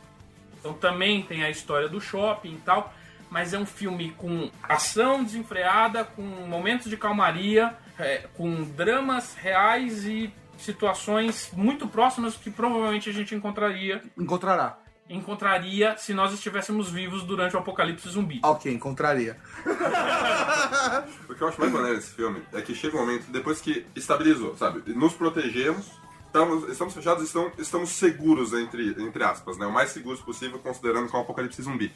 Então 0.66 0.74
também 0.74 1.22
tem 1.22 1.44
a 1.44 1.50
história 1.50 1.88
do 1.88 2.00
shopping 2.00 2.54
e 2.54 2.60
tal, 2.64 2.92
mas 3.30 3.54
é 3.54 3.58
um 3.58 3.66
filme 3.66 4.10
com 4.18 4.50
ação 4.64 5.22
desenfreada, 5.22 6.04
com 6.04 6.22
momentos 6.22 6.90
de 6.90 6.96
calmaria, 6.96 7.76
é, 7.98 8.24
com 8.34 8.64
dramas 8.64 9.34
reais 9.34 10.04
e 10.04 10.32
situações 10.58 11.50
muito 11.52 11.86
próximas 11.86 12.34
que 12.34 12.50
provavelmente 12.50 13.08
a 13.08 13.12
gente 13.12 13.34
encontraria 13.34 14.02
Encontrará. 14.18 14.78
encontraria 15.08 15.96
se 15.98 16.12
nós 16.14 16.32
estivéssemos 16.32 16.90
vivos 16.90 17.22
durante 17.22 17.54
o 17.54 17.58
apocalipse 17.60 18.08
zumbi. 18.08 18.40
Ok, 18.42 18.72
encontraria. 18.72 19.36
O 21.28 21.34
que 21.34 21.42
eu 21.42 21.48
acho 21.48 21.60
mais 21.60 21.72
maneiro 21.72 21.96
nesse 21.96 22.10
filme 22.14 22.42
é 22.52 22.62
que 22.62 22.74
chega 22.74 22.96
um 22.96 23.00
momento, 23.00 23.30
depois 23.30 23.60
que 23.60 23.84
estabilizou, 23.94 24.56
sabe? 24.56 24.82
Nos 24.94 25.12
protegemos, 25.12 25.90
estamos, 26.36 26.68
estamos 26.70 26.94
fechados 26.94 27.22
e 27.22 27.26
estamos, 27.26 27.52
estamos 27.58 27.90
seguros, 27.90 28.52
entre, 28.52 28.90
entre 29.02 29.24
aspas, 29.24 29.56
né? 29.56 29.66
O 29.66 29.72
mais 29.72 29.90
seguros 29.90 30.20
possível, 30.20 30.58
considerando 30.58 31.08
que 31.08 31.16
é 31.16 31.18
um 31.18 31.22
apocalipse 31.22 31.62
zumbi. 31.62 31.92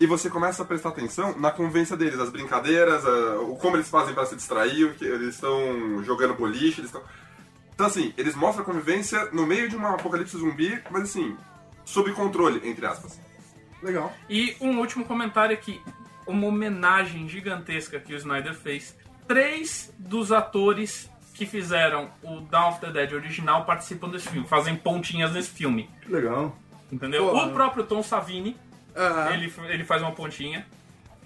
E 0.00 0.06
você 0.06 0.28
começa 0.30 0.62
a 0.62 0.66
prestar 0.66 0.90
atenção 0.90 1.36
na 1.38 1.50
convivência 1.50 1.96
deles, 1.96 2.20
as 2.20 2.30
brincadeiras, 2.30 3.04
a- 3.04 3.40
o 3.40 3.56
como 3.56 3.76
eles 3.76 3.88
fazem 3.88 4.14
para 4.14 4.26
se 4.26 4.36
distrair, 4.36 4.84
o 4.84 4.94
que 4.94 5.04
eles 5.04 5.34
estão 5.34 6.02
jogando 6.04 6.34
boliche, 6.34 6.80
eles 6.80 6.90
estão... 6.90 7.02
Então, 7.74 7.86
assim, 7.86 8.12
eles 8.18 8.34
mostram 8.34 8.62
a 8.62 8.66
convivência 8.66 9.26
no 9.32 9.46
meio 9.46 9.68
de 9.68 9.76
um 9.76 9.86
apocalipse 9.86 10.36
zumbi, 10.36 10.80
mas, 10.90 11.04
assim, 11.04 11.36
sob 11.84 12.12
controle, 12.12 12.60
entre 12.68 12.84
aspas. 12.86 13.18
Legal. 13.82 14.12
E 14.28 14.56
um 14.60 14.78
último 14.78 15.04
comentário 15.04 15.54
aqui. 15.54 15.80
Uma 16.26 16.46
homenagem 16.48 17.28
gigantesca 17.28 17.98
que 17.98 18.12
o 18.12 18.16
Snyder 18.16 18.54
fez. 18.54 18.94
Três 19.26 19.92
dos 19.98 20.30
atores 20.32 21.08
que 21.38 21.46
fizeram 21.46 22.10
o 22.22 22.40
Dawn 22.40 22.70
of 22.70 22.80
the 22.80 22.90
Dead 22.90 23.12
original 23.12 23.64
participam 23.64 24.08
desse 24.10 24.28
filme, 24.28 24.46
fazem 24.46 24.74
pontinhas 24.74 25.32
nesse 25.32 25.50
filme. 25.50 25.88
Legal. 26.08 26.56
Entendeu? 26.90 27.30
Pô, 27.30 27.44
o 27.44 27.52
próprio 27.52 27.84
Tom 27.84 28.02
Savini, 28.02 28.56
Aham. 28.96 29.34
ele, 29.34 29.52
ele 29.68 29.84
faz 29.84 30.02
uma 30.02 30.10
pontinha. 30.10 30.66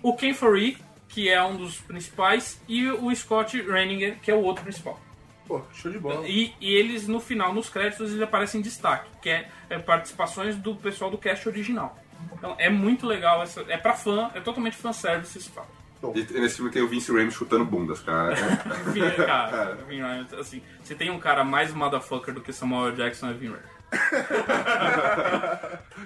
O 0.02 0.14
Ken 0.14 0.34
Foree, 0.34 0.76
que 1.08 1.30
é 1.30 1.42
um 1.42 1.56
dos 1.56 1.78
principais, 1.78 2.60
e 2.68 2.90
o 2.90 3.14
Scott 3.14 3.60
Renninger, 3.62 4.18
que 4.20 4.30
é 4.30 4.34
o 4.34 4.42
outro 4.42 4.62
principal. 4.62 5.00
Pô, 5.46 5.62
show 5.72 5.90
de 5.90 5.98
bola. 5.98 6.28
E, 6.28 6.54
e 6.60 6.74
eles, 6.74 7.08
no 7.08 7.18
final, 7.18 7.54
nos 7.54 7.70
créditos, 7.70 8.10
eles 8.10 8.22
aparecem 8.22 8.60
em 8.60 8.62
destaque, 8.62 9.08
que 9.22 9.30
é, 9.30 9.48
é 9.70 9.78
participações 9.78 10.56
do 10.56 10.74
pessoal 10.74 11.10
do 11.10 11.16
cast 11.16 11.48
original. 11.48 11.98
Então 12.34 12.54
é 12.58 12.68
muito 12.68 13.06
legal, 13.06 13.42
essa, 13.42 13.64
é 13.68 13.78
pra 13.78 13.94
fã, 13.94 14.30
é 14.34 14.40
totalmente 14.40 14.76
fanservice 14.76 15.38
esse 15.38 15.48
fato. 15.48 15.81
E 16.14 16.40
nesse 16.40 16.56
filme 16.56 16.70
tem 16.70 16.82
o 16.82 16.88
Vince 16.88 17.12
Rames 17.12 17.34
chutando 17.34 17.64
bundas, 17.64 18.00
cara. 18.00 18.34
Vin- 18.92 19.10
cara, 19.24 19.76
Vin 19.88 20.00
Rhames, 20.00 20.32
assim, 20.34 20.62
se 20.82 20.94
tem 20.94 21.10
um 21.10 21.18
cara 21.20 21.44
mais 21.44 21.72
motherfucker 21.72 22.34
do 22.34 22.40
que 22.40 22.52
Samuel 22.52 22.92
Jackson 22.92 23.30
é 23.30 23.32
Vin 23.34 23.48
Rhames. 23.50 23.72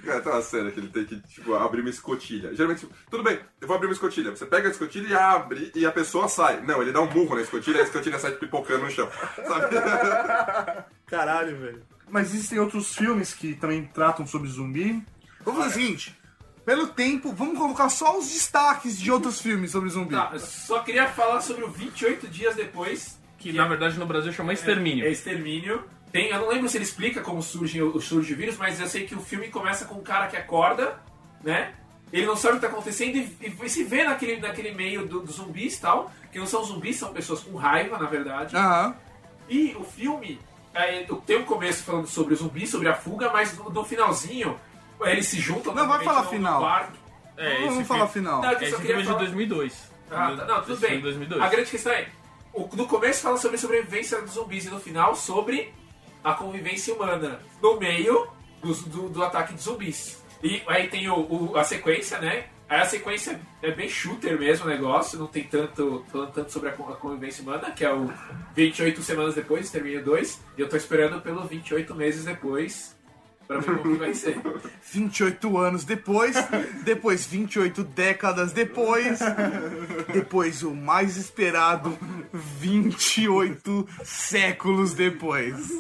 Cara, 0.05 0.21
tem 0.21 0.33
uma 0.33 0.43
cena 0.43 0.71
que 0.71 0.81
ele 0.81 0.89
tem 0.89 1.05
que, 1.05 1.21
tipo, 1.21 1.55
abrir 1.55 1.81
uma 1.81 1.91
escotilha. 1.91 2.55
Geralmente, 2.55 2.81
tipo, 2.81 2.93
tudo 3.11 3.23
bem, 3.23 3.39
eu 3.61 3.67
vou 3.69 3.77
abrir 3.77 3.87
uma 3.87 3.93
escotilha. 3.93 4.31
Você 4.31 4.45
pega 4.47 4.69
a 4.69 4.71
escotilha 4.71 5.09
e 5.09 5.15
abre 5.15 5.71
e 5.75 5.87
a 5.87 5.93
pessoa 5.93 6.29
sai. 6.29 6.61
Não, 6.63 6.83
ele 6.83 6.93
dá 6.93 7.01
um 7.01 7.11
murro 7.11 7.35
na 7.37 7.43
escotilha 7.43 7.79
e 7.79 7.81
a 7.81 7.85
escotilha 7.85 8.19
sai 8.19 8.33
pipocando 8.33 8.85
no 8.85 8.91
chão. 8.91 9.09
Sabe? 9.37 9.77
Caralho, 11.07 11.57
velho. 11.59 11.83
Mas 12.09 12.35
existem 12.35 12.59
outros 12.59 12.95
filmes 12.95 13.33
que 13.35 13.55
também 13.55 13.85
tratam 13.87 14.27
sobre 14.27 14.49
zumbi. 14.49 15.03
Vamos 15.45 15.63
fazer 15.65 15.71
o 15.79 15.81
seguinte. 15.83 16.16
Pelo 16.67 16.89
tempo, 16.89 17.33
vamos 17.33 17.57
colocar 17.59 17.89
só 17.89 18.19
os 18.19 18.29
destaques 18.29 18.99
de 18.99 19.11
outros 19.11 19.41
filmes 19.41 19.71
sobre 19.71 19.89
zumbi. 19.89 20.15
Tá, 20.17 20.31
eu 20.33 20.41
só 20.41 20.81
queria 20.81 21.07
falar 21.07 21.41
sobre 21.41 21.65
o 21.65 21.71
28 21.71 22.27
dias 22.27 22.57
depois. 22.57 23.17
Que 23.39 23.53
na 23.53 23.67
verdade 23.69 23.97
no 23.99 24.05
Brasil 24.05 24.33
chama 24.33 24.53
Extermínio. 24.53 25.05
É, 25.05 25.09
é 25.09 25.13
Extermínio. 25.13 25.85
Tem, 26.11 26.29
eu 26.31 26.41
não 26.41 26.49
lembro 26.49 26.69
se 26.69 26.77
ele 26.77 26.85
explica 26.85 27.21
como 27.21 27.41
surge 27.43 27.81
o, 27.81 28.01
surge 28.01 28.35
o 28.35 28.37
vírus, 28.37 28.57
mas 28.57 28.81
eu 28.81 28.89
sei 28.89 29.07
que 29.07 29.15
o 29.15 29.21
filme 29.21 29.49
começa 29.49 29.85
com 29.85 29.95
um 29.95 30.03
cara 30.03 30.27
que 30.27 30.37
acorda, 30.37 30.99
né? 31.45 31.73
Ele 32.13 32.27
não 32.27 32.37
sabe 32.37 32.57
o 32.57 32.61
que 32.61 32.67
está 32.67 32.77
acontecendo 32.77 33.17
e, 33.17 33.37
e 33.63 33.69
se 33.69 33.85
vê 33.85 34.03
naquele, 34.05 34.41
naquele 34.41 34.73
meio 34.73 35.07
do- 35.07 35.21
dos 35.21 35.37
zumbis 35.37 35.77
e 35.77 35.81
tal, 35.81 36.11
que 36.33 36.39
não 36.39 36.47
são 36.47 36.65
zumbis, 36.65 36.97
são 36.97 37.13
pessoas 37.13 37.41
com 37.41 37.57
raiva, 37.57 37.99
na 37.99 38.07
verdade. 38.07 38.57
Aham. 38.57 38.95
E 39.49 39.77
o 39.79 39.85
filme 39.85 40.41
é, 40.75 41.05
tem 41.27 41.39
um 41.39 41.45
começo 41.45 41.83
falando 41.85 42.07
sobre 42.07 42.35
o 42.35 42.37
zumbi, 42.37 42.67
sobre 42.67 42.89
a 42.89 42.95
fuga, 42.95 43.31
mas 43.33 43.57
no, 43.57 43.71
no 43.71 43.85
finalzinho 43.85 44.59
eles 45.05 45.27
se 45.27 45.39
juntam. 45.41 45.75
Não, 45.75 45.87
vai 45.89 46.03
falar 46.05 46.19
no- 46.21 46.25
no 46.25 46.31
final. 46.31 46.61
quarto. 46.61 46.99
É, 47.37 47.61
Vamos 47.61 47.77
esse 47.77 47.85
falar 47.85 48.07
filme, 48.09 48.27
final. 48.29 48.43
Não, 48.43 48.49
é 48.51 48.55
eu 48.55 48.61
esse 48.63 48.71
só 48.71 48.77
filme 48.79 48.93
é 48.93 48.97
de 48.97 49.05
falar- 49.05 49.19
2002. 49.19 49.91
Ah, 50.11 50.35
tá, 50.37 50.45
não, 50.47 50.63
tudo 50.63 50.77
bem. 50.81 50.93
é 50.93 50.97
de 50.97 51.03
2002. 51.03 51.43
A 51.43 51.49
grande 51.49 51.71
questão 51.71 51.93
é, 51.93 52.09
o, 52.55 52.69
no 52.77 52.87
começo 52.87 53.21
fala 53.23 53.37
sobre 53.37 53.57
a 53.57 53.61
sobrevivência 53.61 54.23
dos 54.23 54.33
zumbis 54.33 54.65
e 54.67 54.71
no 54.71 54.81
final 54.81 55.15
sobre 55.15 55.75
a 56.25 56.33
convivência 56.33 56.95
humana 56.95 57.41
no 57.63 57.79
meio 57.79 58.27
dos- 58.63 58.83
do, 58.85 59.09
do 59.11 59.23
ataque 59.23 59.53
de 59.55 59.61
zumbis. 59.63 60.23
E 60.43 60.63
aí 60.67 60.89
tem 60.89 61.09
o, 61.11 61.17
o- 61.53 61.57
a 61.57 61.65
sequência, 61.65 62.19
né? 62.19 62.47
Aí 62.69 62.81
a 62.81 62.85
sequência 62.85 63.41
é 63.63 63.71
bem 63.71 63.89
shooter 63.89 64.39
mesmo 64.39 64.65
o 64.65 64.69
negócio, 64.69 65.19
não 65.19 65.27
tem 65.29 65.45
tanto 65.45 66.05
falando 66.11 66.33
tanto 66.33 66.51
sobre 66.51 66.71
a 66.71 66.73
convivência 66.73 67.43
humana, 67.43 67.71
que 67.71 67.85
é 67.85 67.93
o 67.93 68.11
28 68.57 69.03
semanas 69.03 69.35
depois, 69.35 69.71
termina 69.71 70.01
2, 70.03 70.43
e 70.59 70.61
eu 70.63 70.69
tô 70.69 70.77
esperando 70.77 71.21
pelo 71.21 71.43
28 71.45 71.95
meses 71.95 72.25
depois 72.25 72.96
pra 73.47 73.61
ver 73.61 73.79
como 73.79 73.97
vai 73.97 74.15
ser. 74.15 74.41
28 74.93 75.59
anos 75.59 75.85
depois, 75.85 76.37
depois 76.85 77.27
28 77.27 77.85
décadas 77.85 78.53
depois, 78.53 79.19
depois 80.13 80.63
o 80.63 80.75
mais 80.75 81.17
esperado 81.17 81.97
28 82.33 83.89
séculos 84.05 84.95
depois. 84.95 85.71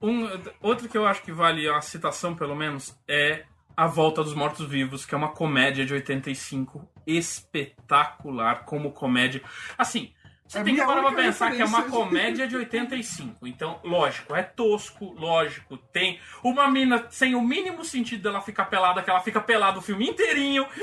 Um, 0.00 0.28
outro 0.62 0.88
que 0.88 0.96
eu 0.96 1.06
acho 1.06 1.22
que 1.22 1.32
vale 1.32 1.68
a 1.68 1.80
citação, 1.80 2.34
pelo 2.34 2.54
menos, 2.54 2.96
é 3.08 3.44
A 3.76 3.86
Volta 3.86 4.22
dos 4.22 4.34
Mortos-Vivos, 4.34 5.04
que 5.04 5.14
é 5.14 5.18
uma 5.18 5.30
comédia 5.30 5.84
de 5.84 5.92
85 5.92 6.88
espetacular 7.06 8.64
como 8.64 8.92
comédia. 8.92 9.42
Assim, 9.76 10.12
você 10.48 10.58
É 10.60 10.64
tem 10.64 10.74
que 10.74 10.82
parar 10.84 11.02
pra 11.02 11.12
pensar 11.12 11.52
que 11.52 11.60
é 11.60 11.64
uma 11.66 11.78
referência. 11.78 12.04
comédia 12.04 12.48
de 12.48 12.56
85. 12.56 13.46
Então, 13.46 13.78
lógico, 13.84 14.34
é 14.34 14.42
tosco, 14.42 15.12
lógico, 15.12 15.76
tem 15.76 16.18
uma 16.42 16.66
mina 16.70 17.06
sem 17.10 17.34
o 17.34 17.42
mínimo 17.42 17.84
sentido 17.84 18.22
dela 18.22 18.40
ficar 18.40 18.64
pelada, 18.64 19.02
que 19.02 19.10
ela 19.10 19.20
fica 19.20 19.42
pelada 19.42 19.78
o 19.78 19.82
filme 19.82 20.08
inteirinho. 20.08 20.66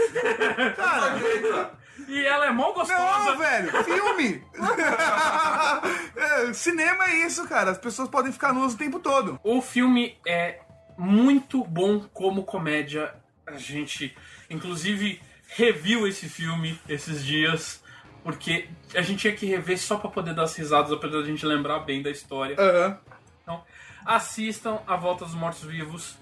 e 2.08 2.26
ela 2.26 2.46
é 2.46 2.52
mó 2.52 2.72
gostosa. 2.74 3.32
Não, 3.32 3.38
velho, 3.38 3.84
filme! 3.84 4.44
É, 6.18 6.54
cinema 6.54 7.06
é 7.10 7.26
isso, 7.26 7.48
cara. 7.48 7.72
As 7.72 7.78
pessoas 7.78 8.10
podem 8.10 8.32
ficar 8.32 8.54
nuas 8.54 8.74
o 8.74 8.78
tempo 8.78 9.00
todo. 9.00 9.40
O 9.44 9.62
filme 9.62 10.18
é 10.26 10.60
muito 10.98 11.64
bom 11.64 12.00
como 12.14 12.44
comédia. 12.44 13.14
A 13.46 13.58
gente, 13.58 14.16
inclusive, 14.50 15.22
reviu 15.48 16.08
esse 16.08 16.30
filme 16.30 16.80
esses 16.88 17.24
dias. 17.24 17.84
Porque 18.26 18.68
a 18.96 19.02
gente 19.04 19.20
tinha 19.20 19.34
que 19.36 19.46
rever 19.46 19.78
só 19.80 19.98
pra 19.98 20.10
poder 20.10 20.34
dar 20.34 20.44
as 20.46 20.56
risadas, 20.58 20.92
apesar 20.92 21.20
da 21.20 21.26
gente 21.28 21.46
lembrar 21.46 21.80
bem 21.82 22.02
da 22.02 22.10
história. 22.10 22.56
Aham. 22.60 22.98
Então, 23.44 23.64
assistam 24.04 24.80
A 24.88 24.96
Volta 24.96 25.26
dos 25.26 25.36
Mortos 25.36 25.62
Vivos 25.62 26.18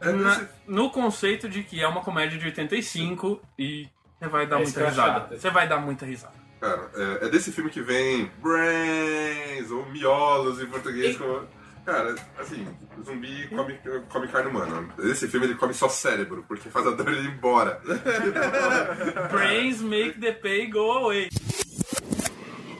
É 0.00 0.10
na- 0.10 0.34
desse- 0.34 0.48
no 0.66 0.90
conceito 0.90 1.48
de 1.48 1.62
que 1.62 1.80
é 1.80 1.86
uma 1.86 2.00
comédia 2.00 2.36
de 2.36 2.44
85 2.46 3.40
e 3.56 3.88
você 4.18 4.26
vai 4.28 4.46
dar 4.48 4.56
É 4.60 4.62
muita 4.64 4.88
risada. 4.88 5.38
Você 5.38 5.50
vai 5.50 5.68
dar 5.68 5.78
muita 5.78 6.04
risada. 6.04 6.34
Cara, 6.60 6.90
é, 7.22 7.26
é 7.26 7.28
desse 7.28 7.52
filme 7.52 7.70
que 7.70 7.80
vem 7.80 8.28
Brains, 8.42 9.70
ou 9.70 9.86
Miolos 9.90 10.60
em 10.60 10.66
português. 10.66 11.14
E- 11.14 11.18
como- 11.18 11.46
Cara, 11.84 12.14
assim, 12.38 12.66
zumbi 13.04 13.46
come, 13.48 13.78
come 14.08 14.28
carne 14.28 14.48
humana. 14.48 14.88
Esse 14.98 15.28
filme 15.28 15.46
ele 15.46 15.54
come 15.54 15.74
só 15.74 15.88
cérebro, 15.88 16.42
porque 16.48 16.70
faz 16.70 16.86
a 16.86 16.92
dor 16.92 17.08
ele 17.08 17.28
ir 17.28 17.34
embora. 17.34 17.78
Brains 19.30 19.82
make 19.82 20.18
the 20.18 20.32
pay 20.32 20.66
go 20.66 21.04
away. 21.04 21.28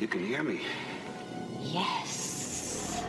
You 0.01 0.09
can 0.09 0.25
hear 0.25 0.43
me. 0.43 0.61
Yes. 1.61 3.03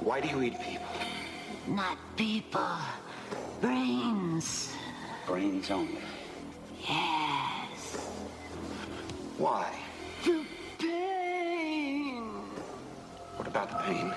Why 0.00 0.20
do 0.20 0.28
you 0.28 0.42
eat 0.42 0.58
people? 0.60 0.86
Not 1.66 1.98
people. 2.16 2.78
Brains. 3.60 4.72
Brains 5.26 5.68
only. 5.70 5.98
Yes. 6.88 8.08
Why? 9.36 9.87
What 13.38 13.46
about 13.46 13.70
the 13.70 13.76
pain? 13.76 14.12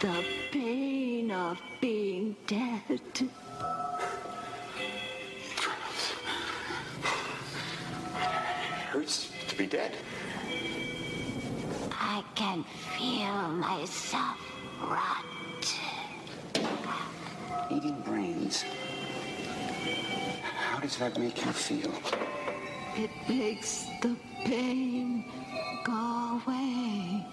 The 0.00 0.24
pain 0.50 1.30
of 1.30 1.60
being 1.82 2.34
dead. 2.46 2.80
It 2.88 3.30
hurts 8.88 9.30
to 9.48 9.56
be 9.56 9.66
dead. 9.66 9.92
I 11.92 12.24
can 12.34 12.64
feel 12.96 13.48
myself 13.50 14.38
rot. 14.80 15.24
Eating 17.70 18.00
brains. 18.00 18.64
How 20.56 20.80
does 20.80 20.96
that 20.96 21.18
make 21.18 21.36
you 21.44 21.52
feel? 21.52 21.92
It 22.96 23.10
makes 23.28 23.88
the 24.00 24.16
pain 24.46 25.30
go 25.84 26.40
away. 26.46 27.26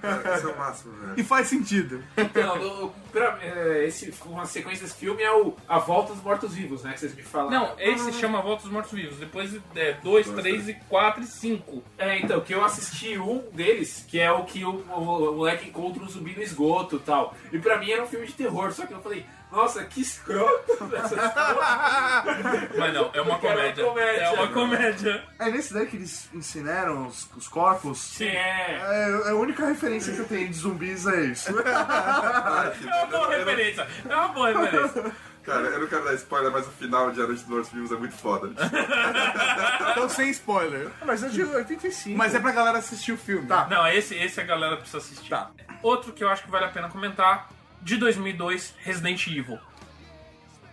Cara, 0.00 0.36
esse 0.36 0.44
é 0.46 0.48
o 0.48 0.58
máximo, 0.58 0.92
velho. 0.94 1.14
E 1.16 1.22
faz 1.22 1.46
sentido. 1.48 2.02
Então, 2.16 2.92
pra- 3.12 3.38
é, 3.42 3.84
esse, 3.86 4.12
uma 4.26 4.44
sequência 4.46 4.84
desse 4.86 4.98
filme 4.98 5.22
é 5.22 5.32
o 5.32 5.54
A 5.68 5.78
Volta 5.78 6.12
dos 6.12 6.22
Mortos-Vivos, 6.22 6.82
né? 6.82 6.92
Que 6.92 7.00
vocês 7.00 7.14
me 7.14 7.22
falaram. 7.22 7.50
Não, 7.50 7.74
esse 7.78 8.12
chama 8.14 8.40
Volta 8.42 8.62
dos 8.64 8.72
Mortos 8.72 8.92
Vivos. 8.92 9.18
Depois 9.18 9.54
é 9.74 9.92
2, 10.02 10.28
3 10.30 10.68
e 10.68 10.74
4 10.88 11.22
e 11.22 11.26
5. 11.26 11.82
É, 11.98 12.18
então, 12.18 12.40
que 12.40 12.54
eu 12.54 12.64
assisti 12.64 13.16
um 13.18 13.38
deles, 13.52 14.04
que 14.08 14.18
é 14.18 14.30
o 14.32 14.44
que 14.44 14.64
o, 14.64 14.70
o- 14.90 15.30
o 15.32 15.36
moleque 15.36 15.68
encontra 15.68 16.02
um 16.02 16.08
zumbi 16.08 16.34
no 16.34 16.42
esgoto 16.42 16.96
e 16.96 17.00
tal. 17.00 17.34
E 17.52 17.58
pra 17.58 17.78
mim 17.78 17.90
era 17.90 18.02
um 18.02 18.06
filme 18.06 18.26
de 18.26 18.32
terror, 18.32 18.72
só 18.72 18.86
que 18.86 18.92
eu 18.92 19.00
falei, 19.00 19.24
nossa, 19.50 19.84
que 19.84 20.00
escroto 20.00 20.72
essa 20.96 21.14
história. 21.14 22.68
Mas 22.76 22.94
não, 22.94 23.10
é 23.14 23.20
uma 23.20 23.34
Porque 23.38 23.46
era 23.46 23.56
uma 23.56 23.62
comédia. 23.72 23.84
comédia. 23.84 24.20
É 24.22 24.30
uma 24.30 24.48
comédia. 24.48 25.24
É 25.38 25.50
nesse 25.50 25.72
daí 25.72 25.86
que 25.86 25.96
eles 25.96 26.28
incineram 26.34 27.06
os, 27.06 27.28
os 27.36 27.48
corpos? 27.48 27.98
Sim, 27.98 28.26
é. 28.26 28.80
É, 29.26 29.30
a 29.30 29.34
única 29.34 29.64
referência 29.66 30.12
que 30.12 30.18
eu 30.20 30.26
tenho 30.26 30.48
de 30.48 30.54
zumbis 30.54 31.06
é 31.06 31.20
isso. 31.26 31.50
É 31.56 32.94
uma 32.96 33.06
boa 33.06 33.36
referência. 33.36 33.86
É 34.08 34.14
uma 34.16 34.28
boa 34.28 34.48
referência. 34.52 35.12
Cara, 35.44 35.60
eu 35.68 35.80
não 35.80 35.86
quero 35.86 36.04
dar 36.04 36.14
spoiler, 36.14 36.50
mas 36.50 36.66
o 36.66 36.70
final 36.72 37.10
de 37.12 37.18
Noite 37.18 37.34
dos 37.34 37.44
Mortos 37.46 37.70
Vivos 37.72 37.92
é 37.92 37.96
muito 37.96 38.14
foda. 38.16 38.50
Então 39.92 40.08
sem 40.08 40.28
spoiler. 40.30 40.90
Mas 41.04 41.22
é 41.22 41.28
de 41.28 41.42
85. 41.42 42.18
Mas 42.18 42.34
é 42.34 42.40
pra 42.40 42.50
galera 42.52 42.78
assistir 42.78 43.12
o 43.12 43.16
filme. 43.16 43.46
Tá. 43.46 43.66
Não, 43.70 43.86
esse, 43.86 44.14
esse 44.14 44.38
a 44.40 44.44
galera 44.44 44.76
precisa 44.76 44.98
assistir. 44.98 45.30
Tá. 45.30 45.50
Outro 45.82 46.12
que 46.12 46.22
eu 46.22 46.28
acho 46.28 46.42
que 46.42 46.50
vale 46.50 46.66
a 46.66 46.68
pena 46.68 46.88
comentar, 46.90 47.48
de 47.82 47.96
2002, 47.96 48.74
Resident 48.78 49.26
Evil. 49.26 49.58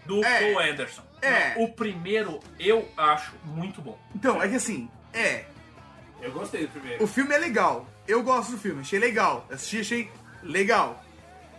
Do 0.06 0.24
É. 0.24 0.54
Paul 0.54 0.60
Anderson. 0.70 1.02
É. 1.22 1.54
O 1.58 1.70
primeiro 1.70 2.40
eu 2.60 2.90
acho 2.98 3.32
muito 3.46 3.82
bom. 3.82 3.98
Então, 4.14 4.42
é 4.42 4.48
que 4.50 4.56
assim, 4.56 4.90
é. 5.14 5.46
Eu 6.22 6.32
gostei 6.32 6.66
do 6.66 6.72
primeiro. 6.72 7.04
O 7.04 7.08
filme 7.08 7.34
é 7.34 7.38
legal. 7.38 7.88
Eu 8.08 8.22
gosto 8.24 8.52
do 8.52 8.58
filme, 8.58 8.82
achei 8.82 9.00
legal. 9.00 9.48
Assisti, 9.50 9.80
achei 9.80 10.12
legal. 10.42 11.02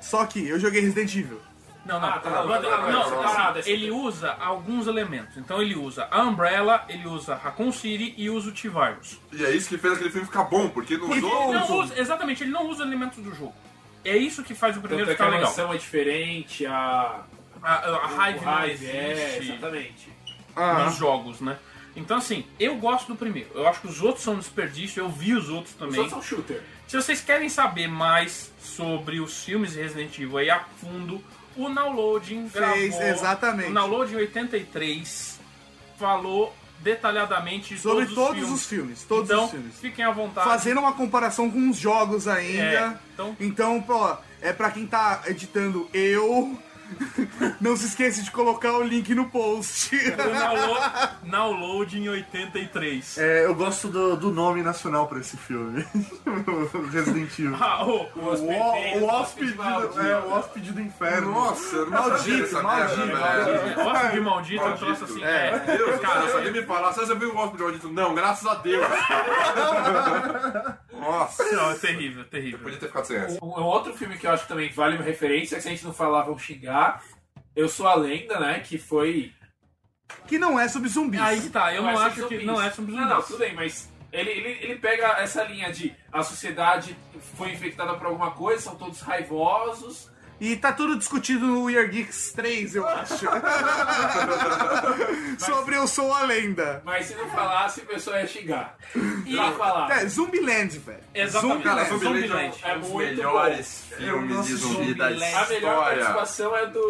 Só 0.01 0.27
que 0.27 0.47
eu 0.47 0.59
joguei 0.61 0.83
Resident 0.83 1.15
Evil. 1.15 1.41
Não, 1.87 2.01
não, 2.01 2.09
Ah, 2.09 2.19
tá, 2.19 2.31
não, 2.31 2.47
não, 2.47 2.63
não, 2.63 2.63
não, 2.63 2.93
não, 2.93 3.11
não, 3.23 3.53
não, 3.55 3.61
ele 3.67 3.91
usa 3.91 4.33
alguns 4.33 4.87
elementos. 4.87 5.37
Então 5.37 5.61
ele 5.61 5.75
usa 5.75 6.09
a 6.11 6.23
Umbrella, 6.23 6.85
ele 6.89 7.07
usa 7.07 7.35
Raccoon 7.35 7.71
City 7.73 8.15
e 8.17 8.31
usa 8.31 8.49
o 8.49 8.53
T-Virus. 8.53 9.19
E 9.33 9.45
é 9.45 9.51
isso 9.51 9.69
que 9.69 9.77
fez 9.77 9.93
aquele 9.95 10.11
filme 10.11 10.27
ficar 10.27 10.45
bom, 10.45 10.69
porque 10.71 10.97
nos 10.97 11.09
Porque 11.09 11.25
outros. 11.25 11.69
Não 11.69 11.79
usa, 11.81 11.99
exatamente, 12.01 12.43
ele 12.43 12.51
não 12.53 12.69
usa 12.69 12.85
elementos 12.85 13.19
do 13.23 13.35
jogo. 13.35 13.55
É 14.05 14.17
isso 14.17 14.43
que 14.43 14.55
faz 14.55 14.77
o 14.77 14.81
primeiro 14.81 15.11
é 15.11 15.15
ficar 15.15 15.27
a 15.27 15.29
legal. 15.31 15.47
mansão 15.47 15.73
é 15.73 15.77
diferente, 15.77 16.67
a... 16.67 17.25
A, 17.63 17.75
a 17.89 18.31
não 18.33 18.67
Hive 18.67 18.87
é, 18.87 19.37
existe. 19.37 19.53
exatamente. 19.53 20.09
Ah. 20.55 20.85
nos 20.85 20.97
jogos, 20.97 21.41
né? 21.41 21.57
Então, 21.97 22.19
assim, 22.19 22.45
eu 22.61 22.77
gosto 22.77 23.09
do 23.09 23.17
primeiro. 23.17 23.49
Eu 23.55 23.67
acho 23.67 23.81
que 23.81 23.87
os 23.87 24.03
outros 24.03 24.23
são 24.23 24.35
um 24.35 24.39
desperdício, 24.39 25.01
eu 25.01 25.09
vi 25.09 25.33
os 25.33 25.49
outros 25.49 25.73
Os 25.73 25.79
também. 25.79 26.01
outros 26.01 26.13
são 26.13 26.23
shooter. 26.23 26.63
Se 26.87 26.97
vocês 26.97 27.21
querem 27.23 27.49
saber 27.49 27.87
mais 27.89 28.53
sobre 28.61 29.21
os 29.21 29.45
filmes 29.45 29.73
de 29.73 29.81
Resident 29.81 30.19
Evil 30.19 30.37
aí 30.37 30.51
a 30.51 30.61
fundo, 30.81 31.23
o 31.57 31.69
Downloading 31.71 32.49
Fez, 32.49 32.53
gravou, 32.95 33.03
exatamente. 33.09 33.71
O 33.71 33.75
Downloading 33.75 34.17
83 34.17 35.41
falou 35.99 36.55
detalhadamente 36.81 37.75
de 37.75 37.81
Sobre 37.81 38.07
todos, 38.07 38.15
todos 38.15 38.43
os 38.43 38.45
filmes. 38.45 38.61
os 38.63 38.67
filmes, 38.67 39.03
todos 39.05 39.31
então, 39.31 39.45
os 39.47 39.51
filmes. 39.51 39.75
fiquem 39.81 40.05
à 40.05 40.11
vontade. 40.11 40.49
Fazendo 40.49 40.81
uma 40.81 40.93
comparação 40.93 41.51
com 41.51 41.71
os 41.71 41.77
jogos 41.77 42.29
ainda. 42.29 42.63
É, 42.63 42.95
então- 43.15 43.37
então, 43.41 43.83
pô, 43.83 44.17
é 44.43 44.53
pra 44.53 44.71
quem 44.71 44.87
tá 44.87 45.23
editando 45.27 45.89
eu. 45.93 46.59
Não 47.61 47.77
se 47.77 47.87
esqueça 47.87 48.23
de 48.23 48.31
colocar 48.31 48.73
o 48.75 48.83
link 48.83 49.15
no 49.15 49.29
post. 49.31 49.97
Download- 50.13 51.11
Downloading 51.25 52.09
83. 52.09 53.19
É, 53.19 53.45
eu 53.47 53.55
gosto 53.55 53.89
do, 53.89 54.17
do 54.17 54.31
nome 54.31 54.63
nacional 54.63 55.07
pra 55.09 55.19
esse 55.21 55.37
filme. 55.37 55.85
Resident 56.93 57.31
Evil. 57.39 57.57
Ah, 57.61 57.85
o- 57.85 58.05
O, 58.15 58.35
o, 58.35 58.99
o 59.01 59.05
hóspede 59.09 59.53
do, 59.53 59.63
é, 60.01 60.19
o 60.21 60.31
hóspede 60.33 60.73
do 60.73 60.81
inferno. 60.81 61.31
Nossa, 61.33 61.77
eu 61.77 61.91
Maldito, 61.91 62.63
maldito, 62.63 62.63
maldito. 62.63 63.07
velho. 63.17 63.75
Gosto 63.75 64.11
de 64.13 64.21
maldito, 64.21 64.63
é 64.63 64.67
um 64.69 64.77
troço 64.77 65.05
assim. 65.05 65.25
É, 65.25 65.47
É, 65.67 65.77
Deus, 65.77 66.01
cara, 66.01 66.21
eu 66.21 66.29
sabia 66.33 66.53
me 66.53 66.63
falar. 66.63 66.93
Você 66.93 67.07
já 67.07 67.15
viu 67.15 67.33
o 67.35 67.37
hóspede 67.39 67.63
maldito? 67.63 67.89
Não, 67.91 68.15
graças 68.15 68.47
a 68.47 68.55
Deus. 68.57 68.85
Nossa. 70.93 71.45
não, 71.53 71.71
é 71.71 71.75
terrível, 71.75 72.23
é 72.23 72.25
terrível. 72.25 72.59
Podia 72.61 72.79
ter 72.79 72.87
ficado 72.87 73.05
sem 73.07 73.17
essa. 73.17 73.39
Um, 73.45 73.49
um 73.49 73.65
outro 73.65 73.93
filme 73.95 74.17
que 74.17 74.27
eu 74.27 74.31
acho 74.31 74.45
que 74.45 74.49
também 74.49 74.71
vale 74.73 74.97
uma 74.97 75.05
referência, 75.05 75.57
que 75.57 75.63
se 75.63 75.69
a 75.69 75.71
gente 75.71 75.85
não 75.85 75.93
falar 75.93 76.23
vão 76.23 76.39
xingar. 76.39 76.74
Eu 77.55 77.69
Sou 77.69 77.87
a 77.87 77.95
Lenda, 77.95 78.41
né? 78.41 78.61
Que 78.61 78.79
foi. 78.79 79.33
Que 80.27 80.39
não 80.39 80.59
é 80.59 80.69
sobre 80.69 80.89
zumbis. 80.89 81.21
Aí 81.21 81.41
que 81.41 81.51
tá, 81.51 81.73
eu 81.75 81.83
não, 81.83 81.91
é 81.91 81.97
sobre 81.97 82.09
acho 82.09 82.29
que 82.29 82.45
não 82.45 82.63
é 82.63 82.71
sobre 82.71 82.93
Não, 82.95 83.03
zumbis. 83.03 83.15
não, 83.15 83.23
tudo 83.23 83.39
bem, 83.39 83.55
mas 83.55 83.91
ele, 84.13 84.31
ele, 84.31 84.49
ele 84.63 84.77
pega 84.77 85.09
essa 85.19 85.43
linha 85.45 85.73
de 85.73 85.95
a 86.13 86.23
sociedade 86.23 86.97
foi 87.37 87.53
infectada 87.53 87.95
por 87.95 88.07
alguma 88.07 88.31
coisa, 88.31 88.63
são 88.63 88.77
todos 88.77 89.01
raivosos. 89.01 90.11
E 90.41 90.57
tá 90.57 90.73
tudo 90.73 90.99
discutido 90.99 91.47
no 91.47 91.65
Weird 91.65 91.93
Geeks 91.93 92.33
3, 92.33 92.75
eu 92.75 92.89
acho. 92.89 93.25
Sobre 95.39 95.77
Eu 95.77 95.87
Sou 95.87 96.13
a 96.13 96.23
Lenda. 96.23 96.83
Mas 96.85 97.07
se 97.07 97.15
não 97.15 97.29
falasse, 97.31 97.81
o 97.81 97.87
pessoal 97.87 98.19
ia 98.19 98.27
xingar. 98.27 98.77
E 99.27 99.37
pra 99.37 99.53
falar. 99.53 99.91
É, 100.03 100.07
Zumbiland, 100.07 100.79
velho. 100.79 100.99
Exatamente. 101.15 101.63
Cara, 101.63 101.85
Zumbiland. 101.85 102.21
Zumbiland 102.21 102.55
é 102.63 102.71
é 102.71 102.77
um 102.77 102.81
dos 102.81 102.91
melhores 102.93 103.85
bom. 103.91 103.97
filmes 103.97 104.47
de 104.47 104.55
zumbi 104.57 104.95
da 104.95 105.07
A 105.07 105.11
melhor 105.11 105.43
história. 105.51 106.05
participação 106.05 106.57
é 106.57 106.67
do. 106.67 106.81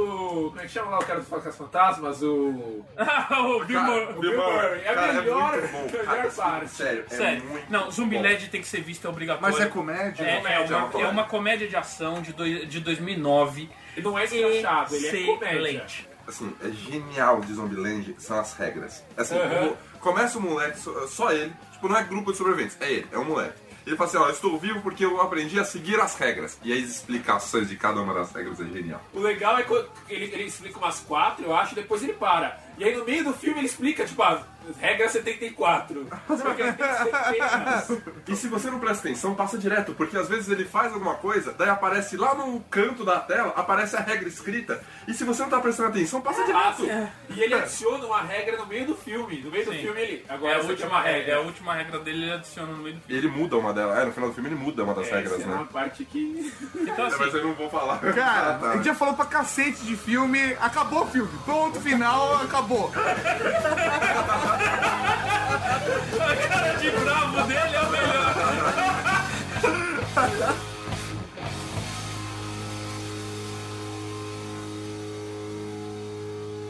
Como 0.50 0.60
é 0.60 0.62
que 0.64 0.68
chama 0.68 0.90
lá 0.92 0.98
o 0.98 1.04
cara 1.04 1.20
dos 1.20 1.28
Facas 1.28 1.56
Fantasmas? 1.56 2.22
O. 2.22 2.84
o 2.96 3.64
Bill 3.64 3.82
Murray. 3.82 4.82
É 4.84 4.94
a 4.94 5.12
melhor, 5.12 5.52
muito 5.52 5.72
bom. 5.72 5.98
melhor 6.12 6.32
parte. 6.32 6.70
Sério, 6.70 7.04
é 7.10 7.14
Sério. 7.14 7.44
muito 7.44 7.70
Não, 7.70 7.84
bom. 7.84 7.90
Zumbiland 7.90 8.48
tem 8.48 8.60
que 8.60 8.68
ser 8.68 8.80
visto, 8.80 9.06
é 9.06 9.10
obrigatório. 9.10 9.54
Mas 9.56 9.64
é 9.64 9.68
comédia? 9.68 10.24
É, 10.24 10.30
é, 10.30 10.36
comédia, 10.38 10.76
uma, 10.76 10.86
é 10.86 10.96
uma 10.96 11.04
é 11.04 11.08
uma 11.10 11.24
comédia 11.24 11.68
de 11.68 11.76
ação 11.76 12.22
de, 12.22 12.32
doi- 12.32 12.66
de 12.66 12.80
2009. 12.80 13.33
Ele 13.96 14.04
não 14.04 14.18
é 14.18 14.24
escrachado, 14.24 14.94
ele 14.94 15.06
é 15.06 15.10
comédia. 15.26 15.58
Excelente. 15.60 16.08
Assim, 16.26 16.54
é 16.62 16.70
genial 16.70 17.40
de 17.42 17.52
Zombieland 17.54 18.14
são 18.18 18.38
as 18.40 18.54
regras. 18.54 19.04
Assim, 19.16 19.34
o- 19.68 19.98
começa 20.00 20.38
o 20.38 20.40
moleque, 20.40 20.78
só, 20.80 21.06
só 21.06 21.32
ele, 21.32 21.52
tipo, 21.72 21.88
não 21.88 21.96
é 21.96 22.02
grupo 22.02 22.32
de 22.32 22.38
sobreviventes, 22.38 22.76
é 22.80 22.90
ele, 22.90 23.06
é 23.12 23.18
um 23.18 23.24
moleque. 23.24 23.62
Ele 23.86 23.94
fala 23.96 24.08
assim, 24.08 24.16
ó, 24.16 24.24
eu 24.28 24.30
estou 24.32 24.58
vivo 24.58 24.80
porque 24.80 25.04
eu 25.04 25.20
aprendi 25.20 25.60
a 25.60 25.64
seguir 25.64 26.00
as 26.00 26.14
regras. 26.16 26.58
E 26.64 26.72
as 26.72 26.78
explicações 26.78 27.68
de 27.68 27.76
cada 27.76 28.00
uma 28.00 28.14
das 28.14 28.32
regras 28.32 28.58
é 28.58 28.64
genial. 28.64 29.02
O 29.12 29.20
legal 29.20 29.58
é 29.58 29.62
que 29.62 29.72
ele, 30.08 30.24
ele 30.32 30.44
explica 30.44 30.78
umas 30.78 31.00
quatro, 31.00 31.44
eu 31.44 31.54
acho, 31.54 31.72
e 31.72 31.74
depois 31.74 32.02
ele 32.02 32.14
para. 32.14 32.58
E 32.78 32.84
aí 32.84 32.96
no 32.96 33.04
meio 33.04 33.24
do 33.24 33.32
filme 33.32 33.58
ele 33.60 33.66
explica, 33.66 34.04
tipo, 34.04 34.22
a 34.22 34.42
regra 34.80 35.08
74. 35.08 36.06
Só 36.26 36.54
que 36.54 36.62
ele 36.62 36.72
tem. 36.72 36.86
E 38.28 38.36
se 38.36 38.48
você 38.48 38.70
não 38.70 38.78
presta 38.78 39.06
atenção, 39.08 39.34
passa 39.34 39.58
direto, 39.58 39.92
porque 39.94 40.16
às 40.16 40.28
vezes 40.28 40.48
ele 40.48 40.64
faz 40.64 40.92
alguma 40.92 41.14
coisa, 41.16 41.52
daí 41.56 41.68
aparece 41.68 42.16
lá 42.16 42.34
no 42.34 42.60
canto 42.70 43.04
da 43.04 43.20
tela, 43.20 43.52
aparece 43.56 43.96
a 43.96 44.00
regra 44.00 44.26
escrita. 44.28 44.82
E 45.06 45.14
se 45.14 45.24
você 45.24 45.42
não 45.42 45.50
tá 45.50 45.60
prestando 45.60 45.90
atenção, 45.90 46.20
passa 46.20 46.44
direto. 46.44 46.86
Ah, 46.90 47.08
E 47.30 47.40
ele 47.42 47.54
adiciona 47.54 48.06
uma 48.06 48.22
regra 48.22 48.56
no 48.56 48.66
meio 48.66 48.86
do 48.86 48.94
filme. 48.96 49.40
No 49.42 49.50
meio 49.50 49.64
do 49.66 49.72
Sim. 49.72 49.78
filme 49.78 50.00
ele. 50.00 50.24
É 50.28 50.32
Agora 50.34 50.52
a 50.54 50.58
essa 50.58 50.62
aqui 50.72 50.82
última 50.82 50.90
uma 50.90 51.00
regra. 51.02 51.32
É 51.32 51.34
a 51.36 51.40
última 51.40 51.74
regra 51.74 51.98
dele, 52.00 52.22
ele 52.24 52.32
adiciona 52.32 52.72
no 52.72 52.78
meio 52.82 52.96
do 52.96 52.98
E 52.98 53.02
filme. 53.06 53.18
ele 53.18 53.28
muda 53.28 53.56
uma 53.58 53.72
delas. 53.72 53.98
É, 53.98 54.04
no 54.06 54.12
final 54.12 54.28
do 54.30 54.34
filme 54.34 54.48
ele 54.48 54.56
muda 54.56 54.82
uma 54.84 54.94
das 54.94 55.08
É, 55.08 55.14
regras, 55.16 55.32
essa 55.34 55.42
é 55.42 55.46
uma 55.46 55.58
né? 55.62 55.68
parte 55.72 56.04
que. 56.04 56.52
Então, 56.74 57.04
É, 57.04 57.08
assim, 57.08 57.16
mas 57.18 57.34
eu 57.34 57.44
não 57.44 57.54
vou 57.54 57.68
falar. 57.70 57.98
Cara, 57.98 58.14
Ah, 58.54 58.58
tá. 58.58 58.70
a 58.70 58.76
gente 58.76 58.84
já 58.86 58.94
falou 58.94 59.14
pra 59.14 59.26
cacete 59.26 59.84
de 59.84 59.96
filme, 59.96 60.56
acabou 60.60 61.02
o 61.02 61.06
filme. 61.06 61.30
Ponto 61.46 61.80
final, 61.80 62.36
acabou. 62.42 62.63
A 62.64 62.72
cara 66.48 66.78
de 66.78 66.90
bravo 66.90 67.42
dele 67.46 67.76
é 67.76 67.80
o 67.80 67.90
melhor. 67.90 68.24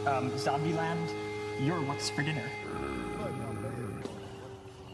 Um, 0.07 0.31
Zombieland, 0.37 1.15
you're 1.61 1.81
what's 1.83 2.11
for 2.11 2.23
dinner? 2.23 2.51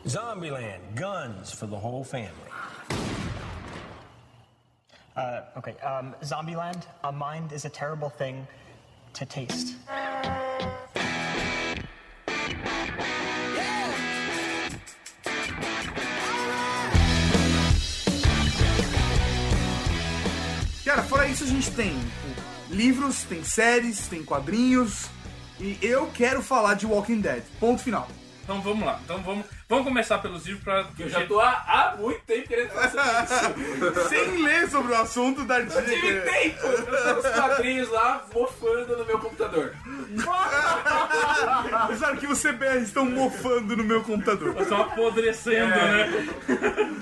Zombieland, 0.07 0.81
guns 0.95 1.51
for 1.51 1.67
the 1.67 1.77
whole 1.77 2.05
family. 2.05 2.31
Uh, 5.17 5.43
okay, 5.57 5.77
um, 5.81 6.15
Zombieland, 6.23 6.85
a 7.05 7.11
mind 7.11 7.53
is 7.53 7.65
a 7.65 7.71
terrible 7.71 8.11
thing 8.11 8.47
to 9.15 9.27
taste. 9.27 9.77
Cara, 20.85 21.03
fora 21.05 21.29
isso 21.29 21.45
a 21.45 21.47
gente 21.47 21.71
tem 21.71 21.97
livros, 22.69 23.23
tem 23.25 23.45
séries, 23.45 24.09
tem 24.09 24.25
quadrinhos. 24.25 25.07
E 25.61 25.79
eu 25.83 26.09
quero 26.09 26.43
falar 26.43 26.75
de 26.75 26.87
Walking 26.87 27.21
Dead. 27.21 27.43
Ponto 27.61 27.83
final. 27.83 28.09
Então 28.51 28.61
vamos 28.63 28.85
lá. 28.85 28.99
Então 29.05 29.23
vamos, 29.23 29.47
vamos 29.69 29.85
começar 29.85 30.19
pelos 30.19 30.45
livros 30.45 30.65
pra. 30.65 30.85
Eu 30.99 31.09
já 31.09 31.25
tô 31.25 31.39
há, 31.39 31.51
há 31.53 31.95
muito 31.97 32.21
tempo 32.23 32.49
querendo 32.49 32.71
falar 32.71 33.29
sobre 33.29 33.63
isso. 33.63 34.09
Sem 34.09 34.43
ler 34.43 34.69
sobre 34.69 34.93
o 34.93 34.97
assunto 34.97 35.45
da 35.45 35.61
Eu 35.61 35.69
tive 35.85 36.21
tempo! 36.23 36.67
Eu 36.67 37.15
nos 37.15 37.27
quadrinhos 37.29 37.89
lá, 37.91 38.27
mofando 38.35 38.97
no 38.97 39.05
meu 39.05 39.21
computador. 39.21 39.73
Os 41.93 42.03
arquivos 42.03 42.43
CBR 42.43 42.83
estão 42.83 43.05
mofando 43.07 43.77
no 43.77 43.85
meu 43.85 44.03
computador. 44.03 44.61
Estão 44.61 44.81
apodrecendo, 44.83 45.73
É. 45.73 46.09
né? 46.09 46.99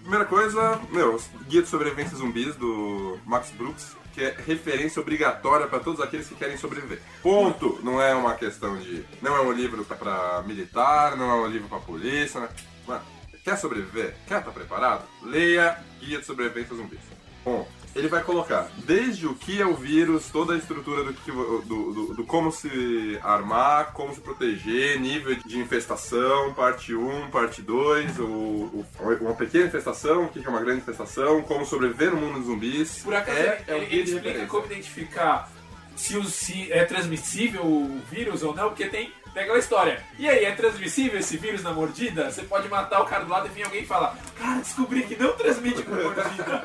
Primeira 0.00 0.24
coisa, 0.24 0.80
meu, 0.90 1.20
Guia 1.48 1.60
de 1.60 1.68
Sobrevivência 1.68 2.16
Zumbis 2.16 2.56
do 2.56 3.18
Max 3.26 3.50
Brooks, 3.50 3.94
que 4.18 4.24
é 4.24 4.34
referência 4.44 5.00
obrigatória 5.00 5.68
para 5.68 5.78
todos 5.78 6.00
aqueles 6.00 6.26
que 6.26 6.34
querem 6.34 6.56
sobreviver. 6.56 7.00
Ponto! 7.22 7.78
Não 7.84 8.02
é 8.02 8.12
uma 8.14 8.34
questão 8.34 8.76
de. 8.76 9.04
Não 9.22 9.36
é 9.36 9.40
um 9.40 9.52
livro 9.52 9.84
para 9.84 10.42
militar, 10.44 11.16
não 11.16 11.30
é 11.30 11.34
um 11.34 11.46
livro 11.46 11.68
para 11.68 11.78
polícia. 11.78 12.40
Né? 12.40 12.48
Mano, 12.84 13.04
quer 13.44 13.56
sobreviver? 13.56 14.16
Quer 14.26 14.40
estar 14.40 14.50
preparado? 14.50 15.04
Leia 15.22 15.78
Guia 16.00 16.18
de 16.18 16.26
Sobrevivência 16.26 16.74
Zumbis. 16.74 16.98
Ponto. 17.44 17.77
Ele 17.96 18.06
vai 18.08 18.22
colocar 18.22 18.70
desde 18.84 19.26
o 19.26 19.34
que 19.34 19.60
é 19.60 19.66
o 19.66 19.74
vírus, 19.74 20.26
toda 20.30 20.54
a 20.54 20.56
estrutura 20.56 21.02
do, 21.04 21.12
que, 21.14 21.30
do, 21.32 21.62
do, 21.62 22.14
do 22.14 22.24
como 22.24 22.52
se 22.52 23.18
armar, 23.22 23.92
como 23.92 24.14
se 24.14 24.20
proteger, 24.20 25.00
nível 25.00 25.34
de 25.34 25.58
infestação, 25.58 26.52
parte 26.54 26.94
1, 26.94 27.30
parte 27.30 27.60
2, 27.62 28.18
o, 28.20 28.22
o- 28.24 28.86
uma 29.20 29.34
pequena 29.34 29.66
infestação, 29.66 30.24
o 30.24 30.28
que 30.28 30.44
é 30.44 30.48
uma 30.48 30.60
grande 30.60 30.80
infestação, 30.82 31.42
como 31.42 31.64
sobreviver 31.66 32.10
no 32.14 32.20
mundo 32.20 32.38
dos 32.38 32.46
zumbis. 32.46 33.00
Por 33.02 33.14
acaso 33.14 33.38
é, 33.38 33.64
ele, 33.68 33.84
é 33.84 33.94
ele 33.94 34.02
explica 34.10 34.46
como 34.46 34.66
identificar 34.66 35.50
se, 35.96 36.16
o- 36.16 36.24
se 36.24 36.70
é 36.70 36.84
transmissível 36.84 37.64
o 37.64 38.00
vírus 38.10 38.42
ou 38.44 38.54
não, 38.54 38.68
porque 38.68 38.86
tem, 38.86 39.12
tem 39.38 39.44
aquela 39.44 39.58
história. 39.60 40.02
E 40.18 40.28
aí, 40.28 40.44
é 40.44 40.52
transmissível 40.52 41.20
esse 41.20 41.36
vírus 41.36 41.62
na 41.62 41.72
mordida? 41.72 42.28
Você 42.30 42.42
pode 42.42 42.68
matar 42.68 43.00
o 43.00 43.04
cara 43.04 43.24
do 43.24 43.30
lado 43.30 43.46
e 43.46 43.50
vir 43.50 43.62
alguém 43.64 43.82
e 43.82 43.86
falar, 43.86 44.16
cara, 44.36 44.58
descobri 44.60 45.02
que 45.04 45.14
não 45.16 45.32
transmite 45.32 45.82
com 45.82 45.94
mordida. 45.94 46.62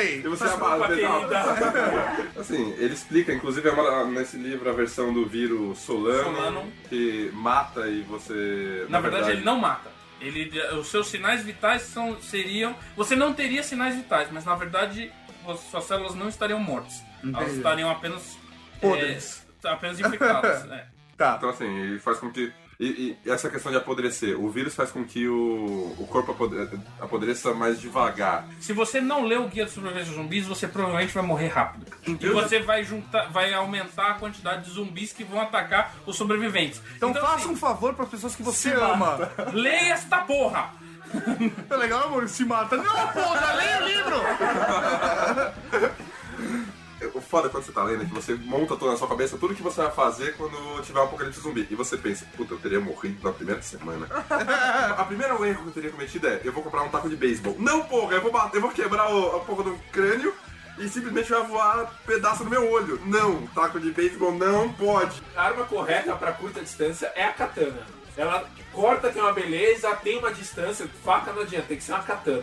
Ei, 0.00 0.18
E 0.18 0.22
você 0.22 0.44
Desculpa, 0.44 0.74
amar, 0.74 0.88
querida. 0.88 1.40
Assim, 2.36 2.72
ele 2.78 2.94
explica, 2.94 3.32
inclusive, 3.32 3.68
é 3.68 3.72
uma- 3.72 4.04
nesse 4.06 4.36
livro 4.36 4.68
a 4.68 4.72
versão 4.72 5.12
do 5.12 5.24
vírus 5.26 5.78
Solano, 5.78 6.24
Solano. 6.24 6.72
que 6.88 7.30
mata 7.32 7.86
e 7.86 8.02
você. 8.02 8.86
Na 8.88 9.00
verdade, 9.00 9.30
ele 9.30 9.44
não 9.44 9.56
mata. 9.58 9.90
Ele, 10.20 10.50
os 10.72 10.88
seus 10.88 11.06
sinais 11.08 11.44
vitais 11.44 11.82
são, 11.82 12.20
seriam. 12.20 12.74
Você 12.96 13.14
não 13.14 13.32
teria 13.32 13.62
sinais 13.62 13.94
vitais, 13.94 14.28
mas 14.32 14.44
na 14.44 14.56
verdade 14.56 15.12
as 15.46 15.60
suas 15.60 15.84
células 15.84 16.14
não 16.16 16.28
estariam 16.28 16.58
mortas. 16.58 16.94
Elas 17.22 17.36
Entendi. 17.42 17.56
estariam 17.58 17.88
apenas. 17.90 18.36
Podres. 18.80 19.46
é, 19.64 19.68
apenas 19.68 19.98
infectadas. 20.00 20.64
é. 20.70 20.86
Tá. 21.18 21.34
Então, 21.36 21.50
assim, 21.50 21.66
ele 21.66 21.98
faz 21.98 22.16
com 22.18 22.30
que 22.30 22.50
E, 22.80 23.16
e 23.24 23.30
essa 23.30 23.50
questão 23.50 23.72
de 23.72 23.78
apodrecer, 23.78 24.40
o 24.40 24.48
vírus 24.48 24.72
faz 24.72 24.92
com 24.92 25.04
que 25.04 25.26
o, 25.26 25.96
o 25.98 26.06
corpo 26.08 26.30
apodre- 26.30 26.78
apodreça 27.00 27.52
mais 27.52 27.80
devagar. 27.80 28.46
Se 28.60 28.72
você 28.72 29.00
não 29.00 29.24
lê 29.24 29.36
o 29.36 29.48
Guia 29.48 29.64
de 29.64 29.72
Sobrevivência 29.72 30.14
Zumbis, 30.14 30.46
você 30.46 30.68
provavelmente 30.68 31.12
vai 31.12 31.24
morrer 31.24 31.48
rápido. 31.48 31.86
E 32.06 32.28
você 32.28 32.60
vai 32.60 32.84
juntar, 32.84 33.32
vai 33.32 33.52
aumentar 33.52 34.12
a 34.12 34.14
quantidade 34.14 34.66
de 34.66 34.70
zumbis 34.70 35.12
que 35.12 35.24
vão 35.24 35.40
atacar 35.40 35.92
os 36.06 36.14
sobreviventes. 36.16 36.80
Então, 36.96 37.12
faça 37.12 37.48
um 37.48 37.56
favor 37.56 37.94
para 37.94 38.06
pessoas 38.06 38.36
que 38.36 38.44
você 38.44 38.70
ama. 38.74 39.28
Leia 39.52 39.94
esta 39.94 40.18
porra! 40.18 40.70
É 41.68 41.76
legal, 41.76 42.04
amor, 42.06 42.28
se 42.28 42.44
mata. 42.44 42.76
Não, 42.76 42.84
porra, 43.08 43.54
leia 43.54 43.82
o 43.82 43.88
livro! 43.88 44.16
O 47.14 47.20
foda 47.20 47.48
é 47.48 47.50
quando 47.50 47.64
você 47.64 47.72
tá 47.72 47.82
lendo 47.84 48.02
é 48.02 48.06
que 48.06 48.14
você 48.14 48.34
monta 48.34 48.76
toda 48.76 48.92
na 48.92 48.98
sua 48.98 49.08
cabeça 49.08 49.38
tudo 49.38 49.54
que 49.54 49.62
você 49.62 49.82
vai 49.82 49.90
fazer 49.90 50.36
quando 50.36 50.82
tiver 50.82 51.00
um 51.00 51.04
apocalipse 51.04 51.40
zumbi. 51.40 51.66
E 51.70 51.74
você 51.74 51.96
pensa, 51.96 52.26
puta, 52.36 52.54
eu 52.54 52.58
teria 52.58 52.80
morrido 52.80 53.22
na 53.22 53.32
primeira 53.32 53.62
semana. 53.62 54.06
a 54.96 55.04
primeira 55.04 55.34
erro 55.34 55.62
que 55.62 55.68
eu 55.68 55.72
teria 55.72 55.90
cometido 55.90 56.26
é, 56.26 56.40
eu 56.44 56.52
vou 56.52 56.62
comprar 56.62 56.82
um 56.82 56.88
taco 56.88 57.08
de 57.08 57.16
beisebol. 57.16 57.56
Não, 57.58 57.84
porra, 57.84 58.14
eu 58.14 58.22
vou, 58.22 58.32
bater, 58.32 58.56
eu 58.56 58.62
vou 58.62 58.70
quebrar 58.70 59.12
o, 59.12 59.36
a 59.36 59.40
porra 59.40 59.64
do 59.64 59.78
crânio 59.92 60.34
e 60.78 60.88
simplesmente 60.88 61.30
vai 61.30 61.42
voar 61.44 61.92
pedaço 62.06 62.44
no 62.44 62.50
meu 62.50 62.70
olho. 62.70 63.00
Não, 63.04 63.46
taco 63.48 63.78
de 63.80 63.90
beisebol 63.90 64.32
não 64.32 64.72
pode. 64.72 65.22
A 65.36 65.44
arma 65.44 65.64
correta 65.64 66.14
pra 66.16 66.32
curta 66.32 66.60
distância 66.60 67.12
é 67.14 67.24
a 67.24 67.32
katana. 67.32 67.86
Ela 68.16 68.48
corta, 68.72 69.10
tem 69.10 69.20
uma 69.22 69.32
beleza, 69.32 69.90
tem 69.96 70.18
uma 70.18 70.32
distância. 70.32 70.88
Faca 71.04 71.32
não 71.32 71.42
adianta, 71.42 71.66
tem 71.68 71.76
que 71.76 71.82
ser 71.84 71.92
uma 71.92 72.02
katana. 72.02 72.42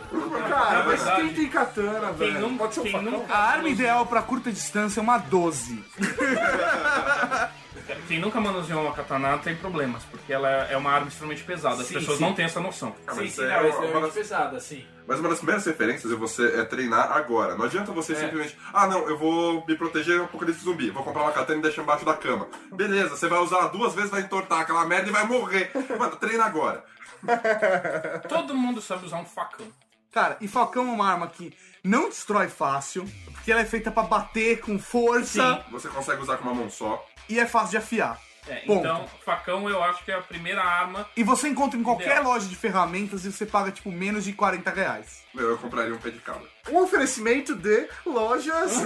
Cara, 0.49 0.73
Na 0.79 0.83
mas 0.85 1.01
verdade, 1.01 1.21
quem 1.21 1.33
tem 1.33 1.47
katana, 1.49 2.07
Quem 2.07 2.17
velho? 2.33 2.39
não, 2.41 2.57
Pode 2.57 2.73
ser 2.73 2.79
um 2.79 2.83
quem 2.83 2.91
facão? 2.91 3.25
A 3.29 3.37
arma 3.37 3.69
ideal 3.69 4.05
para 4.05 4.21
curta 4.21 4.51
distância 4.51 4.99
é 4.99 5.03
uma 5.03 5.17
12. 5.17 5.83
quem 8.07 8.19
nunca 8.19 8.39
manuseou 8.39 8.81
uma 8.83 8.93
katana 8.93 9.37
tem 9.37 9.55
problemas, 9.55 10.03
porque 10.05 10.31
ela 10.33 10.49
é 10.49 10.75
uma 10.77 10.91
arma 10.91 11.07
extremamente 11.07 11.43
pesada. 11.43 11.81
As 11.81 11.87
Sim, 11.87 11.95
pessoas 11.95 12.17
sim. 12.17 12.23
não 12.23 12.33
têm 12.33 12.45
essa 12.45 12.59
noção. 12.59 12.95
Ah, 13.07 13.13
Sim, 13.15 13.27
sim, 13.29 13.41
é 13.43 13.47
não, 13.47 13.53
é 13.53 13.59
uma- 13.59 13.69
extremamente 13.69 14.03
uma- 14.03 14.11
pesada, 14.11 14.59
sim. 14.59 14.85
Mas 15.07 15.19
uma 15.19 15.29
das 15.29 15.37
primeiras 15.37 15.65
referências 15.65 16.11
é 16.11 16.15
você 16.15 16.59
é 16.59 16.63
treinar 16.65 17.11
agora. 17.11 17.55
Não 17.55 17.65
adianta 17.65 17.91
você 17.91 18.15
simplesmente, 18.15 18.57
ah 18.73 18.87
não, 18.87 19.07
eu 19.07 19.17
vou 19.17 19.63
me 19.67 19.75
proteger 19.77 20.19
um 20.21 20.27
pouco 20.27 20.45
desse 20.45 20.61
zumbi, 20.63 20.89
vou 20.89 21.03
comprar 21.03 21.21
uma 21.23 21.31
katana 21.31 21.59
e 21.59 21.61
deixar 21.61 21.83
embaixo 21.83 22.03
da 22.05 22.15
cama. 22.15 22.47
Beleza, 22.71 23.09
você 23.15 23.27
vai 23.27 23.39
usar 23.39 23.67
duas 23.67 23.93
vezes, 23.93 24.09
vai 24.09 24.21
entortar 24.21 24.61
aquela 24.61 24.85
merda 24.85 25.09
e 25.09 25.11
vai 25.11 25.25
morrer. 25.25 25.71
Mano, 25.99 26.15
treina 26.15 26.45
agora. 26.45 26.83
Todo 28.27 28.55
mundo 28.55 28.81
sabe 28.81 29.05
usar 29.05 29.17
um 29.17 29.25
facão. 29.25 29.65
Cara, 30.11 30.37
e 30.39 30.47
facão 30.47 30.87
é 30.87 30.91
uma 30.91 31.09
arma 31.11 31.27
que 31.27 31.53
não 31.83 32.07
destrói 32.09 32.47
fácil, 32.47 33.05
porque 33.33 33.51
ela 33.51 33.61
é 33.61 33.65
feita 33.65 33.91
pra 33.91 34.03
bater 34.03 34.61
com 34.61 34.79
força 34.79 35.63
Você 35.71 35.89
consegue 35.89 36.21
usar 36.21 36.37
com 36.37 36.45
uma 36.45 36.53
mão 36.55 36.69
só. 36.69 37.05
E 37.29 37.39
é 37.39 37.45
fácil 37.45 37.71
de 37.71 37.77
afiar. 37.77 38.19
É, 38.47 38.57
Ponto. 38.57 38.79
então, 38.81 39.07
facão 39.25 39.67
eu 39.67 39.83
acho 39.83 40.05
que 40.05 40.11
é 40.11 40.15
a 40.15 40.21
primeira 40.21 40.61
arma. 40.63 41.09
E 41.17 41.23
você 41.23 41.47
encontra 41.47 41.79
em 41.79 41.81
qualquer 41.81 42.17
Ideal. 42.17 42.25
loja 42.25 42.47
de 42.47 42.55
ferramentas 42.55 43.25
e 43.25 43.31
você 43.31 43.43
paga, 43.43 43.71
tipo, 43.71 43.91
menos 43.91 44.23
de 44.23 44.33
40 44.33 44.69
reais. 44.69 45.23
Meu, 45.33 45.49
eu 45.49 45.57
compraria 45.57 45.91
um 45.91 45.97
pé 45.97 46.11
de 46.11 46.19
cabra. 46.19 46.47
Um 46.69 46.77
oferecimento 46.77 47.55
de 47.55 47.87
lojas. 48.05 48.71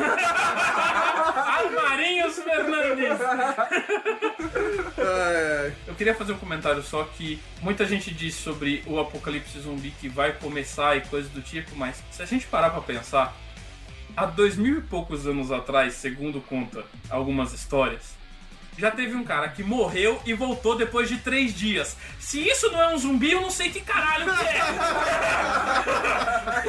Alvarinhos 1.59 2.39
Fernandes! 2.39 3.19
É, 4.97 5.71
Eu 5.87 5.95
queria 5.95 6.15
fazer 6.15 6.31
um 6.33 6.37
comentário 6.37 6.81
só 6.81 7.03
que 7.03 7.41
muita 7.61 7.85
gente 7.85 8.13
diz 8.13 8.35
sobre 8.35 8.81
o 8.87 8.97
apocalipse 8.99 9.59
zumbi 9.59 9.91
que 9.91 10.07
vai 10.07 10.31
começar 10.33 10.95
e 10.95 11.01
coisas 11.01 11.29
do 11.31 11.41
tipo, 11.41 11.75
mas 11.75 12.01
se 12.11 12.21
a 12.21 12.25
gente 12.25 12.47
parar 12.47 12.69
pra 12.69 12.81
pensar, 12.81 13.35
há 14.15 14.25
dois 14.25 14.55
mil 14.55 14.77
e 14.77 14.81
poucos 14.81 15.27
anos 15.27 15.51
atrás, 15.51 15.95
segundo 15.95 16.39
conta 16.41 16.83
algumas 17.09 17.53
histórias, 17.53 18.17
já 18.79 18.89
teve 18.91 19.15
um 19.15 19.23
cara 19.23 19.49
que 19.49 19.63
morreu 19.63 20.19
e 20.25 20.33
voltou 20.33 20.75
depois 20.75 21.07
de 21.09 21.17
três 21.17 21.53
dias. 21.53 21.95
Se 22.19 22.39
isso 22.47 22.71
não 22.71 22.81
é 22.81 22.87
um 22.93 22.97
zumbi, 22.97 23.31
eu 23.33 23.41
não 23.41 23.51
sei 23.51 23.69
que 23.69 23.81
caralho 23.81 24.25
que 24.25 24.47
é! 24.47 24.59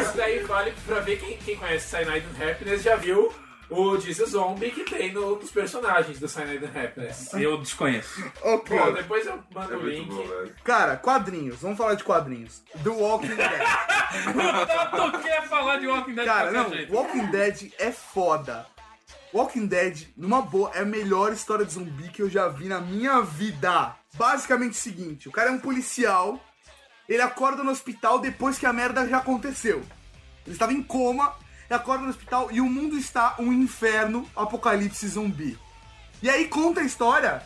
Isso 0.03 0.17
daí 0.17 0.41
vale 0.41 0.73
pra 0.87 1.01
ver 1.01 1.19
quem, 1.19 1.37
quem 1.39 1.57
conhece 1.57 1.89
Cyanide 1.89 2.27
and 2.27 2.51
Happiness 2.51 2.83
já 2.83 2.97
viu 2.97 3.33
o 3.69 4.01
Jesus 4.01 4.31
Zombie 4.31 4.71
que 4.73 4.83
tem 4.83 5.13
no- 5.13 5.37
nos 5.37 5.51
personagens 5.51 6.19
do 6.19 6.27
Cyanide 6.29 6.65
and 6.65 6.83
Happiness. 6.85 7.33
Eu 7.35 7.57
desconheço. 7.59 8.21
ok. 8.43 8.77
Pô, 8.79 8.91
depois 8.91 9.25
eu 9.27 9.39
mando 9.55 9.75
É 9.75 9.77
o 9.77 9.87
link. 9.87 10.09
bom. 10.09 10.25
Cara, 10.65 10.97
quadrinhos. 10.97 11.61
Vamos 11.61 11.79
falar 11.79 11.95
de 11.95 12.03
quadrinhos. 12.03 12.63
Do 12.77 12.95
Walking 12.95 13.37
Dead. 13.37 13.51
O 14.11 14.67
Tato 14.67 15.19
quer 15.21 15.47
falar 15.47 15.77
de 15.79 15.87
Walking 15.87 16.15
Dead 16.15 16.27
Cara, 16.27 16.51
não, 16.51 16.69
jeito. 16.69 16.93
Walking 16.93 17.27
Dead 17.27 17.71
é 17.79 17.93
foda. 17.93 18.67
Walking 19.33 19.67
Dead, 19.67 20.09
numa 20.17 20.43
boa, 20.43 20.71
é 20.75 20.81
a 20.81 20.85
melhor 20.85 21.33
história 21.33 21.65
de 21.65 21.73
zumbi 21.73 22.09
que 22.09 22.23
eu 22.23 22.29
já 22.29 22.49
vi 22.49 22.67
na 22.67 22.81
minha 22.81 23.21
vida. 23.23 23.95
Basicamente 24.15 24.73
o 24.73 24.77
seguinte, 24.83 25.29
o 25.29 25.33
cara 25.33 25.51
é 25.51 25.53
um 25.53 25.59
policial, 25.59 26.41
ele 27.09 27.23
acorda 27.23 27.63
no 27.63 27.71
hospital 27.71 28.19
depois 28.19 28.59
que 28.59 28.67
a 28.67 28.73
merda 28.73 29.07
já 29.09 29.19
aconteceu. 29.19 29.83
Ele 30.45 30.55
estava 30.55 30.73
em 30.73 30.83
coma, 30.83 31.33
ele 31.69 31.79
acorda 31.79 32.03
no 32.05 32.11
hospital 32.11 32.49
e 32.51 32.61
o 32.61 32.67
mundo 32.67 32.97
está 32.99 33.37
um 33.39 33.53
inferno, 33.53 34.29
apocalipse 34.35 35.07
zumbi. 35.07 35.57
E 36.23 36.29
aí 36.29 36.49
conta 36.49 36.81
a 36.81 36.85
história 36.85 37.43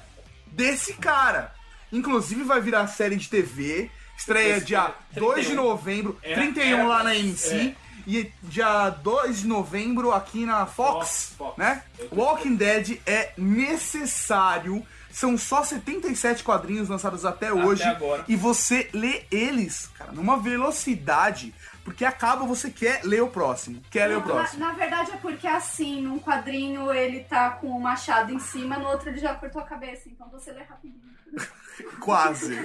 desse 0.46 0.94
cara. 0.94 1.52
Inclusive 1.92 2.42
vai 2.44 2.60
virar 2.60 2.86
série 2.88 3.16
de 3.16 3.28
TV, 3.28 3.90
estreia 4.16 4.56
Esse- 4.56 4.66
dia 4.66 4.94
2 5.12 5.40
de 5.42 5.52
31. 5.52 5.62
novembro, 5.62 6.18
Era- 6.22 6.34
31 6.40 6.88
lá 6.88 6.94
era- 7.00 7.04
na 7.04 7.16
MC. 7.16 7.54
é. 7.54 7.83
E 8.06 8.30
dia 8.42 8.90
2 8.90 9.40
de 9.40 9.46
novembro 9.46 10.12
aqui 10.12 10.44
na 10.44 10.66
Fox, 10.66 10.98
Fox, 10.98 11.34
Fox. 11.38 11.58
né? 11.58 11.82
Walking 12.12 12.56
Dead 12.56 13.00
é 13.06 13.32
necessário. 13.38 14.84
São 15.10 15.38
só 15.38 15.62
77 15.62 16.42
quadrinhos 16.42 16.88
lançados 16.88 17.24
até, 17.24 17.52
hoje. 17.52 17.84
agora. 17.84 18.24
E 18.26 18.34
você 18.34 18.88
lê 18.92 19.22
eles, 19.30 19.88
cara, 19.96 20.10
numa 20.12 20.36
velocidade. 20.36 21.54
Porque 21.84 22.04
acaba, 22.04 22.46
você 22.46 22.70
quer 22.70 23.02
ler 23.04 23.22
o 23.22 23.28
próximo. 23.28 23.80
Quer 23.90 24.06
ler 24.08 24.16
o 24.16 24.20
Na, 24.20 24.24
próximo. 24.26 24.60
na 24.64 24.72
verdade 24.72 25.10
é 25.12 25.16
porque 25.18 25.46
assim, 25.46 26.00
num 26.00 26.18
quadrinho 26.18 26.90
ele 26.92 27.20
tá 27.24 27.50
com 27.50 27.68
o 27.68 27.80
machado 27.80 28.32
em 28.32 28.38
cima, 28.38 28.78
no 28.78 28.88
outro 28.88 29.10
ele 29.10 29.18
já 29.18 29.34
cortou 29.34 29.60
a 29.60 29.64
cabeça, 29.66 30.08
então 30.08 30.26
você 30.30 30.50
lê 30.50 30.62
rapidinho. 30.62 31.02
Quase. 32.00 32.56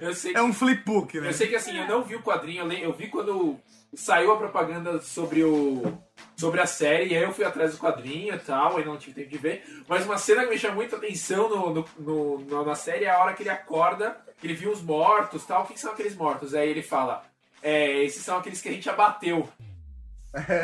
Eu 0.00 0.14
sei 0.14 0.34
É 0.34 0.42
um 0.42 0.52
flipbook, 0.52 1.18
né? 1.20 1.28
Eu 1.28 1.32
sei 1.32 1.46
que 1.48 1.56
assim, 1.56 1.76
eu 1.78 1.86
não 1.88 2.02
vi 2.02 2.16
o 2.16 2.22
quadrinho, 2.22 2.60
eu 2.62 2.66
le- 2.66 2.82
eu 2.82 2.92
vi 2.92 3.08
quando 3.08 3.58
saiu 3.94 4.32
a 4.32 4.36
propaganda 4.36 5.00
sobre 5.00 5.42
o 5.44 5.82
sobre 6.36 6.60
a 6.60 6.66
série, 6.66 7.06
e 7.12 7.16
aí 7.16 7.22
eu 7.22 7.32
fui 7.32 7.44
atrás 7.44 7.72
do 7.72 7.78
quadrinho 7.78 8.34
e 8.34 8.38
tal, 8.38 8.80
e 8.80 8.84
não 8.84 8.96
tive 8.96 9.14
tempo 9.22 9.30
de 9.30 9.38
ver. 9.38 9.64
Mas 9.88 10.04
uma 10.04 10.18
cena 10.18 10.44
que 10.44 10.50
me 10.50 10.58
chamou 10.58 10.76
muita 10.76 10.96
atenção 10.96 11.48
no, 11.48 11.74
no- 11.74 11.88
no- 11.98 12.38
no- 12.38 12.64
na 12.64 12.74
série 12.76 13.04
é 13.06 13.10
a 13.10 13.18
hora 13.18 13.32
que 13.34 13.42
ele 13.42 13.50
acorda, 13.50 14.16
que 14.40 14.46
ele 14.46 14.54
viu 14.54 14.70
os 14.70 14.80
mortos 14.82 15.44
tal. 15.44 15.62
O 15.62 15.66
que, 15.66 15.74
que 15.74 15.80
são 15.80 15.92
aqueles 15.92 16.14
mortos? 16.14 16.54
Aí 16.54 16.68
ele 16.68 16.82
fala: 16.82 17.24
É, 17.62 18.02
esses 18.04 18.22
são 18.24 18.36
aqueles 18.38 18.60
que 18.60 18.68
a 18.68 18.72
gente 18.72 18.88
abateu. 18.88 19.48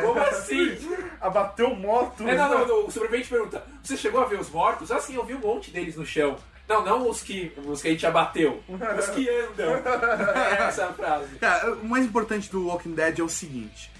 Como 0.02 0.20
assim? 0.20 0.76
Abateu 1.20 1.74
moto. 1.74 2.28
É, 2.28 2.36
não, 2.36 2.48
não, 2.50 2.66
não, 2.66 2.86
o 2.86 2.90
sobrevivente 2.90 3.28
pergunta: 3.30 3.64
Você 3.82 3.96
chegou 3.96 4.20
a 4.20 4.26
ver 4.26 4.38
os 4.38 4.50
mortos? 4.50 4.92
Ah, 4.92 5.00
sim, 5.00 5.14
eu 5.16 5.24
vi 5.24 5.34
um 5.34 5.38
monte 5.40 5.70
deles 5.70 5.96
no 5.96 6.04
chão. 6.06 6.36
Não, 6.68 6.84
não 6.84 7.08
os 7.08 7.20
que, 7.22 7.52
os 7.66 7.82
que 7.82 7.88
a 7.88 7.90
gente 7.90 8.06
abateu. 8.06 8.62
Os 8.68 9.08
que 9.08 9.28
andam. 9.28 9.74
É 10.34 10.62
essa 10.64 10.86
a 10.86 10.92
frase. 10.92 11.36
Cara, 11.36 11.74
o 11.74 11.86
mais 11.86 12.04
importante 12.04 12.50
do 12.50 12.66
Walking 12.66 12.94
Dead 12.94 13.18
é 13.18 13.22
o 13.22 13.28
seguinte. 13.28 13.90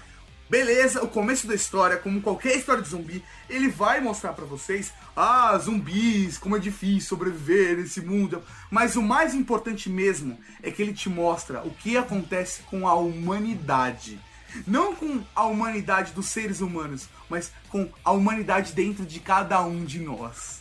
Beleza, 0.47 1.03
o 1.03 1.07
começo 1.07 1.47
da 1.47 1.55
história, 1.55 1.97
como 1.97 2.21
qualquer 2.21 2.55
história 2.55 2.81
de 2.81 2.89
zumbi, 2.89 3.23
ele 3.49 3.67
vai 3.67 3.99
mostrar 3.99 4.33
pra 4.33 4.45
vocês, 4.45 4.93
ah, 5.15 5.57
zumbis, 5.57 6.37
como 6.37 6.55
é 6.55 6.59
difícil 6.59 7.09
sobreviver 7.09 7.77
nesse 7.77 7.99
mundo. 7.99 8.43
Mas 8.69 8.95
o 8.95 9.01
mais 9.01 9.33
importante 9.33 9.89
mesmo 9.89 10.39
é 10.61 10.69
que 10.69 10.83
ele 10.83 10.93
te 10.93 11.09
mostra 11.09 11.61
o 11.63 11.71
que 11.71 11.97
acontece 11.97 12.61
com 12.63 12.87
a 12.87 12.93
humanidade. 12.93 14.19
Não 14.67 14.95
com 14.95 15.23
a 15.35 15.45
humanidade 15.45 16.11
dos 16.13 16.27
seres 16.27 16.61
humanos, 16.61 17.09
mas 17.27 17.51
com 17.69 17.89
a 18.03 18.11
humanidade 18.11 18.73
dentro 18.73 19.03
de 19.03 19.19
cada 19.19 19.61
um 19.63 19.83
de 19.83 19.99
nós. 19.99 20.54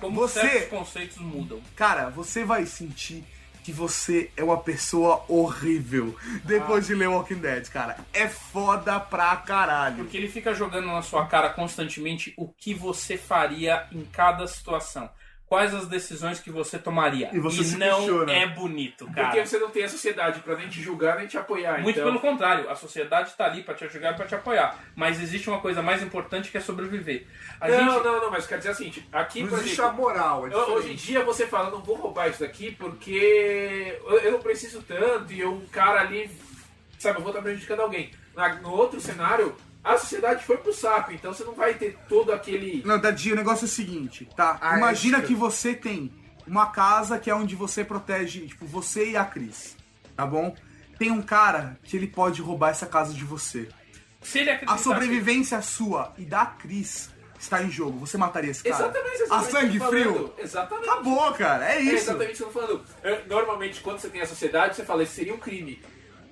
Como 0.00 0.16
Você- 0.20 0.40
certos 0.40 0.68
conceitos 0.68 1.16
mudam. 1.18 1.60
Cara, 1.76 2.08
você 2.10 2.44
vai 2.44 2.64
sentir 2.66 3.24
que 3.62 3.72
você 3.72 4.30
é 4.36 4.42
uma 4.42 4.56
pessoa 4.56 5.22
horrível 5.28 6.16
depois 6.44 6.86
de 6.86 6.94
ler 6.94 7.08
Walking 7.08 7.34
Dead, 7.40 7.68
cara. 7.68 7.98
É 8.12 8.26
foda 8.26 8.98
pra 8.98 9.36
caralho. 9.36 9.96
Porque 9.96 10.16
ele 10.16 10.28
fica 10.28 10.54
jogando 10.54 10.86
na 10.86 11.02
sua 11.02 11.26
cara 11.26 11.50
constantemente 11.50 12.32
o 12.38 12.48
que 12.48 12.72
você 12.72 13.18
faria 13.18 13.86
em 13.92 14.02
cada 14.04 14.46
situação. 14.46 15.10
Quais 15.50 15.74
as 15.74 15.88
decisões 15.88 16.38
que 16.38 16.48
você 16.48 16.78
tomaria. 16.78 17.28
E 17.32 17.40
você 17.40 17.64
se 17.64 17.76
não 17.76 17.96
questiona. 17.96 18.32
é 18.32 18.46
bonito, 18.46 19.04
cara. 19.06 19.26
Porque 19.26 19.44
você 19.44 19.58
não 19.58 19.68
tem 19.68 19.82
a 19.82 19.88
sociedade 19.88 20.38
pra 20.42 20.54
nem 20.54 20.68
te 20.68 20.80
julgar 20.80 21.16
nem 21.18 21.26
te 21.26 21.36
apoiar. 21.36 21.80
Muito 21.80 21.98
então... 21.98 22.08
pelo 22.08 22.20
contrário, 22.20 22.70
a 22.70 22.76
sociedade 22.76 23.32
tá 23.36 23.46
ali 23.46 23.64
pra 23.64 23.74
te 23.74 23.82
ajudar 23.82 24.12
e 24.12 24.14
pra 24.14 24.26
te 24.26 24.34
apoiar. 24.36 24.78
Mas 24.94 25.20
existe 25.20 25.50
uma 25.50 25.58
coisa 25.60 25.82
mais 25.82 26.04
importante 26.04 26.52
que 26.52 26.56
é 26.56 26.60
sobreviver. 26.60 27.26
A 27.60 27.66
não, 27.66 27.78
gente... 27.78 28.04
não, 28.04 28.20
não, 28.20 28.30
mas 28.30 28.46
quer 28.46 28.58
dizer 28.58 28.70
assim, 28.70 28.90
tipo, 28.90 29.08
aqui, 29.10 29.42
Não 29.42 29.48
existe 29.48 29.72
exemplo, 29.72 29.90
a 29.90 29.92
moral. 29.92 30.46
É 30.46 30.54
ho- 30.54 30.70
hoje 30.74 30.92
em 30.92 30.94
dia 30.94 31.24
você 31.24 31.44
fala, 31.48 31.68
não 31.68 31.82
vou 31.82 31.96
roubar 31.96 32.28
isso 32.30 32.38
daqui 32.38 32.70
porque 32.70 33.98
eu 34.22 34.30
não 34.30 34.38
preciso 34.38 34.80
tanto 34.82 35.32
e 35.32 35.44
um 35.44 35.66
cara 35.66 36.02
ali, 36.02 36.30
sabe, 36.96 37.18
eu 37.18 37.22
vou 37.22 37.32
estar 37.32 37.42
prejudicando 37.42 37.80
alguém. 37.80 38.12
No 38.62 38.70
outro 38.70 39.00
cenário, 39.00 39.56
a 39.82 39.96
sociedade 39.96 40.44
foi 40.44 40.56
pro 40.58 40.72
saco, 40.72 41.12
então 41.12 41.32
você 41.32 41.44
não 41.44 41.54
vai 41.54 41.74
ter 41.74 41.96
todo 42.08 42.32
aquele... 42.32 42.82
Não, 42.84 42.98
Dadinho, 42.98 43.34
o 43.34 43.38
negócio 43.38 43.64
é 43.64 43.66
o 43.66 43.70
seguinte, 43.70 44.28
tá? 44.36 44.58
Ah, 44.60 44.76
Imagina 44.76 45.18
é. 45.18 45.22
que 45.22 45.34
você 45.34 45.74
tem 45.74 46.12
uma 46.46 46.66
casa 46.66 47.18
que 47.18 47.30
é 47.30 47.34
onde 47.34 47.54
você 47.56 47.84
protege, 47.84 48.46
tipo, 48.46 48.66
você 48.66 49.10
e 49.10 49.16
a 49.16 49.24
Cris, 49.24 49.76
tá 50.16 50.26
bom? 50.26 50.54
Tem 50.98 51.10
um 51.10 51.22
cara 51.22 51.78
que 51.82 51.96
ele 51.96 52.06
pode 52.06 52.42
roubar 52.42 52.70
essa 52.70 52.86
casa 52.86 53.14
de 53.14 53.24
você. 53.24 53.68
Se 54.20 54.40
ele 54.40 54.50
A 54.66 54.76
sobrevivência 54.76 55.62
sua 55.62 56.12
e 56.18 56.24
da 56.26 56.44
Cris 56.44 57.08
está 57.38 57.62
em 57.62 57.70
jogo. 57.70 58.00
Você 58.00 58.18
mataria 58.18 58.50
esse 58.50 58.62
cara? 58.62 58.74
Exatamente, 58.84 59.08
A 59.08 59.24
exatamente 59.24 59.50
sangue 59.50 59.72
que 59.72 59.78
tô 59.78 59.84
falando. 59.86 60.02
frio? 60.02 60.34
Exatamente. 60.36 60.88
Acabou, 60.90 61.32
cara. 61.32 61.72
É 61.72 61.76
É 61.76 61.80
isso. 61.80 61.94
exatamente 61.94 62.32
o 62.32 62.36
que 62.36 62.42
eu 62.42 62.46
tô 62.48 62.52
falando. 62.52 62.84
É, 63.02 63.24
Normalmente, 63.26 63.80
quando 63.80 63.98
você 63.98 64.10
tem 64.10 64.20
a 64.20 64.26
sociedade, 64.26 64.76
você 64.76 64.84
fala, 64.84 65.02
isso 65.02 65.14
seria 65.14 65.34
um 65.34 65.38
crime. 65.38 65.80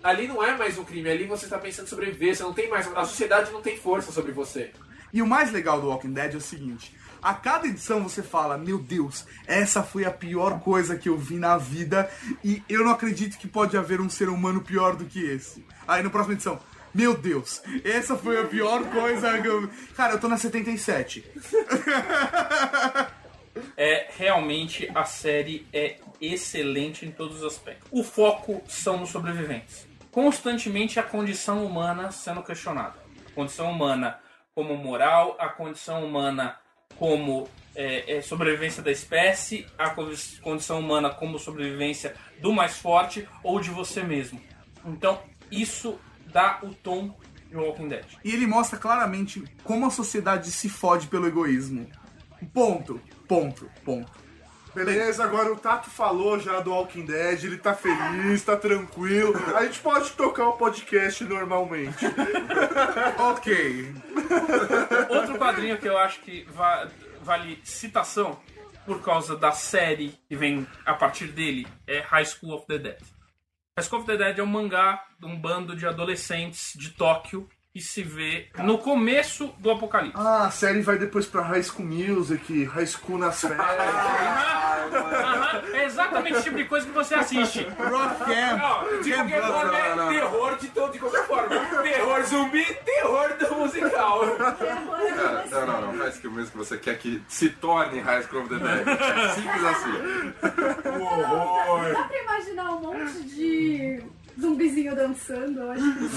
Ali 0.02 0.28
não 0.28 0.42
é 0.42 0.56
mais 0.56 0.78
um 0.78 0.84
crime, 0.84 1.10
ali 1.10 1.24
você 1.24 1.48
tá 1.48 1.58
pensando 1.58 1.86
em 1.86 1.88
sobreviver, 1.88 2.36
você 2.36 2.42
não 2.42 2.52
tem 2.52 2.68
mais. 2.68 2.86
A 2.96 3.04
sociedade 3.04 3.50
não 3.50 3.60
tem 3.60 3.76
força 3.76 4.12
sobre 4.12 4.32
você. 4.32 4.70
E 5.12 5.20
o 5.20 5.26
mais 5.26 5.50
legal 5.50 5.80
do 5.80 5.88
Walking 5.88 6.12
Dead 6.12 6.34
é 6.34 6.36
o 6.36 6.40
seguinte: 6.40 6.94
a 7.20 7.34
cada 7.34 7.66
edição 7.66 8.02
você 8.02 8.22
fala, 8.22 8.56
meu 8.56 8.78
Deus, 8.78 9.26
essa 9.46 9.82
foi 9.82 10.04
a 10.04 10.10
pior 10.10 10.60
coisa 10.60 10.96
que 10.96 11.08
eu 11.08 11.16
vi 11.16 11.36
na 11.36 11.58
vida 11.58 12.08
e 12.44 12.62
eu 12.68 12.84
não 12.84 12.92
acredito 12.92 13.38
que 13.38 13.48
pode 13.48 13.76
haver 13.76 14.00
um 14.00 14.08
ser 14.08 14.28
humano 14.28 14.60
pior 14.60 14.94
do 14.94 15.04
que 15.04 15.20
esse. 15.24 15.64
Aí 15.86 16.02
na 16.02 16.10
próxima 16.10 16.34
edição, 16.34 16.60
meu 16.94 17.16
Deus, 17.16 17.62
essa 17.84 18.16
foi 18.16 18.40
a 18.40 18.44
pior 18.44 18.84
coisa 18.90 19.40
que 19.40 19.48
eu. 19.48 19.68
Cara, 19.96 20.14
eu 20.14 20.20
tô 20.20 20.28
na 20.28 20.36
77. 20.36 21.24
É, 23.76 24.08
realmente 24.16 24.88
a 24.94 25.04
série 25.04 25.66
é 25.72 25.96
excelente 26.20 27.04
em 27.04 27.10
todos 27.10 27.38
os 27.38 27.44
aspectos. 27.44 27.88
O 27.90 28.04
foco 28.04 28.62
são 28.68 29.02
os 29.02 29.10
sobreviventes. 29.10 29.87
Constantemente 30.10 30.98
a 30.98 31.02
condição 31.02 31.64
humana 31.64 32.10
sendo 32.10 32.42
questionada. 32.42 32.96
A 33.28 33.32
condição 33.32 33.70
humana 33.70 34.18
como 34.54 34.76
moral, 34.76 35.36
a 35.38 35.48
condição 35.48 36.04
humana 36.04 36.56
como 36.96 37.48
é, 37.76 38.16
é, 38.16 38.22
sobrevivência 38.22 38.82
da 38.82 38.90
espécie, 38.90 39.66
a 39.78 39.90
condi- 39.90 40.40
condição 40.42 40.80
humana 40.80 41.10
como 41.10 41.38
sobrevivência 41.38 42.16
do 42.40 42.52
mais 42.52 42.76
forte 42.78 43.28
ou 43.44 43.60
de 43.60 43.70
você 43.70 44.02
mesmo. 44.02 44.40
Então, 44.84 45.20
isso 45.50 45.98
dá 46.26 46.58
o 46.62 46.74
tom 46.74 47.16
de 47.48 47.56
Walking 47.56 47.88
Dead. 47.88 48.04
E 48.24 48.32
ele 48.32 48.46
mostra 48.46 48.78
claramente 48.78 49.44
como 49.62 49.86
a 49.86 49.90
sociedade 49.90 50.50
se 50.50 50.68
fode 50.68 51.06
pelo 51.06 51.26
egoísmo. 51.28 51.88
Ponto, 52.52 53.00
ponto, 53.28 53.70
ponto. 53.84 54.10
Beleza, 54.84 55.24
agora 55.24 55.52
o 55.52 55.56
Tato 55.56 55.90
falou 55.90 56.38
já 56.38 56.60
do 56.60 56.70
Walking 56.72 57.04
Dead, 57.04 57.44
ele 57.44 57.58
tá 57.58 57.74
feliz, 57.74 58.42
tá 58.44 58.56
tranquilo. 58.56 59.34
A 59.56 59.64
gente 59.64 59.80
pode 59.80 60.10
tocar 60.12 60.48
o 60.48 60.52
podcast 60.54 61.24
normalmente. 61.24 62.04
ok. 63.18 63.94
Outro 65.10 65.38
quadrinho 65.38 65.78
que 65.78 65.88
eu 65.88 65.96
acho 65.98 66.20
que 66.20 66.44
va- 66.50 66.88
vale 67.22 67.60
citação 67.64 68.38
por 68.86 69.02
causa 69.02 69.36
da 69.36 69.52
série 69.52 70.14
que 70.28 70.36
vem 70.36 70.66
a 70.86 70.94
partir 70.94 71.26
dele 71.28 71.66
é 71.86 72.00
High 72.00 72.24
School 72.26 72.54
of 72.54 72.66
the 72.66 72.78
Dead. 72.78 72.98
High 73.78 73.84
School 73.86 74.00
of 74.00 74.06
the 74.06 74.16
Dead 74.16 74.38
é 74.38 74.42
um 74.42 74.46
mangá 74.46 75.02
de 75.20 75.26
um 75.26 75.36
bando 75.38 75.76
de 75.76 75.86
adolescentes 75.86 76.72
de 76.74 76.90
Tóquio 76.90 77.48
que 77.78 77.84
se 77.84 78.02
vê 78.02 78.48
no 78.58 78.76
começo 78.78 79.54
do 79.58 79.70
apocalipse. 79.70 80.16
Ah, 80.16 80.46
a 80.46 80.50
série 80.50 80.80
vai 80.82 80.98
depois 80.98 81.26
pra 81.26 81.42
High 81.42 81.62
School 81.62 81.86
Music, 81.86 82.64
High 82.64 82.86
School 82.86 83.18
nas 83.18 83.40
férias. 83.40 83.60
Aham, 83.60 85.62
é 85.72 85.84
exatamente 85.84 86.38
o 86.38 86.42
tipo 86.42 86.56
de 86.56 86.64
coisa 86.64 86.86
que 86.86 86.92
você 86.92 87.14
assiste. 87.14 87.62
Rock 87.78 88.24
Camp. 88.24 88.58
Não, 88.58 89.00
de 89.00 89.12
qualquer 89.12 89.46
forma, 89.46 89.78
é 89.78 89.94
terror 90.08 90.56
de, 90.58 90.66
todo, 90.68 90.92
de 90.92 90.98
qualquer 90.98 91.24
forma. 91.26 91.48
terror 91.82 92.22
zumbi, 92.24 92.64
terror 92.84 93.34
do 93.34 93.54
musical. 93.54 94.22
Cara, 94.36 95.44
não, 95.50 95.66
não, 95.66 95.80
não 95.92 95.98
faz 95.98 96.18
que 96.18 96.26
o 96.26 96.32
mesmo 96.32 96.50
que 96.50 96.58
você 96.58 96.76
quer 96.78 96.98
que 96.98 97.22
se 97.28 97.48
torne 97.50 98.00
High 98.00 98.24
School 98.24 98.42
of 98.42 98.48
the 98.48 98.58
Dead. 98.58 98.88
É 98.88 99.28
simples 99.34 99.64
assim. 99.64 99.92
O 100.98 101.02
horror. 101.02 101.92
Dá 101.92 102.02
pra 102.02 102.18
imaginar 102.22 102.72
um 102.72 102.80
monte 102.80 103.22
de 103.22 104.02
zumbizinho 104.40 104.94
dançando, 104.94 105.60
eu 105.60 105.70
acho 105.72 105.82
que 105.82 106.08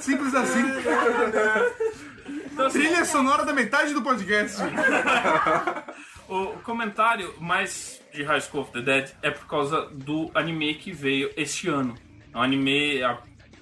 Simples 0.00 0.34
assim. 0.34 0.62
Trilha 2.72 3.04
sonora 3.04 3.44
da 3.44 3.52
metade 3.52 3.92
do 3.94 4.02
podcast. 4.02 4.58
O 6.28 6.46
comentário 6.62 7.34
mais 7.38 8.00
de 8.12 8.22
High 8.22 8.40
School 8.40 8.62
of 8.62 8.72
the 8.72 8.80
Dead 8.80 9.10
é 9.22 9.30
por 9.30 9.46
causa 9.46 9.82
do 9.92 10.30
anime 10.34 10.74
que 10.74 10.92
veio 10.92 11.30
este 11.36 11.68
ano. 11.68 11.94
É 12.32 12.38
um 12.38 12.42
anime, 12.42 13.00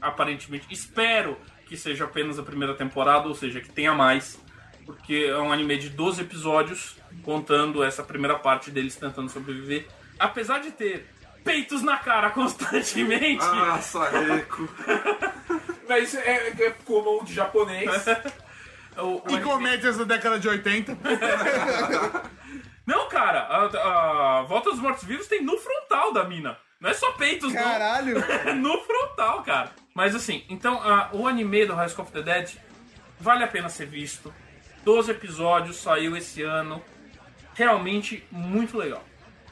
aparentemente, 0.00 0.66
espero 0.70 1.36
que 1.66 1.76
seja 1.76 2.04
apenas 2.04 2.38
a 2.38 2.42
primeira 2.42 2.74
temporada, 2.74 3.26
ou 3.28 3.34
seja, 3.34 3.60
que 3.60 3.70
tenha 3.70 3.92
mais. 3.94 4.40
Porque 4.86 5.26
é 5.28 5.38
um 5.38 5.52
anime 5.52 5.76
de 5.78 5.88
12 5.88 6.22
episódios, 6.22 6.96
contando 7.24 7.82
essa 7.82 8.02
primeira 8.02 8.38
parte 8.38 8.70
deles 8.70 8.96
tentando 8.96 9.28
sobreviver. 9.30 9.86
Apesar 10.18 10.60
de 10.60 10.70
ter 10.70 11.08
peitos 11.44 11.82
na 11.82 11.96
cara 11.96 12.30
constantemente. 12.30 13.42
Ah, 13.50 13.78
sareco. 13.80 14.68
Mas 15.88 16.04
isso 16.08 16.18
é, 16.18 16.48
é 16.48 16.70
comum 16.84 17.24
de 17.24 17.34
japonês. 17.34 17.90
o- 18.98 19.22
E 19.28 19.40
comédias 19.40 19.98
da 19.98 20.04
década 20.04 20.38
de 20.38 20.48
80. 20.48 20.96
Não, 22.86 23.08
cara, 23.08 23.40
a, 23.42 24.38
a 24.38 24.42
Volta 24.42 24.70
dos 24.70 24.80
Mortos-Vivos 24.80 25.26
tem 25.28 25.42
no 25.42 25.56
frontal 25.58 26.12
da 26.12 26.24
mina. 26.24 26.56
Não 26.80 26.90
é 26.90 26.94
só 26.94 27.12
peitos, 27.12 27.52
não. 27.52 27.62
Caralho. 27.62 28.18
É 28.18 28.52
no 28.54 28.76
frontal, 28.82 29.42
cara. 29.44 29.70
Mas 29.94 30.14
assim, 30.14 30.44
então 30.48 30.82
a- 30.82 31.10
o 31.12 31.26
anime 31.28 31.64
do 31.66 31.74
High 31.74 31.88
School 31.90 32.04
of 32.04 32.12
the 32.12 32.22
Dead 32.22 32.50
vale 33.20 33.44
a 33.44 33.48
pena 33.48 33.68
ser 33.68 33.86
visto. 33.86 34.32
12 34.84 35.12
episódios, 35.12 35.76
saiu 35.76 36.16
esse 36.16 36.42
ano. 36.42 36.82
Realmente 37.54 38.24
muito 38.30 38.76
legal. 38.78 39.04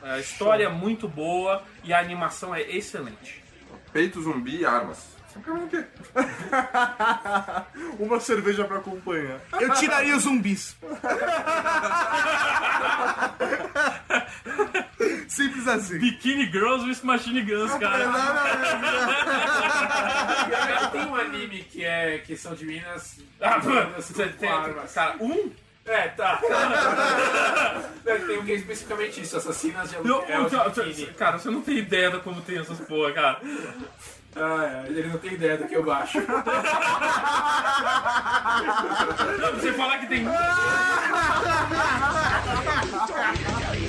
A 0.03 0.19
história 0.19 0.65
é 0.65 0.69
muito 0.69 1.07
boa 1.09 1.63
e 1.85 1.93
a 1.93 1.99
animação 2.01 2.55
é 2.55 2.63
excelente. 2.63 3.43
Peito 3.93 4.21
zumbi 4.23 4.61
e 4.61 4.65
armas. 4.67 5.11
O 5.37 5.69
quê? 5.69 5.85
Uma 8.01 8.19
cerveja 8.19 8.65
pra 8.65 8.79
acompanhar. 8.79 9.39
Eu 9.61 9.73
tiraria 9.75 10.17
os 10.17 10.23
zumbis. 10.25 10.77
Simples 15.29 15.67
assim. 15.69 15.99
Bikini 15.99 16.47
Girls 16.51 16.85
with 16.87 16.99
Machine 17.05 17.43
Guns, 17.43 17.73
cara. 17.79 18.11
Tem 20.91 21.05
um 21.07 21.15
anime 21.15 21.63
que, 21.65 21.85
é, 21.85 22.19
que 22.19 22.37
são 22.37 22.55
de 22.55 22.65
minas. 22.67 23.19
Ah, 23.41 23.59
meninas 23.59 24.05
você 24.07 24.29
tem- 24.29 24.49
armas. 24.49 24.93
cara, 24.93 25.17
um? 25.21 25.51
É, 25.85 26.09
tá. 26.09 26.41
Não, 28.05 28.27
tem 28.27 28.39
um 28.39 28.45
que 28.45 28.53
é 28.53 28.55
especificamente 28.57 29.21
isso, 29.21 29.37
assassinas 29.37 29.91
de 29.91 29.97
Não, 30.03 30.17
aluguel 30.19 30.71
de 30.71 30.83
biquíni. 30.83 31.13
cara, 31.15 31.39
você 31.39 31.51
não 31.51 31.63
tem 31.63 31.79
ideia 31.79 32.11
de 32.11 32.19
como 32.21 32.41
tem 32.43 32.59
essas 32.59 32.81
porra, 32.81 33.13
cara. 33.13 33.41
Ah, 34.37 34.83
é, 34.87 34.89
ele 34.89 35.09
não 35.09 35.19
tem 35.19 35.35
ideia 35.35 35.57
do 35.57 35.67
que 35.67 35.75
eu 35.75 35.83
baixo. 35.85 36.19
Não, 39.39 39.53
você 39.55 39.73
falar 39.73 39.99
que 39.99 40.07
tem. 40.07 40.25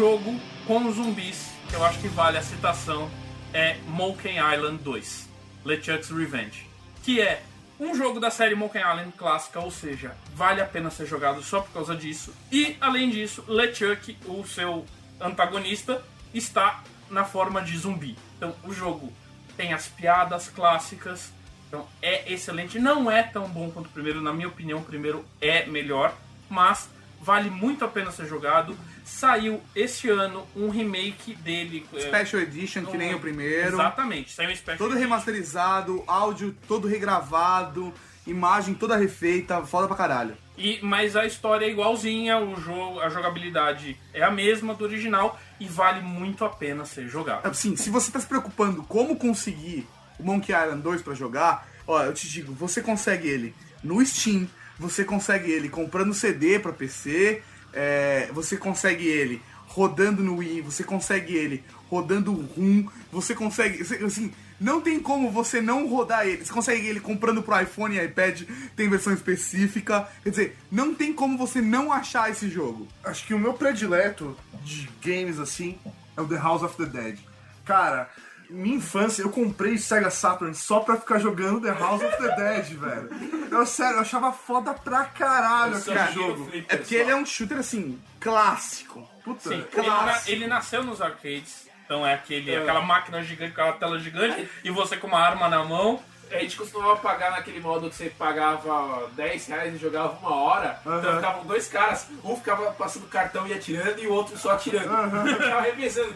jogo 0.00 0.34
com 0.66 0.90
zumbis, 0.90 1.50
que 1.68 1.74
eu 1.74 1.84
acho 1.84 1.98
que 1.98 2.08
vale 2.08 2.38
a 2.38 2.42
citação, 2.42 3.10
é 3.52 3.76
Monkey 3.86 4.36
Island 4.38 4.82
2, 4.82 5.28
LeChuck's 5.62 6.08
Revenge. 6.08 6.66
Que 7.02 7.20
é 7.20 7.42
um 7.78 7.94
jogo 7.94 8.18
da 8.18 8.30
série 8.30 8.54
Monkey 8.54 8.78
Island 8.78 9.12
clássica, 9.12 9.60
ou 9.60 9.70
seja, 9.70 10.16
vale 10.34 10.62
a 10.62 10.64
pena 10.64 10.88
ser 10.88 11.04
jogado 11.04 11.42
só 11.42 11.60
por 11.60 11.70
causa 11.74 11.94
disso. 11.94 12.34
E, 12.50 12.78
além 12.80 13.10
disso, 13.10 13.44
LeChuck, 13.46 14.16
o 14.24 14.42
seu 14.46 14.86
antagonista, 15.20 16.02
está 16.32 16.82
na 17.10 17.26
forma 17.26 17.60
de 17.60 17.76
zumbi. 17.76 18.16
Então, 18.38 18.54
o 18.64 18.72
jogo 18.72 19.12
tem 19.54 19.74
as 19.74 19.86
piadas 19.86 20.48
clássicas, 20.48 21.30
então 21.68 21.86
é 22.00 22.32
excelente. 22.32 22.78
Não 22.78 23.10
é 23.10 23.22
tão 23.22 23.46
bom 23.46 23.70
quanto 23.70 23.88
o 23.88 23.90
primeiro, 23.90 24.22
na 24.22 24.32
minha 24.32 24.48
opinião, 24.48 24.78
o 24.78 24.82
primeiro 24.82 25.26
é 25.42 25.66
melhor, 25.66 26.16
mas 26.48 26.88
vale 27.20 27.50
muito 27.50 27.84
a 27.84 27.88
pena 27.88 28.10
ser 28.10 28.26
jogado. 28.26 28.74
Saiu 29.10 29.60
esse 29.74 30.08
ano 30.08 30.46
um 30.56 30.70
remake 30.70 31.34
dele. 31.34 31.86
é, 31.94 32.00
Special 32.00 32.42
Edition, 32.42 32.86
que 32.86 32.96
nem 32.96 33.14
o 33.14 33.20
primeiro. 33.20 33.74
Exatamente, 33.74 34.32
saiu 34.32 34.50
um 34.50 34.56
Special 34.56 34.78
Todo 34.78 34.92
Edition. 34.92 35.08
remasterizado, 35.08 36.02
áudio 36.06 36.56
todo 36.66 36.88
regravado, 36.88 37.92
imagem 38.26 38.74
toda 38.74 38.96
refeita, 38.96 39.62
foda 39.66 39.86
pra 39.86 39.96
caralho. 39.96 40.36
E, 40.56 40.78
mas 40.82 41.16
a 41.16 41.26
história 41.26 41.66
é 41.66 41.70
igualzinha, 41.70 42.38
o 42.38 42.58
jogo, 42.60 43.00
a 43.00 43.08
jogabilidade 43.08 43.96
é 44.14 44.22
a 44.22 44.30
mesma 44.30 44.74
do 44.74 44.84
original 44.84 45.38
e 45.58 45.66
vale 45.66 46.00
muito 46.00 46.44
a 46.44 46.48
pena 46.48 46.84
ser 46.84 47.08
jogado. 47.08 47.46
Assim, 47.46 47.76
se 47.76 47.90
você 47.90 48.10
tá 48.10 48.20
se 48.20 48.26
preocupando 48.26 48.82
como 48.84 49.16
conseguir 49.16 49.86
o 50.18 50.22
Monkey 50.22 50.52
Island 50.52 50.82
2 50.82 51.02
pra 51.02 51.14
jogar, 51.14 51.68
ó, 51.86 52.02
eu 52.02 52.12
te 52.14 52.28
digo, 52.28 52.52
você 52.54 52.80
consegue 52.80 53.28
ele 53.28 53.54
no 53.82 54.04
Steam, 54.04 54.48
você 54.78 55.04
consegue 55.04 55.50
ele 55.50 55.68
comprando 55.68 56.14
CD 56.14 56.58
pra 56.58 56.72
PC, 56.72 57.42
é, 57.72 58.30
você 58.32 58.56
consegue 58.56 59.06
ele 59.06 59.42
rodando 59.66 60.22
no 60.22 60.36
Wii, 60.36 60.62
você 60.62 60.82
consegue 60.82 61.34
ele 61.34 61.64
rodando 61.88 62.32
RUM, 62.32 62.88
você 63.12 63.34
consegue, 63.34 63.82
assim, 64.04 64.32
não 64.60 64.80
tem 64.80 65.00
como 65.00 65.30
você 65.30 65.60
não 65.60 65.88
rodar 65.88 66.26
ele. 66.26 66.44
Você 66.44 66.52
consegue 66.52 66.86
ele 66.86 67.00
comprando 67.00 67.42
pro 67.42 67.60
iPhone 67.60 67.96
e 67.96 68.04
iPad, 68.04 68.42
tem 68.76 68.88
versão 68.88 69.12
específica. 69.12 70.06
Quer 70.22 70.30
dizer, 70.30 70.58
não 70.70 70.94
tem 70.94 71.12
como 71.12 71.38
você 71.38 71.62
não 71.62 71.92
achar 71.92 72.30
esse 72.30 72.48
jogo. 72.48 72.86
Acho 73.02 73.26
que 73.26 73.32
o 73.32 73.38
meu 73.38 73.54
predileto 73.54 74.36
de 74.62 74.88
games 75.02 75.38
assim 75.38 75.78
é 76.16 76.20
o 76.20 76.28
The 76.28 76.36
House 76.36 76.62
of 76.62 76.76
the 76.76 76.86
Dead. 76.86 77.18
Cara, 77.64 78.10
minha 78.50 78.76
infância 78.76 79.22
eu 79.22 79.30
comprei 79.30 79.78
Sega 79.78 80.10
Saturn 80.10 80.54
só 80.54 80.80
pra 80.80 80.96
ficar 80.96 81.18
jogando 81.18 81.60
The 81.60 81.72
House 81.78 82.02
of 82.02 82.16
the 82.18 82.34
Dead, 82.36 82.66
velho. 82.78 83.10
Eu 83.50 83.64
sério, 83.66 83.96
eu 83.96 84.00
achava 84.00 84.32
foda 84.32 84.74
pra 84.74 85.04
caralho 85.04 85.76
aquele 85.76 85.98
o 85.98 86.12
jogo. 86.12 86.44
Flipper 86.50 86.74
É 86.74 86.76
porque 86.78 86.94
ele 86.94 87.10
é 87.10 87.16
um 87.16 87.24
shooter 87.26 87.58
assim, 87.58 87.98
clássico. 88.18 89.08
Puta, 89.24 89.48
Sim, 89.48 89.54
ele, 89.56 89.64
clássico. 89.64 90.30
ele 90.30 90.46
nasceu 90.46 90.82
nos 90.82 91.00
arcades, 91.02 91.68
então 91.84 92.06
é 92.06 92.14
aquele, 92.14 92.50
É. 92.52 92.58
aquela 92.62 92.80
máquina 92.82 93.22
gigante 93.22 93.52
aquela 93.52 93.72
tela 93.72 93.98
gigante 93.98 94.48
e 94.64 94.70
você 94.70 94.96
com 94.96 95.06
uma 95.06 95.18
arma 95.20 95.48
na 95.48 95.62
mão. 95.64 96.00
A 96.30 96.38
gente 96.38 96.56
costumava 96.56 96.96
pagar 96.96 97.32
naquele 97.32 97.60
modo 97.60 97.88
que 97.90 97.96
você 97.96 98.08
pagava 98.10 99.08
10 99.16 99.46
reais 99.48 99.74
e 99.74 99.78
jogava 99.78 100.16
uma 100.20 100.34
hora. 100.34 100.78
Então 100.80 100.94
Aham. 100.94 101.16
ficavam 101.16 101.44
dois 101.44 101.66
caras, 101.68 102.06
um 102.24 102.36
ficava 102.36 102.70
passando 102.72 103.06
cartão 103.08 103.46
e 103.46 103.52
atirando 103.52 103.98
e 104.00 104.06
o 104.06 104.12
outro 104.12 104.38
só 104.38 104.52
atirando. 104.52 104.90
Ficava 105.36 105.60
revezando. 105.62 106.14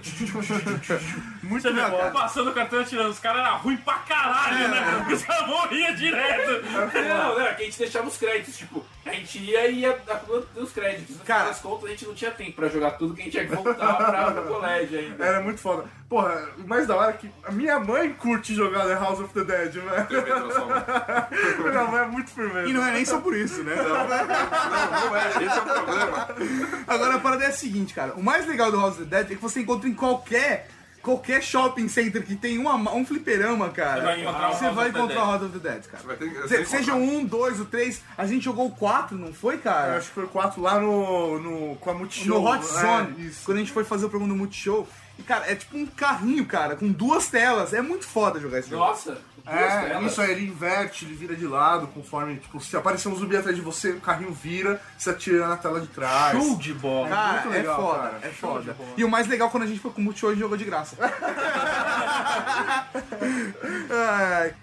Muito 1.43 1.69
legal, 1.69 1.91
cara. 1.91 2.11
passando 2.11 2.51
o 2.51 2.55
cartão 2.55 2.81
e 2.81 2.83
atirando, 2.83 3.11
os 3.11 3.19
caras 3.19 3.45
eram 3.45 3.59
ruins 3.59 3.81
pra 3.81 3.95
caralho, 3.95 4.69
né? 4.69 4.95
Porque 4.99 5.17
você 5.17 5.47
morria 5.47 5.95
direto. 5.95 6.63
Não, 6.71 7.35
não, 7.39 7.41
é 7.47 7.55
que 7.55 7.63
a 7.63 7.65
gente 7.67 7.79
deixava 7.79 8.07
os 8.07 8.17
créditos, 8.17 8.57
tipo, 8.57 8.85
a 9.07 9.13
gente 9.13 9.39
ia 9.39 9.67
e 9.69 9.81
ia 9.81 9.91
acumulando 9.91 10.47
os 10.57 10.73
créditos. 10.73 11.17
No 11.19 11.25
Cara- 11.25 11.45
das 11.49 11.61
contas, 11.61 11.85
a 11.85 11.89
gente 11.91 12.07
não 12.07 12.15
tinha 12.15 12.31
tempo 12.31 12.53
pra 12.53 12.69
jogar 12.69 12.93
tudo 12.93 13.15
que 13.15 13.21
a 13.21 13.25
gente 13.25 13.33
tinha 13.33 13.47
que 13.47 13.55
voltar 13.55 13.95
pra, 13.97 14.31
pro 14.33 14.45
colégio 14.55 14.99
ainda. 14.99 15.25
Era 15.25 15.41
muito 15.41 15.61
foda. 15.61 15.85
Porra, 16.09 16.49
o 16.59 16.67
mais 16.69 16.87
da 16.87 16.97
hora 16.97 17.11
é 17.11 17.15
que 17.15 17.31
a 17.45 17.51
minha 17.53 17.79
mãe 17.81 18.13
curte 18.13 18.55
jogar 18.55 18.87
The 18.87 18.95
House 18.95 19.21
of 19.21 19.33
the 19.35 19.43
Dead, 19.45 19.73
velho. 19.73 20.07
minha 21.71 21.85
mãe 21.85 22.01
é 22.03 22.07
muito 22.07 22.31
firmeza. 22.31 22.69
E 22.69 22.73
não 22.73 22.87
é 22.87 22.93
nem 22.93 23.05
só 23.05 23.21
por 23.21 23.35
isso, 23.37 23.63
né? 23.63 23.75
Não, 23.85 25.09
não 25.11 25.17
é, 25.17 25.29
esse 25.29 25.59
é 25.59 25.61
o 25.61 25.65
problema. 25.65 26.29
Agora 26.87 27.15
a 27.17 27.19
parada 27.19 27.45
é 27.45 27.49
a 27.49 27.53
seguinte, 27.53 27.95
cara. 27.95 28.13
O 28.15 28.23
mais 28.23 28.47
legal 28.47 28.71
do 28.71 28.79
House 28.81 28.95
of 28.95 29.05
the 29.07 29.17
Dead 29.23 29.33
é 29.33 29.35
que 29.35 29.43
você 29.43 29.61
encontra 29.61 29.89
em 29.89 29.95
qualquer. 29.95 30.69
Qualquer 31.05 31.43
shopping 31.43 31.87
center 31.87 32.25
que 32.25 32.35
tem 32.35 32.57
uma, 32.57 32.75
um 32.95 33.05
fliperama, 33.05 33.69
cara, 33.69 34.01
Você 34.01 34.07
vai 34.07 34.21
encontrar 34.23 34.49
o 34.51 34.55
você 34.55 34.65
House 34.65 34.75
vai 34.75 34.85
of 34.89 34.93
the 34.95 34.99
encontrar 34.99 35.05
o 35.05 35.27
Dead. 35.27 35.41
House 35.41 35.43
of 35.43 35.59
the 35.61 35.69
Dead, 35.69 35.83
cara. 35.87 36.03
Você 36.03 36.07
vai 36.07 36.17
ter 36.17 36.31
que- 36.31 36.49
Se- 36.49 36.65
seja. 36.67 36.95
1, 36.95 37.25
2, 37.27 37.61
o 37.61 37.65
3, 37.67 38.01
a 38.17 38.27
gente 38.27 38.43
jogou 38.45 38.67
o 38.67 38.71
4, 38.71 39.17
não 39.19 39.33
foi, 39.33 39.57
Eu 39.57 39.59
cara? 39.61 39.97
acho 39.99 40.09
que 40.09 40.15
foi 40.15 40.25
o 40.25 40.29
4 40.29 40.63
lá 40.63 40.81
no, 40.81 41.39
no, 41.39 41.77
com 41.77 41.91
a 41.91 41.95
Multishow. 41.95 42.41
no 42.41 42.49
Hot 42.51 42.65
É, 42.65 42.67
Zone, 42.81 43.27
isso. 43.27 43.43
quando 43.45 43.59
a 43.59 43.61
gente 43.61 43.73
foi 43.73 43.85
fazer 43.85 44.07
o 44.07 44.09
programa 44.09 44.33
no 44.33 44.39
Multishow. 44.39 44.89
E, 45.19 45.23
cara, 45.23 45.51
é 45.51 45.55
tipo 45.55 45.77
um 45.79 45.87
carrinho, 45.87 46.45
cara, 46.45 46.75
com 46.77 46.89
duas 46.91 47.29
telas. 47.29 47.73
É 47.73 47.81
muito 47.81 48.05
foda 48.07 48.41
jogar 48.41 48.59
esse 48.59 48.71
jogo. 48.71 48.85
Nossa, 48.85 49.17
É, 49.47 49.89
telas. 49.89 50.11
isso 50.13 50.21
aí, 50.21 50.33
ele 50.33 50.47
inverte, 50.47 51.05
ele 51.05 51.15
vira 51.15 51.37
de 51.37 51.47
lado, 51.47 51.87
conforme, 51.89 52.37
tipo, 52.37 52.61
se 52.61 52.77
aparecer 52.77 53.07
um 53.09 53.15
zumbi 53.15 53.37
atrás 53.37 53.55
de 53.55 53.63
você, 53.63 53.91
o 53.91 54.01
carrinho 54.01 54.33
vira, 54.33 54.81
você 54.99 55.11
atira 55.11 55.47
na 55.47 55.57
tela 55.57 55.81
de 55.81 55.87
trás. 55.87 56.37
Show 56.37 56.57
de 56.57 56.75
bola. 56.75 57.09
Cara, 57.09 57.33
muito 57.33 57.49
legal, 57.51 57.73
é 57.73 57.77
foda, 57.83 57.99
cara. 58.09 58.19
é 58.23 58.33
Show 58.33 58.51
foda. 58.63 58.77
E 58.97 59.05
o 59.05 59.09
mais 59.09 59.27
legal 59.29 59.51
quando 59.51 59.63
a 59.63 59.67
gente 59.67 59.79
foi 59.81 59.93
com 59.93 60.01
o 60.01 60.05
Multishow 60.05 60.33
e 60.33 60.37
jogou 60.37 60.57
de 60.57 60.65
graça. 60.65 60.97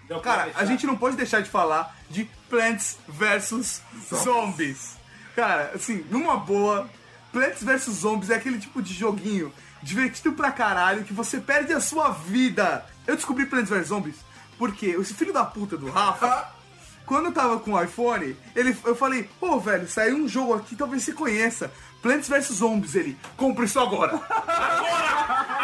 Pra 0.07 0.19
cara, 0.21 0.43
deixar. 0.45 0.59
a 0.59 0.65
gente 0.65 0.85
não 0.85 0.97
pode 0.97 1.15
deixar 1.15 1.41
de 1.41 1.49
falar 1.49 1.95
de 2.09 2.29
Plants 2.49 2.97
vs 3.07 3.81
Zombies. 4.13 4.95
Cara, 5.35 5.71
assim, 5.73 6.05
numa 6.09 6.37
boa, 6.37 6.89
Plants 7.31 7.63
vs 7.63 7.83
Zombies 7.85 8.29
é 8.29 8.35
aquele 8.35 8.59
tipo 8.59 8.81
de 8.81 8.93
joguinho 8.93 9.51
divertido 9.81 10.33
pra 10.33 10.51
caralho 10.51 11.03
que 11.03 11.13
você 11.13 11.39
perde 11.39 11.73
a 11.73 11.79
sua 11.79 12.09
vida. 12.09 12.85
Eu 13.07 13.15
descobri 13.15 13.45
Plants 13.45 13.69
vs 13.69 13.87
Zombies 13.87 14.31
porque 14.61 14.85
esse 14.85 15.15
filho 15.15 15.33
da 15.33 15.43
puta 15.43 15.75
do 15.75 15.89
Rafa. 15.89 16.47
Quando 17.03 17.25
eu 17.25 17.31
tava 17.31 17.59
com 17.59 17.73
o 17.73 17.83
iPhone, 17.83 18.37
ele, 18.55 18.77
eu 18.85 18.95
falei, 18.95 19.27
pô, 19.39 19.59
velho, 19.59 19.89
saiu 19.89 20.17
um 20.17 20.27
jogo 20.27 20.53
aqui, 20.53 20.75
talvez 20.75 21.03
você 21.03 21.13
conheça. 21.13 21.71
Plants 21.99 22.29
vs 22.29 22.57
Zombies, 22.57 22.93
ele, 22.93 23.17
compra 23.35 23.65
isso 23.65 23.79
agora. 23.79 24.21
Agora! 24.29 25.60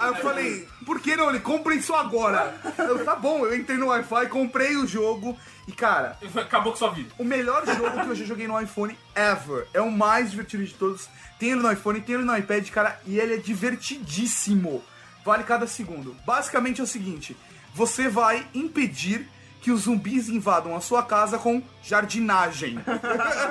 Aí 0.00 0.08
eu 0.08 0.14
falei, 0.16 0.68
por 0.84 1.00
que 1.00 1.16
não? 1.16 1.30
Ele, 1.30 1.40
compra 1.40 1.74
isso 1.74 1.94
agora. 1.94 2.54
Eu, 2.78 3.04
tá 3.04 3.14
bom, 3.14 3.46
eu 3.46 3.54
entrei 3.54 3.76
no 3.76 3.88
Wi-Fi, 3.88 4.26
comprei 4.28 4.76
o 4.76 4.86
jogo. 4.86 5.36
E, 5.66 5.72
cara, 5.72 6.18
Acabou 6.34 6.72
com 6.72 6.78
sua 6.78 6.90
vida. 6.90 7.10
o 7.18 7.24
melhor 7.24 7.64
jogo 7.66 8.00
que 8.02 8.08
eu 8.08 8.14
já 8.14 8.24
joguei 8.24 8.48
no 8.48 8.60
iPhone 8.60 8.98
ever. 9.14 9.66
É 9.74 9.80
o 9.80 9.90
mais 9.90 10.30
divertido 10.30 10.64
de 10.64 10.74
todos. 10.74 11.08
Tem 11.38 11.50
ele 11.50 11.60
no 11.60 11.70
iPhone, 11.70 12.00
tem 12.00 12.14
ele 12.16 12.24
no 12.24 12.36
iPad, 12.36 12.68
cara, 12.70 12.98
e 13.06 13.18
ele 13.18 13.34
é 13.34 13.36
divertidíssimo. 13.36 14.82
Vale 15.24 15.44
cada 15.44 15.66
segundo. 15.66 16.16
Basicamente 16.24 16.80
é 16.80 16.84
o 16.84 16.86
seguinte: 16.86 17.36
você 17.74 18.08
vai 18.08 18.46
impedir 18.54 19.28
que 19.60 19.70
os 19.70 19.82
zumbis 19.82 20.28
invadam 20.28 20.74
a 20.74 20.80
sua 20.80 21.02
casa 21.02 21.38
com 21.38 21.62
jardinagem. 21.82 22.78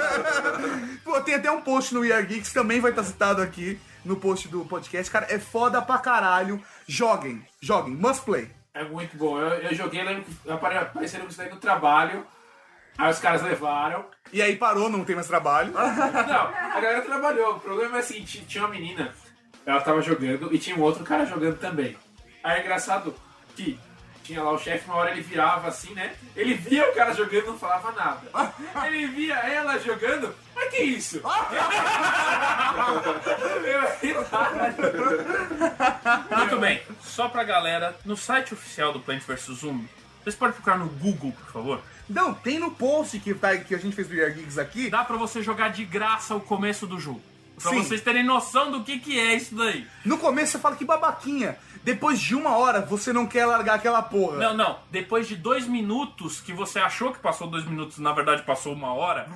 Pô, 1.04 1.22
tem 1.22 1.36
até 1.36 1.52
um 1.52 1.62
post 1.62 1.94
no 1.94 2.00
We 2.02 2.12
Are 2.12 2.26
Geeks, 2.26 2.52
também 2.52 2.80
vai 2.80 2.92
estar 2.92 3.04
citado 3.04 3.42
aqui 3.42 3.80
no 4.08 4.16
post 4.18 4.48
do 4.48 4.66
podcast. 4.66 5.12
Cara, 5.12 5.28
é 5.30 5.38
foda 5.38 5.82
pra 5.82 5.98
caralho. 6.00 6.62
Joguem, 6.88 7.46
joguem, 7.62 7.94
must 7.96 8.24
play. 8.24 8.50
É 8.74 8.84
muito 8.84 9.18
bom. 9.18 9.40
Eu, 9.40 9.48
eu 9.60 9.76
joguei, 9.76 10.04
lembro 10.04 10.24
que 10.24 10.50
apare- 10.52 10.78
apareceram 10.78 11.28
isso 11.28 11.38
daí 11.38 11.50
no 11.50 11.58
trabalho. 11.58 12.26
Aí 12.98 13.12
os 13.12 13.20
caras 13.20 13.42
levaram. 13.44 14.06
E 14.34 14.42
aí 14.42 14.56
parou, 14.56 14.90
não 14.90 15.04
tem 15.06 15.16
mais 15.16 15.28
trabalho. 15.28 15.72
Não, 15.78 15.82
a 15.82 16.80
galera 16.80 17.02
trabalhou. 17.04 17.56
O 17.56 17.60
problema 17.60 17.98
é 17.98 18.00
assim, 18.00 18.24
ti- 18.24 18.44
tinha 18.46 18.64
uma 18.64 18.72
menina, 18.72 19.14
ela 19.66 19.82
tava 19.82 20.02
jogando 20.02 20.52
e 20.54 20.58
tinha 20.58 20.76
um 20.76 20.82
outro 20.82 21.04
cara 21.04 21.26
jogando 21.26 21.60
também. 21.60 21.96
Aí 22.44 22.60
é 22.60 22.62
engraçado 22.64 23.14
que 23.56 23.80
tinha 24.28 24.44
lá 24.44 24.52
o 24.52 24.60
chefe, 24.60 24.86
uma 24.86 24.98
hora 24.98 25.12
ele 25.12 25.22
virava 25.22 25.70
assim, 25.70 25.94
né? 25.94 26.14
Ele 26.36 26.54
via 26.54 26.90
o 26.90 26.94
cara 26.94 27.14
jogando 27.14 27.46
e 27.46 27.48
não 27.48 27.58
falava 27.58 27.94
nada. 27.94 28.22
Ele 28.86 29.08
via 29.08 29.36
ela 29.36 29.80
jogando, 29.80 30.36
mas 30.54 30.70
que 30.70 30.84
isso? 30.84 31.22
Muito 36.38 36.60
bem, 36.60 36.82
só 37.02 37.30
pra 37.30 37.46
galera, 37.46 37.98
no 38.04 38.18
site 38.18 38.54
oficial 38.54 38.92
do 38.92 39.00
Plants 39.00 39.26
vs 39.26 39.60
Zombies, 39.60 39.90
vocês 40.22 40.36
podem 40.36 40.54
procurar 40.54 40.78
no 40.78 40.88
Google, 40.88 41.32
por 41.32 41.54
favor. 41.54 41.82
Não, 42.10 42.34
tem 42.34 42.60
no 42.60 42.72
post 42.72 43.20
que, 43.20 43.34
tá, 43.34 43.58
que 43.58 43.74
a 43.74 43.78
gente 43.78 43.96
fez 43.96 44.08
do 44.08 44.16
We 44.16 44.24
Are 44.24 44.34
Geeks 44.34 44.58
aqui. 44.58 44.90
Dá 44.90 45.04
pra 45.04 45.18
você 45.18 45.42
jogar 45.42 45.70
de 45.70 45.86
graça 45.86 46.36
o 46.36 46.42
começo 46.42 46.86
do 46.86 47.00
jogo. 47.00 47.22
Pra 47.62 47.72
Sim. 47.72 47.84
vocês 47.84 48.02
terem 48.02 48.24
noção 48.24 48.72
do 48.72 48.84
que, 48.84 49.00
que 49.00 49.20
é 49.20 49.36
isso 49.36 49.56
daí. 49.56 49.88
No 50.06 50.18
começo 50.18 50.52
você 50.52 50.60
fala 50.60 50.76
que 50.76 50.86
babaquinha. 50.86 51.58
Depois 51.84 52.20
de 52.20 52.36
uma 52.36 52.58
hora 52.58 52.82
você 52.82 53.12
não 53.14 53.26
quer 53.26 53.46
largar 53.46 53.76
aquela 53.76 54.02
porra. 54.02 54.38
Não, 54.38 54.54
não. 54.54 54.80
Depois 54.92 55.28
de 55.28 55.36
dois 55.36 55.68
minutos 55.68 56.40
que 56.42 56.54
você 56.54 56.80
achou 56.80 57.12
que 57.12 57.20
passou 57.20 57.48
dois 57.48 57.66
minutos, 57.66 57.98
na 58.00 58.12
verdade 58.14 58.44
passou 58.44 58.74
uma 58.74 58.94
hora. 58.94 59.28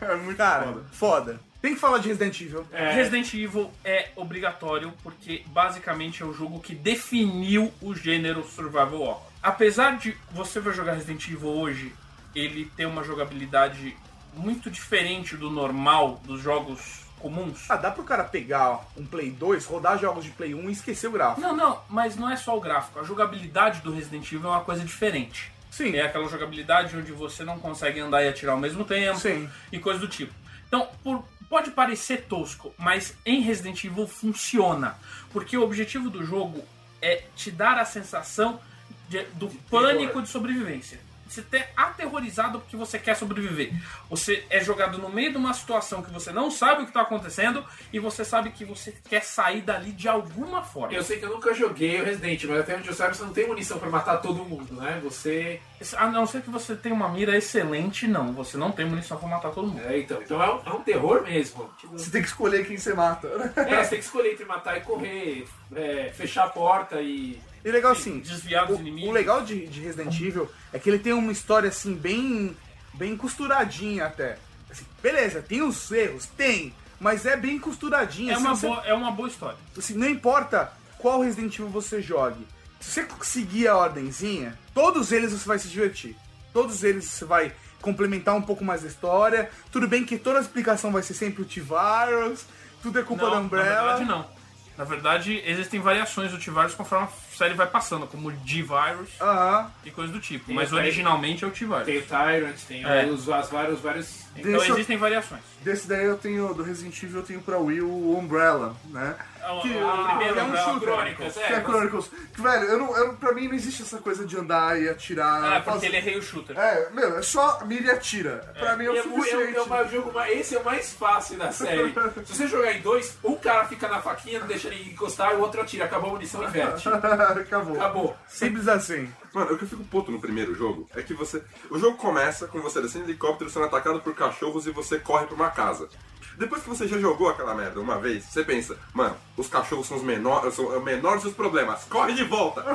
É 0.00 0.14
muito 0.16 0.36
Cara, 0.36 0.66
foda. 0.66 0.84
foda. 0.92 1.40
Tem 1.60 1.74
que 1.74 1.80
falar 1.80 1.96
de 1.98 2.08
Resident 2.08 2.38
Evil. 2.42 2.66
Resident 2.70 3.32
Evil 3.32 3.70
é 3.82 4.10
obrigatório 4.16 4.92
porque 5.02 5.42
basicamente 5.46 6.22
é 6.22 6.26
o 6.26 6.32
jogo 6.34 6.60
que 6.60 6.74
definiu 6.74 7.72
o 7.80 7.94
gênero 7.94 8.44
survival 8.44 9.00
horror. 9.00 9.22
Apesar 9.42 9.96
de 9.96 10.14
você 10.30 10.60
vai 10.60 10.74
jogar 10.74 10.92
Resident 10.92 11.26
Evil 11.28 11.48
hoje, 11.48 11.94
ele 12.34 12.70
ter 12.76 12.84
uma 12.84 13.02
jogabilidade 13.02 13.96
muito 14.34 14.70
diferente 14.70 15.36
do 15.36 15.48
normal 15.50 16.20
dos 16.24 16.42
jogos 16.42 17.03
comuns. 17.28 17.70
Ah, 17.70 17.76
dá 17.76 17.90
pro 17.90 18.04
cara 18.04 18.22
pegar 18.22 18.80
um 18.96 19.06
Play 19.06 19.30
2, 19.30 19.64
rodar 19.64 19.98
jogos 19.98 20.24
de 20.24 20.30
Play 20.30 20.54
1 20.54 20.68
e 20.68 20.72
esquecer 20.72 21.06
o 21.08 21.12
gráfico. 21.12 21.40
Não, 21.40 21.56
não, 21.56 21.80
mas 21.88 22.16
não 22.16 22.28
é 22.30 22.36
só 22.36 22.54
o 22.56 22.60
gráfico. 22.60 23.00
A 23.00 23.02
jogabilidade 23.02 23.80
do 23.80 23.90
Resident 23.92 24.30
Evil 24.30 24.48
é 24.50 24.52
uma 24.52 24.60
coisa 24.64 24.84
diferente. 24.84 25.50
Sim. 25.70 25.96
É 25.96 26.02
aquela 26.02 26.28
jogabilidade 26.28 26.94
onde 26.96 27.12
você 27.12 27.42
não 27.42 27.58
consegue 27.58 27.98
andar 27.98 28.22
e 28.22 28.28
atirar 28.28 28.54
ao 28.54 28.60
mesmo 28.60 28.84
tempo 28.84 29.18
Sim. 29.18 29.48
e 29.72 29.78
coisa 29.78 29.98
do 29.98 30.06
tipo. 30.06 30.32
Então, 30.68 30.86
por- 31.02 31.24
pode 31.48 31.70
parecer 31.70 32.26
tosco, 32.28 32.74
mas 32.78 33.16
em 33.24 33.40
Resident 33.40 33.82
Evil 33.84 34.06
funciona. 34.06 34.96
Porque 35.32 35.56
o 35.56 35.62
objetivo 35.62 36.10
do 36.10 36.22
jogo 36.24 36.62
é 37.00 37.24
te 37.34 37.50
dar 37.50 37.78
a 37.78 37.84
sensação 37.86 38.60
de- 39.08 39.24
do 39.34 39.48
pânico 39.70 40.20
de 40.20 40.28
sobrevivência. 40.28 41.00
Você 41.34 41.42
tá 41.42 41.64
aterrorizado 41.76 42.60
porque 42.60 42.76
você 42.76 42.96
quer 42.96 43.16
sobreviver. 43.16 43.72
Você 44.08 44.44
é 44.48 44.60
jogado 44.62 44.98
no 44.98 45.08
meio 45.08 45.32
de 45.32 45.36
uma 45.36 45.52
situação 45.52 46.00
que 46.00 46.12
você 46.12 46.30
não 46.30 46.48
sabe 46.48 46.82
o 46.82 46.86
que 46.86 46.92
tá 46.92 47.02
acontecendo 47.02 47.64
e 47.92 47.98
você 47.98 48.24
sabe 48.24 48.50
que 48.50 48.64
você 48.64 48.94
quer 49.08 49.24
sair 49.24 49.60
dali 49.62 49.90
de 49.90 50.08
alguma 50.08 50.62
forma. 50.62 50.94
Eu 50.94 51.02
sei 51.02 51.18
que 51.18 51.24
eu 51.24 51.30
nunca 51.30 51.52
joguei 51.52 52.00
o 52.00 52.04
Resident, 52.04 52.44
mas 52.44 52.60
até 52.60 52.76
onde 52.76 52.86
eu 52.88 52.94
saiba 52.94 53.14
você 53.14 53.24
não 53.24 53.32
tem 53.32 53.48
munição 53.48 53.78
pra 53.78 53.90
matar 53.90 54.18
todo 54.18 54.44
mundo, 54.44 54.74
né? 54.74 55.00
Você. 55.02 55.60
A 55.96 56.06
não 56.06 56.24
ser 56.24 56.42
que 56.42 56.50
você 56.50 56.76
tenha 56.76 56.94
uma 56.94 57.08
mira 57.08 57.36
excelente, 57.36 58.06
não. 58.06 58.32
Você 58.32 58.56
não 58.56 58.70
tem 58.70 58.86
munição 58.86 59.18
pra 59.18 59.28
matar 59.28 59.50
todo 59.50 59.66
mundo. 59.66 59.82
É, 59.86 59.98
então. 59.98 60.22
Então 60.22 60.40
é 60.40 60.54
um, 60.54 60.60
é 60.64 60.70
um 60.70 60.80
terror 60.82 61.22
mesmo. 61.22 61.68
Tipo, 61.80 61.98
Você 61.98 62.10
tem 62.10 62.22
que 62.22 62.28
escolher 62.28 62.64
quem 62.64 62.76
você 62.76 62.94
mata. 62.94 63.26
é, 63.56 63.82
você 63.82 63.90
tem 63.90 63.98
que 63.98 64.04
escolher 64.04 64.32
entre 64.32 64.44
matar 64.44 64.76
e 64.76 64.82
correr, 64.82 65.46
é, 65.74 66.12
fechar 66.14 66.44
a 66.44 66.50
porta 66.50 67.00
e. 67.00 67.40
E 67.64 67.70
legal 67.70 67.92
assim, 67.92 68.20
desviar 68.20 68.66
dos 68.66 68.76
o, 68.76 68.80
inimigos. 68.80 69.08
o 69.08 69.12
legal 69.12 69.42
de, 69.42 69.66
de 69.66 69.80
Resident 69.80 70.14
Evil 70.20 70.50
é 70.72 70.78
que 70.78 70.88
ele 70.90 70.98
tem 70.98 71.12
uma 71.12 71.32
história 71.32 71.68
assim 71.68 71.94
bem 71.94 72.54
bem 72.92 73.16
costuradinha 73.16 74.06
até. 74.06 74.38
Assim, 74.70 74.84
beleza, 75.02 75.40
tem 75.42 75.62
os 75.62 75.90
erros, 75.90 76.26
tem, 76.36 76.74
mas 77.00 77.24
é 77.26 77.36
bem 77.36 77.58
costuradinha. 77.58 78.32
É 78.32 78.34
assim, 78.34 78.44
uma, 78.44 78.54
você- 78.54 78.66
boa, 78.66 78.82
é 78.86 78.94
uma 78.94 79.10
boa 79.10 79.28
história. 79.28 79.56
assim, 79.76 79.94
não 79.94 80.08
importa 80.08 80.72
qual 80.98 81.20
Resident 81.22 81.54
Evil 81.54 81.68
você 81.68 82.00
jogue. 82.02 82.46
Se 82.80 82.90
você 83.02 83.06
seguir 83.22 83.66
a 83.68 83.76
ordenzinha, 83.78 84.58
todos 84.74 85.10
eles 85.10 85.32
você 85.32 85.46
vai 85.48 85.58
se 85.58 85.68
divertir. 85.68 86.14
Todos 86.52 86.84
eles 86.84 87.04
você 87.06 87.24
vai 87.24 87.52
complementar 87.80 88.34
um 88.34 88.42
pouco 88.42 88.64
mais 88.64 88.84
a 88.84 88.86
história. 88.86 89.50
Tudo 89.72 89.88
bem 89.88 90.04
que 90.04 90.18
toda 90.18 90.38
a 90.38 90.42
explicação 90.42 90.92
vai 90.92 91.02
ser 91.02 91.14
sempre 91.14 91.42
o 91.42 91.44
T-Virus, 91.46 92.44
tudo 92.82 92.98
é 92.98 93.02
culpa 93.02 93.24
da 93.30 93.36
Não, 93.36 93.42
Umbrella. 93.44 93.68
Na 93.74 93.82
verdade, 93.96 94.04
não. 94.04 94.34
Na 94.76 94.84
verdade, 94.84 95.42
existem 95.46 95.80
variações 95.80 96.30
do 96.32 96.38
T-Virus 96.38 96.74
conforme 96.74 97.06
a 97.06 97.08
série 97.36 97.54
vai 97.54 97.66
passando, 97.66 98.06
como 98.06 98.30
D-Virus 98.30 99.10
Aham. 99.20 99.70
e 99.84 99.90
coisas 99.90 100.12
do 100.14 100.20
tipo. 100.20 100.46
Tem 100.46 100.54
Mas 100.54 100.72
o- 100.72 100.76
originalmente 100.76 101.44
é 101.44 101.46
o 101.46 101.50
T-Virus. 101.50 101.84
Tem 101.84 101.98
o 101.98 102.02
Tyrant, 102.02 102.56
tem 102.68 102.84
É. 102.84 103.04
os, 103.06 103.28
as 103.28 103.50
vários, 103.50 103.80
vários. 103.80 104.24
Então 104.36 104.50
eu- 104.50 104.62
existem 104.74 104.96
variações. 104.96 105.42
Desse 105.60 105.86
daí 105.88 106.04
eu 106.04 106.16
tenho, 106.18 106.52
do 106.52 106.62
Resident 106.62 107.00
Evil, 107.02 107.20
eu 107.20 107.22
tenho 107.26 107.40
pra 107.40 107.56
Wii 107.58 107.80
o 107.80 108.18
Umbrella, 108.18 108.74
né? 108.86 109.14
O, 109.48 109.60
Que- 109.62 109.68
o 109.76 110.06
primeiro 110.08 110.34
que 110.34 110.40
é 110.40 110.42
um 110.42 110.56
shooter. 110.56 110.88
Chronicles. 110.88 111.34
Que 111.34 111.40
é 111.52 111.60
Chronicles. 111.62 112.10
Que, 112.34 112.40
velho, 112.42 112.64
eu 112.64 112.78
não, 112.78 112.96
eu, 112.96 113.14
pra 113.14 113.32
mim 113.32 113.46
não 113.48 113.54
existe 113.54 113.82
essa 113.82 113.98
coisa 113.98 114.24
de 114.26 114.36
andar 114.36 114.80
e 114.80 114.88
atirar. 114.88 115.44
Ah, 115.44 115.54
porque 115.60 115.70
fazer- 115.70 115.86
ele 115.86 115.96
é 115.96 116.00
rail 116.00 116.22
shooter. 116.22 116.58
É, 116.58 116.88
meu, 116.90 117.18
é 117.18 117.22
só 117.22 117.62
mira 117.64 117.86
e 117.86 117.90
atira. 117.90 118.52
Pra 118.58 118.76
mim 118.76 118.86
é 118.86 118.90
o 118.90 118.94
E 118.94 118.96
é, 118.96 119.00
é, 119.00 119.02
o- 119.02 119.04
suficiente. 119.14 119.56
é 119.56 119.62
o 119.62 119.68
mais 119.68 119.90
jogo 119.90 120.12
mais- 120.12 120.38
esse 120.40 120.56
é 120.56 120.58
o 120.58 120.64
mais 120.64 120.92
fácil 120.94 121.38
da 121.38 121.52
série. 121.52 121.94
Se 122.24 122.34
você 122.34 122.46
jogar 122.48 122.72
em 122.72 122.80
dois, 122.80 123.16
um 123.22 123.36
cara 123.36 123.64
fica 123.66 123.86
na 123.88 124.00
faquinha, 124.00 124.40
não 124.40 124.46
deixa 124.46 124.68
ele 124.68 124.90
encostar, 124.90 125.32
e 125.32 125.36
o 125.36 125.40
outro 125.40 125.60
atira. 125.60 125.84
Acabou 125.84 126.10
a 126.10 126.12
munição 126.14 126.42
e 126.42 126.46
inverte. 126.46 126.88
Acabou. 127.32 127.76
Acabou. 127.76 128.16
Simples 128.28 128.68
assim. 128.68 129.12
Mano, 129.32 129.52
o 129.52 129.58
que 129.58 129.64
eu 129.64 129.68
fico 129.68 129.84
puto 129.84 130.10
no 130.10 130.20
primeiro 130.20 130.54
jogo 130.54 130.88
é 130.94 131.02
que 131.02 131.14
você. 131.14 131.42
O 131.70 131.78
jogo 131.78 131.96
começa 131.96 132.46
com 132.46 132.60
você 132.60 132.80
descendo 132.80 133.04
de 133.04 133.12
helicóptero 133.12 133.50
sendo 133.50 133.66
atacado 133.66 134.00
por 134.00 134.14
cachorros 134.14 134.66
e 134.66 134.70
você 134.70 134.98
corre 134.98 135.26
pra 135.26 135.34
uma 135.34 135.50
casa. 135.50 135.88
Depois 136.36 136.62
que 136.62 136.68
você 136.68 136.88
já 136.88 136.98
jogou 136.98 137.28
aquela 137.28 137.54
merda 137.54 137.80
uma 137.80 137.98
vez, 137.98 138.24
você 138.24 138.42
pensa, 138.42 138.76
mano, 138.92 139.16
os 139.36 139.48
cachorros 139.48 139.86
são 139.86 139.96
os 139.96 140.02
menores, 140.02 140.54
são 140.54 140.66
o 140.66 140.82
menor 140.82 141.20
dos 141.20 141.32
problemas, 141.32 141.84
corre 141.84 142.12
de 142.12 142.24
volta! 142.24 142.64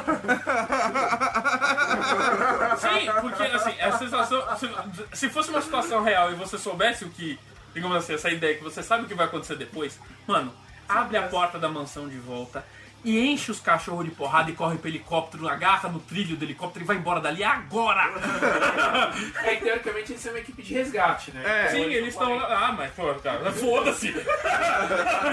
Sim, 2.79 3.11
porque 3.21 3.43
assim, 3.43 3.81
a 3.81 3.97
sensação. 3.97 4.41
Se, 4.57 4.69
se 5.13 5.29
fosse 5.29 5.49
uma 5.49 5.61
situação 5.61 6.01
real 6.03 6.31
e 6.31 6.35
você 6.35 6.57
soubesse 6.57 7.03
o 7.03 7.09
que. 7.09 7.37
Digamos 7.73 7.97
assim, 7.97 8.13
essa 8.13 8.29
ideia 8.31 8.55
que 8.55 8.63
você 8.63 8.81
sabe 8.81 9.03
o 9.03 9.07
que 9.07 9.13
vai 9.13 9.25
acontecer 9.27 9.55
depois, 9.55 9.99
mano, 10.25 10.51
abre 10.87 11.17
a 11.17 11.27
porta 11.27 11.59
da 11.59 11.69
mansão 11.69 12.07
de 12.07 12.17
volta 12.17 12.65
e 13.03 13.19
enche 13.19 13.51
os 13.51 13.59
cachorros 13.59 14.05
de 14.05 14.11
porrada 14.11 14.51
e 14.51 14.53
corre 14.53 14.77
pro 14.77 14.89
helicóptero, 14.89 15.47
agarra 15.47 15.89
no 15.89 15.99
trilho 15.99 16.35
do 16.35 16.43
helicóptero 16.43 16.83
e 16.83 16.87
vai 16.87 16.97
embora 16.97 17.19
dali 17.19 17.43
agora! 17.43 18.09
É, 19.43 19.55
teoricamente 19.55 20.11
eles 20.11 20.21
são 20.21 20.31
uma 20.31 20.39
equipe 20.39 20.61
de 20.61 20.73
resgate, 20.73 21.31
né? 21.31 21.67
Sim, 21.69 21.83
eles 21.83 22.09
estão 22.09 22.35
lá. 22.35 22.67
Ah, 22.67 22.71
mas 22.71 22.91
pô, 22.91 23.13
cara, 23.15 23.51
foda-se! 23.51 24.11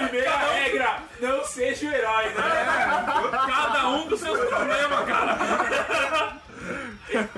Primeira 0.08 0.36
regra, 0.36 0.98
não 1.20 1.44
seja 1.44 1.88
o 1.88 1.92
herói, 1.92 2.24
né? 2.26 2.34
Cada 3.46 3.88
um 3.88 4.08
com 4.08 4.16
seus 4.16 4.38
problemas, 4.48 5.04
cara! 5.06 6.36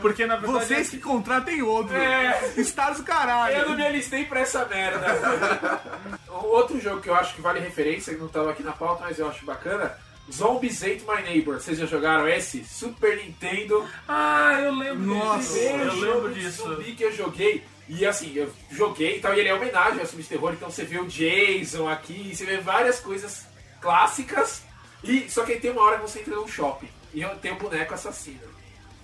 Porque 0.01 0.27
na 0.27 0.37
verdade. 0.37 0.65
Vocês 0.65 0.91
que 0.91 0.99
contratem 0.99 1.63
outro. 1.63 1.97
É. 1.97 2.53
Stars 2.59 2.99
do 2.99 3.05
caralho. 3.05 3.57
Eu 3.57 3.69
não 3.69 3.77
me 3.77 3.87
alistei 3.87 4.25
pra 4.25 4.41
essa 4.41 4.65
merda. 4.65 5.81
Outro 6.29 6.81
jogo 6.81 7.01
que 7.01 7.11
eu 7.11 7.15
acho 7.15 7.35
que 7.35 7.41
vale 7.41 7.61
referência, 7.61 8.15
que 8.15 8.21
não 8.21 8.29
tava 8.29 8.51
aqui 8.51 8.63
na 8.63 8.73
pauta, 8.73 9.05
mas 9.05 9.19
eu 9.19 9.29
acho 9.29 9.45
bacana. 9.45 9.97
Zombies 10.33 10.83
Ate 10.83 11.05
My 11.07 11.23
Neighbor. 11.23 11.61
Vocês 11.61 11.79
já 11.79 11.87
jogaram 11.87 12.29
esse? 12.29 12.65
Super 12.65 13.17
Nintendo. 13.17 13.87
Ah, 14.07 14.61
eu 14.63 14.75
lembro 14.75 15.07
Nossa, 15.07 15.39
disso. 15.39 15.59
Eu 15.59 15.95
lembro 15.95 16.35
disso. 16.35 16.63
zumbi 16.63 16.93
que 16.93 17.05
eu 17.05 17.13
joguei. 17.13 17.65
E 17.89 18.05
assim, 18.05 18.33
eu 18.35 18.53
joguei 18.71 19.17
e 19.17 19.21
tal, 19.21 19.35
e 19.35 19.41
ele 19.41 19.49
é 19.49 19.55
homenagem 19.55 20.01
ao 20.01 20.07
filme 20.07 20.23
de 20.23 20.29
terror, 20.29 20.53
então 20.53 20.71
você 20.71 20.85
vê 20.85 20.99
o 20.99 21.07
Jason 21.07 21.89
aqui, 21.89 22.37
você 22.37 22.45
vê 22.45 22.59
várias 22.59 23.01
coisas 23.01 23.47
clássicas. 23.81 24.63
E 25.03 25.31
só 25.31 25.43
que 25.43 25.53
aí 25.53 25.61
tem 25.61 25.71
uma 25.71 25.83
hora 25.83 25.97
que 25.97 26.03
você 26.03 26.21
entra 26.21 26.37
num 26.37 26.47
shopping 26.47 26.89
e 27.15 27.25
tenho 27.41 27.55
um 27.55 27.59
boneco 27.59 27.95
assassino. 27.95 28.41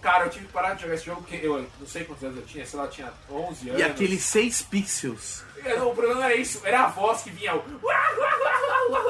Cara, 0.05 0.27
eu 0.27 0.31
tive 0.31 0.45
que 0.45 0.53
parar 0.53 0.75
de 0.75 0.83
jogar 0.83 0.97
esse 0.97 1.07
jogo 1.07 1.23
porque 1.23 1.41
eu 1.43 1.67
não 1.81 1.87
sei 1.87 2.05
quantos 2.05 2.23
anos 2.23 2.37
eu 2.37 2.45
tinha, 2.45 2.67
sei 2.67 2.79
lá, 2.79 2.85
eu 2.85 2.91
tinha 2.91 3.11
11 3.31 3.71
anos. 3.71 3.81
E 3.81 3.83
aqueles 3.83 4.23
6 4.25 4.61
pixels. 4.61 5.43
É, 5.65 5.79
não, 5.79 5.93
o 5.93 5.95
problema 5.95 6.21
não 6.21 6.27
era 6.27 6.37
isso, 6.37 6.61
era 6.63 6.85
a 6.85 6.89
voz 6.89 7.23
que 7.23 7.31
vinha, 7.31 7.55
o 7.57 7.65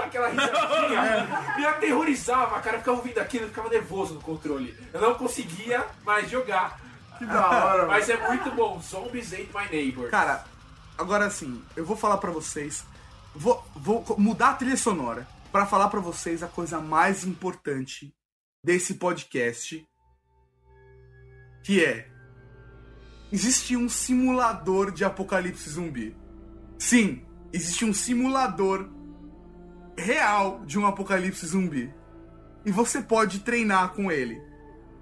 aquela 0.00 0.28
risadinha, 0.28 1.26
me 1.58 1.66
aterrorizava, 1.66 2.60
cara, 2.60 2.76
eu 2.76 2.78
ficava 2.78 2.98
ouvindo 2.98 3.18
aquilo, 3.18 3.46
eu 3.46 3.48
ficava 3.48 3.68
nervoso 3.70 4.14
no 4.14 4.20
controle. 4.20 4.78
Eu 4.92 5.00
não 5.00 5.14
conseguia 5.14 5.84
mais 6.04 6.30
jogar. 6.30 6.80
Que 7.18 7.26
da 7.26 7.50
hora, 7.50 7.86
Mas 7.90 8.08
é 8.08 8.28
muito 8.28 8.52
bom, 8.52 8.80
Zombies 8.80 9.32
Ate 9.32 9.50
My 9.52 9.68
Neighbor. 9.68 10.10
Cara, 10.10 10.44
agora 10.96 11.26
assim, 11.26 11.60
eu 11.74 11.84
vou 11.84 11.96
falar 11.96 12.18
pra 12.18 12.30
vocês. 12.30 12.84
Vou, 13.34 13.66
vou 13.74 14.04
mudar 14.16 14.50
a 14.50 14.54
trilha 14.54 14.76
sonora 14.76 15.26
pra 15.50 15.66
falar 15.66 15.88
pra 15.88 15.98
vocês 15.98 16.40
a 16.40 16.46
coisa 16.46 16.78
mais 16.78 17.24
importante 17.24 18.14
desse 18.62 18.94
podcast. 18.94 19.84
Que 21.64 21.84
é. 21.84 22.08
Existe 23.32 23.76
um 23.76 23.88
simulador 23.88 24.92
de 24.92 25.04
apocalipse 25.04 25.68
zumbi. 25.68 26.16
Sim, 26.78 27.24
existe 27.52 27.84
um 27.84 27.92
simulador 27.92 28.88
real 29.98 30.62
de 30.64 30.78
um 30.78 30.86
apocalipse 30.86 31.44
zumbi. 31.46 31.92
E 32.64 32.70
você 32.70 33.00
pode 33.02 33.40
treinar 33.40 33.90
com 33.94 34.10
ele. 34.12 34.40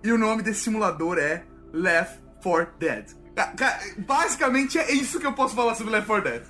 E 0.02 0.10
o 0.10 0.16
nome 0.18 0.42
desse 0.42 0.62
simulador 0.62 1.18
é 1.18 1.44
Left 1.72 2.18
4 2.42 2.72
Dead. 2.78 3.06
Ca- 3.36 3.52
ca- 3.54 3.80
Basicamente 3.98 4.78
é 4.78 4.92
isso 4.92 5.20
que 5.20 5.26
eu 5.26 5.32
posso 5.32 5.54
falar 5.54 5.74
sobre 5.74 5.92
Left 5.92 6.06
4 6.06 6.30
Dead. 6.30 6.42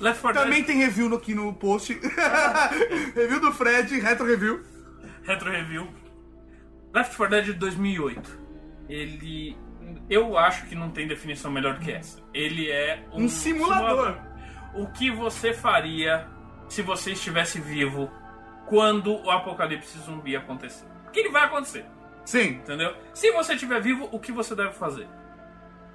Left 0.00 0.22
4 0.22 0.40
Também 0.42 0.58
Dead 0.62 0.66
tem 0.66 0.78
review 0.78 1.14
aqui 1.14 1.34
no 1.34 1.52
post. 1.52 1.92
review 3.14 3.40
do 3.40 3.52
Fred, 3.52 3.98
retro 4.00 4.24
review. 4.26 4.64
Retro 5.22 5.50
Review. 5.50 5.88
Left 6.94 7.16
4 7.16 7.30
Dead 7.36 7.44
de 7.46 7.52
2008. 7.54 8.45
Ele. 8.88 9.56
Eu 10.10 10.36
acho 10.36 10.66
que 10.66 10.74
não 10.74 10.90
tem 10.90 11.06
definição 11.06 11.50
melhor 11.50 11.78
que 11.78 11.92
essa. 11.92 12.20
Ele 12.34 12.70
é 12.70 13.04
um, 13.12 13.24
Um 13.24 13.28
simulador. 13.28 14.16
O 14.74 14.86
que 14.88 15.10
você 15.10 15.52
faria 15.52 16.26
se 16.68 16.82
você 16.82 17.12
estivesse 17.12 17.60
vivo 17.60 18.10
quando 18.66 19.14
o 19.14 19.30
apocalipse 19.30 19.98
zumbi 20.00 20.36
acontecer? 20.36 20.86
Porque 21.04 21.20
ele 21.20 21.30
vai 21.30 21.44
acontecer. 21.44 21.86
Sim. 22.24 22.48
Entendeu? 22.56 22.94
Se 23.14 23.30
você 23.32 23.54
estiver 23.54 23.80
vivo, 23.80 24.08
o 24.10 24.18
que 24.18 24.32
você 24.32 24.54
deve 24.54 24.72
fazer? 24.72 25.08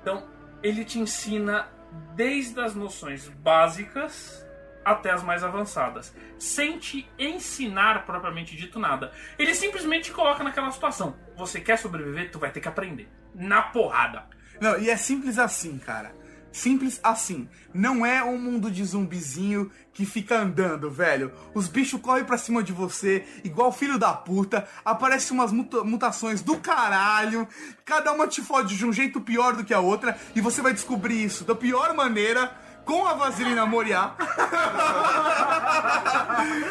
Então, 0.01 0.25
ele 0.63 0.85
te 0.85 0.99
ensina 0.99 1.67
desde 2.15 2.59
as 2.59 2.73
noções 2.73 3.27
básicas 3.27 4.45
até 4.83 5.11
as 5.11 5.23
mais 5.23 5.43
avançadas, 5.43 6.13
sem 6.39 6.77
te 6.79 7.07
ensinar 7.19 8.05
propriamente 8.05 8.55
dito 8.55 8.79
nada. 8.79 9.11
Ele 9.37 9.53
simplesmente 9.53 10.05
te 10.05 10.11
coloca 10.11 10.43
naquela 10.43 10.71
situação. 10.71 11.15
Você 11.37 11.59
quer 11.61 11.77
sobreviver, 11.77 12.31
tu 12.31 12.39
vai 12.39 12.51
ter 12.51 12.59
que 12.61 12.67
aprender. 12.67 13.09
Na 13.33 13.61
porrada. 13.61 14.25
Não, 14.59 14.77
e 14.79 14.89
é 14.89 14.97
simples 14.97 15.37
assim, 15.39 15.77
cara. 15.77 16.13
Simples 16.51 16.99
assim. 17.01 17.47
Não 17.73 18.05
é 18.05 18.21
um 18.21 18.37
mundo 18.37 18.69
de 18.69 18.83
zumbizinho 18.83 19.71
que 19.93 20.05
fica 20.05 20.37
andando, 20.37 20.91
velho. 20.91 21.31
Os 21.53 21.69
bichos 21.69 22.01
correm 22.01 22.25
pra 22.25 22.37
cima 22.37 22.61
de 22.61 22.73
você, 22.73 23.25
igual 23.41 23.71
filho 23.71 23.97
da 23.97 24.11
puta. 24.13 24.67
Aparecem 24.83 25.33
umas 25.35 25.53
muta- 25.53 25.81
mutações 25.85 26.41
do 26.41 26.57
caralho. 26.57 27.47
Cada 27.85 28.11
uma 28.11 28.27
te 28.27 28.41
fode 28.41 28.75
de 28.77 28.85
um 28.85 28.91
jeito 28.91 29.21
pior 29.21 29.55
do 29.55 29.63
que 29.63 29.73
a 29.73 29.79
outra. 29.79 30.17
E 30.35 30.41
você 30.41 30.61
vai 30.61 30.73
descobrir 30.73 31.23
isso 31.23 31.45
da 31.45 31.55
pior 31.55 31.93
maneira. 31.93 32.53
Com 32.85 33.07
a 33.07 33.13
vaselina 33.13 33.65
Moriá. 33.65 34.15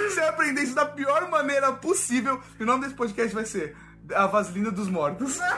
você 0.08 0.20
vai 0.20 0.28
aprender 0.28 0.62
isso 0.62 0.74
da 0.74 0.84
pior 0.86 1.28
maneira 1.30 1.72
possível. 1.72 2.40
E 2.58 2.62
o 2.62 2.66
nome 2.66 2.82
desse 2.84 2.94
podcast 2.94 3.34
vai 3.34 3.44
ser 3.44 3.76
A 4.14 4.26
Vaselina 4.26 4.70
dos 4.70 4.88
Mortos. 4.88 5.38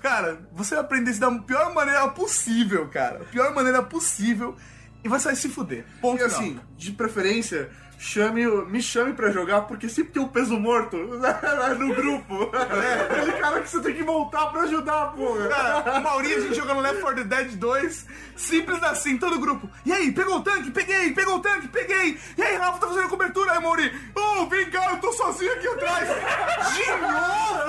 Cara, 0.00 0.40
você 0.52 0.74
vai 0.74 0.84
aprender 0.84 1.10
isso 1.10 1.20
da 1.20 1.30
pior 1.30 1.74
maneira 1.74 2.08
possível, 2.08 2.88
cara. 2.88 3.20
Pior 3.30 3.54
maneira 3.54 3.82
possível. 3.82 4.56
E 5.04 5.08
você 5.08 5.26
vai 5.26 5.36
se 5.36 5.48
fuder. 5.48 5.84
Ponto 6.00 6.20
E 6.20 6.24
assim, 6.24 6.58
de 6.76 6.92
preferência, 6.92 7.70
chame, 8.02 8.46
me 8.66 8.80
chame 8.80 9.12
pra 9.12 9.30
jogar, 9.30 9.62
porque 9.62 9.86
sempre 9.88 10.12
tem 10.12 10.22
um 10.22 10.28
peso 10.28 10.58
morto 10.58 10.96
no 11.78 11.94
grupo. 11.94 12.50
É, 12.56 13.02
aquele 13.18 13.32
cara 13.32 13.60
que 13.60 13.68
você 13.68 13.80
tem 13.82 13.94
que 13.94 14.02
voltar 14.02 14.46
pra 14.46 14.62
ajudar, 14.62 15.12
porra. 15.12 15.48
Cara, 15.48 15.98
o 15.98 16.02
Mauri, 16.02 16.32
a 16.34 16.40
gente 16.40 16.54
jogando 16.54 16.80
Left 16.80 17.02
4 17.02 17.24
Dead 17.24 17.50
2, 17.56 18.06
simples 18.36 18.82
assim, 18.82 19.18
todo 19.18 19.38
grupo. 19.38 19.68
E 19.84 19.92
aí, 19.92 20.10
pegou 20.12 20.36
o 20.38 20.42
tanque? 20.42 20.70
Peguei, 20.70 21.12
pegou 21.12 21.36
o 21.36 21.40
tanque, 21.40 21.68
peguei. 21.68 22.18
E 22.38 22.42
aí, 22.42 22.56
Rafa, 22.56 22.78
tá 22.78 22.86
fazendo 22.88 23.08
cobertura? 23.10 23.52
Aí, 23.52 23.60
Mauri, 23.60 23.92
ô, 24.14 24.46
vem 24.46 24.70
cá, 24.70 24.92
eu 24.92 24.98
tô 24.98 25.12
sozinho 25.12 25.52
aqui 25.52 25.68
atrás. 25.68 26.08
De 26.74 26.90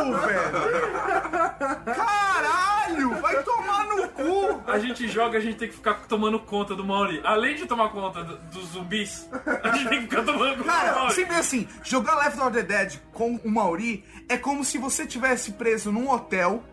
novo, 0.08 0.28
velho. 0.28 1.94
Caralho, 1.94 3.22
vai 3.22 3.44
tomar 3.44 3.86
no 3.86 4.08
cu. 4.10 4.62
A 4.68 4.80
gente 4.80 5.08
joga, 5.08 5.38
a 5.38 5.42
gente 5.42 5.58
tem 5.58 5.68
que 5.68 5.76
ficar 5.76 5.96
tomando 6.08 6.40
conta 6.40 6.76
do 6.76 6.84
Mauri. 6.84 7.20
Além 7.24 7.56
de 7.56 7.66
tomar 7.66 7.90
conta 7.90 8.24
do- 8.24 8.38
dos 8.38 8.70
zumbis, 8.70 9.30
a 9.64 9.70
gente 9.76 9.90
tem 9.90 9.98
que 10.02 10.08
ficar 10.10 10.21
tomando 10.26 10.50
conta 10.50 10.56
do 10.58 10.64
Cara, 10.64 10.94
Mauri. 10.96 11.14
sempre 11.14 11.36
assim, 11.36 11.68
jogar 11.84 12.16
Left 12.16 12.38
4 12.38 12.64
Dead 12.64 13.00
com 13.14 13.36
o 13.44 13.50
Mauri 13.50 14.04
é 14.28 14.38
como 14.38 14.64
se 14.64 14.78
você 14.78 15.06
tivesse 15.06 15.52
preso 15.54 15.92
num 15.92 16.10
hotel 16.10 16.64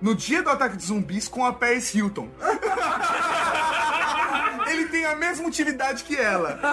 no 0.00 0.14
dia 0.14 0.42
do 0.42 0.50
ataque 0.50 0.76
de 0.76 0.84
zumbis 0.84 1.28
com 1.28 1.44
a 1.44 1.52
Paris 1.52 1.94
Hilton. 1.94 2.28
Ele 4.68 4.86
tem 4.86 5.04
a 5.06 5.14
mesma 5.16 5.48
utilidade 5.48 6.04
que 6.04 6.16
ela. 6.16 6.58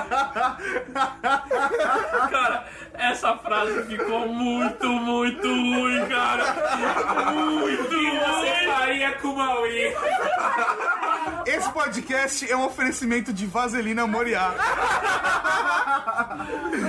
Cara, 2.29 2.67
essa 2.93 3.37
frase 3.37 3.83
ficou 3.85 4.27
muito, 4.27 4.87
muito 4.87 5.47
ruim, 5.47 6.05
cara. 6.07 7.31
Muito 7.31 7.89
Você 7.89 7.95
ruim. 7.95 8.67
faria 8.67 9.11
com 9.13 9.27
o 9.29 9.37
Maui. 9.37 9.93
Esse 11.45 11.71
podcast 11.71 12.51
é 12.51 12.55
um 12.55 12.65
oferecimento 12.65 13.31
de 13.33 13.45
Vaselina 13.45 14.07
Moriá. 14.07 14.53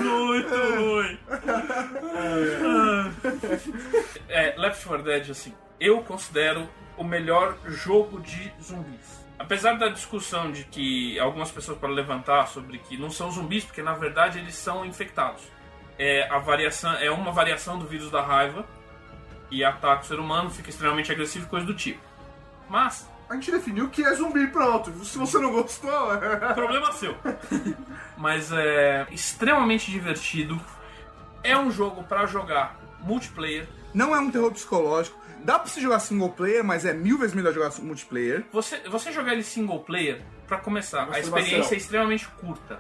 Muito 0.02 0.54
ruim. 0.54 1.18
É, 4.28 4.54
Left 4.56 4.86
4 4.86 5.04
Dead, 5.04 5.30
assim, 5.30 5.54
eu 5.80 6.02
considero 6.02 6.68
o 6.96 7.04
melhor 7.04 7.56
jogo 7.66 8.20
de 8.20 8.52
zumbis. 8.62 9.15
Apesar 9.38 9.74
da 9.74 9.88
discussão 9.88 10.50
de 10.50 10.64
que 10.64 11.18
algumas 11.20 11.50
pessoas 11.50 11.78
podem 11.78 11.94
levantar 11.94 12.46
sobre 12.46 12.78
que 12.78 12.96
não 12.96 13.10
são 13.10 13.30
zumbis, 13.30 13.64
porque 13.64 13.82
na 13.82 13.92
verdade 13.92 14.38
eles 14.38 14.54
são 14.54 14.84
infectados. 14.84 15.42
É, 15.98 16.28
a 16.30 16.38
variação, 16.38 16.92
é 16.94 17.10
uma 17.10 17.32
variação 17.32 17.78
do 17.78 17.86
vírus 17.86 18.10
da 18.10 18.22
raiva 18.22 18.66
e 19.50 19.62
ataca 19.64 20.02
o 20.02 20.06
ser 20.06 20.18
humano, 20.18 20.50
fica 20.50 20.70
extremamente 20.70 21.12
agressivo 21.12 21.46
e 21.46 21.48
coisa 21.48 21.66
do 21.66 21.74
tipo. 21.74 22.00
Mas, 22.68 23.08
A 23.28 23.34
gente 23.34 23.50
definiu 23.50 23.88
que 23.88 24.04
é 24.04 24.14
zumbi, 24.14 24.46
pronto. 24.46 24.92
Se 25.04 25.18
você 25.18 25.38
não 25.38 25.50
gostou, 25.50 26.14
é... 26.14 26.54
Problema 26.54 26.92
seu. 26.92 27.16
Mas 28.16 28.52
é 28.52 29.06
extremamente 29.10 29.90
divertido. 29.90 30.60
É 31.42 31.56
um 31.58 31.70
jogo 31.70 32.04
pra 32.04 32.26
jogar 32.26 32.76
multiplayer. 33.00 33.66
Não 33.94 34.14
é 34.14 34.20
um 34.20 34.30
terror 34.30 34.50
psicológico. 34.52 35.18
Dá 35.44 35.58
pra 35.58 35.68
você 35.68 35.80
jogar 35.80 36.00
single 36.00 36.30
player, 36.30 36.64
mas 36.64 36.84
é 36.84 36.92
mil 36.92 37.18
vezes 37.18 37.34
melhor 37.34 37.52
jogar 37.52 37.70
multiplayer. 37.80 38.44
Você, 38.52 38.80
você 38.88 39.12
jogar 39.12 39.32
ele 39.32 39.44
single 39.44 39.80
player, 39.80 40.20
pra 40.46 40.58
começar, 40.58 41.02
a 41.02 41.06
Masturbação. 41.06 41.38
experiência 41.38 41.74
é 41.74 41.78
extremamente 41.78 42.26
curta. 42.28 42.78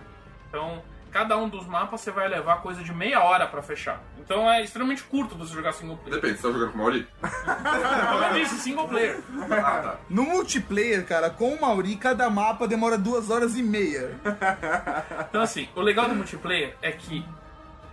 Então, 0.48 0.82
cada 1.12 1.36
um 1.38 1.48
dos 1.48 1.66
mapas 1.66 2.00
você 2.00 2.10
vai 2.10 2.28
levar 2.28 2.56
coisa 2.62 2.82
de 2.82 2.92
meia 2.92 3.22
hora 3.22 3.46
pra 3.46 3.62
fechar. 3.62 4.02
Então 4.18 4.50
é 4.50 4.62
extremamente 4.62 5.02
curto 5.04 5.36
você 5.36 5.54
jogar 5.54 5.72
single 5.72 5.96
player. 5.96 6.20
Depende, 6.20 6.38
você 6.40 6.46
tá 6.46 6.52
jogando 6.52 6.72
com 6.72 6.78
o 6.78 6.82
Mauri? 6.82 7.08
Como 7.22 8.24
eu 8.24 8.34
disse, 8.34 8.58
single 8.58 8.88
player. 8.88 9.20
Ah, 9.50 9.80
tá. 9.80 9.96
No 10.10 10.24
multiplayer, 10.24 11.06
cara, 11.06 11.30
com 11.30 11.54
o 11.54 11.60
Mauri, 11.60 11.96
cada 11.96 12.28
mapa 12.28 12.66
demora 12.66 12.98
duas 12.98 13.30
horas 13.30 13.56
e 13.56 13.62
meia. 13.62 14.10
Então, 15.28 15.40
assim, 15.40 15.68
o 15.74 15.80
legal 15.80 16.08
do 16.08 16.14
multiplayer 16.14 16.74
é 16.82 16.90
que 16.92 17.24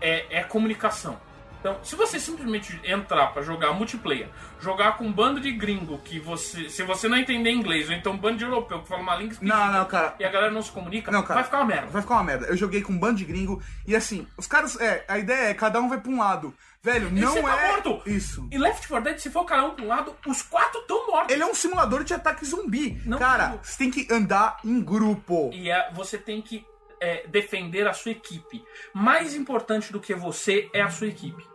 é, 0.02 0.40
é 0.40 0.44
comunicação. 0.44 1.18
Então, 1.64 1.80
se 1.81 1.95
você 1.95 2.19
simplesmente 2.19 2.77
entrar 2.84 3.27
pra 3.27 3.41
jogar 3.41 3.72
multiplayer, 3.72 4.27
jogar 4.60 4.98
com 4.98 5.06
um 5.06 5.14
bando 5.14 5.40
de 5.40 5.49
gringo 5.53 5.98
que 5.99 6.19
você. 6.19 6.68
Se 6.69 6.84
você 6.84 7.07
não 7.07 7.15
entender 7.15 7.52
inglês, 7.52 7.88
ou 7.88 7.95
então 7.95 8.11
um 8.11 8.18
bando 8.18 8.40
de 8.40 8.44
europeu 8.44 8.81
que 8.81 8.88
fala 8.90 9.02
uma 9.02 9.15
língua 9.15 9.38
Não, 9.41 9.72
não, 9.72 9.85
cara. 9.85 10.14
e 10.19 10.26
a 10.26 10.30
galera 10.30 10.52
não 10.52 10.61
se 10.61 10.69
comunica, 10.69 11.10
Não, 11.10 11.22
cara. 11.23 11.35
vai 11.35 11.44
ficar 11.45 11.60
uma 11.60 11.65
merda. 11.65 11.88
Vai 11.88 12.02
ficar 12.02 12.15
uma 12.15 12.23
merda. 12.26 12.48
Eu 12.48 12.57
joguei 12.57 12.81
com 12.81 12.91
um 12.91 12.99
bando 12.99 13.15
de 13.19 13.23
gringo 13.23 13.64
e 13.88 13.95
assim, 13.95 14.27
os 14.38 14.45
caras. 14.45 14.77
É, 14.81 15.06
a 15.07 15.18
ideia 15.18 15.52
é 15.52 15.53
cada 15.53 15.80
um 15.80 15.88
vai 15.88 16.02
pra 16.02 16.11
um 16.11 16.19
lado. 16.19 16.53
Velho, 16.81 17.07
E 17.07 17.11
não 17.22 17.34
tá 17.34 17.40
é. 17.64 17.68
morto. 17.69 18.02
Isso. 18.06 18.45
E 18.52 18.57
Left 18.57 18.85
4 18.85 19.02
Dead, 19.06 19.18
se 19.19 19.30
for 19.30 19.45
cada 19.45 19.64
um 19.65 19.69
pra 19.69 19.85
um 19.85 19.88
lado, 19.88 20.14
os 20.27 20.41
quatro 20.41 20.81
estão 20.81 21.07
mortos. 21.07 21.34
Ele 21.34 21.41
é 21.41 21.45
um 21.45 21.56
simulador 21.56 22.03
de 22.03 22.14
ataque 22.14 22.45
zumbi. 22.45 23.02
Não, 23.06 23.18
cara, 23.18 23.48
não. 23.48 23.60
você 23.64 23.77
tem 23.77 23.90
que 23.90 24.06
andar 24.14 24.57
em 24.65 24.81
grupo. 24.81 25.49
E 25.53 25.69
é, 25.72 25.90
você 25.94 26.18
tem 26.18 26.41
que 26.41 26.65
é, 26.99 27.26
defender 27.27 27.88
a 27.88 27.94
sua 27.94 28.11
equipe. 28.11 28.61
Mais 28.94 29.34
importante 29.34 29.94
do 29.94 29.99
que 30.02 30.14
você 30.14 30.69
é 30.73 30.81
a 30.81 30.90
sua 30.90 31.07
equipe. 31.07 31.52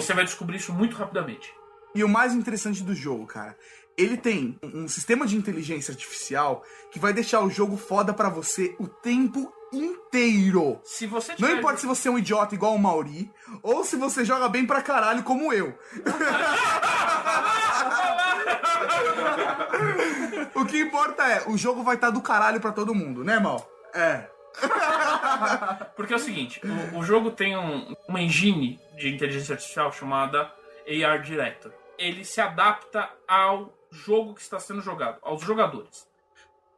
Você 0.00 0.14
vai 0.14 0.24
descobrir 0.24 0.56
isso 0.58 0.72
muito 0.72 0.96
rapidamente. 0.96 1.52
E 1.94 2.04
o 2.04 2.08
mais 2.08 2.34
interessante 2.34 2.82
do 2.82 2.94
jogo, 2.94 3.26
cara, 3.26 3.56
ele 3.96 4.16
tem 4.16 4.58
um 4.62 4.86
sistema 4.86 5.26
de 5.26 5.36
inteligência 5.36 5.92
artificial 5.92 6.62
que 6.90 6.98
vai 6.98 7.12
deixar 7.12 7.40
o 7.40 7.50
jogo 7.50 7.76
foda 7.76 8.12
pra 8.12 8.28
você 8.28 8.74
o 8.78 8.86
tempo 8.86 9.52
inteiro. 9.72 10.80
Se 10.84 11.06
você 11.06 11.32
Não 11.32 11.36
tiver- 11.36 11.58
importa 11.58 11.80
se 11.80 11.86
você 11.86 12.08
é 12.08 12.10
um 12.10 12.18
idiota 12.18 12.54
igual 12.54 12.74
o 12.74 12.78
Mauri, 12.78 13.30
ou 13.62 13.84
se 13.84 13.96
você 13.96 14.24
joga 14.24 14.48
bem 14.48 14.66
pra 14.66 14.82
caralho 14.82 15.22
como 15.22 15.52
eu. 15.52 15.76
o 20.54 20.64
que 20.64 20.78
importa 20.80 21.22
é, 21.26 21.42
o 21.48 21.56
jogo 21.56 21.82
vai 21.82 21.94
estar 21.96 22.10
do 22.10 22.20
caralho 22.20 22.60
pra 22.60 22.72
todo 22.72 22.94
mundo, 22.94 23.24
né, 23.24 23.38
Mal? 23.38 23.68
É. 23.94 24.28
Porque 25.96 26.12
é 26.12 26.16
o 26.16 26.20
seguinte, 26.20 26.60
o, 26.94 26.98
o 26.98 27.02
jogo 27.04 27.30
tem 27.30 27.56
um- 27.56 27.94
uma 28.08 28.20
engine 28.20 28.78
de 28.96 29.08
inteligência 29.14 29.54
artificial 29.54 29.92
chamada 29.92 30.52
AR 30.86 31.22
Director. 31.22 31.72
Ele 31.98 32.24
se 32.24 32.40
adapta 32.40 33.08
ao 33.26 33.72
jogo 33.90 34.34
que 34.34 34.40
está 34.40 34.58
sendo 34.60 34.80
jogado, 34.80 35.18
aos 35.22 35.42
jogadores. 35.42 36.06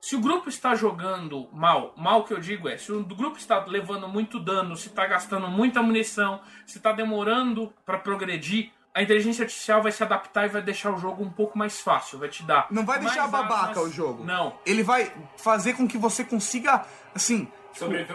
Se 0.00 0.16
o 0.16 0.20
grupo 0.20 0.48
está 0.48 0.74
jogando 0.74 1.46
mal, 1.52 1.92
mal 1.94 2.24
que 2.24 2.32
eu 2.32 2.40
digo 2.40 2.66
é, 2.68 2.78
se 2.78 2.90
o 2.90 3.04
grupo 3.04 3.36
está 3.36 3.62
levando 3.66 4.08
muito 4.08 4.40
dano, 4.40 4.74
se 4.74 4.88
está 4.88 5.06
gastando 5.06 5.46
muita 5.48 5.82
munição, 5.82 6.40
se 6.66 6.78
está 6.78 6.90
demorando 6.92 7.70
para 7.84 7.98
progredir, 7.98 8.72
a 8.94 9.02
inteligência 9.02 9.42
artificial 9.44 9.82
vai 9.82 9.92
se 9.92 10.02
adaptar 10.02 10.46
e 10.46 10.48
vai 10.48 10.62
deixar 10.62 10.90
o 10.92 10.98
jogo 10.98 11.22
um 11.22 11.30
pouco 11.30 11.56
mais 11.58 11.80
fácil, 11.80 12.18
vai 12.18 12.28
te 12.30 12.42
dar. 12.42 12.66
Não 12.70 12.84
vai 12.84 12.98
deixar 12.98 13.28
babaca 13.28 13.54
armas. 13.68 13.78
o 13.78 13.90
jogo. 13.90 14.24
Não. 14.24 14.58
Ele 14.64 14.82
vai 14.82 15.12
fazer 15.36 15.74
com 15.74 15.86
que 15.86 15.98
você 15.98 16.24
consiga, 16.24 16.84
assim, 17.14 17.46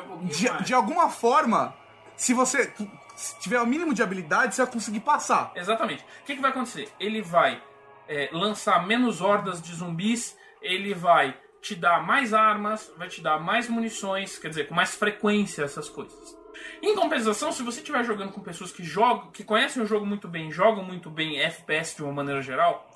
Um 0.02 0.08
pouquinho 0.08 0.30
de, 0.30 0.50
mais. 0.50 0.66
de 0.66 0.74
alguma 0.74 1.10
forma, 1.10 1.76
se 2.16 2.34
você 2.34 2.72
se 3.16 3.40
tiver 3.40 3.62
o 3.62 3.66
mínimo 3.66 3.94
de 3.94 4.04
habilidade, 4.04 4.56
você 4.56 4.64
vai 4.64 4.72
conseguir 4.72 5.00
passar. 5.00 5.52
Exatamente. 5.56 6.04
O 6.04 6.26
que, 6.26 6.36
que 6.36 6.42
vai 6.42 6.52
acontecer? 6.52 6.90
Ele 7.00 7.22
vai 7.22 7.62
é, 8.08 8.30
lançar 8.32 8.86
menos 8.86 9.22
hordas 9.22 9.62
de 9.62 9.74
zumbis, 9.74 10.38
ele 10.62 10.94
vai 10.94 11.36
te 11.62 11.76
dar 11.76 12.06
mais 12.06 12.34
armas, 12.34 12.92
vai 12.98 13.08
te 13.08 13.22
dar 13.22 13.40
mais 13.40 13.68
munições, 13.68 14.38
quer 14.38 14.50
dizer, 14.50 14.68
com 14.68 14.76
mais 14.76 14.96
frequência 14.96 15.64
essas 15.64 15.90
coisas. 15.90 16.38
Em 16.82 16.96
compensação, 16.96 17.52
se 17.52 17.64
você 17.64 17.80
estiver 17.80 18.04
jogando 18.04 18.32
com 18.32 18.42
pessoas 18.42 18.72
que 18.72 18.84
jogam, 18.84 19.32
que 19.32 19.44
conhecem 19.44 19.82
o 19.82 19.86
jogo 19.86 20.06
muito 20.06 20.28
bem, 20.28 20.52
jogam 20.52 20.84
muito 20.84 21.10
bem 21.10 21.40
FPS 21.40 21.96
de 21.96 22.04
uma 22.04 22.12
maneira 22.12 22.42
geral, 22.42 22.88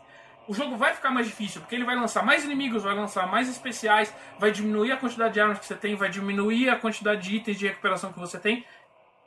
o 0.49 0.53
jogo 0.55 0.75
vai 0.75 0.95
ficar 0.95 1.11
mais 1.11 1.27
difícil, 1.27 1.61
porque 1.61 1.75
ele 1.75 1.85
vai 1.85 1.95
lançar 1.95 2.25
mais 2.25 2.43
inimigos, 2.43 2.81
vai 2.81 2.95
lançar 2.95 3.27
mais 3.27 3.47
especiais, 3.47 4.11
vai 4.39 4.51
diminuir 4.51 4.91
a 4.91 4.97
quantidade 4.97 5.35
de 5.35 5.39
armas 5.39 5.59
que 5.59 5.65
você 5.67 5.75
tem, 5.75 5.95
vai 5.95 6.09
diminuir 6.09 6.71
a 6.71 6.75
quantidade 6.75 7.21
de 7.21 7.35
itens 7.35 7.59
de 7.59 7.67
recuperação 7.67 8.11
que 8.11 8.17
você 8.17 8.39
tem. 8.39 8.65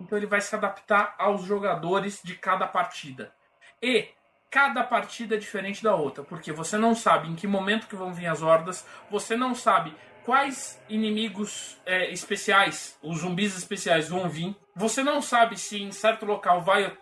Então 0.00 0.18
ele 0.18 0.26
vai 0.26 0.40
se 0.40 0.52
adaptar 0.52 1.14
aos 1.16 1.44
jogadores 1.44 2.20
de 2.24 2.34
cada 2.34 2.66
partida. 2.66 3.32
E 3.80 4.08
cada 4.50 4.82
partida 4.82 5.36
é 5.36 5.38
diferente 5.38 5.80
da 5.80 5.94
outra, 5.94 6.24
porque 6.24 6.50
você 6.50 6.76
não 6.76 6.92
sabe 6.92 7.28
em 7.28 7.36
que 7.36 7.46
momento 7.46 7.86
que 7.86 7.94
vão 7.94 8.12
vir 8.12 8.26
as 8.26 8.42
hordas, 8.42 8.84
você 9.08 9.36
não 9.36 9.54
sabe 9.54 9.94
quais 10.24 10.82
inimigos 10.88 11.80
é, 11.86 12.10
especiais, 12.10 12.98
os 13.00 13.20
zumbis 13.20 13.56
especiais 13.56 14.08
vão 14.08 14.28
vir, 14.28 14.56
você 14.74 15.04
não 15.04 15.22
sabe 15.22 15.56
se 15.56 15.80
em 15.80 15.92
certo 15.92 16.26
local 16.26 16.62
vai 16.62 16.92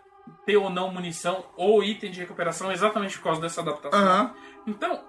ter 0.45 0.57
ou 0.57 0.69
não 0.69 0.91
munição 0.91 1.45
ou 1.55 1.83
item 1.83 2.11
de 2.11 2.19
recuperação 2.19 2.71
exatamente 2.71 3.17
por 3.17 3.25
causa 3.25 3.41
dessa 3.41 3.61
adaptação. 3.61 3.99
Aham. 3.99 4.33
Então, 4.65 5.03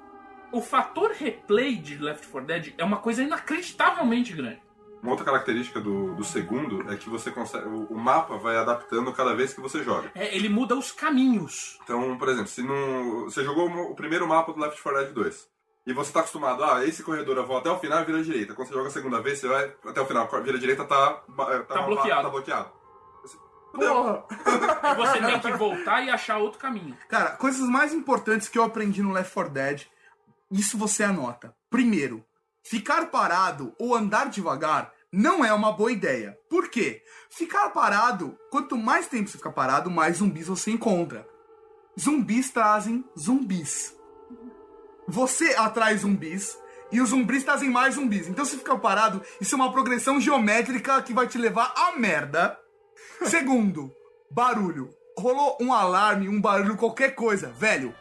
o 0.53 0.61
fator 0.61 1.11
replay 1.13 1.77
de 1.77 1.97
Left 1.99 2.27
4 2.29 2.47
Dead 2.47 2.75
é 2.77 2.85
uma 2.85 2.99
coisa 2.99 3.23
inacreditavelmente 3.23 4.33
grande. 4.33 4.63
Uma 5.03 5.13
outra 5.13 5.25
característica 5.25 5.81
do, 5.81 6.15
do 6.15 6.23
segundo 6.23 6.89
é 6.93 6.97
que 6.97 7.11
você 7.11 7.33
consegue. 7.33 7.67
O, 7.67 7.87
o 7.87 7.99
mapa 7.99 8.37
vai 8.37 8.57
adaptando 8.57 9.13
cada 9.13 9.35
vez 9.35 9.53
que 9.53 9.61
você 9.61 9.83
joga. 9.83 10.13
É, 10.15 10.35
ele 10.37 10.49
muda 10.49 10.77
os 10.77 10.93
caminhos. 10.93 11.79
Então, 11.83 12.17
por 12.17 12.29
exemplo, 12.29 12.47
se 12.47 12.63
não, 12.63 13.25
você 13.25 13.43
jogou 13.43 13.69
o 13.69 13.97
primeiro 13.97 14.29
mapa 14.29 14.53
do 14.53 14.61
Left 14.61 14.81
4 14.81 15.01
Dead 15.01 15.13
2 15.13 15.49
e 15.85 15.93
você 15.93 16.11
está 16.11 16.21
acostumado, 16.21 16.63
ah, 16.63 16.87
esse 16.87 17.03
corredor 17.03 17.37
eu 17.37 17.47
vou 17.47 17.57
até 17.57 17.69
o 17.69 17.79
final 17.79 18.01
e 18.01 18.05
vira 18.05 18.19
à 18.19 18.23
direita. 18.23 18.55
Quando 18.55 18.69
você 18.69 18.75
joga 18.75 18.89
a 18.89 18.93
segunda 18.93 19.21
vez, 19.21 19.41
você 19.41 19.49
vai 19.49 19.75
até 19.85 20.01
o 20.01 20.07
final, 20.07 20.29
vira 20.43 20.57
à 20.57 20.61
direita 20.61 20.85
tá, 20.85 21.15
tá, 21.37 21.59
Tá 21.65 21.83
bloqueado. 21.83 22.23
Tá 22.23 22.31
bloqueado. 22.31 22.82
Porra. 23.73 24.25
E 24.93 24.95
você 24.95 25.19
tem 25.21 25.41
que 25.41 25.53
voltar 25.53 26.03
e 26.03 26.11
achar 26.11 26.39
outro 26.39 26.59
caminho. 26.59 26.97
Cara, 27.09 27.31
coisas 27.33 27.69
mais 27.69 27.93
importantes 27.93 28.49
que 28.49 28.59
eu 28.59 28.65
aprendi 28.65 29.03
no 29.03 29.13
Left 29.13 29.33
4 29.33 29.53
Dead, 29.53 29.83
isso 30.51 30.77
você 30.77 31.03
anota. 31.03 31.55
Primeiro, 31.71 32.25
ficar 32.63 33.07
parado 33.07 33.75
ou 33.79 33.95
andar 33.95 34.29
devagar 34.29 34.93
não 35.11 35.45
é 35.45 35.53
uma 35.53 35.73
boa 35.73 35.93
ideia. 35.93 36.39
Por 36.49 36.69
quê? 36.69 37.03
Ficar 37.31 37.69
parado, 37.71 38.39
quanto 38.51 38.77
mais 38.77 39.07
tempo 39.07 39.29
você 39.29 39.37
ficar 39.37 39.53
parado, 39.53 39.91
mais 39.91 40.19
zumbis 40.19 40.47
você 40.47 40.71
encontra. 40.71 41.27
Zumbis 41.99 42.51
trazem 42.51 43.05
zumbis. 43.19 43.95
Você 45.07 45.55
atrai 45.57 45.97
zumbis 45.99 46.59
e 46.91 47.01
os 47.01 47.11
zumbis 47.11 47.45
trazem 47.45 47.71
mais 47.71 47.95
zumbis. 47.95 48.29
Então 48.29 48.45
se 48.45 48.57
ficar 48.57 48.79
parado, 48.79 49.23
isso 49.41 49.55
é 49.55 49.57
uma 49.57 49.73
progressão 49.73 50.21
geométrica 50.21 51.03
que 51.03 51.13
vai 51.13 51.27
te 51.27 51.37
levar 51.37 51.73
à 51.77 51.99
merda. 51.99 52.59
Segundo, 53.27 53.93
barulho. 54.31 54.91
Rolou 55.19 55.59
um 55.61 55.73
alarme, 55.73 56.29
um 56.29 56.41
barulho, 56.41 56.77
qualquer 56.77 57.15
coisa, 57.15 57.51
velho. 57.53 57.95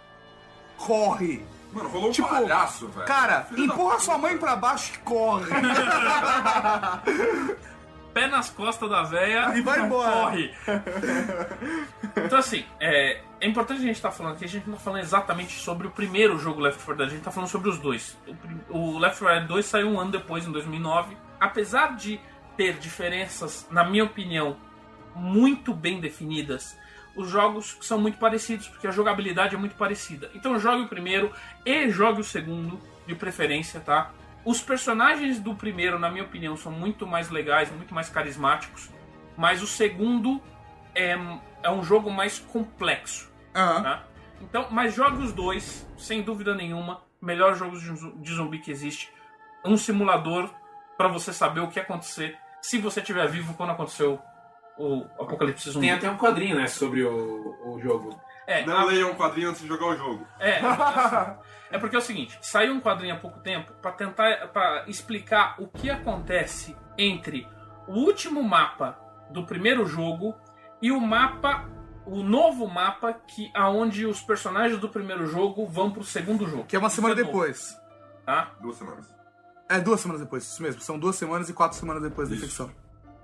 Corre. 0.77 1.45
Mano, 1.73 1.89
rolou 1.89 2.09
um 2.09 2.11
Tipo, 2.11 2.27
palhaço, 2.27 2.87
velho. 2.87 3.05
Cara, 3.05 3.43
Filho 3.43 3.65
empurra 3.65 3.99
sua 3.99 4.17
mãe 4.17 4.37
pra 4.37 4.55
baixo 4.55 4.93
e 4.95 4.97
corre. 4.99 5.45
Pé 8.13 8.27
nas 8.27 8.49
costas 8.49 8.89
da 8.89 9.03
véia 9.03 9.57
E 9.57 9.61
vai 9.61 9.79
embora. 9.79 10.11
Corre. 10.11 10.53
Então, 12.17 12.39
assim, 12.39 12.65
é, 12.79 13.21
é 13.39 13.47
importante 13.47 13.79
a 13.79 13.85
gente 13.85 13.95
estar 13.95 14.11
falando 14.11 14.33
aqui, 14.33 14.45
a 14.45 14.49
gente 14.49 14.67
não 14.67 14.75
tá 14.75 14.83
falando 14.83 15.01
exatamente 15.01 15.57
sobre 15.59 15.87
o 15.87 15.91
primeiro 15.91 16.37
jogo 16.37 16.59
Left 16.59 16.83
4 16.83 16.97
Dead, 16.97 17.07
a 17.07 17.15
gente 17.15 17.23
tá 17.23 17.31
falando 17.31 17.49
sobre 17.49 17.69
os 17.69 17.77
dois. 17.77 18.17
O, 18.69 18.95
o 18.95 18.99
Left 18.99 19.19
4 19.19 19.39
Dead 19.39 19.47
2 19.47 19.65
saiu 19.65 19.87
um 19.87 19.99
ano 19.99 20.11
depois, 20.11 20.45
em 20.45 20.51
2009. 20.51 21.15
Apesar 21.39 21.95
de 21.95 22.19
ter 22.57 22.73
diferenças, 22.73 23.65
na 23.71 23.83
minha 23.83 24.03
opinião, 24.03 24.57
muito 25.15 25.73
bem 25.73 25.99
definidas, 25.99 26.77
os 27.15 27.29
jogos 27.29 27.77
são 27.81 27.99
muito 27.99 28.17
parecidos, 28.17 28.67
porque 28.67 28.87
a 28.87 28.91
jogabilidade 28.91 29.55
é 29.55 29.57
muito 29.57 29.75
parecida. 29.75 30.31
Então 30.33 30.57
jogue 30.59 30.83
o 30.83 30.87
primeiro 30.87 31.31
e 31.65 31.89
jogue 31.89 32.21
o 32.21 32.23
segundo, 32.23 32.79
de 33.05 33.15
preferência, 33.15 33.79
tá? 33.79 34.11
Os 34.45 34.61
personagens 34.61 35.39
do 35.39 35.53
primeiro, 35.53 35.99
na 35.99 36.09
minha 36.09 36.23
opinião, 36.23 36.55
são 36.55 36.71
muito 36.71 37.05
mais 37.05 37.29
legais, 37.29 37.69
muito 37.71 37.93
mais 37.93 38.09
carismáticos, 38.09 38.89
mas 39.37 39.61
o 39.61 39.67
segundo 39.67 40.41
é, 40.95 41.15
é 41.63 41.69
um 41.69 41.83
jogo 41.83 42.09
mais 42.09 42.39
complexo. 42.39 43.29
tá? 43.83 44.03
Então, 44.41 44.67
mas 44.71 44.95
jogue 44.95 45.21
os 45.23 45.31
dois, 45.33 45.85
sem 45.97 46.21
dúvida 46.23 46.55
nenhuma. 46.55 47.01
Melhor 47.21 47.55
jogos 47.55 47.81
de 47.81 47.93
zu- 47.95 48.13
de 48.17 48.33
zumbi 48.33 48.57
que 48.59 48.71
existe. 48.71 49.11
Um 49.63 49.77
simulador 49.77 50.49
para 50.97 51.07
você 51.07 51.31
saber 51.31 51.59
o 51.59 51.67
que 51.67 51.79
acontecer 51.79 52.37
se 52.61 52.79
você 52.79 52.99
estiver 52.99 53.27
vivo 53.27 53.53
quando 53.53 53.71
aconteceu 53.71 54.19
o 54.77 55.05
apocalipse 55.19 55.69
zumbi. 55.69 55.87
Tem 55.87 55.95
até 55.95 56.09
um 56.09 56.17
quadrinho, 56.17 56.55
né, 56.57 56.67
sobre 56.67 57.03
o, 57.03 57.55
o 57.65 57.79
jogo. 57.81 58.19
É, 58.47 58.65
Não 58.65 58.85
leiam 58.85 59.11
um 59.11 59.15
quadrinho 59.15 59.49
antes 59.49 59.61
de 59.61 59.67
jogar 59.67 59.87
o 59.87 59.95
jogo. 59.95 60.27
É, 60.39 60.59
assim, 60.59 61.39
é 61.71 61.77
porque 61.77 61.95
é 61.95 61.99
o 61.99 62.01
seguinte, 62.01 62.37
saiu 62.41 62.73
um 62.73 62.81
quadrinho 62.81 63.15
há 63.15 63.17
pouco 63.17 63.39
tempo 63.39 63.71
pra 63.81 63.91
tentar 63.91 64.47
para 64.47 64.83
explicar 64.87 65.55
o 65.59 65.67
que 65.67 65.89
acontece 65.89 66.75
entre 66.97 67.47
o 67.87 67.93
último 67.93 68.43
mapa 68.43 68.99
do 69.29 69.45
primeiro 69.45 69.85
jogo 69.85 70.35
e 70.81 70.91
o 70.91 70.99
mapa, 70.99 71.69
o 72.05 72.23
novo 72.23 72.67
mapa 72.67 73.13
que 73.13 73.51
aonde 73.53 74.05
os 74.05 74.21
personagens 74.21 74.79
do 74.79 74.89
primeiro 74.89 75.27
jogo 75.27 75.65
vão 75.65 75.91
pro 75.91 76.03
segundo 76.03 76.47
jogo. 76.47 76.65
Que 76.65 76.75
é 76.75 76.79
uma 76.79 76.89
semana 76.89 77.13
Isso 77.13 77.23
novo, 77.23 77.37
depois. 77.37 77.77
Tá? 78.25 78.51
Duas 78.59 78.77
semanas. 78.77 79.15
É 79.69 79.79
duas 79.79 80.01
semanas 80.01 80.21
depois, 80.21 80.43
isso 80.43 80.61
mesmo. 80.61 80.81
São 80.81 80.99
duas 80.99 81.15
semanas 81.15 81.47
e 81.47 81.53
quatro 81.53 81.77
semanas 81.77 82.03
depois 82.03 82.27
da 82.27 82.35
infecção. 82.35 82.69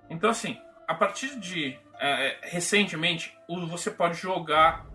Então, 0.10 0.30
assim, 0.30 0.58
a 0.88 0.96
partir 0.96 1.38
de 1.40 1.78
é, 2.00 2.40
recentemente, 2.44 3.36
o- 3.48 3.66
você 3.68 3.90
pode 3.92 4.16
jogar 4.18 4.86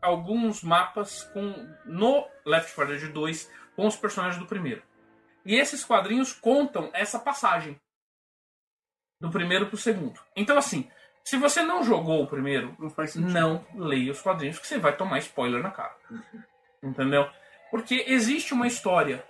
alguns 0.00 0.62
mapas 0.62 1.22
com 1.24 1.52
no 1.84 2.26
Left 2.46 2.74
4 2.74 2.98
Dead 2.98 3.12
2 3.12 3.50
com 3.74 3.86
os 3.86 3.94
personagens 3.96 4.38
do 4.40 4.46
primeiro. 4.46 4.82
E 5.44 5.54
esses 5.54 5.84
quadrinhos 5.84 6.32
contam 6.32 6.90
essa 6.94 7.18
passagem 7.18 7.78
do 9.20 9.30
primeiro 9.30 9.66
pro 9.66 9.76
segundo. 9.76 10.18
Então, 10.34 10.56
assim, 10.58 10.90
se 11.24 11.36
você 11.36 11.62
não 11.62 11.84
jogou 11.84 12.22
o 12.22 12.26
primeiro, 12.26 12.74
não, 13.32 13.66
leia 13.74 14.12
os 14.12 14.20
quadrinhos, 14.22 14.58
que 14.58 14.66
você 14.66 14.78
vai 14.78 14.96
tomar 14.96 15.18
spoiler 15.18 15.62
na 15.62 15.70
cara. 15.70 15.94
Entendeu? 16.82 17.28
Porque 17.70 18.04
existe 18.08 18.54
uma 18.54 18.66
história. 18.66 19.24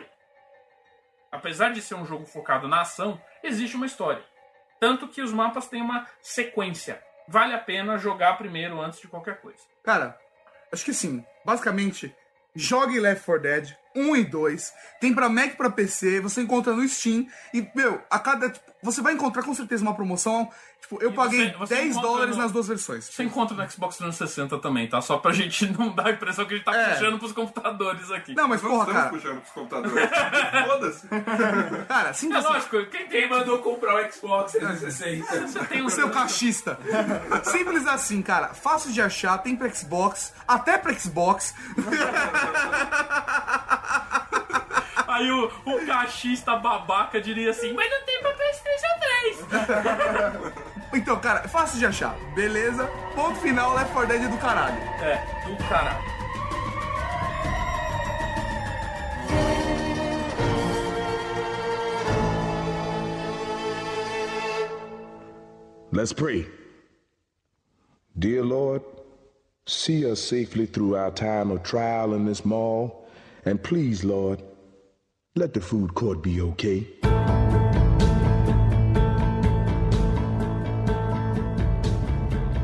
Apesar 1.30 1.70
de 1.72 1.82
ser 1.82 1.94
um 1.94 2.06
jogo 2.06 2.24
focado 2.24 2.68
na 2.68 2.80
ação, 2.82 3.20
existe 3.42 3.76
uma 3.76 3.86
história. 3.86 4.22
Tanto 4.78 5.08
que 5.08 5.22
os 5.22 5.32
mapas 5.32 5.68
têm 5.68 5.82
uma 5.82 6.06
sequência. 6.20 7.02
Vale 7.28 7.54
a 7.54 7.58
pena 7.58 7.98
jogar 7.98 8.38
primeiro 8.38 8.80
antes 8.80 9.00
de 9.00 9.08
qualquer 9.08 9.40
coisa. 9.40 9.58
Cara, 9.82 10.18
acho 10.72 10.84
que 10.84 10.94
sim. 10.94 11.24
Basicamente, 11.44 12.14
jogue 12.54 13.00
Left 13.00 13.24
4 13.24 13.42
Dead 13.42 13.76
1 13.96 14.16
e 14.16 14.24
2. 14.24 14.72
Tem 15.00 15.14
pra 15.14 15.28
Mac 15.28 15.52
e 15.52 15.56
pra 15.56 15.70
PC, 15.70 16.20
você 16.20 16.42
encontra 16.42 16.72
no 16.74 16.86
Steam. 16.88 17.26
E, 17.52 17.66
meu, 17.74 18.00
a 18.10 18.18
cada. 18.18 18.50
tipo, 18.50 18.64
você 18.82 19.00
vai 19.00 19.14
encontrar 19.14 19.42
com 19.42 19.54
certeza 19.54 19.82
uma 19.82 19.94
promoção. 19.94 20.48
Tipo, 20.80 21.02
eu 21.02 21.10
E 21.10 21.14
paguei 21.14 21.46
você- 21.50 21.56
você 21.56 21.74
10 21.74 21.86
encontra 21.92 22.08
dólares 22.10 22.36
no- 22.36 22.42
nas 22.42 22.52
duas 22.52 22.68
versões. 22.68 23.06
Você 23.06 23.24
encontra 23.24 23.56
no 23.56 23.68
Xbox 23.70 23.96
360 23.96 24.58
também, 24.58 24.86
tá? 24.88 25.00
Só 25.00 25.18
pra 25.18 25.32
gente 25.32 25.66
não 25.76 25.92
dar 25.92 26.06
a 26.08 26.10
impressão 26.12 26.44
que 26.44 26.54
a 26.54 26.56
gente 26.56 26.64
tá 26.66 26.76
É. 26.76 26.90
puxando 26.94 27.18
pros 27.18 27.32
computadores 27.32 28.10
aqui. 28.12 28.34
Não, 28.34 28.46
mas 28.46 28.60
porra, 28.60 28.86
cara. 28.92 29.08
puxando 29.08 29.40
pros 29.40 29.52
computadores. 29.52 30.08
Foda-se. 30.68 31.08
Cara, 31.88 32.12
sim, 32.12 32.32
É 32.32 32.38
lógico, 32.40 32.84
quem 32.86 33.08
tem 33.08 33.28
mandou 33.28 33.58
comprar 33.58 33.96
o 34.06 34.12
Xbox 34.12 34.52
360? 34.52 35.26
Você 35.48 35.64
tem 35.64 35.82
um 35.82 35.86
O 35.86 35.90
seu 35.90 36.10
cachista. 36.10 36.78
Simples 37.44 37.86
assim, 37.86 38.22
cara. 38.22 38.54
Fácil 38.54 38.92
de 38.92 39.00
achar, 39.02 39.38
tem 39.38 39.56
pra 39.56 39.68
Xbox, 39.70 40.32
até 40.46 40.78
pra 40.78 40.92
Xbox. 40.94 41.54
Aí 45.16 45.30
o, 45.30 45.46
o 45.64 45.86
cachista 45.86 46.56
babaca 46.56 47.18
diria 47.22 47.48
assim, 47.48 47.72
mas 47.72 47.90
não 47.90 48.04
tem 48.04 48.20
pra 48.20 48.34
PlayStation 48.34 48.86
3. 50.52 50.66
Então, 50.94 51.18
cara, 51.18 51.40
é 51.44 51.48
fácil 51.48 51.78
de 51.78 51.84
achar. 51.84 52.16
Beleza? 52.34 52.86
Ponto 53.14 53.38
final, 53.40 53.74
Left 53.74 53.92
4 53.92 54.08
Dead 54.08 54.22
é 54.22 54.28
do 54.28 54.38
caralho. 54.38 54.76
É, 55.02 55.16
do 55.46 55.56
caralho. 55.68 55.98
Let's 65.92 66.12
pray. 66.12 66.46
Dear 68.16 68.44
Lord, 68.44 68.84
see 69.66 70.10
us 70.10 70.20
safely 70.20 70.66
through 70.66 70.96
our 70.96 71.10
time 71.10 71.50
of 71.50 71.62
trial 71.62 72.14
in 72.14 72.24
this 72.24 72.44
mall. 72.44 73.06
And 73.44 73.62
please, 73.62 74.04
Lord, 74.04 74.42
let 75.36 75.52
the 75.52 75.60
food 75.60 75.94
court 75.94 76.22
be 76.22 76.40
okay. 76.40 76.86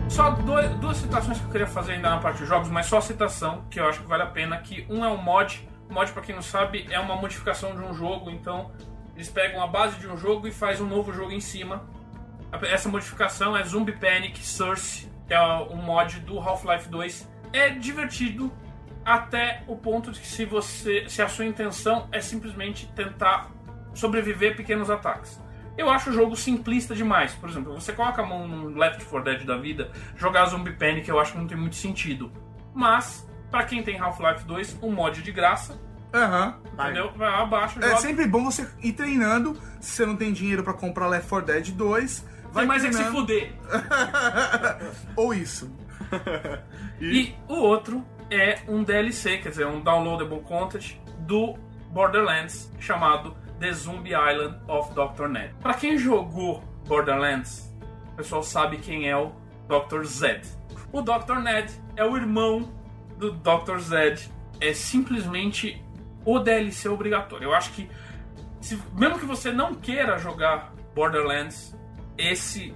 Só 0.08 0.30
dois- 0.30 0.70
duas 0.76 0.98
citações 0.98 1.38
que 1.38 1.44
eu 1.46 1.50
queria 1.50 1.66
fazer 1.66 1.92
ainda 1.92 2.10
na 2.10 2.18
parte 2.18 2.38
de 2.38 2.46
jogos, 2.46 2.68
mas 2.68 2.86
só 2.86 3.00
citação, 3.00 3.64
que 3.70 3.80
eu 3.80 3.88
acho 3.88 4.00
que 4.02 4.06
vale 4.06 4.22
a 4.22 4.26
pena, 4.26 4.58
que 4.58 4.86
um 4.90 5.04
é 5.04 5.08
um 5.08 5.16
mod. 5.16 5.66
Mod, 5.88 6.12
pra 6.12 6.22
quem 6.22 6.34
não 6.34 6.42
sabe, 6.42 6.86
é 6.90 6.98
uma 6.98 7.16
modificação 7.16 7.74
de 7.74 7.82
um 7.82 7.94
jogo, 7.94 8.30
então 8.30 8.70
eles 9.14 9.28
pegam 9.28 9.62
a 9.62 9.66
base 9.66 9.98
de 9.98 10.06
um 10.06 10.16
jogo 10.16 10.46
e 10.46 10.52
faz 10.52 10.80
um 10.80 10.86
novo 10.86 11.12
jogo 11.12 11.32
em 11.32 11.40
cima. 11.40 11.82
Essa 12.62 12.88
modificação 12.88 13.56
é 13.56 13.64
Zombie 13.64 13.92
Panic 13.92 14.38
Source, 14.44 15.10
que 15.26 15.32
é 15.32 15.40
um 15.70 15.76
mod 15.76 16.20
do 16.20 16.38
Half-Life 16.38 16.88
2. 16.90 17.28
É 17.52 17.70
divertido 17.70 18.52
até 19.04 19.62
o 19.66 19.76
ponto 19.76 20.10
de 20.12 20.20
que 20.20 20.26
se 20.26 20.44
você, 20.44 21.04
se 21.08 21.20
a 21.22 21.28
sua 21.28 21.44
intenção 21.44 22.08
é 22.12 22.20
simplesmente 22.20 22.86
tentar 22.94 23.50
sobreviver 23.94 24.52
a 24.52 24.56
pequenos 24.56 24.88
ataques. 24.90 25.40
Eu 25.76 25.88
acho 25.90 26.10
o 26.10 26.12
jogo 26.12 26.36
simplista 26.36 26.94
demais. 26.94 27.32
Por 27.34 27.48
exemplo, 27.48 27.72
você 27.74 27.92
coloca 27.92 28.22
a 28.22 28.26
mão 28.26 28.46
no 28.46 28.78
Left 28.78 29.04
4 29.04 29.24
Dead 29.24 29.44
da 29.46 29.56
vida, 29.56 29.90
jogar 30.16 30.46
Zombie 30.46 30.72
Panic 30.72 31.08
eu 31.08 31.18
acho 31.18 31.32
que 31.32 31.38
não 31.38 31.46
tem 31.46 31.56
muito 31.56 31.76
sentido. 31.76 32.30
Mas, 32.74 33.26
pra 33.50 33.64
quem 33.64 33.82
tem 33.82 33.98
Half-Life 33.98 34.44
2, 34.44 34.78
um 34.82 34.92
mod 34.92 35.22
de 35.22 35.32
graça, 35.32 35.80
Aham. 36.14 36.58
entendeu? 36.74 37.10
Vai 37.16 37.28
abaixo, 37.34 37.78
É 37.80 37.88
joga. 37.88 37.96
sempre 38.00 38.26
bom 38.26 38.44
você 38.44 38.68
ir 38.82 38.92
treinando. 38.92 39.54
Se 39.80 39.92
você 39.92 40.06
não 40.06 40.16
tem 40.16 40.32
dinheiro 40.32 40.62
pra 40.62 40.74
comprar 40.74 41.06
Left 41.08 41.28
4 41.28 41.46
Dead 41.54 41.70
2, 41.72 42.26
vai 42.52 42.62
Tem 42.62 42.66
mais 42.68 42.84
é 42.84 42.88
que 42.88 42.94
se 42.94 43.00
treinando. 43.02 43.20
fuder. 43.26 43.52
Ou 45.16 45.34
isso. 45.34 45.74
E 47.00 47.34
o 47.48 47.54
outro 47.54 48.04
é 48.32 48.62
um 48.68 48.82
DLC, 48.82 49.38
quer 49.38 49.50
dizer, 49.50 49.66
um 49.66 49.80
downloadable 49.80 50.40
content 50.42 50.96
do 51.20 51.54
Borderlands 51.90 52.70
chamado 52.80 53.36
The 53.60 53.72
Zombie 53.72 54.10
Island 54.12 54.58
of 54.68 54.92
Dr. 54.94 55.28
Ned. 55.28 55.54
Pra 55.60 55.74
quem 55.74 55.96
jogou 55.98 56.62
Borderlands, 56.86 57.72
o 58.12 58.16
pessoal 58.16 58.42
sabe 58.42 58.78
quem 58.78 59.08
é 59.08 59.16
o 59.16 59.32
Dr. 59.68 60.02
Zed. 60.04 60.46
O 60.92 61.00
Dr. 61.00 61.36
Ned 61.42 61.72
é 61.96 62.04
o 62.04 62.16
irmão 62.16 62.72
do 63.18 63.32
Dr. 63.32 63.78
Zed. 63.78 64.30
É 64.60 64.72
simplesmente 64.74 65.82
o 66.24 66.38
DLC 66.38 66.88
obrigatório. 66.88 67.44
Eu 67.44 67.54
acho 67.54 67.72
que 67.72 67.88
se- 68.60 68.78
mesmo 68.94 69.18
que 69.18 69.24
você 69.26 69.52
não 69.52 69.74
queira 69.74 70.18
jogar 70.18 70.72
Borderlands, 70.94 71.76
esse 72.18 72.74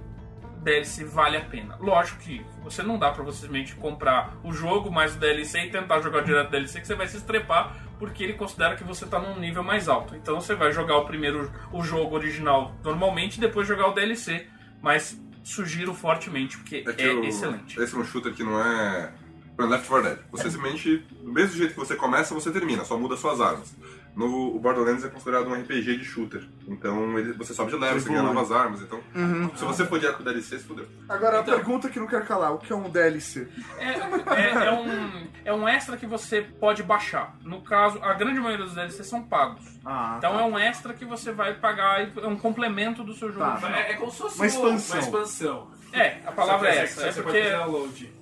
DLC 0.67 1.05
vale 1.05 1.37
a 1.37 1.41
pena. 1.43 1.77
Lógico 1.81 2.19
que 2.19 2.45
você 2.63 2.83
não 2.83 2.99
dá 2.99 3.13
pra 3.13 3.23
você 3.23 3.43
simplesmente 3.43 3.77
comprar 3.77 4.35
o 4.43 4.53
jogo 4.53 4.91
mais 4.91 5.15
o 5.15 5.19
DLC 5.19 5.61
e 5.67 5.71
tentar 5.71 6.01
jogar 6.01 6.23
direto 6.23 6.47
do 6.49 6.51
DLC, 6.51 6.81
que 6.81 6.87
você 6.89 6.97
vai 6.97 7.07
se 7.07 7.17
estrepar, 7.17 7.77
porque 8.01 8.25
ele 8.25 8.33
considera 8.33 8.75
que 8.75 8.83
você 8.83 9.07
tá 9.07 9.21
num 9.21 9.39
nível 9.39 9.63
mais 9.63 9.89
alto. 9.89 10.17
Então 10.17 10.41
você 10.41 10.57
vai 10.57 10.73
jogar 10.73 10.97
o 10.99 11.05
primeiro 11.05 11.51
o 11.73 11.83
jogo 11.85 12.17
original 12.17 12.75
normalmente 12.83 13.37
e 13.37 13.41
depois 13.41 13.67
jogar 13.69 13.87
o 13.89 13.93
DLC. 13.93 14.49
Mas 14.83 15.21
sugiro 15.45 15.95
fortemente, 15.95 16.59
porque 16.59 16.83
é, 16.87 16.93
que 16.93 17.07
o- 17.09 17.25
excelente. 17.25 17.81
Esse 17.81 17.95
é 17.95 17.99
um 17.99 18.05
shooter 18.05 18.35
que 18.35 18.43
não 18.43 18.61
é. 18.61 19.13
Left 19.59 19.89
4 19.89 20.03
Dead. 20.11 20.19
Você 20.33 20.51
simplesmente, 20.51 20.99
do 21.23 21.33
mesmo 21.33 21.57
jeito 21.57 21.73
que 21.73 21.79
você 21.79 21.95
começa, 21.97 22.35
você 22.35 22.51
termina, 22.51 22.85
só 22.85 22.99
muda 22.99 23.17
suas 23.17 23.41
armas. 23.41 23.75
No 24.17 24.57
o 24.57 24.59
Borderlands 24.59 25.05
é 25.05 25.09
considerado 25.09 25.47
um 25.47 25.53
RPG 25.55 25.99
de 25.99 26.05
shooter. 26.05 26.43
Então 26.67 27.19
ele- 27.19 27.35
você 27.35 27.53
sobe 27.53 27.71
de 27.71 27.77
level, 27.77 28.01
você 28.01 28.09
ganha 28.09 28.23
novas 28.23 28.51
armas. 28.51 28.81
Então, 28.81 28.99
Uhum. 29.15 29.51
se 29.55 29.63
você 29.63 29.85
for 29.85 29.99
direto 30.01 30.17
com 30.17 30.23
o 30.23 30.25
DLC, 30.25 30.59
você 30.59 30.65
fodeu. 30.65 30.87
Agora, 31.09 31.41
Então- 31.41 31.53
a 31.55 31.57
pergunta 31.59 31.91
que 31.91 32.01
não 32.01 32.07
quero 32.07 32.25
calar: 32.25 32.55
o 32.55 32.59
que 32.59 32.73
é 32.73 32.77
um 32.77 32.89
DLC? 32.89 33.47
É, 33.79 33.91
é, 33.91 34.67
é 34.69 34.73
um, 34.73 35.27
é 35.45 35.53
um 35.53 35.69
extra 35.69 35.97
que 35.99 36.07
você 36.07 36.41
pode 36.41 36.83
baixar. 36.83 37.37
No 37.45 37.61
caso, 37.61 38.03
a 38.03 38.15
grande 38.15 38.41
maioria 38.41 38.65
dos 38.65 38.75
DLCs 38.75 39.07
são 39.07 39.23
pagos. 39.23 39.63
Ah, 39.85 40.15
então 40.19 40.33
tá. 40.35 40.41
é 40.41 40.45
um 40.47 40.59
extra 40.59 40.95
que 40.95 41.05
você 41.05 41.31
vai 41.33 41.53
pagar, 41.55 42.03
e 42.03 42.13
é 42.19 42.27
um 42.27 42.37
complemento 42.37 43.05
do 43.05 43.13
seu 43.15 43.29
jogo. 43.31 43.45
Tá. 43.45 43.53
original. 43.53 43.75
É, 43.75 43.91
é 43.93 43.95
como 43.97 44.11
se 44.11 44.19
fosse 44.19 44.37
Uma 44.39 44.47
expansão. 44.47 44.97
uma 44.99 45.05
expansão. 45.05 45.71
É, 45.93 46.19
a 46.27 46.33
palavra 46.33 46.69
é 46.69 46.73
você- 46.73 46.81
essa. 46.81 47.07
É 47.07 47.13
você 47.13 47.23
porque. 47.23 47.39
pode 47.39 47.51
fazer 47.53 47.65
download. 47.65 48.13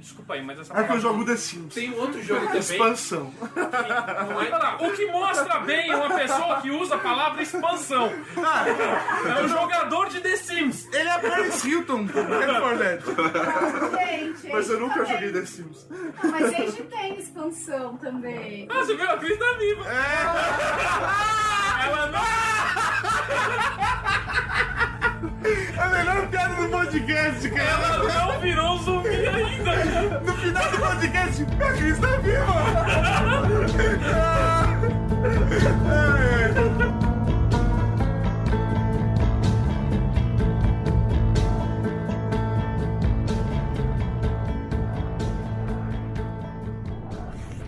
Desculpa 0.00 0.34
aí, 0.34 0.42
mas 0.42 0.58
essa 0.58 0.72
É 0.78 0.82
que 0.84 0.92
eu 0.92 1.00
jogo 1.00 1.24
The 1.24 1.36
Sims. 1.36 1.74
Tem 1.74 1.92
outro 1.94 2.22
jogo 2.22 2.46
também. 2.46 2.60
Expansão. 2.60 3.32
Não 3.54 4.36
Olha 4.36 4.48
é, 4.48 4.86
o 4.88 4.92
que 4.92 5.06
mostra 5.12 5.60
bem 5.60 5.90
é 5.90 5.96
uma 5.96 6.08
pessoa 6.18 6.60
que 6.60 6.70
usa 6.70 6.94
a 6.94 6.98
palavra 6.98 7.42
expansão. 7.42 8.06
É 8.06 9.42
um 9.42 9.48
jogador 9.48 10.08
de 10.08 10.20
The 10.20 10.36
Sims. 10.36 10.88
Ele 10.92 11.08
é 11.08 11.18
Paris 11.18 11.64
Hilton, 11.64 12.04
do 12.04 12.28
Left 12.28 12.60
4 12.60 12.78
Dead. 12.78 13.02
Gente, 14.08 14.48
Mas 14.52 14.70
eu 14.70 14.80
nunca 14.80 14.94
também- 14.94 15.12
joguei 15.12 15.32
The 15.32 15.46
Sims. 15.46 15.86
Não, 15.90 16.30
Mas 16.30 16.54
Age 16.54 16.82
tem 16.84 17.18
expansão 17.18 17.96
também. 17.98 18.66
Ah, 18.70 18.78
você 18.78 18.96
viu? 18.96 19.10
A 19.10 19.16
Cris 19.18 19.38
tá 19.38 19.52
viva. 19.58 19.84
Ela 21.84 22.06
não. 22.10 22.20
É 25.22 25.80
a 25.80 25.88
melhor 25.88 26.28
piada 26.28 26.54
do 26.54 26.68
podcast, 26.70 27.50
cara. 27.50 27.68
Ela 27.68 28.26
não 28.26 28.40
virou 28.40 28.78
zumbi 28.78 29.08
ainda. 29.08 30.20
No 30.20 30.32
final 30.34 30.70
do 30.70 30.78
podcast, 30.78 31.42
a 31.42 31.72
Cris 31.72 31.98
tá 31.98 32.16
viva. 32.18 33.60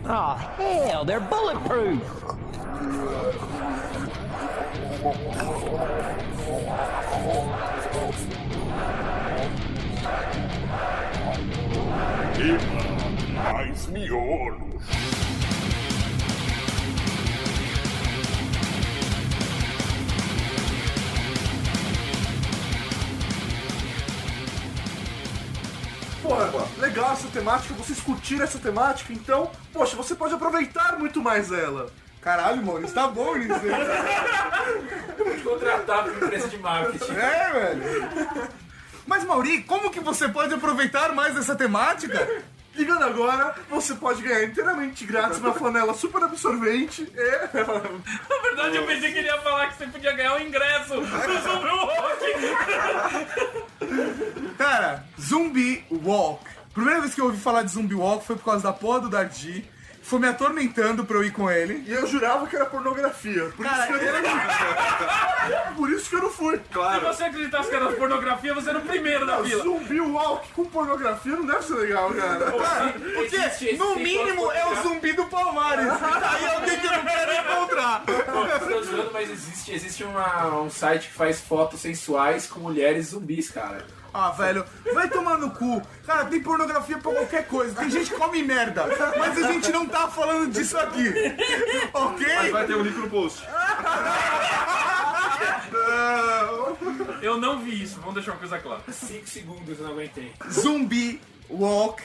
Oh, 0.04 0.34
hell, 0.58 1.04
they're 1.04 1.20
bulletproof. 1.20 2.00
Eba, 12.42 13.42
mais 13.42 13.86
miolos. 13.86 14.72
Porra, 26.22 26.68
legal 26.78 27.12
essa 27.12 27.28
temática, 27.28 27.74
vocês 27.74 28.00
curtiram 28.00 28.44
essa 28.44 28.58
temática, 28.58 29.12
então, 29.12 29.50
poxa, 29.72 29.94
você 29.96 30.14
pode 30.14 30.34
aproveitar 30.34 30.98
muito 30.98 31.22
mais 31.22 31.52
ela. 31.52 31.90
Caralho, 32.22 32.62
Maurício, 32.62 32.94
tá 32.94 33.08
bom 33.08 33.36
nisso 33.36 33.52
aí. 33.54 35.42
contratar 35.42 36.04
pra 36.04 36.14
empresa 36.14 36.48
de 36.48 36.58
marketing. 36.58 37.12
É, 37.12 37.52
velho. 37.52 37.82
Mas, 39.06 39.24
Mauri, 39.24 39.62
como 39.64 39.90
que 39.90 40.00
você 40.00 40.28
pode 40.28 40.54
aproveitar 40.54 41.12
mais 41.14 41.36
essa 41.36 41.54
temática? 41.56 42.44
Ligando 42.74 43.02
agora, 43.04 43.54
você 43.68 43.94
pode 43.94 44.22
ganhar 44.22 44.44
inteiramente 44.44 45.04
grátis 45.04 45.38
uma 45.38 45.52
flanela 45.52 45.92
super 45.92 46.22
absorvente 46.22 47.02
e... 47.02 47.30
Na 47.54 48.38
verdade, 48.42 48.76
eu 48.76 48.86
pensei 48.86 49.12
que 49.12 49.18
ele 49.18 49.26
ia 49.26 49.38
falar 49.42 49.66
que 49.68 49.76
você 49.76 49.86
podia 49.88 50.12
ganhar 50.12 50.36
o 50.36 50.40
ingresso 50.40 50.94
do 50.94 51.06
Zumbi 51.42 51.68
Walk. 51.68 52.24
Cara, 54.56 55.04
Zumbi 55.20 55.84
Walk. 55.90 56.50
Primeira 56.72 57.00
vez 57.02 57.14
que 57.14 57.20
eu 57.20 57.26
ouvi 57.26 57.38
falar 57.38 57.62
de 57.62 57.72
Zumbi 57.72 57.94
Walk 57.94 58.24
foi 58.24 58.36
por 58.36 58.44
causa 58.44 58.62
da 58.62 58.72
porra 58.72 59.00
do 59.00 59.10
Dardi. 59.10 59.70
Foi 60.02 60.18
me 60.18 60.26
atormentando 60.28 61.04
pra 61.04 61.16
eu 61.16 61.24
ir 61.24 61.30
com 61.32 61.50
ele. 61.50 61.84
E 61.86 61.92
eu 61.92 62.06
jurava 62.06 62.46
que 62.46 62.56
era 62.56 62.66
pornografia. 62.66 63.44
Por, 63.56 63.64
Cara, 63.64 63.88
isso, 63.88 63.98
que 63.98 64.04
eu 64.04 64.22
não... 64.22 65.72
por 65.76 65.90
isso 65.90 66.10
que 66.10 66.16
eu 66.16 66.22
não 66.22 66.30
fui. 66.30 66.56
Se 66.58 67.00
você 67.00 67.24
acreditasse 67.24 67.70
que 67.70 67.76
era 67.76 67.86
pornografia, 67.92 68.52
você 68.52 68.70
era 68.70 68.78
o 68.78 68.82
primeiro 68.82 69.24
da 69.24 69.42
fila. 69.44 69.62
zumbi 69.62 70.00
walk 70.00 70.52
com 70.52 70.64
pornografia 70.66 71.36
não 71.36 71.46
deve 71.46 71.62
ser 71.64 71.74
legal, 71.74 72.12
cara. 72.12 72.52
Cara, 72.52 72.92
porque 73.14 73.76
no 73.76 73.94
mínimo 73.96 74.50
é 74.52 74.66
o 74.66 74.82
zumbi 74.82 75.12
do 75.12 75.24
Palmares. 75.26 75.86
Aí 75.86 76.44
é 76.44 76.54
alguém 76.56 76.80
que 76.80 76.86
eu 76.86 76.92
não 76.92 77.04
quero 77.04 77.32
encontrar. 77.32 78.04
Estou 78.60 78.82
zoando, 78.82 79.10
mas 79.12 79.30
existe, 79.30 79.72
existe 79.72 80.04
uma- 80.04 80.60
um 80.62 80.68
site 80.70 81.08
que 81.08 81.14
faz 81.14 81.40
fotos 81.40 81.80
sensuais 81.80 82.46
com 82.46 82.60
mulheres 82.60 83.06
zumbis, 83.08 83.50
cara. 83.50 83.84
Ah, 84.14 84.30
velho, 84.30 84.64
vai 84.92 85.08
tomar 85.08 85.38
no 85.38 85.50
cu. 85.50 85.80
Cara, 86.06 86.26
tem 86.26 86.42
pornografia 86.42 86.98
pra 86.98 87.12
qualquer 87.12 87.46
coisa. 87.46 87.74
Tem 87.74 87.90
gente 87.90 88.10
que 88.10 88.16
come 88.16 88.42
merda. 88.42 88.84
Mas 89.18 89.42
a 89.42 89.52
gente 89.52 89.72
não 89.72 89.86
tá 89.86 90.08
falando 90.08 90.52
disso 90.52 90.76
aqui. 90.76 91.12
Ok? 91.94 92.26
Mas 92.26 92.52
vai 92.52 92.66
ter 92.66 92.76
um 92.76 92.82
link 92.82 92.96
no 92.96 93.08
post. 93.08 93.42
Eu 97.22 97.38
não 97.38 97.60
vi 97.60 97.82
isso, 97.82 98.00
vamos 98.00 98.14
deixar 98.14 98.32
uma 98.32 98.38
coisa 98.38 98.58
clara. 98.58 98.82
5 98.88 99.28
segundos 99.28 99.78
eu 99.78 99.84
não 99.84 99.92
aguentei. 99.92 100.32
Zumbi 100.50 101.20
Walk. 101.48 102.02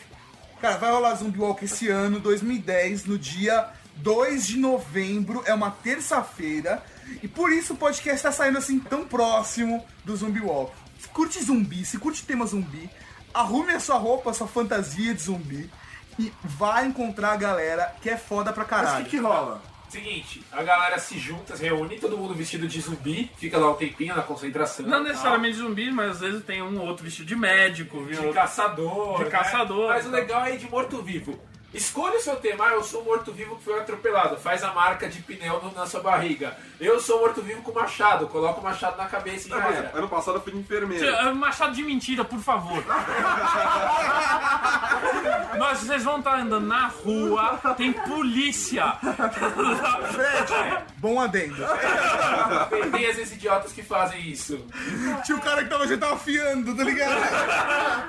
Cara, 0.61 0.77
vai 0.77 0.91
rolar 0.91 1.15
Zumbi 1.15 1.39
Walk 1.39 1.65
esse 1.65 1.89
ano, 1.89 2.19
2010, 2.19 3.05
no 3.05 3.17
dia 3.17 3.67
2 3.95 4.45
de 4.45 4.57
novembro. 4.57 5.43
É 5.45 5.53
uma 5.53 5.71
terça-feira. 5.71 6.84
E 7.23 7.27
por 7.27 7.51
isso 7.51 7.73
o 7.73 7.77
podcast 7.77 8.21
tá 8.23 8.31
saindo 8.31 8.57
assim 8.57 8.79
tão 8.79 9.05
próximo 9.05 9.85
do 10.05 10.15
Zumbi 10.15 10.39
Walk. 10.39 10.71
Se 10.99 11.07
curte 11.10 11.44
zumbi, 11.44 11.86
se 11.86 11.98
curte 11.98 12.24
tema 12.26 12.45
zumbi, 12.45 12.90
arrume 13.34 13.74
a 13.74 13.80
sua 13.80 13.98
roupa, 13.98 14.32
a 14.32 14.34
sua 14.34 14.48
fantasia 14.48 15.14
de 15.14 15.22
zumbi. 15.22 15.69
E 16.19 16.34
vai 16.44 16.88
encontrar 16.88 17.34
a 17.34 17.36
galera 17.36 17.95
que 18.02 18.10
é 18.10 18.18
foda 18.18 18.52
pra 18.52 18.64
Mas 18.64 18.69
caralho. 18.69 19.02
o 19.02 19.03
que, 19.03 19.11
que 19.11 19.18
rola? 19.18 19.61
Seguinte, 19.88 20.44
a 20.52 20.64
galera 20.64 20.99
se 20.99 21.18
junta, 21.18 21.56
se 21.56 21.64
reúne, 21.64 21.98
todo 21.98 22.18
mundo 22.18 22.34
vestido 22.34 22.68
de 22.68 22.82
zumbi, 22.82 23.32
fica 23.38 23.57
lá 23.57 23.72
um 23.72 23.76
tempinho 23.76 24.14
na 24.15 24.22
concentração. 24.22 24.86
Não 24.86 24.98
tal. 24.98 25.03
necessariamente 25.03 25.57
zumbi, 25.57 25.91
mas 25.91 26.11
às 26.11 26.19
vezes 26.19 26.44
tem 26.44 26.61
um 26.61 26.78
ou 26.80 26.88
outro 26.88 27.06
vestido 27.06 27.26
de 27.26 27.36
médico, 27.36 28.03
viu? 28.03 28.19
De 28.19 28.34
caçador. 28.34 29.19
De 29.19 29.24
né? 29.26 29.30
caçador. 29.30 29.90
Mas 29.90 30.06
o 30.06 30.10
legal 30.10 30.44
é 30.45 30.56
ir 30.56 30.57
de 30.57 30.69
morto-vivo. 30.69 31.40
Escolha 31.77 32.17
o 32.17 32.21
seu 32.21 32.35
tema. 32.37 32.65
Ah, 32.65 32.71
eu 32.71 32.83
sou 32.83 33.03
morto-vivo 33.03 33.55
que 33.55 33.63
foi 33.63 33.79
atropelado. 33.79 34.35
Faz 34.37 34.63
a 34.63 34.73
marca 34.73 35.07
de 35.07 35.21
pneu 35.21 35.61
na 35.75 35.85
sua 35.85 36.01
barriga. 36.01 36.57
Eu 36.79 36.99
sou 36.99 37.19
morto-vivo 37.19 37.61
com 37.61 37.71
machado. 37.71 38.27
Coloca 38.27 38.59
o 38.59 38.63
machado 38.63 38.97
na 38.97 39.05
cabeça 39.05 39.45
e 39.45 39.49
já 39.51 39.57
Não, 39.57 39.63
mas 39.63 39.77
era. 39.77 39.91
ano 39.95 40.09
passado 40.09 40.37
eu 40.37 40.41
fui 40.41 40.53
de 40.53 40.57
enfermeiro. 40.57 41.05
Tio, 41.05 41.35
Machado 41.35 41.75
de 41.75 41.83
mentira, 41.83 42.25
por 42.25 42.39
favor. 42.39 42.83
Nós, 45.57 45.79
vocês 45.79 46.03
vão 46.03 46.17
estar 46.17 46.39
andando 46.39 46.65
na 46.65 46.87
rua, 46.87 47.59
tem 47.77 47.93
polícia. 47.93 48.93
Fred, 50.11 50.83
bom 50.97 51.21
adendo. 51.21 51.63
Tem, 52.91 53.03
esses 53.03 53.31
idiotas 53.33 53.71
que 53.71 53.83
fazem 53.83 54.19
isso. 54.27 54.65
Tinha 55.25 55.37
o 55.37 55.41
cara 55.41 55.63
que 55.63 55.69
tava, 55.69 55.87
já 55.87 55.97
tava 55.97 56.15
afiando, 56.15 56.75
tá 56.75 56.83
ligado? 56.83 57.17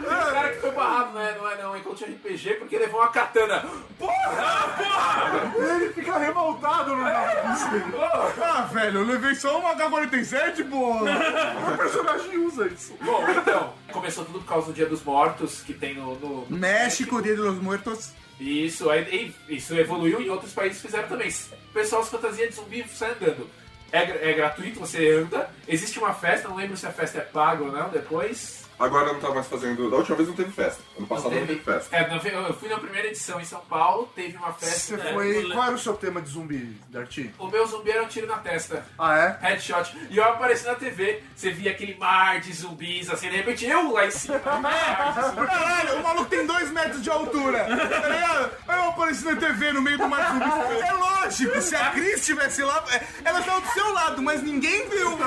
Um 0.01 0.33
cara 0.33 0.49
que 0.51 0.61
foi 0.61 0.71
barrado, 0.71 1.13
não 1.13 1.21
é, 1.21 1.37
não 1.37 1.51
é 1.51 1.63
não, 1.63 1.77
encontro 1.77 2.07
de 2.07 2.13
RPG 2.13 2.55
porque 2.55 2.79
levou 2.79 3.01
uma 3.01 3.09
katana. 3.11 3.58
Porra! 3.99 4.69
Porra! 4.77 5.53
Ele 5.77 5.93
fica 5.93 6.19
revoltado 6.19 6.95
no 6.95 7.05
Ah, 7.07 8.69
velho, 8.73 9.01
eu 9.01 9.05
levei 9.05 9.35
só 9.35 9.59
uma 9.59 9.71
H-47, 9.71 10.69
pô. 10.69 10.93
O 11.03 11.77
personagem 11.77 12.39
usa 12.39 12.67
isso. 12.69 12.95
Bom, 13.03 13.25
então, 13.29 13.73
começou 13.93 14.25
tudo 14.25 14.39
por 14.41 14.47
causa 14.49 14.67
do 14.69 14.73
Dia 14.73 14.87
dos 14.87 15.03
Mortos, 15.03 15.63
que 15.63 15.75
tem 15.75 15.95
no... 15.95 16.15
no- 16.17 16.47
México, 16.49 17.21
Dia 17.23 17.35
de 17.35 17.41
los 17.41 17.59
Muertos. 17.61 18.13
Isso, 18.41 18.89
aí, 18.89 19.35
isso 19.49 19.75
evoluiu 19.75 20.21
e 20.21 20.31
outros 20.31 20.53
países 20.53 20.81
fizeram 20.81 21.09
também. 21.09 21.29
O 21.29 21.73
pessoal 21.73 22.05
se 22.05 22.11
fantasia 22.11 22.49
de 22.49 22.55
zumbi 22.55 22.85
sai 22.89 23.11
andando. 23.13 23.51
É, 23.91 24.31
é 24.31 24.35
gratuito, 24.35 24.79
você 24.81 25.11
anda. 25.13 25.51
Existe 25.67 25.99
uma 25.99 26.13
festa, 26.15 26.49
não 26.49 26.57
lembro 26.57 26.77
se 26.77 26.87
a 26.87 26.91
festa 26.93 27.19
é 27.19 27.23
paga 27.23 27.65
ou 27.65 27.73
não, 27.73 27.89
depois. 27.89 28.68
Agora 28.79 29.13
não 29.13 29.21
tá 29.21 29.31
mais 29.31 29.47
fazendo. 29.47 29.91
Da 29.91 29.97
última 29.97 30.17
vez 30.17 30.29
não 30.29 30.37
teve 30.37 30.53
festa. 30.53 30.83
Ano 30.97 31.07
passado 31.07 31.35
não 31.35 31.47
teve 31.47 31.61
festa. 31.61 31.97
É, 31.97 32.09
não, 32.09 32.17
eu 32.47 32.55
fui 32.55 32.69
na 32.69 32.79
primeira 32.79 33.09
edição 33.09 33.41
em 33.41 33.45
São 33.45 33.61
Paulo, 33.61 34.09
teve 34.15 34.37
uma 34.37 34.53
festa. 34.53 34.97
Você 34.97 35.09
É, 35.09 35.13
foi. 35.13 35.51
Qual 35.51 35.65
era 35.65 35.75
o 35.75 35.79
seu 35.79 35.95
tema 35.95 36.21
de 36.23 36.31
zumbi, 36.31 36.77
Darty? 36.89 37.35
O 37.39 37.49
meu 37.49 37.67
zumbi 37.67 37.91
era 37.91 38.03
um 38.03 38.09
tiro 38.09 38.27
na 38.27 38.39
testa. 38.39 38.85
Ah, 38.99 39.17
é? 39.19 39.39
Headshot. 39.49 39.97
E 40.11 40.17
eu 40.17 40.25
apareci 40.25 40.65
na 40.67 40.75
TV, 40.75 41.23
você 41.35 41.51
via 41.51 41.71
aquele 41.73 41.97
mar 41.97 42.41
de 42.41 42.53
zumbis, 42.53 43.11
assim, 43.11 43.29
de 43.29 43.37
repente 43.37 43.65
eu 43.67 43.93
lá 43.93 44.07
em 44.07 44.11
cima. 44.11 44.39
Caralho, 44.41 45.99
o 45.99 46.03
maluco 46.03 46.27
tem 46.27 46.47
dois 46.47 46.71
metros 46.71 47.03
de 47.03 47.11
altura. 47.11 47.65
Tá 47.65 48.09
ligado? 48.09 48.51
Aí 48.69 48.79
eu 48.79 48.89
apareci 48.91 49.25
na 49.25 49.37
TV 49.37 49.73
no 49.73 49.83
meio 49.83 49.99
do 49.99 50.09
mar 50.09 50.33
de 50.33 50.39
zumbis. 50.45 50.81
É 50.83 50.93
lógico, 50.93 51.61
se 51.63 51.75
a 51.77 51.91
Cris 51.91 52.21
estivesse 52.21 52.63
lá, 52.63 52.85
ela 53.25 53.43
tava 53.43 53.61
do 53.61 53.69
seu 53.73 53.93
lado, 53.93 54.23
mas 54.23 54.43
ninguém 54.43 54.89
viu. 54.89 55.19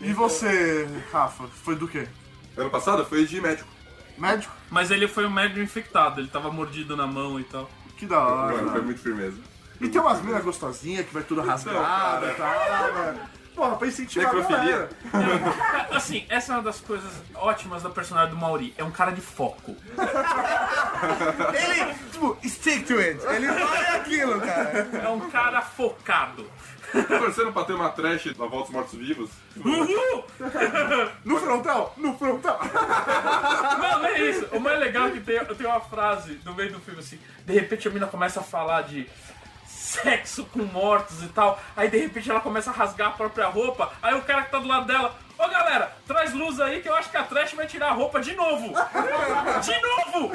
E 0.00 0.12
você, 0.12 0.88
Rafa, 1.12 1.44
foi 1.48 1.74
do 1.74 1.88
quê? 1.88 2.06
Ano 2.56 2.70
passado 2.70 3.04
foi 3.04 3.26
de 3.26 3.40
médico. 3.40 3.68
Médico? 4.16 4.52
Mas 4.70 4.90
ele 4.90 5.08
foi 5.08 5.26
um 5.26 5.30
médium 5.30 5.62
infectado, 5.62 6.20
ele 6.20 6.28
tava 6.28 6.50
mordido 6.50 6.96
na 6.96 7.06
mão 7.06 7.38
e 7.38 7.44
tal. 7.44 7.68
Que 7.96 8.06
da 8.06 8.20
hora. 8.20 8.56
Mano, 8.56 8.70
foi 8.70 8.82
muito 8.82 9.00
firmeza. 9.00 9.38
E 9.80 9.88
tem 9.88 10.00
umas 10.00 10.20
minas 10.22 10.42
gostosinhas 10.42 11.06
que 11.06 11.14
vai 11.14 11.22
tudo 11.22 11.40
rasgada 11.40 12.30
e 12.30 12.34
tal, 12.34 12.92
mano. 12.94 13.20
Porra, 13.54 13.76
pra 13.76 13.88
incentivar 13.88 14.36
a 14.36 14.40
galera. 14.40 14.88
Assim, 15.90 16.24
essa 16.28 16.52
é 16.52 16.56
uma 16.56 16.62
das 16.62 16.80
coisas 16.80 17.10
ótimas 17.34 17.82
da 17.82 17.90
personagem 17.90 18.30
do 18.30 18.36
Mauri. 18.36 18.72
É 18.78 18.84
um 18.84 18.90
cara 18.92 19.10
de 19.10 19.20
foco. 19.20 19.74
Ele, 21.54 21.94
tipo, 22.12 22.38
stick 22.44 22.86
to 22.86 22.98
it. 22.98 23.20
Ele 23.26 23.48
vai 23.48 23.96
aquilo, 23.96 24.40
cara. 24.40 24.88
É 25.04 25.08
um 25.08 25.28
cara 25.28 25.60
focado. 25.60 26.48
Torcendo 27.08 27.52
pra 27.52 27.64
ter 27.64 27.74
uma 27.74 27.90
trash 27.90 28.26
na 28.36 28.46
Volta 28.46 28.66
dos 28.66 28.70
Mortos 28.70 28.98
Vivos? 28.98 29.30
Uhul! 29.56 30.24
No 31.24 31.38
frontal? 31.38 31.94
No 31.96 32.16
frontal. 32.16 32.60
Não, 33.80 33.98
não 33.98 34.06
é 34.06 34.20
isso. 34.20 34.46
O 34.52 34.60
mais 34.60 34.78
legal 34.78 35.08
é 35.08 35.10
que 35.10 35.20
tem, 35.20 35.44
tem 35.44 35.66
uma 35.66 35.80
frase 35.80 36.40
no 36.44 36.54
meio 36.54 36.72
do 36.72 36.80
filme 36.80 37.00
assim. 37.00 37.18
De 37.44 37.52
repente 37.52 37.88
a 37.88 37.90
mina 37.90 38.06
começa 38.06 38.40
a 38.40 38.42
falar 38.42 38.82
de 38.82 39.06
sexo 39.66 40.44
com 40.46 40.62
mortos 40.64 41.22
e 41.22 41.28
tal. 41.28 41.60
Aí 41.76 41.88
de 41.90 41.98
repente 41.98 42.30
ela 42.30 42.40
começa 42.40 42.70
a 42.70 42.74
rasgar 42.74 43.08
a 43.08 43.12
própria 43.12 43.46
roupa. 43.46 43.92
Aí 44.02 44.14
o 44.14 44.22
cara 44.22 44.42
que 44.42 44.50
tá 44.50 44.58
do 44.58 44.68
lado 44.68 44.86
dela. 44.86 45.14
Ô 45.38 45.48
galera, 45.48 45.92
traz 46.06 46.32
luz 46.34 46.60
aí 46.60 46.80
que 46.80 46.88
eu 46.88 46.96
acho 46.96 47.10
que 47.10 47.16
a 47.16 47.22
Trash 47.22 47.52
vai 47.52 47.64
tirar 47.64 47.90
a 47.90 47.92
roupa 47.92 48.20
de 48.20 48.34
novo! 48.34 48.74
De 49.62 49.80
novo! 49.80 50.32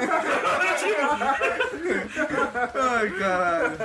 Ai, 2.74 3.10
caralho. 3.10 3.76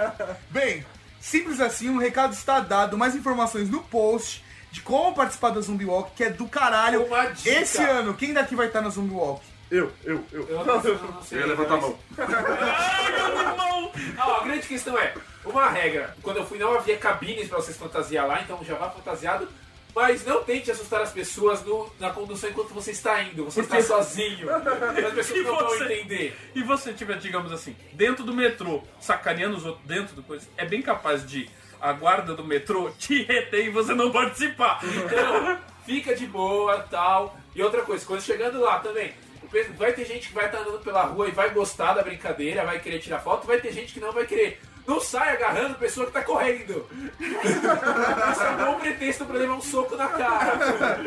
Bem, 0.50 0.86
simples 1.20 1.60
assim, 1.60 1.90
um 1.90 1.98
recado 1.98 2.34
está 2.34 2.60
dado. 2.60 2.98
Mais 2.98 3.16
informações 3.16 3.70
no 3.70 3.82
post 3.82 4.44
de 4.72 4.82
como 4.82 5.16
participar 5.16 5.50
da 5.50 5.62
Zumbi 5.62 5.86
Walk, 5.86 6.12
que 6.16 6.24
é 6.24 6.30
do 6.30 6.48
caralho. 6.48 7.06
Uma 7.06 7.26
dica. 7.26 7.50
Esse 7.50 7.82
ano, 7.82 8.14
quem 8.14 8.34
daqui 8.34 8.56
vai 8.56 8.68
estar 8.68 8.82
na 8.82 8.90
Zumbi 8.90 9.14
Walk? 9.14 9.44
Eu, 9.72 9.92
eu, 10.04 10.24
eu. 10.32 10.48
Eu 10.50 10.66
não, 10.66 10.82
eu 10.82 10.98
não 10.98 11.22
sei. 11.22 11.38
Eu 11.38 11.42
ia 11.42 11.48
levantar 11.48 11.76
a 11.76 11.82
mão. 11.82 11.98
Ah, 14.18 14.30
ó, 14.30 14.42
a 14.42 14.44
grande 14.44 14.68
questão 14.68 14.98
é, 14.98 15.14
uma 15.46 15.70
regra, 15.70 16.16
quando 16.22 16.38
eu 16.38 16.46
fui 16.46 16.58
não 16.58 16.76
havia 16.76 16.98
cabines 16.98 17.48
pra 17.48 17.58
vocês 17.58 17.78
fantasiar 17.78 18.28
lá, 18.28 18.42
então 18.42 18.60
já 18.64 18.76
vá 18.76 18.90
fantasiado, 18.90 19.48
mas 19.96 20.24
não 20.26 20.44
tente 20.44 20.70
assustar 20.72 21.02
as 21.02 21.12
pessoas 21.12 21.64
no- 21.64 21.90
na 22.00 22.10
condução 22.12 22.50
enquanto 22.50 22.70
você 22.74 22.92
está 22.92 23.22
indo, 23.24 23.46
você 23.46 23.62
está 23.62 23.82
sozinho. 23.82 24.48
As 24.54 25.14
pessoas 25.14 25.44
não 25.46 25.56
vão 25.58 25.70
você? 25.70 25.84
entender. 25.86 26.38
E 26.56 26.64
você 26.64 26.94
tiver, 26.94 27.18
digamos 27.18 27.52
assim, 27.52 27.76
dentro 27.94 28.24
do 28.24 28.34
metrô, 28.34 28.82
sacaneando 29.00 29.58
os 29.58 29.66
outros 29.66 29.86
dentro 29.86 30.16
do 30.16 30.24
coisa, 30.24 30.48
é 30.58 30.66
bem 30.66 30.82
capaz 30.82 31.26
de 31.28 31.50
a 31.82 31.94
guarda 31.94 32.36
do 32.36 32.44
metrô 32.44 32.90
te 32.92 33.24
reter 33.24 33.66
e 33.66 33.70
você 33.70 33.94
não 33.94 34.12
participar. 34.12 34.80
Então, 34.84 35.60
fica 35.86 36.14
de 36.16 36.26
boa, 36.28 36.80
tal. 36.90 37.38
E 37.56 37.64
outra 37.64 37.82
coisa, 37.82 38.06
quando 38.06 38.22
chegando 38.22 38.60
lá 38.60 38.80
também, 38.80 39.14
vai 39.78 39.94
ter 39.94 40.06
gente 40.06 40.28
que 40.28 40.34
vai 40.34 40.46
estar 40.46 40.60
andando 40.60 40.80
pela 40.84 41.04
rua 41.04 41.28
e 41.28 41.32
vai 41.32 41.50
gostar 41.52 41.94
da 41.94 42.04
brincadeira, 42.04 42.66
vai 42.66 42.80
querer 42.80 43.00
tirar 43.00 43.20
foto, 43.20 43.48
vai 43.48 43.60
ter 43.60 43.72
gente 43.72 43.94
que 43.94 44.00
não 44.00 44.12
vai 44.12 44.26
querer. 44.26 44.62
Não 44.90 45.00
sai 45.00 45.36
agarrando 45.36 45.76
pessoa 45.76 46.08
que 46.08 46.14
tá 46.14 46.24
correndo. 46.24 46.84
Isso 47.20 48.44
é 48.44 48.50
um 48.50 48.66
bom 48.66 48.80
pretexto 48.80 49.24
pra 49.24 49.38
levar 49.38 49.54
um 49.54 49.62
soco 49.62 49.96
na 49.96 50.08
cara. 50.08 51.00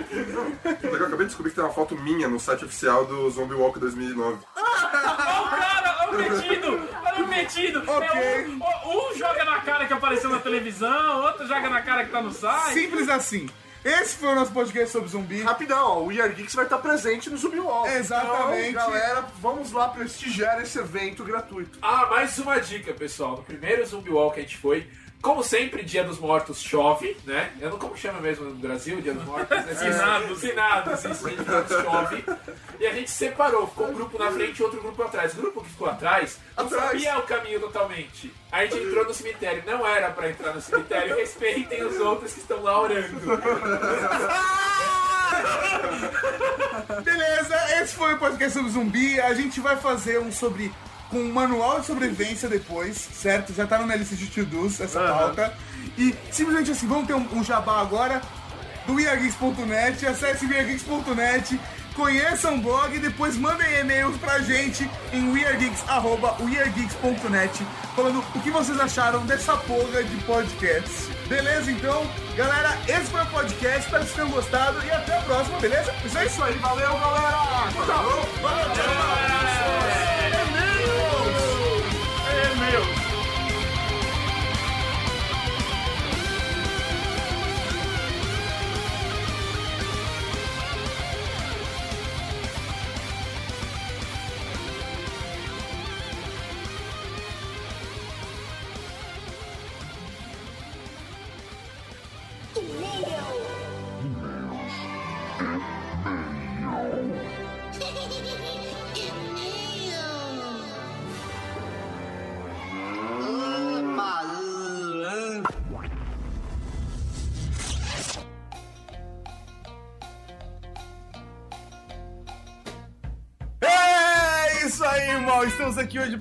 Eu 0.81 0.95
acabei 0.95 1.19
de 1.19 1.25
descobrir 1.27 1.51
que 1.51 1.57
tem 1.57 1.65
uma 1.65 1.73
foto 1.73 1.97
minha 1.97 2.29
no 2.29 2.39
site 2.39 2.65
oficial 2.65 3.05
do 3.05 3.29
Zombie 3.29 3.57
Walk 3.57 3.81
2009. 3.81 4.39
Olha 4.55 5.43
o 5.43 5.51
cara, 5.51 5.97
olha 6.01 6.13
o 6.13 6.31
metido, 6.31 6.89
olha 7.05 7.25
o 7.25 7.27
metido. 7.27 7.83
É 7.91 8.47
um, 8.47 9.09
um 9.11 9.17
joga 9.17 9.45
na 9.45 9.59
cara 9.63 9.85
que 9.85 9.93
apareceu 9.93 10.31
na 10.31 10.39
televisão, 10.39 11.25
outro 11.25 11.45
joga 11.49 11.69
na 11.69 11.83
cara 11.83 12.05
que 12.05 12.13
tá 12.13 12.23
no 12.23 12.33
site. 12.33 12.75
Simples 12.75 13.09
assim. 13.09 13.51
Esse 13.85 14.17
foi 14.17 14.29
o 14.29 14.35
nosso 14.37 14.53
podcast 14.53 14.91
sobre 14.93 15.09
zumbi. 15.09 15.43
Rapidão, 15.43 15.85
ó, 15.85 15.99
o 16.03 16.07
We 16.07 16.21
Are 16.21 16.33
Geeks 16.33 16.55
vai 16.55 16.65
estar 16.65 16.79
presente 16.79 17.29
no 17.29 17.37
Zumbi 17.37 17.59
Walk. 17.59 17.89
Exatamente. 17.91 18.71
Então, 18.71 18.91
galera, 18.93 19.25
vamos 19.41 19.73
lá 19.73 19.89
prestigiar 19.89 20.63
esse 20.63 20.79
evento 20.79 21.25
gratuito. 21.25 21.79
Ah, 21.83 22.07
mais 22.09 22.39
uma 22.39 22.61
dica, 22.61 22.95
pessoal. 22.95 23.39
No 23.39 23.43
primeiro 23.43 23.85
Zumbi 23.85 24.11
Walk 24.11 24.35
que 24.35 24.41
a 24.41 24.43
gente 24.45 24.57
foi, 24.57 24.87
como 25.23 25.43
sempre, 25.43 25.83
Dia 25.85 26.05
dos 26.05 26.19
Mortos 26.19 26.61
chove, 26.61 27.17
né? 27.25 27.53
Eu 27.61 27.71
não 27.71 27.79
como 27.79 27.97
chama 27.97 28.21
mesmo 28.21 28.45
no 28.45 28.55
Brasil, 28.57 29.01
Dia 29.01 29.15
dos 29.15 29.25
Mortos, 29.25 29.57
né? 29.65 29.75
Finados. 29.75 30.41
Finados, 30.41 31.05
isso, 31.05 31.29
Dia 31.29 31.37
dos 31.39 31.47
Mortos 31.47 31.83
chove. 31.83 32.25
E 32.81 32.87
a 32.87 32.93
gente 32.93 33.11
separou, 33.11 33.67
ficou 33.69 33.89
um 33.89 33.95
grupo 33.95 34.19
na 34.19 34.31
frente 34.33 34.59
e 34.59 34.63
outro 34.63 34.81
grupo 34.81 35.03
atrás. 35.03 35.33
O 35.35 35.37
grupo 35.37 35.63
que 35.63 35.71
ficou 35.71 35.89
atrás 35.89 36.39
não 36.57 36.67
Atrás. 36.67 36.91
sabia 36.91 37.19
o 37.19 37.23
caminho 37.23 37.61
totalmente. 37.61 38.33
A 38.51 38.65
gente 38.65 38.79
entrou 38.79 39.05
no 39.05 39.15
cemitério, 39.15 39.63
não 39.65 39.87
era 39.87 40.11
pra 40.11 40.29
entrar 40.29 40.53
no 40.53 40.61
cemitério, 40.61 41.17
respeitem 41.17 41.85
os 41.85 41.99
outros 42.01 42.33
que 42.33 42.41
estão 42.41 42.61
lá 42.63 42.81
orando. 42.81 43.21
Beleza, 47.05 47.57
esse 47.81 47.95
foi 47.95 48.15
o 48.15 48.19
podcast 48.19 48.59
sobre 48.59 48.73
zumbi. 48.73 49.21
A 49.21 49.33
gente 49.35 49.61
vai 49.61 49.77
fazer 49.77 50.19
um 50.19 50.33
sobre. 50.33 50.73
Com 51.13 51.19
um 51.19 51.33
manual 51.33 51.81
de 51.81 51.87
sobrevivência 51.87 52.49
depois, 52.49 52.97
certo? 52.97 53.53
Já 53.53 53.67
tá 53.67 53.79
na 53.79 53.85
minha 53.85 53.99
lista 53.99 54.17
de 54.17 54.27
to-dos 54.27 54.81
essa 54.81 55.01
pauta. 55.01 55.53
E 55.99 56.15
simplesmente 56.31 56.71
assim, 56.71 56.89
vamos 56.89 57.07
ter 57.07 57.15
um, 57.15 57.27
um 57.35 57.45
jabá 57.45 57.83
agora 57.83 58.23
do 58.87 58.95
weargeeks.net. 58.95 60.07
Acesse 60.07 60.47
weargeeks.net, 60.47 61.61
conheçam 61.95 62.57
o 62.57 62.61
blog 62.63 62.97
e 62.97 62.99
depois 62.99 63.37
mandem 63.37 63.79
e-mails 63.79 64.17
pra 64.17 64.39
gente 64.41 64.89
em 65.13 65.31
weargeeks.net 65.31 67.63
falando 67.95 68.25
o 68.35 68.41
que 68.41 68.51
vocês 68.51 68.81
acharam 68.81 69.25
dessa 69.27 69.57
porra 69.59 70.03
de 70.03 70.17
podcast. 70.25 71.13
Beleza, 71.29 71.71
então? 71.71 72.07
Galera, 72.37 72.77
esse 72.89 73.11
foi 73.11 73.21
o 73.21 73.27
podcast. 73.27 73.81
Espero 73.81 74.05
que 74.05 74.11
vocês 74.11 74.15
tenham 74.15 74.31
gostado 74.31 74.85
e 74.85 74.91
até 74.91 75.19
a 75.19 75.23
próxima, 75.23 75.59
beleza? 75.59 75.95
Isso 76.05 76.19
é 76.19 76.27
isso 76.27 76.43
aí. 76.43 76.55
Valeu, 76.55 76.89
galera! 76.89 77.71
Falou! 77.87 78.29
Valeu, 78.41 78.71
tchau! 78.73 79.42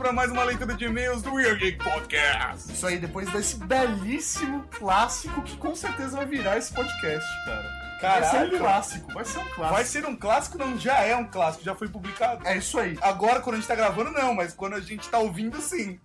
Para 0.01 0.11
mais 0.11 0.31
uma 0.31 0.43
leitura 0.43 0.73
de 0.73 0.85
e-mails 0.85 1.21
do 1.21 1.35
Weird 1.35 1.59
Geek 1.59 1.77
Podcast. 1.77 2.71
Isso 2.71 2.87
aí, 2.87 2.97
depois 2.97 3.29
desse 3.29 3.55
belíssimo 3.57 4.65
clássico 4.71 5.43
que 5.43 5.55
com 5.57 5.75
certeza 5.75 6.17
vai 6.17 6.25
virar 6.25 6.57
esse 6.57 6.73
podcast, 6.73 7.29
cara. 7.45 7.61
Vai 8.01 8.23
ser 8.23 8.27
um 8.27 8.31
Caralho. 8.31 8.57
clássico, 8.57 9.13
vai 9.13 9.25
ser 9.25 9.37
um 9.37 9.43
clássico. 9.43 9.75
Vai 9.75 9.85
ser 9.85 10.05
um 10.07 10.15
clássico? 10.15 10.57
Não, 10.57 10.79
já 10.79 11.01
é 11.01 11.15
um 11.15 11.25
clássico, 11.25 11.63
já 11.63 11.75
foi 11.75 11.87
publicado. 11.87 12.47
É 12.47 12.57
isso 12.57 12.79
aí. 12.79 12.97
Agora, 12.99 13.41
quando 13.41 13.57
a 13.57 13.59
gente 13.59 13.67
tá 13.67 13.75
gravando, 13.75 14.09
não, 14.09 14.33
mas 14.33 14.55
quando 14.55 14.73
a 14.73 14.79
gente 14.79 15.07
tá 15.07 15.19
ouvindo, 15.19 15.61
sim. 15.61 15.99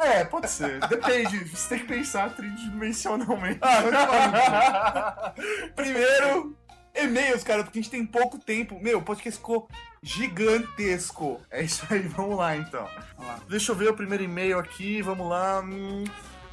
É, 0.00 0.24
pode 0.24 0.50
ser. 0.50 0.80
Depende. 0.88 1.44
Você 1.44 1.68
tem 1.68 1.78
que 1.78 1.94
pensar 1.94 2.34
tridimensionalmente. 2.34 3.60
Ah. 3.62 5.32
Primeiro, 5.76 6.56
e-mails, 6.96 7.44
cara, 7.44 7.62
porque 7.62 7.78
a 7.78 7.82
gente 7.82 7.92
tem 7.92 8.04
pouco 8.04 8.38
tempo. 8.38 8.80
Meu, 8.80 8.98
o 8.98 9.02
podcast 9.02 9.38
ficou 9.38 9.68
gigantesco. 10.02 11.40
É 11.50 11.62
isso 11.62 11.84
aí, 11.90 12.02
vamos 12.08 12.36
lá 12.36 12.56
então. 12.56 12.88
Deixa 13.48 13.72
eu 13.72 13.76
ver 13.76 13.88
o 13.88 13.94
primeiro 13.94 14.24
e-mail 14.24 14.58
aqui, 14.58 15.02
vamos 15.02 15.28
lá. 15.28 15.60
Hum, 15.60 16.04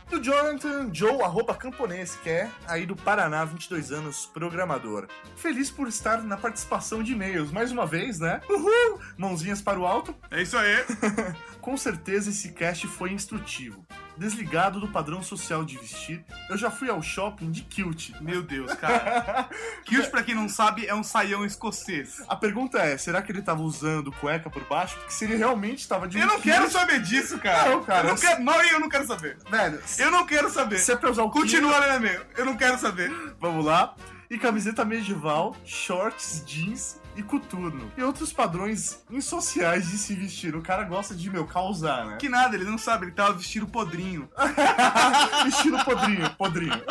Do 0.09 0.21
Jonathan 0.21 0.93
Joe, 0.93 1.21
arroba 1.21 1.55
camponês, 1.55 2.15
que 2.21 2.29
é 2.29 2.49
aí 2.67 2.85
do 2.85 2.95
Paraná, 2.95 3.43
22 3.45 3.91
anos, 3.91 4.25
programador. 4.27 5.07
Feliz 5.35 5.71
por 5.71 5.87
estar 5.87 6.21
na 6.23 6.37
participação 6.37 7.01
de 7.01 7.13
e-mails, 7.13 7.51
mais 7.51 7.71
uma 7.71 7.85
vez, 7.85 8.19
né? 8.19 8.39
Uhul! 8.49 8.99
Mãozinhas 9.17 9.61
para 9.61 9.79
o 9.79 9.87
alto. 9.87 10.15
É 10.29 10.41
isso 10.41 10.57
aí. 10.57 10.75
Com 11.61 11.77
certeza 11.77 12.29
esse 12.29 12.51
cast 12.51 12.85
foi 12.87 13.11
instrutivo. 13.11 13.85
Desligado 14.17 14.79
do 14.79 14.87
padrão 14.87 15.23
social 15.23 15.65
de 15.65 15.77
vestir, 15.77 16.23
eu 16.49 16.57
já 16.57 16.69
fui 16.69 16.89
ao 16.89 17.01
shopping 17.01 17.51
de 17.51 17.61
kilt. 17.61 18.11
Meu 18.21 18.43
Deus, 18.43 18.71
cara. 18.75 19.49
kilt, 19.85 20.09
pra 20.09 20.21
quem 20.21 20.35
não 20.35 20.47
sabe, 20.47 20.85
é 20.85 20.93
um 20.93 21.03
saião 21.03 21.43
escocês. 21.43 22.21
A 22.27 22.35
pergunta 22.35 22.77
é, 22.79 22.95
será 22.97 23.21
que 23.21 23.31
ele 23.31 23.41
tava 23.41 23.61
usando 23.63 24.11
cueca 24.11 24.49
por 24.49 24.63
baixo? 24.65 24.95
Porque 24.97 25.11
se 25.11 25.25
ele 25.25 25.35
realmente 25.35 25.87
tava 25.87 26.07
de 26.07 26.19
Eu 26.19 26.27
não 26.27 26.39
kilt- 26.39 26.55
quero 26.55 26.69
saber 26.71 27.01
disso, 27.01 27.39
cara. 27.39 27.69
Não, 27.71 27.83
cara. 27.83 28.07
Eu 28.07 28.11
não 28.13 28.21
quero, 28.21 28.43
Mauri, 28.43 28.69
eu 28.69 28.79
não 28.79 28.89
quero 28.89 29.07
saber. 29.07 29.37
Velho, 29.49 29.81
Eu 29.97 30.11
não 30.11 30.25
quero 30.25 30.49
saber. 30.49 30.77
se 30.79 30.91
é 30.91 30.95
pra 30.95 31.09
usar 31.09 31.23
o 31.23 31.31
Continua 31.31 31.73
kilt- 31.73 31.83
lendo 31.87 31.95
e-mail. 32.05 32.21
Eu 32.37 32.45
não 32.45 32.55
quero 32.55 32.77
saber. 32.77 33.11
Vamos 33.39 33.65
lá. 33.65 33.95
E 34.29 34.37
camiseta 34.37 34.85
medieval, 34.85 35.55
shorts, 35.65 36.43
jeans 36.45 36.99
e 37.15 37.23
coturno. 37.23 37.91
E 37.97 38.03
outros 38.03 38.33
padrões 38.33 39.03
insociais 39.09 39.89
de 39.89 39.97
se 39.97 40.13
vestir. 40.15 40.55
O 40.55 40.61
cara 40.61 40.83
gosta 40.83 41.13
de, 41.15 41.29
meu, 41.29 41.45
causar, 41.45 42.05
né? 42.05 42.17
Que 42.17 42.27
nada, 42.29 42.55
ele 42.55 42.65
não 42.65 42.77
sabe, 42.77 43.05
ele 43.05 43.11
tava 43.13 43.33
vestindo 43.33 43.67
podrinho. 43.67 44.29
Estilo 45.47 45.83
podrinho, 45.85 46.29
podrinho. 46.35 46.73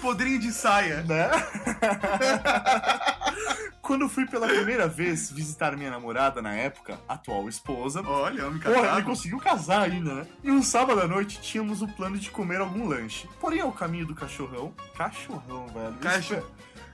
Podrinho 0.00 0.40
de 0.40 0.50
saia. 0.50 1.02
Né? 1.02 1.28
Quando 3.82 4.08
fui 4.08 4.26
pela 4.26 4.46
primeira 4.46 4.86
vez 4.86 5.30
visitar 5.30 5.76
minha 5.76 5.90
namorada 5.90 6.40
na 6.40 6.54
época, 6.54 6.98
atual 7.08 7.48
esposa. 7.48 8.02
Olha, 8.06 8.46
homem 8.46 8.60
Porra, 8.60 8.74
ele 8.76 8.86
casado. 8.86 9.04
conseguiu 9.04 9.38
casar 9.38 9.82
ainda, 9.82 10.14
né? 10.14 10.26
E 10.44 10.50
um 10.50 10.62
sábado 10.62 11.00
à 11.00 11.08
noite 11.08 11.40
tínhamos 11.40 11.82
o 11.82 11.88
plano 11.88 12.16
de 12.16 12.30
comer 12.30 12.60
algum 12.60 12.86
lanche. 12.86 13.28
Porém, 13.40 13.60
ao 13.60 13.72
caminho 13.72 14.06
do 14.06 14.14
cachorrão. 14.14 14.72
Cachorrão, 14.96 15.66
velho. 15.68 15.94
Cacho- 16.00 16.42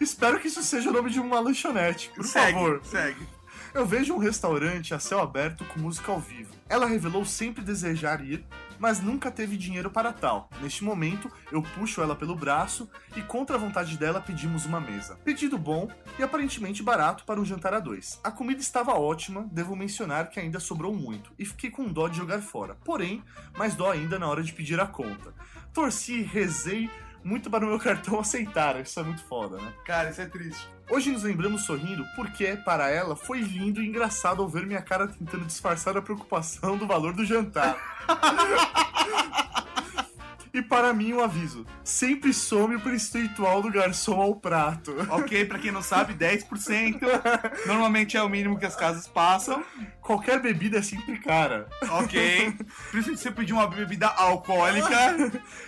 Espero, 0.01 0.39
que 0.39 0.49
isso 0.49 0.63
seja 0.63 0.91
o 0.91 0.93
nome 0.93 1.11
de 1.11 1.21
uma 1.21 1.41
lanchonete, 1.41 2.11
por 2.15 2.25
segue, 2.25 2.53
favor. 2.53 2.81
segue. 2.85 3.27
Eu 3.75 3.85
vejo 3.85 4.15
um 4.15 4.19
restaurante 4.19 4.95
a 4.95 4.99
céu 4.99 5.21
aberto 5.21 5.63
com 5.67 5.81
música 5.81 6.11
ao 6.11 6.19
vivo. 6.19 6.55
Ela 6.67 6.87
revelou 6.87 7.27
sempre 7.27 7.63
desejar 7.63 8.25
ir, 8.25 8.43
mas 8.79 9.01
nunca 9.01 9.31
teve 9.31 9.55
dinheiro 9.57 9.91
para 9.91 10.15
tal. 10.15 10.49
Neste 10.63 10.83
momento, 10.83 11.31
eu 11.53 11.63
puxo 11.63 12.01
ela 12.01 12.17
pelo 12.17 12.35
braço 12.35 12.89
e, 13.15 13.21
contra 13.21 13.57
a 13.57 13.59
vontade 13.59 13.99
dela, 13.99 14.21
pedimos 14.21 14.65
uma 14.65 14.81
mesa. 14.81 15.17
Pedido 15.23 15.59
bom 15.59 15.89
e 16.19 16.23
aparentemente 16.23 16.83
barato 16.83 17.25
para 17.25 17.39
um 17.39 17.45
jantar 17.45 17.75
a 17.75 17.79
dois. 17.79 18.19
A 18.25 18.31
comida 18.31 18.63
estava 18.63 18.95
ótima, 18.95 19.47
devo 19.53 19.77
mencionar 19.77 20.31
que 20.31 20.41
ainda 20.41 20.59
sobrou 20.59 20.95
muito, 20.95 21.33
e 21.39 21.45
fiquei 21.45 21.71
com 21.71 21.85
dó 21.85 22.09
de 22.09 22.17
jogar 22.17 22.41
fora. 22.41 22.77
Porém, 22.83 23.23
mais 23.59 23.75
dó 23.75 23.91
ainda 23.91 24.19
na 24.19 24.27
hora 24.27 24.43
de 24.43 24.55
pedir 24.55 24.81
a 24.81 24.87
conta. 24.87 25.35
Torci 25.75 26.23
rezei 26.23 26.89
muito 27.27 27.51
para 27.51 27.67
o 27.67 27.69
meu 27.69 27.79
cartão 27.79 28.21
aceitar, 28.21 28.81
isso 28.81 29.01
é 29.01 29.03
muito 29.03 29.25
foda, 29.25 29.57
né? 29.57 29.73
Cara, 29.85 30.11
isso 30.11 30.21
é 30.21 30.27
triste. 30.27 30.69
Hoje 30.89 31.11
nos 31.11 31.25
lembramos 31.25 31.63
sorrindo 31.63 32.05
porque, 32.15 32.57
para 32.65 32.89
ela, 32.89 33.17
foi 33.17 33.41
lindo 33.41 33.83
e 33.83 33.89
engraçado 33.89 34.41
ao 34.41 34.49
ver 34.49 34.65
minha 34.65 34.81
cara 34.81 35.09
tentando 35.09 35.45
disfarçar 35.45 35.97
a 35.97 36.03
preocupação 36.03 36.79
do 36.79 36.87
valor 36.87 37.13
do 37.13 37.25
jantar. 37.25 37.77
e 40.57 40.63
para 40.63 40.93
mim, 40.95 41.13
um 41.13 41.21
aviso: 41.21 41.67
sempre 41.85 42.33
some 42.33 42.77
o 42.77 42.81
percentual 42.81 43.61
do 43.61 43.71
garçom 43.71 44.21
ao 44.21 44.35
prato. 44.35 44.95
Ok, 45.11 45.45
pra 45.45 45.59
quem 45.59 45.71
não 45.71 45.83
sabe, 45.83 46.15
10%. 46.15 46.99
Normalmente 47.67 48.17
é 48.17 48.23
o 48.23 48.29
mínimo 48.29 48.59
que 48.59 48.65
as 48.65 48.75
casas 48.75 49.07
passam. 49.07 49.63
Qualquer 50.01 50.41
bebida 50.41 50.79
é 50.79 50.83
sempre 50.83 51.19
cara. 51.19 51.69
Ok. 51.91 52.55
Principalmente 52.91 53.19
se 53.19 53.25
você 53.25 53.31
pedir 53.31 53.53
uma 53.53 53.67
bebida 53.67 54.07
alcoólica. 54.07 54.97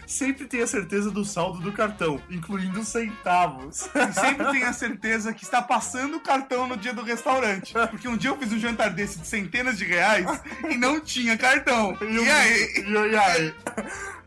Sempre 0.07 0.47
tenha 0.47 0.67
certeza 0.67 1.11
do 1.11 1.25
saldo 1.25 1.61
do 1.61 1.73
cartão, 1.73 2.21
incluindo 2.31 2.81
os 2.81 2.89
centavos. 2.89 3.89
E 3.95 4.13
sempre 4.13 4.51
tenha 4.53 4.73
certeza 4.73 5.35
que 5.35 5.45
está 5.45 5.61
passando 5.61 6.17
o 6.17 6.21
cartão 6.21 6.67
no 6.67 6.77
dia 6.77 6.95
do 6.95 7.03
restaurante. 7.03 7.75
Porque 7.91 8.09
um 8.09 8.17
dia 8.17 8.31
eu 8.31 8.39
fiz 8.39 8.53
um 8.53 8.59
jantar 8.59 8.91
desse 8.91 9.19
de 9.19 9.27
centenas 9.27 9.77
de 9.77 9.85
reais 9.85 10.41
e 10.69 10.77
não 10.77 11.01
tinha 11.01 11.37
cartão. 11.37 11.97
E 12.01 12.31
aí? 12.31 12.85
E, 12.87 13.13
e 13.13 13.17
aí? 13.17 13.55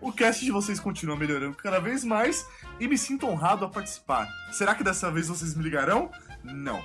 O 0.02 0.11
cast 0.11 0.44
de 0.44 0.52
vocês 0.52 0.80
continua 0.80 1.15
melhorando 1.15 1.56
cada 1.56 1.80
vez 1.80 2.03
mais 2.03 2.45
e 2.80 2.88
me 2.88 2.98
sinto 2.98 3.28
honrado 3.28 3.64
a 3.64 3.69
participar. 3.69 4.28
Será 4.52 4.73
que 4.73 4.84
dessa 4.84 5.11
vez 5.11 5.28
vocês 5.28 5.53
me 5.56 5.64
ligarão? 5.64 6.10
Não. 6.44 6.84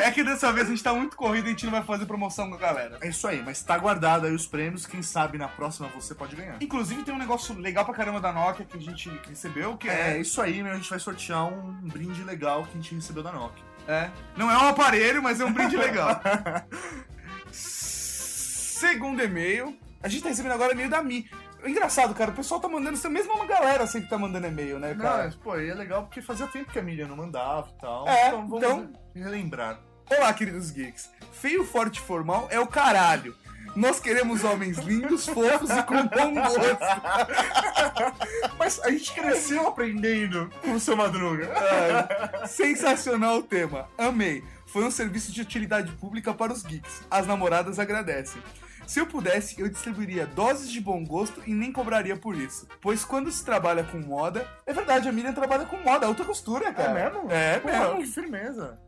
É 0.07 0.11
que 0.11 0.23
dessa 0.23 0.53
vez 0.53 0.67
a 0.67 0.69
gente 0.69 0.81
tá 0.81 0.93
muito 0.93 1.17
corrido 1.17 1.45
e 1.45 1.47
a 1.47 1.51
gente 1.51 1.65
não 1.65 1.71
vai 1.71 1.83
fazer 1.83 2.05
promoção 2.05 2.49
com 2.49 2.55
a 2.55 2.57
galera. 2.57 2.97
É 3.01 3.09
isso 3.09 3.27
aí, 3.27 3.43
mas 3.43 3.61
tá 3.61 3.77
guardado 3.77 4.25
aí 4.25 4.33
os 4.33 4.47
prêmios. 4.47 4.85
Quem 4.85 5.01
sabe 5.01 5.37
na 5.37 5.49
próxima 5.49 5.89
você 5.89 6.15
pode 6.15 6.33
ganhar. 6.35 6.55
Inclusive 6.61 7.03
tem 7.03 7.13
um 7.13 7.17
negócio 7.17 7.53
legal 7.59 7.83
pra 7.83 7.93
caramba 7.93 8.21
da 8.21 8.31
Nokia 8.31 8.65
que 8.65 8.77
a 8.77 8.79
gente 8.79 9.11
recebeu, 9.27 9.75
que 9.75 9.89
É 9.89 10.15
é. 10.15 10.19
isso 10.19 10.41
aí, 10.41 10.63
né? 10.63 10.71
A 10.71 10.75
gente 10.75 10.89
vai 10.89 10.99
sortear 10.99 11.45
um 11.45 11.73
brinde 11.83 12.23
legal 12.23 12.63
que 12.63 12.77
a 12.77 12.81
gente 12.81 12.95
recebeu 12.95 13.21
da 13.21 13.33
Nokia. 13.33 13.63
É. 13.87 14.09
Não 14.37 14.49
é 14.49 14.57
um 14.57 14.69
aparelho, 14.69 15.21
mas 15.21 15.41
é 15.41 15.45
um 15.45 15.51
brinde 15.51 15.75
legal. 15.75 16.21
Segundo 18.77 19.23
e-mail, 19.23 19.75
a 20.03 20.07
gente 20.07 20.21
tá 20.21 20.29
recebendo 20.29 20.51
agora 20.51 20.73
e-mail 20.73 20.87
da 20.87 21.01
Mi. 21.01 21.27
Engraçado, 21.65 22.13
cara, 22.13 22.29
o 22.29 22.35
pessoal 22.35 22.59
tá 22.61 22.67
mandando, 22.69 22.95
isso 22.95 23.09
mesmo 23.09 23.33
uma 23.33 23.47
galera 23.47 23.87
sempre 23.87 24.07
tá 24.07 24.19
mandando 24.19 24.45
e-mail, 24.45 24.77
né, 24.77 24.93
Não, 24.93 25.01
cara? 25.03 25.23
mas, 25.23 25.33
pô, 25.33 25.53
aí 25.53 25.67
é 25.67 25.73
legal 25.73 26.03
porque 26.03 26.21
fazia 26.21 26.45
tempo 26.45 26.71
que 26.71 26.77
a 26.77 26.83
Miriam 26.83 27.07
não 27.07 27.15
mandava 27.15 27.67
e 27.75 27.81
tal. 27.81 28.07
É, 28.07 28.27
então 28.27 28.47
vamos 28.47 28.63
então- 28.63 28.93
relembrar. 29.15 29.79
Olá, 30.15 30.31
queridos 30.31 30.69
geeks. 30.69 31.09
Feio, 31.31 31.65
forte 31.65 31.97
e 31.97 32.01
formal 32.01 32.47
é 32.51 32.59
o 32.59 32.67
caralho. 32.67 33.35
Nós 33.75 33.99
queremos 33.99 34.43
homens 34.43 34.77
lindos, 34.77 35.25
fofos 35.25 35.71
e 35.71 35.83
com 35.83 35.95
bom 36.07 36.33
gosto. 36.35 36.59
Mas 38.57 38.79
a 38.81 38.91
gente 38.91 39.11
cresceu 39.11 39.67
aprendendo 39.67 40.49
com 40.61 40.73
o 40.73 40.79
seu 40.79 40.95
Madruga. 40.95 41.51
Ai, 41.53 42.47
sensacional 42.47 43.39
o 43.39 43.43
tema. 43.43 43.89
Amei. 43.97 44.43
Foi 44.67 44.83
um 44.83 44.91
serviço 44.91 45.31
de 45.31 45.41
utilidade 45.41 45.91
pública 45.93 46.33
para 46.33 46.53
os 46.53 46.61
geeks. 46.63 47.01
As 47.09 47.25
namoradas 47.27 47.79
agradecem. 47.79 48.41
Se 48.87 48.99
eu 49.01 49.05
pudesse, 49.05 49.59
eu 49.59 49.67
distribuiria 49.67 50.25
doses 50.25 50.71
de 50.71 50.79
bom 50.79 51.03
gosto 51.05 51.43
e 51.45 51.53
nem 51.53 51.73
cobraria 51.73 52.15
por 52.15 52.35
isso. 52.35 52.65
Pois 52.81 53.03
quando 53.03 53.29
se 53.29 53.43
trabalha 53.43 53.83
com 53.83 53.97
moda. 53.99 54.47
É 54.65 54.71
verdade, 54.71 55.09
a 55.09 55.11
Miriam 55.11 55.33
trabalha 55.33 55.65
com 55.65 55.75
moda, 55.77 56.05
alta 56.07 56.23
costura, 56.23 56.73
cara. 56.73 56.97
É 56.97 57.03
mesmo? 57.11 57.29
É, 57.31 57.59
Porra, 57.59 57.79
mesmo. 57.79 57.97
que 57.97 58.05
firmeza. 58.07 58.79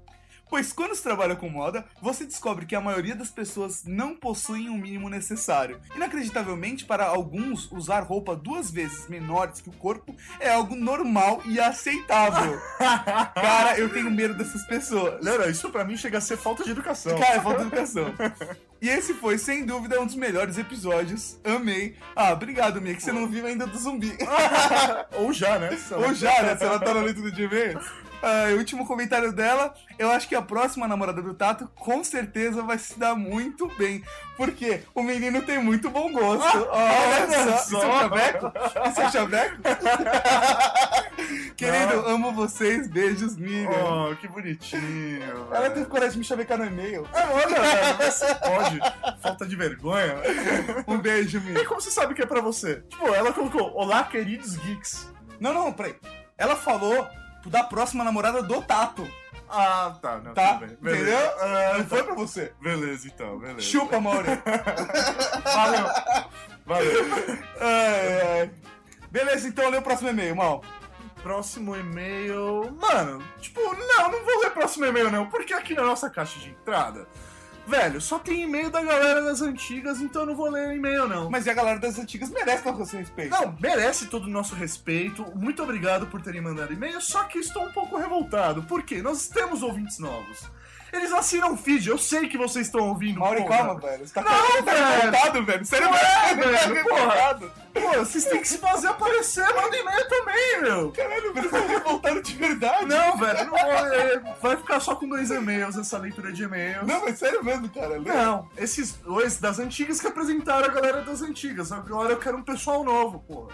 Pois 0.50 0.74
quando 0.74 0.96
se 0.96 1.04
trabalha 1.04 1.36
com 1.36 1.48
moda, 1.48 1.86
você 2.02 2.26
descobre 2.26 2.66
que 2.66 2.76
a 2.76 2.82
maioria 2.82 3.16
das 3.16 3.30
pessoas 3.30 3.84
não 3.86 4.16
possuem 4.16 4.70
o 4.70 4.74
mínimo 4.74 5.10
necessário. 5.10 5.80
Inacreditavelmente, 5.96 6.86
para 6.86 7.06
alguns, 7.06 7.72
usar 7.72 8.02
roupa 8.02 8.36
duas 8.36 8.72
vezes 8.72 9.08
menores 9.08 9.62
que 9.62 9.70
o 9.70 9.74
corpo 9.74 10.16
é 10.40 10.50
algo 10.50 10.76
normal 10.76 11.42
e 11.46 11.60
aceitável. 11.60 12.60
Cara, 12.80 13.78
eu 13.78 13.90
tenho 13.90 14.10
medo 14.10 14.34
dessas 14.34 14.66
pessoas. 14.66 15.24
Não, 15.24 15.50
isso 15.50 15.70
pra 15.70 15.86
mim 15.86 15.96
chega 15.96 16.18
a 16.18 16.22
ser 16.22 16.38
falta 16.38 16.64
de 16.64 16.72
educação. 16.72 17.18
Cara, 17.20 17.36
é 17.36 17.42
falta 17.42 17.60
de 17.60 17.68
educação. 17.68 18.14
E 18.82 18.90
esse 18.90 19.14
foi, 19.14 19.38
sem 19.38 19.66
dúvida, 19.66 20.00
um 20.00 20.06
dos 20.06 20.16
melhores 20.16 20.58
episódios. 20.58 21.38
Amei. 21.44 21.96
Ah, 22.16 22.32
obrigado, 22.32 22.82
Mia, 22.82 22.96
que 22.96 23.04
você 23.04 23.12
não 23.12 23.28
viu 23.28 23.46
ainda 23.46 23.68
do 23.68 23.78
zumbi. 23.78 24.18
Ou 25.18 25.34
já, 25.34 25.60
né? 25.60 25.70
Ou 25.92 26.14
já, 26.14 26.42
né? 26.42 26.56
Se 26.56 26.64
ela 26.64 26.80
tá 26.80 26.94
na 26.94 27.02
leitura 27.02 27.32
de 27.32 27.44
e-mails. 27.44 28.09
Ah, 28.22 28.48
o 28.54 28.58
último 28.58 28.86
comentário 28.86 29.32
dela, 29.32 29.74
eu 29.98 30.12
acho 30.12 30.28
que 30.28 30.36
a 30.36 30.42
próxima 30.42 30.88
namorada 30.88 31.22
do 31.22 31.34
Tato 31.34 31.70
com 31.76 32.04
certeza 32.04 32.62
vai 32.62 32.78
se 32.78 32.98
dar 33.00 33.16
muito 33.16 33.68
bem. 33.78 34.04
Porque 34.36 34.82
o 34.94 35.02
menino 35.04 35.42
tem 35.42 35.58
muito 35.62 35.90
bom 35.90 36.12
gosto. 36.12 36.68
Olha 36.70 37.28
só. 37.28 37.56
Isso 37.56 37.78
é 37.78 38.00
chaveco? 38.00 38.52
Isso 38.90 39.02
é 39.02 39.12
chaveco? 39.12 39.58
Querido, 41.56 42.08
amo 42.08 42.32
vocês. 42.32 42.88
Beijos, 42.88 43.36
Miriam. 43.38 43.70
Oh, 44.12 44.16
que 44.16 44.28
bonitinho. 44.28 45.48
Ela 45.52 45.62
velho. 45.62 45.74
teve 45.74 45.86
coragem 45.88 46.14
de 46.14 46.18
me 46.20 46.24
chavecar 46.24 46.58
no 46.58 46.66
e-mail. 46.66 47.08
Ah, 47.14 47.30
olha, 47.34 47.60
velho, 47.62 48.12
você 48.12 48.36
pode. 48.36 48.80
Falta 49.22 49.46
de 49.46 49.56
vergonha. 49.56 50.16
Um 50.88 50.98
beijo, 50.98 51.38
E 51.38 51.42
Miriam. 51.42 51.66
como 51.66 51.82
você 51.82 51.92
sabe 51.92 52.14
que 52.14 52.22
é 52.22 52.26
pra 52.26 52.42
você? 52.42 52.78
Tipo, 52.90 53.14
ela 53.14 53.34
colocou, 53.34 53.74
olá, 53.76 54.04
queridos 54.06 54.56
geeks. 54.58 55.12
Não, 55.40 55.54
não, 55.54 55.72
peraí. 55.74 55.96
Ela 56.38 56.56
falou 56.56 57.06
da 57.46 57.64
próxima 57.64 58.04
namorada 58.04 58.42
do 58.44 58.62
Tato. 58.62 59.08
Ah, 59.50 59.96
tá, 60.02 60.18
não, 60.20 60.34
Tá? 60.34 60.60
Entendeu? 60.64 61.18
Ah, 61.40 61.78
Não 61.80 61.86
foi 61.86 62.04
pra 62.04 62.14
você. 62.14 62.54
Beleza, 62.62 63.08
então, 63.08 63.40
beleza. 63.40 63.62
Chupa, 63.62 64.00
Mauri. 64.00 64.28
Valeu. 65.44 65.86
Valeu. 66.66 67.06
Ai, 67.60 68.40
ai. 68.42 68.52
Beleza, 69.10 69.48
então 69.48 69.70
lê 69.70 69.78
o 69.78 69.82
próximo 69.82 70.10
e-mail, 70.10 70.36
mal. 70.36 70.64
Próximo 71.24 71.76
e-mail. 71.76 72.72
Mano, 72.80 73.24
tipo, 73.42 73.60
não, 73.60 74.12
não 74.12 74.24
vou 74.24 74.40
ler 74.42 74.52
próximo 74.52 74.86
e-mail, 74.86 75.10
não, 75.12 75.26
porque 75.28 75.54
aqui 75.54 75.74
na 75.74 75.82
nossa 75.84 76.10
caixa 76.10 76.40
de 76.40 76.50
entrada, 76.52 77.08
velho, 77.70 78.02
só 78.02 78.20
tem 78.20 78.42
e-mail 78.44 78.70
da 78.70 78.82
galera 78.82 79.22
das 79.22 79.42
antigas, 79.42 80.02
então 80.02 80.24
eu 80.24 80.26
não 80.28 80.36
vou 80.36 80.50
ler 80.50 80.76
e-mail, 80.76 81.08
não. 81.08 81.30
Mas 81.30 81.46
e 81.46 81.50
a 81.50 81.54
galera 81.54 81.80
das 81.80 81.98
antigas 81.98 82.30
merece 82.30 82.66
nosso 82.66 82.98
respeito. 82.98 83.30
Não, 83.32 83.56
merece 83.60 84.08
todo 84.08 84.26
o 84.26 84.30
nosso 84.30 84.56
respeito. 84.56 85.24
Muito 85.36 85.64
obrigado 85.64 86.08
por 86.08 86.22
terem 86.22 86.42
mandado 86.42 86.74
e-mail, 86.74 87.00
só 87.00 87.24
que 87.24 87.38
estou 87.40 87.64
um 87.66 87.72
pouco 87.72 87.98
revoltado. 87.98 88.64
Por 88.64 88.84
quê? 88.84 89.02
Nós 89.02 89.28
temos 89.28 89.62
ouvintes 89.64 90.00
novos. 90.00 90.42
Eles 90.92 91.12
assinam 91.12 91.54
o 91.54 91.58
feed, 91.58 91.88
eu 91.88 92.00
sei 92.00 92.28
que 92.28 92.36
vocês 92.36 92.66
estão 92.66 92.90
ouvindo. 92.90 93.20
Mauri, 93.20 93.44
porra. 93.44 93.58
calma, 93.58 93.80
velho. 93.80 94.08
Você 94.08 94.14
tá 94.14 94.22
Não, 94.24 94.32
tá 94.64 94.72
velho. 94.74 95.02
revoltado, 95.02 95.46
velho. 95.46 95.66
Sério 95.66 95.88
Não 95.88 95.96
é, 95.96 96.00
tá 96.00 96.34
velho. 96.34 96.84
Porra. 96.84 97.00
revoltado. 97.00 97.52
Pô, 97.82 98.00
vocês 98.00 98.26
têm 98.26 98.42
que 98.42 98.48
se 98.48 98.58
fazer 98.58 98.88
aparecer, 98.88 99.46
manda 99.54 99.76
e-mail 99.76 100.08
também, 100.08 100.62
meu. 100.62 100.92
Caralho, 100.92 101.34
tá 101.34 101.60
revoltado 101.60 102.22
de 102.22 102.36
verdade. 102.36 102.86
Não, 102.86 103.18
velho, 103.18 103.46
não 103.46 103.50
vou, 103.50 103.60
é, 103.60 104.20
vai 104.42 104.58
ficar 104.58 104.80
só 104.80 104.96
com 104.96 105.08
dois 105.08 105.32
e-mails 105.32 105.78
essa 105.78 105.98
leitura 105.98 106.32
de 106.32 106.44
e-mails. 106.44 106.88
Não, 106.88 107.02
mas 107.02 107.18
sério 107.18 107.44
mesmo, 107.44 107.70
cara. 107.70 107.98
Lê. 108.00 108.12
Não, 108.12 108.50
esses 108.58 108.94
dois 108.94 109.40
das 109.40 109.60
antigas 109.60 110.00
que 110.00 110.08
apresentaram 110.08 110.66
a 110.66 110.72
galera 110.72 111.02
das 111.02 111.22
antigas. 111.22 111.72
Agora 111.72 112.12
eu 112.12 112.20
quero 112.20 112.38
um 112.38 112.44
pessoal 112.44 112.84
novo, 112.84 113.20
porra. 113.20 113.50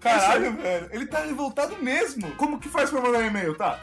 Caralho, 0.00 0.56
velho. 0.56 0.88
Ele 0.92 1.06
tá 1.06 1.20
revoltado 1.20 1.76
mesmo. 1.76 2.30
Como 2.36 2.58
que 2.58 2.68
faz 2.68 2.90
pra 2.90 3.00
mandar 3.00 3.22
e-mail, 3.22 3.54
tá? 3.54 3.78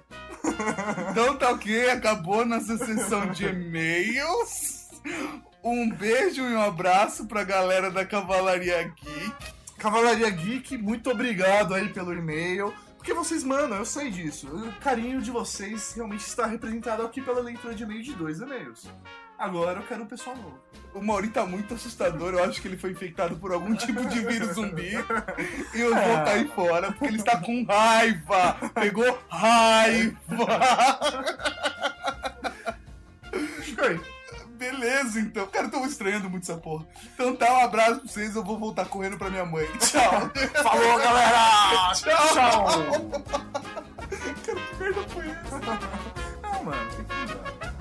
Então 1.10 1.36
tá 1.36 1.50
ok, 1.50 1.90
acabou 1.90 2.44
nossa 2.46 2.78
sessão 2.78 3.26
de 3.30 3.46
e-mails. 3.46 4.86
Um 5.62 5.90
beijo 5.90 6.42
e 6.42 6.54
um 6.54 6.62
abraço 6.62 7.26
pra 7.26 7.42
galera 7.42 7.90
da 7.90 8.04
Cavalaria 8.06 8.84
Geek. 8.84 9.34
Cavalaria 9.78 10.30
Geek, 10.30 10.78
muito 10.78 11.10
obrigado 11.10 11.74
aí 11.74 11.88
pelo 11.88 12.12
e-mail. 12.14 12.72
Porque 12.96 13.12
vocês 13.12 13.44
mandam, 13.44 13.78
eu 13.78 13.84
sei 13.84 14.10
disso. 14.10 14.48
O 14.48 14.72
carinho 14.80 15.20
de 15.20 15.30
vocês 15.30 15.92
realmente 15.94 16.26
está 16.26 16.46
representado 16.46 17.02
aqui 17.04 17.20
pela 17.20 17.40
leitura 17.40 17.74
de 17.74 17.82
e-mail 17.84 18.02
de 18.02 18.12
dois 18.14 18.40
e-mails. 18.40 18.88
Agora 19.38 19.80
eu 19.80 19.86
quero 19.86 20.02
um 20.02 20.06
pessoal 20.06 20.34
novo. 20.36 20.58
O 20.94 21.02
Mauri 21.02 21.28
tá 21.28 21.44
muito 21.44 21.74
assustador, 21.74 22.32
eu 22.32 22.42
acho 22.42 22.60
que 22.62 22.68
ele 22.68 22.78
foi 22.78 22.90
infectado 22.92 23.36
por 23.36 23.52
algum 23.52 23.74
tipo 23.74 24.02
de 24.06 24.20
vírus 24.20 24.54
zumbi. 24.54 24.92
E 25.74 25.80
eu 25.80 25.90
vou 25.94 26.02
É. 26.02 26.24
cair 26.24 26.48
fora, 26.54 26.90
porque 26.92 27.04
ele 27.06 27.18
está 27.18 27.36
com 27.38 27.64
raiva. 27.64 28.56
Pegou 28.74 29.18
raiva. 29.28 30.16
Beleza, 34.52 35.20
então. 35.20 35.46
Cara, 35.48 35.66
eu 35.66 35.70
tô 35.70 35.84
estranhando 35.84 36.30
muito 36.30 36.44
essa 36.50 36.58
porra. 36.58 36.86
Então 37.14 37.36
tá, 37.36 37.52
um 37.52 37.60
abraço 37.64 38.00
pra 38.00 38.08
vocês. 38.08 38.34
Eu 38.34 38.42
vou 38.42 38.58
voltar 38.58 38.86
correndo 38.86 39.18
pra 39.18 39.28
minha 39.28 39.44
mãe. 39.44 39.66
Tchau. 39.78 40.30
Falou, 40.62 40.98
galera! 40.98 41.92
Tchau. 41.94 42.28
Tchau. 42.32 43.22
Cara, 44.46 44.60
que 44.60 44.76
merda 44.78 45.02
foi 45.08 45.28
essa? 45.28 45.58
Não, 46.42 46.64
mano, 46.64 46.90
tem 46.96 47.04
que 47.04 47.14
mudar. 47.34 47.75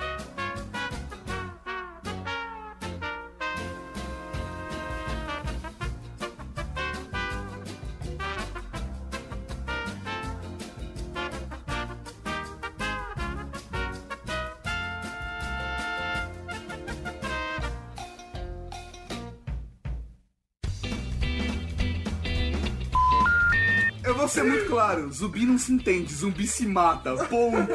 Vou 24.26 24.30
ser 24.30 24.44
muito 24.44 24.66
claro. 24.70 25.12
Zumbi 25.12 25.46
não 25.46 25.58
se 25.58 25.72
entende. 25.72 26.14
Zumbi 26.14 26.48
se 26.48 26.66
mata. 26.66 27.16
Ponto. 27.26 27.72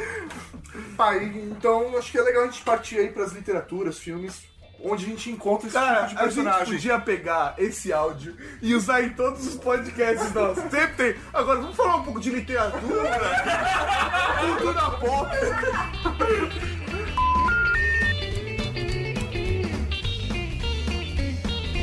Pai, 0.96 1.24
então 1.50 1.96
acho 1.98 2.10
que 2.10 2.18
é 2.18 2.22
legal 2.22 2.44
a 2.44 2.46
gente 2.46 2.62
partir 2.62 2.98
aí 2.98 3.08
pras 3.08 3.32
literaturas, 3.32 3.98
filmes, 3.98 4.42
onde 4.82 5.04
a 5.04 5.08
gente 5.08 5.30
encontra 5.30 5.66
esse 5.66 5.74
Cara, 5.74 6.06
tipo 6.06 6.08
de 6.08 6.14
a 6.14 6.24
gente 6.24 6.34
personagem. 6.34 6.74
podia 6.74 6.98
pegar 7.00 7.54
esse 7.58 7.92
áudio 7.92 8.36
e 8.62 8.74
usar 8.74 9.02
em 9.02 9.10
todos 9.10 9.46
os 9.46 9.56
podcasts 9.56 10.32
nossos. 10.32 10.62
Sempre 10.70 11.12
tem. 11.12 11.22
Agora, 11.32 11.60
vamos 11.60 11.76
falar 11.76 11.96
um 11.96 12.02
pouco 12.04 12.20
de 12.20 12.30
literatura? 12.30 13.10
Cultura 14.40 14.90
pop. 14.92 15.30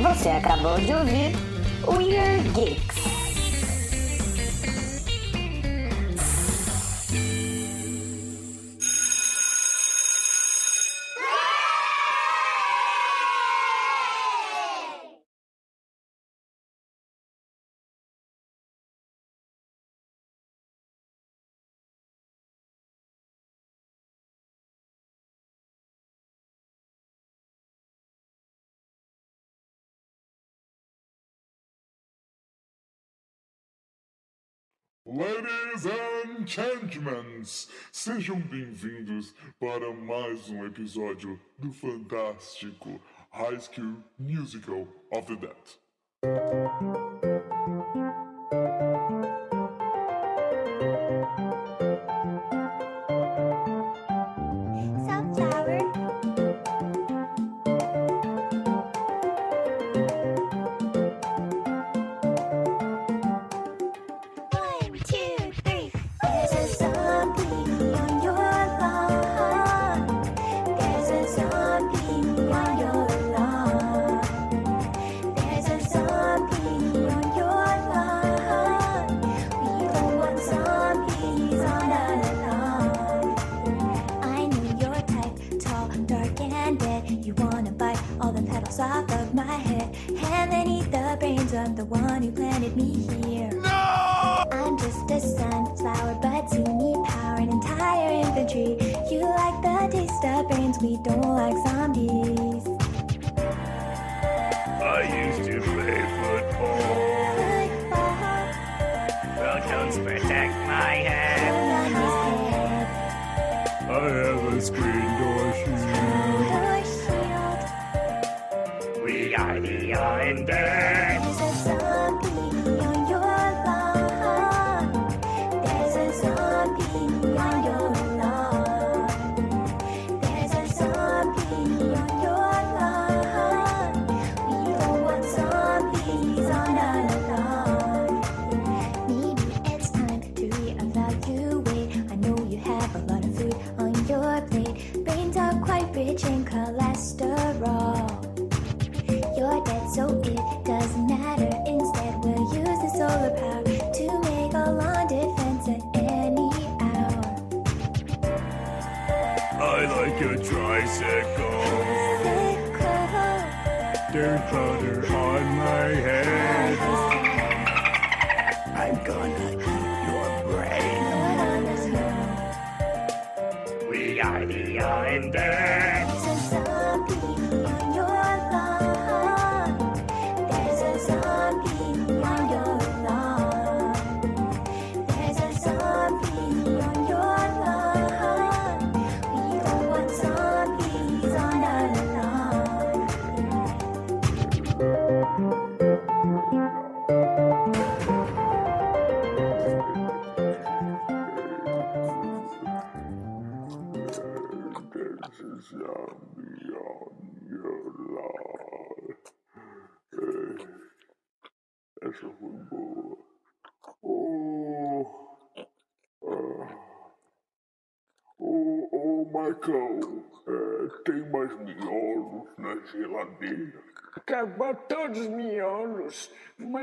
Você 0.00 0.28
acabou 0.28 0.78
de 0.78 0.92
ouvir 0.92 1.32
Weird 1.86 2.48
Geeks. 2.50 3.17
Ladies 35.10 35.86
and 35.86 36.46
gentlemen, 36.46 37.42
sejam 37.90 38.38
bem-vindos 38.40 39.34
para 39.58 39.90
mais 39.94 40.50
um 40.50 40.66
episódio 40.66 41.40
do 41.58 41.72
fantástico 41.72 43.00
High 43.30 43.58
School 43.58 44.04
Musical 44.18 44.86
of 45.10 45.26
the 45.26 45.36
Dead. 45.36 47.07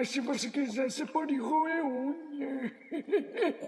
Se 0.06 0.20
você 0.20 0.50
quiser, 0.50 0.90
você 0.90 1.06
pode 1.06 1.36
roer 1.38 1.86
unha. 1.86 2.72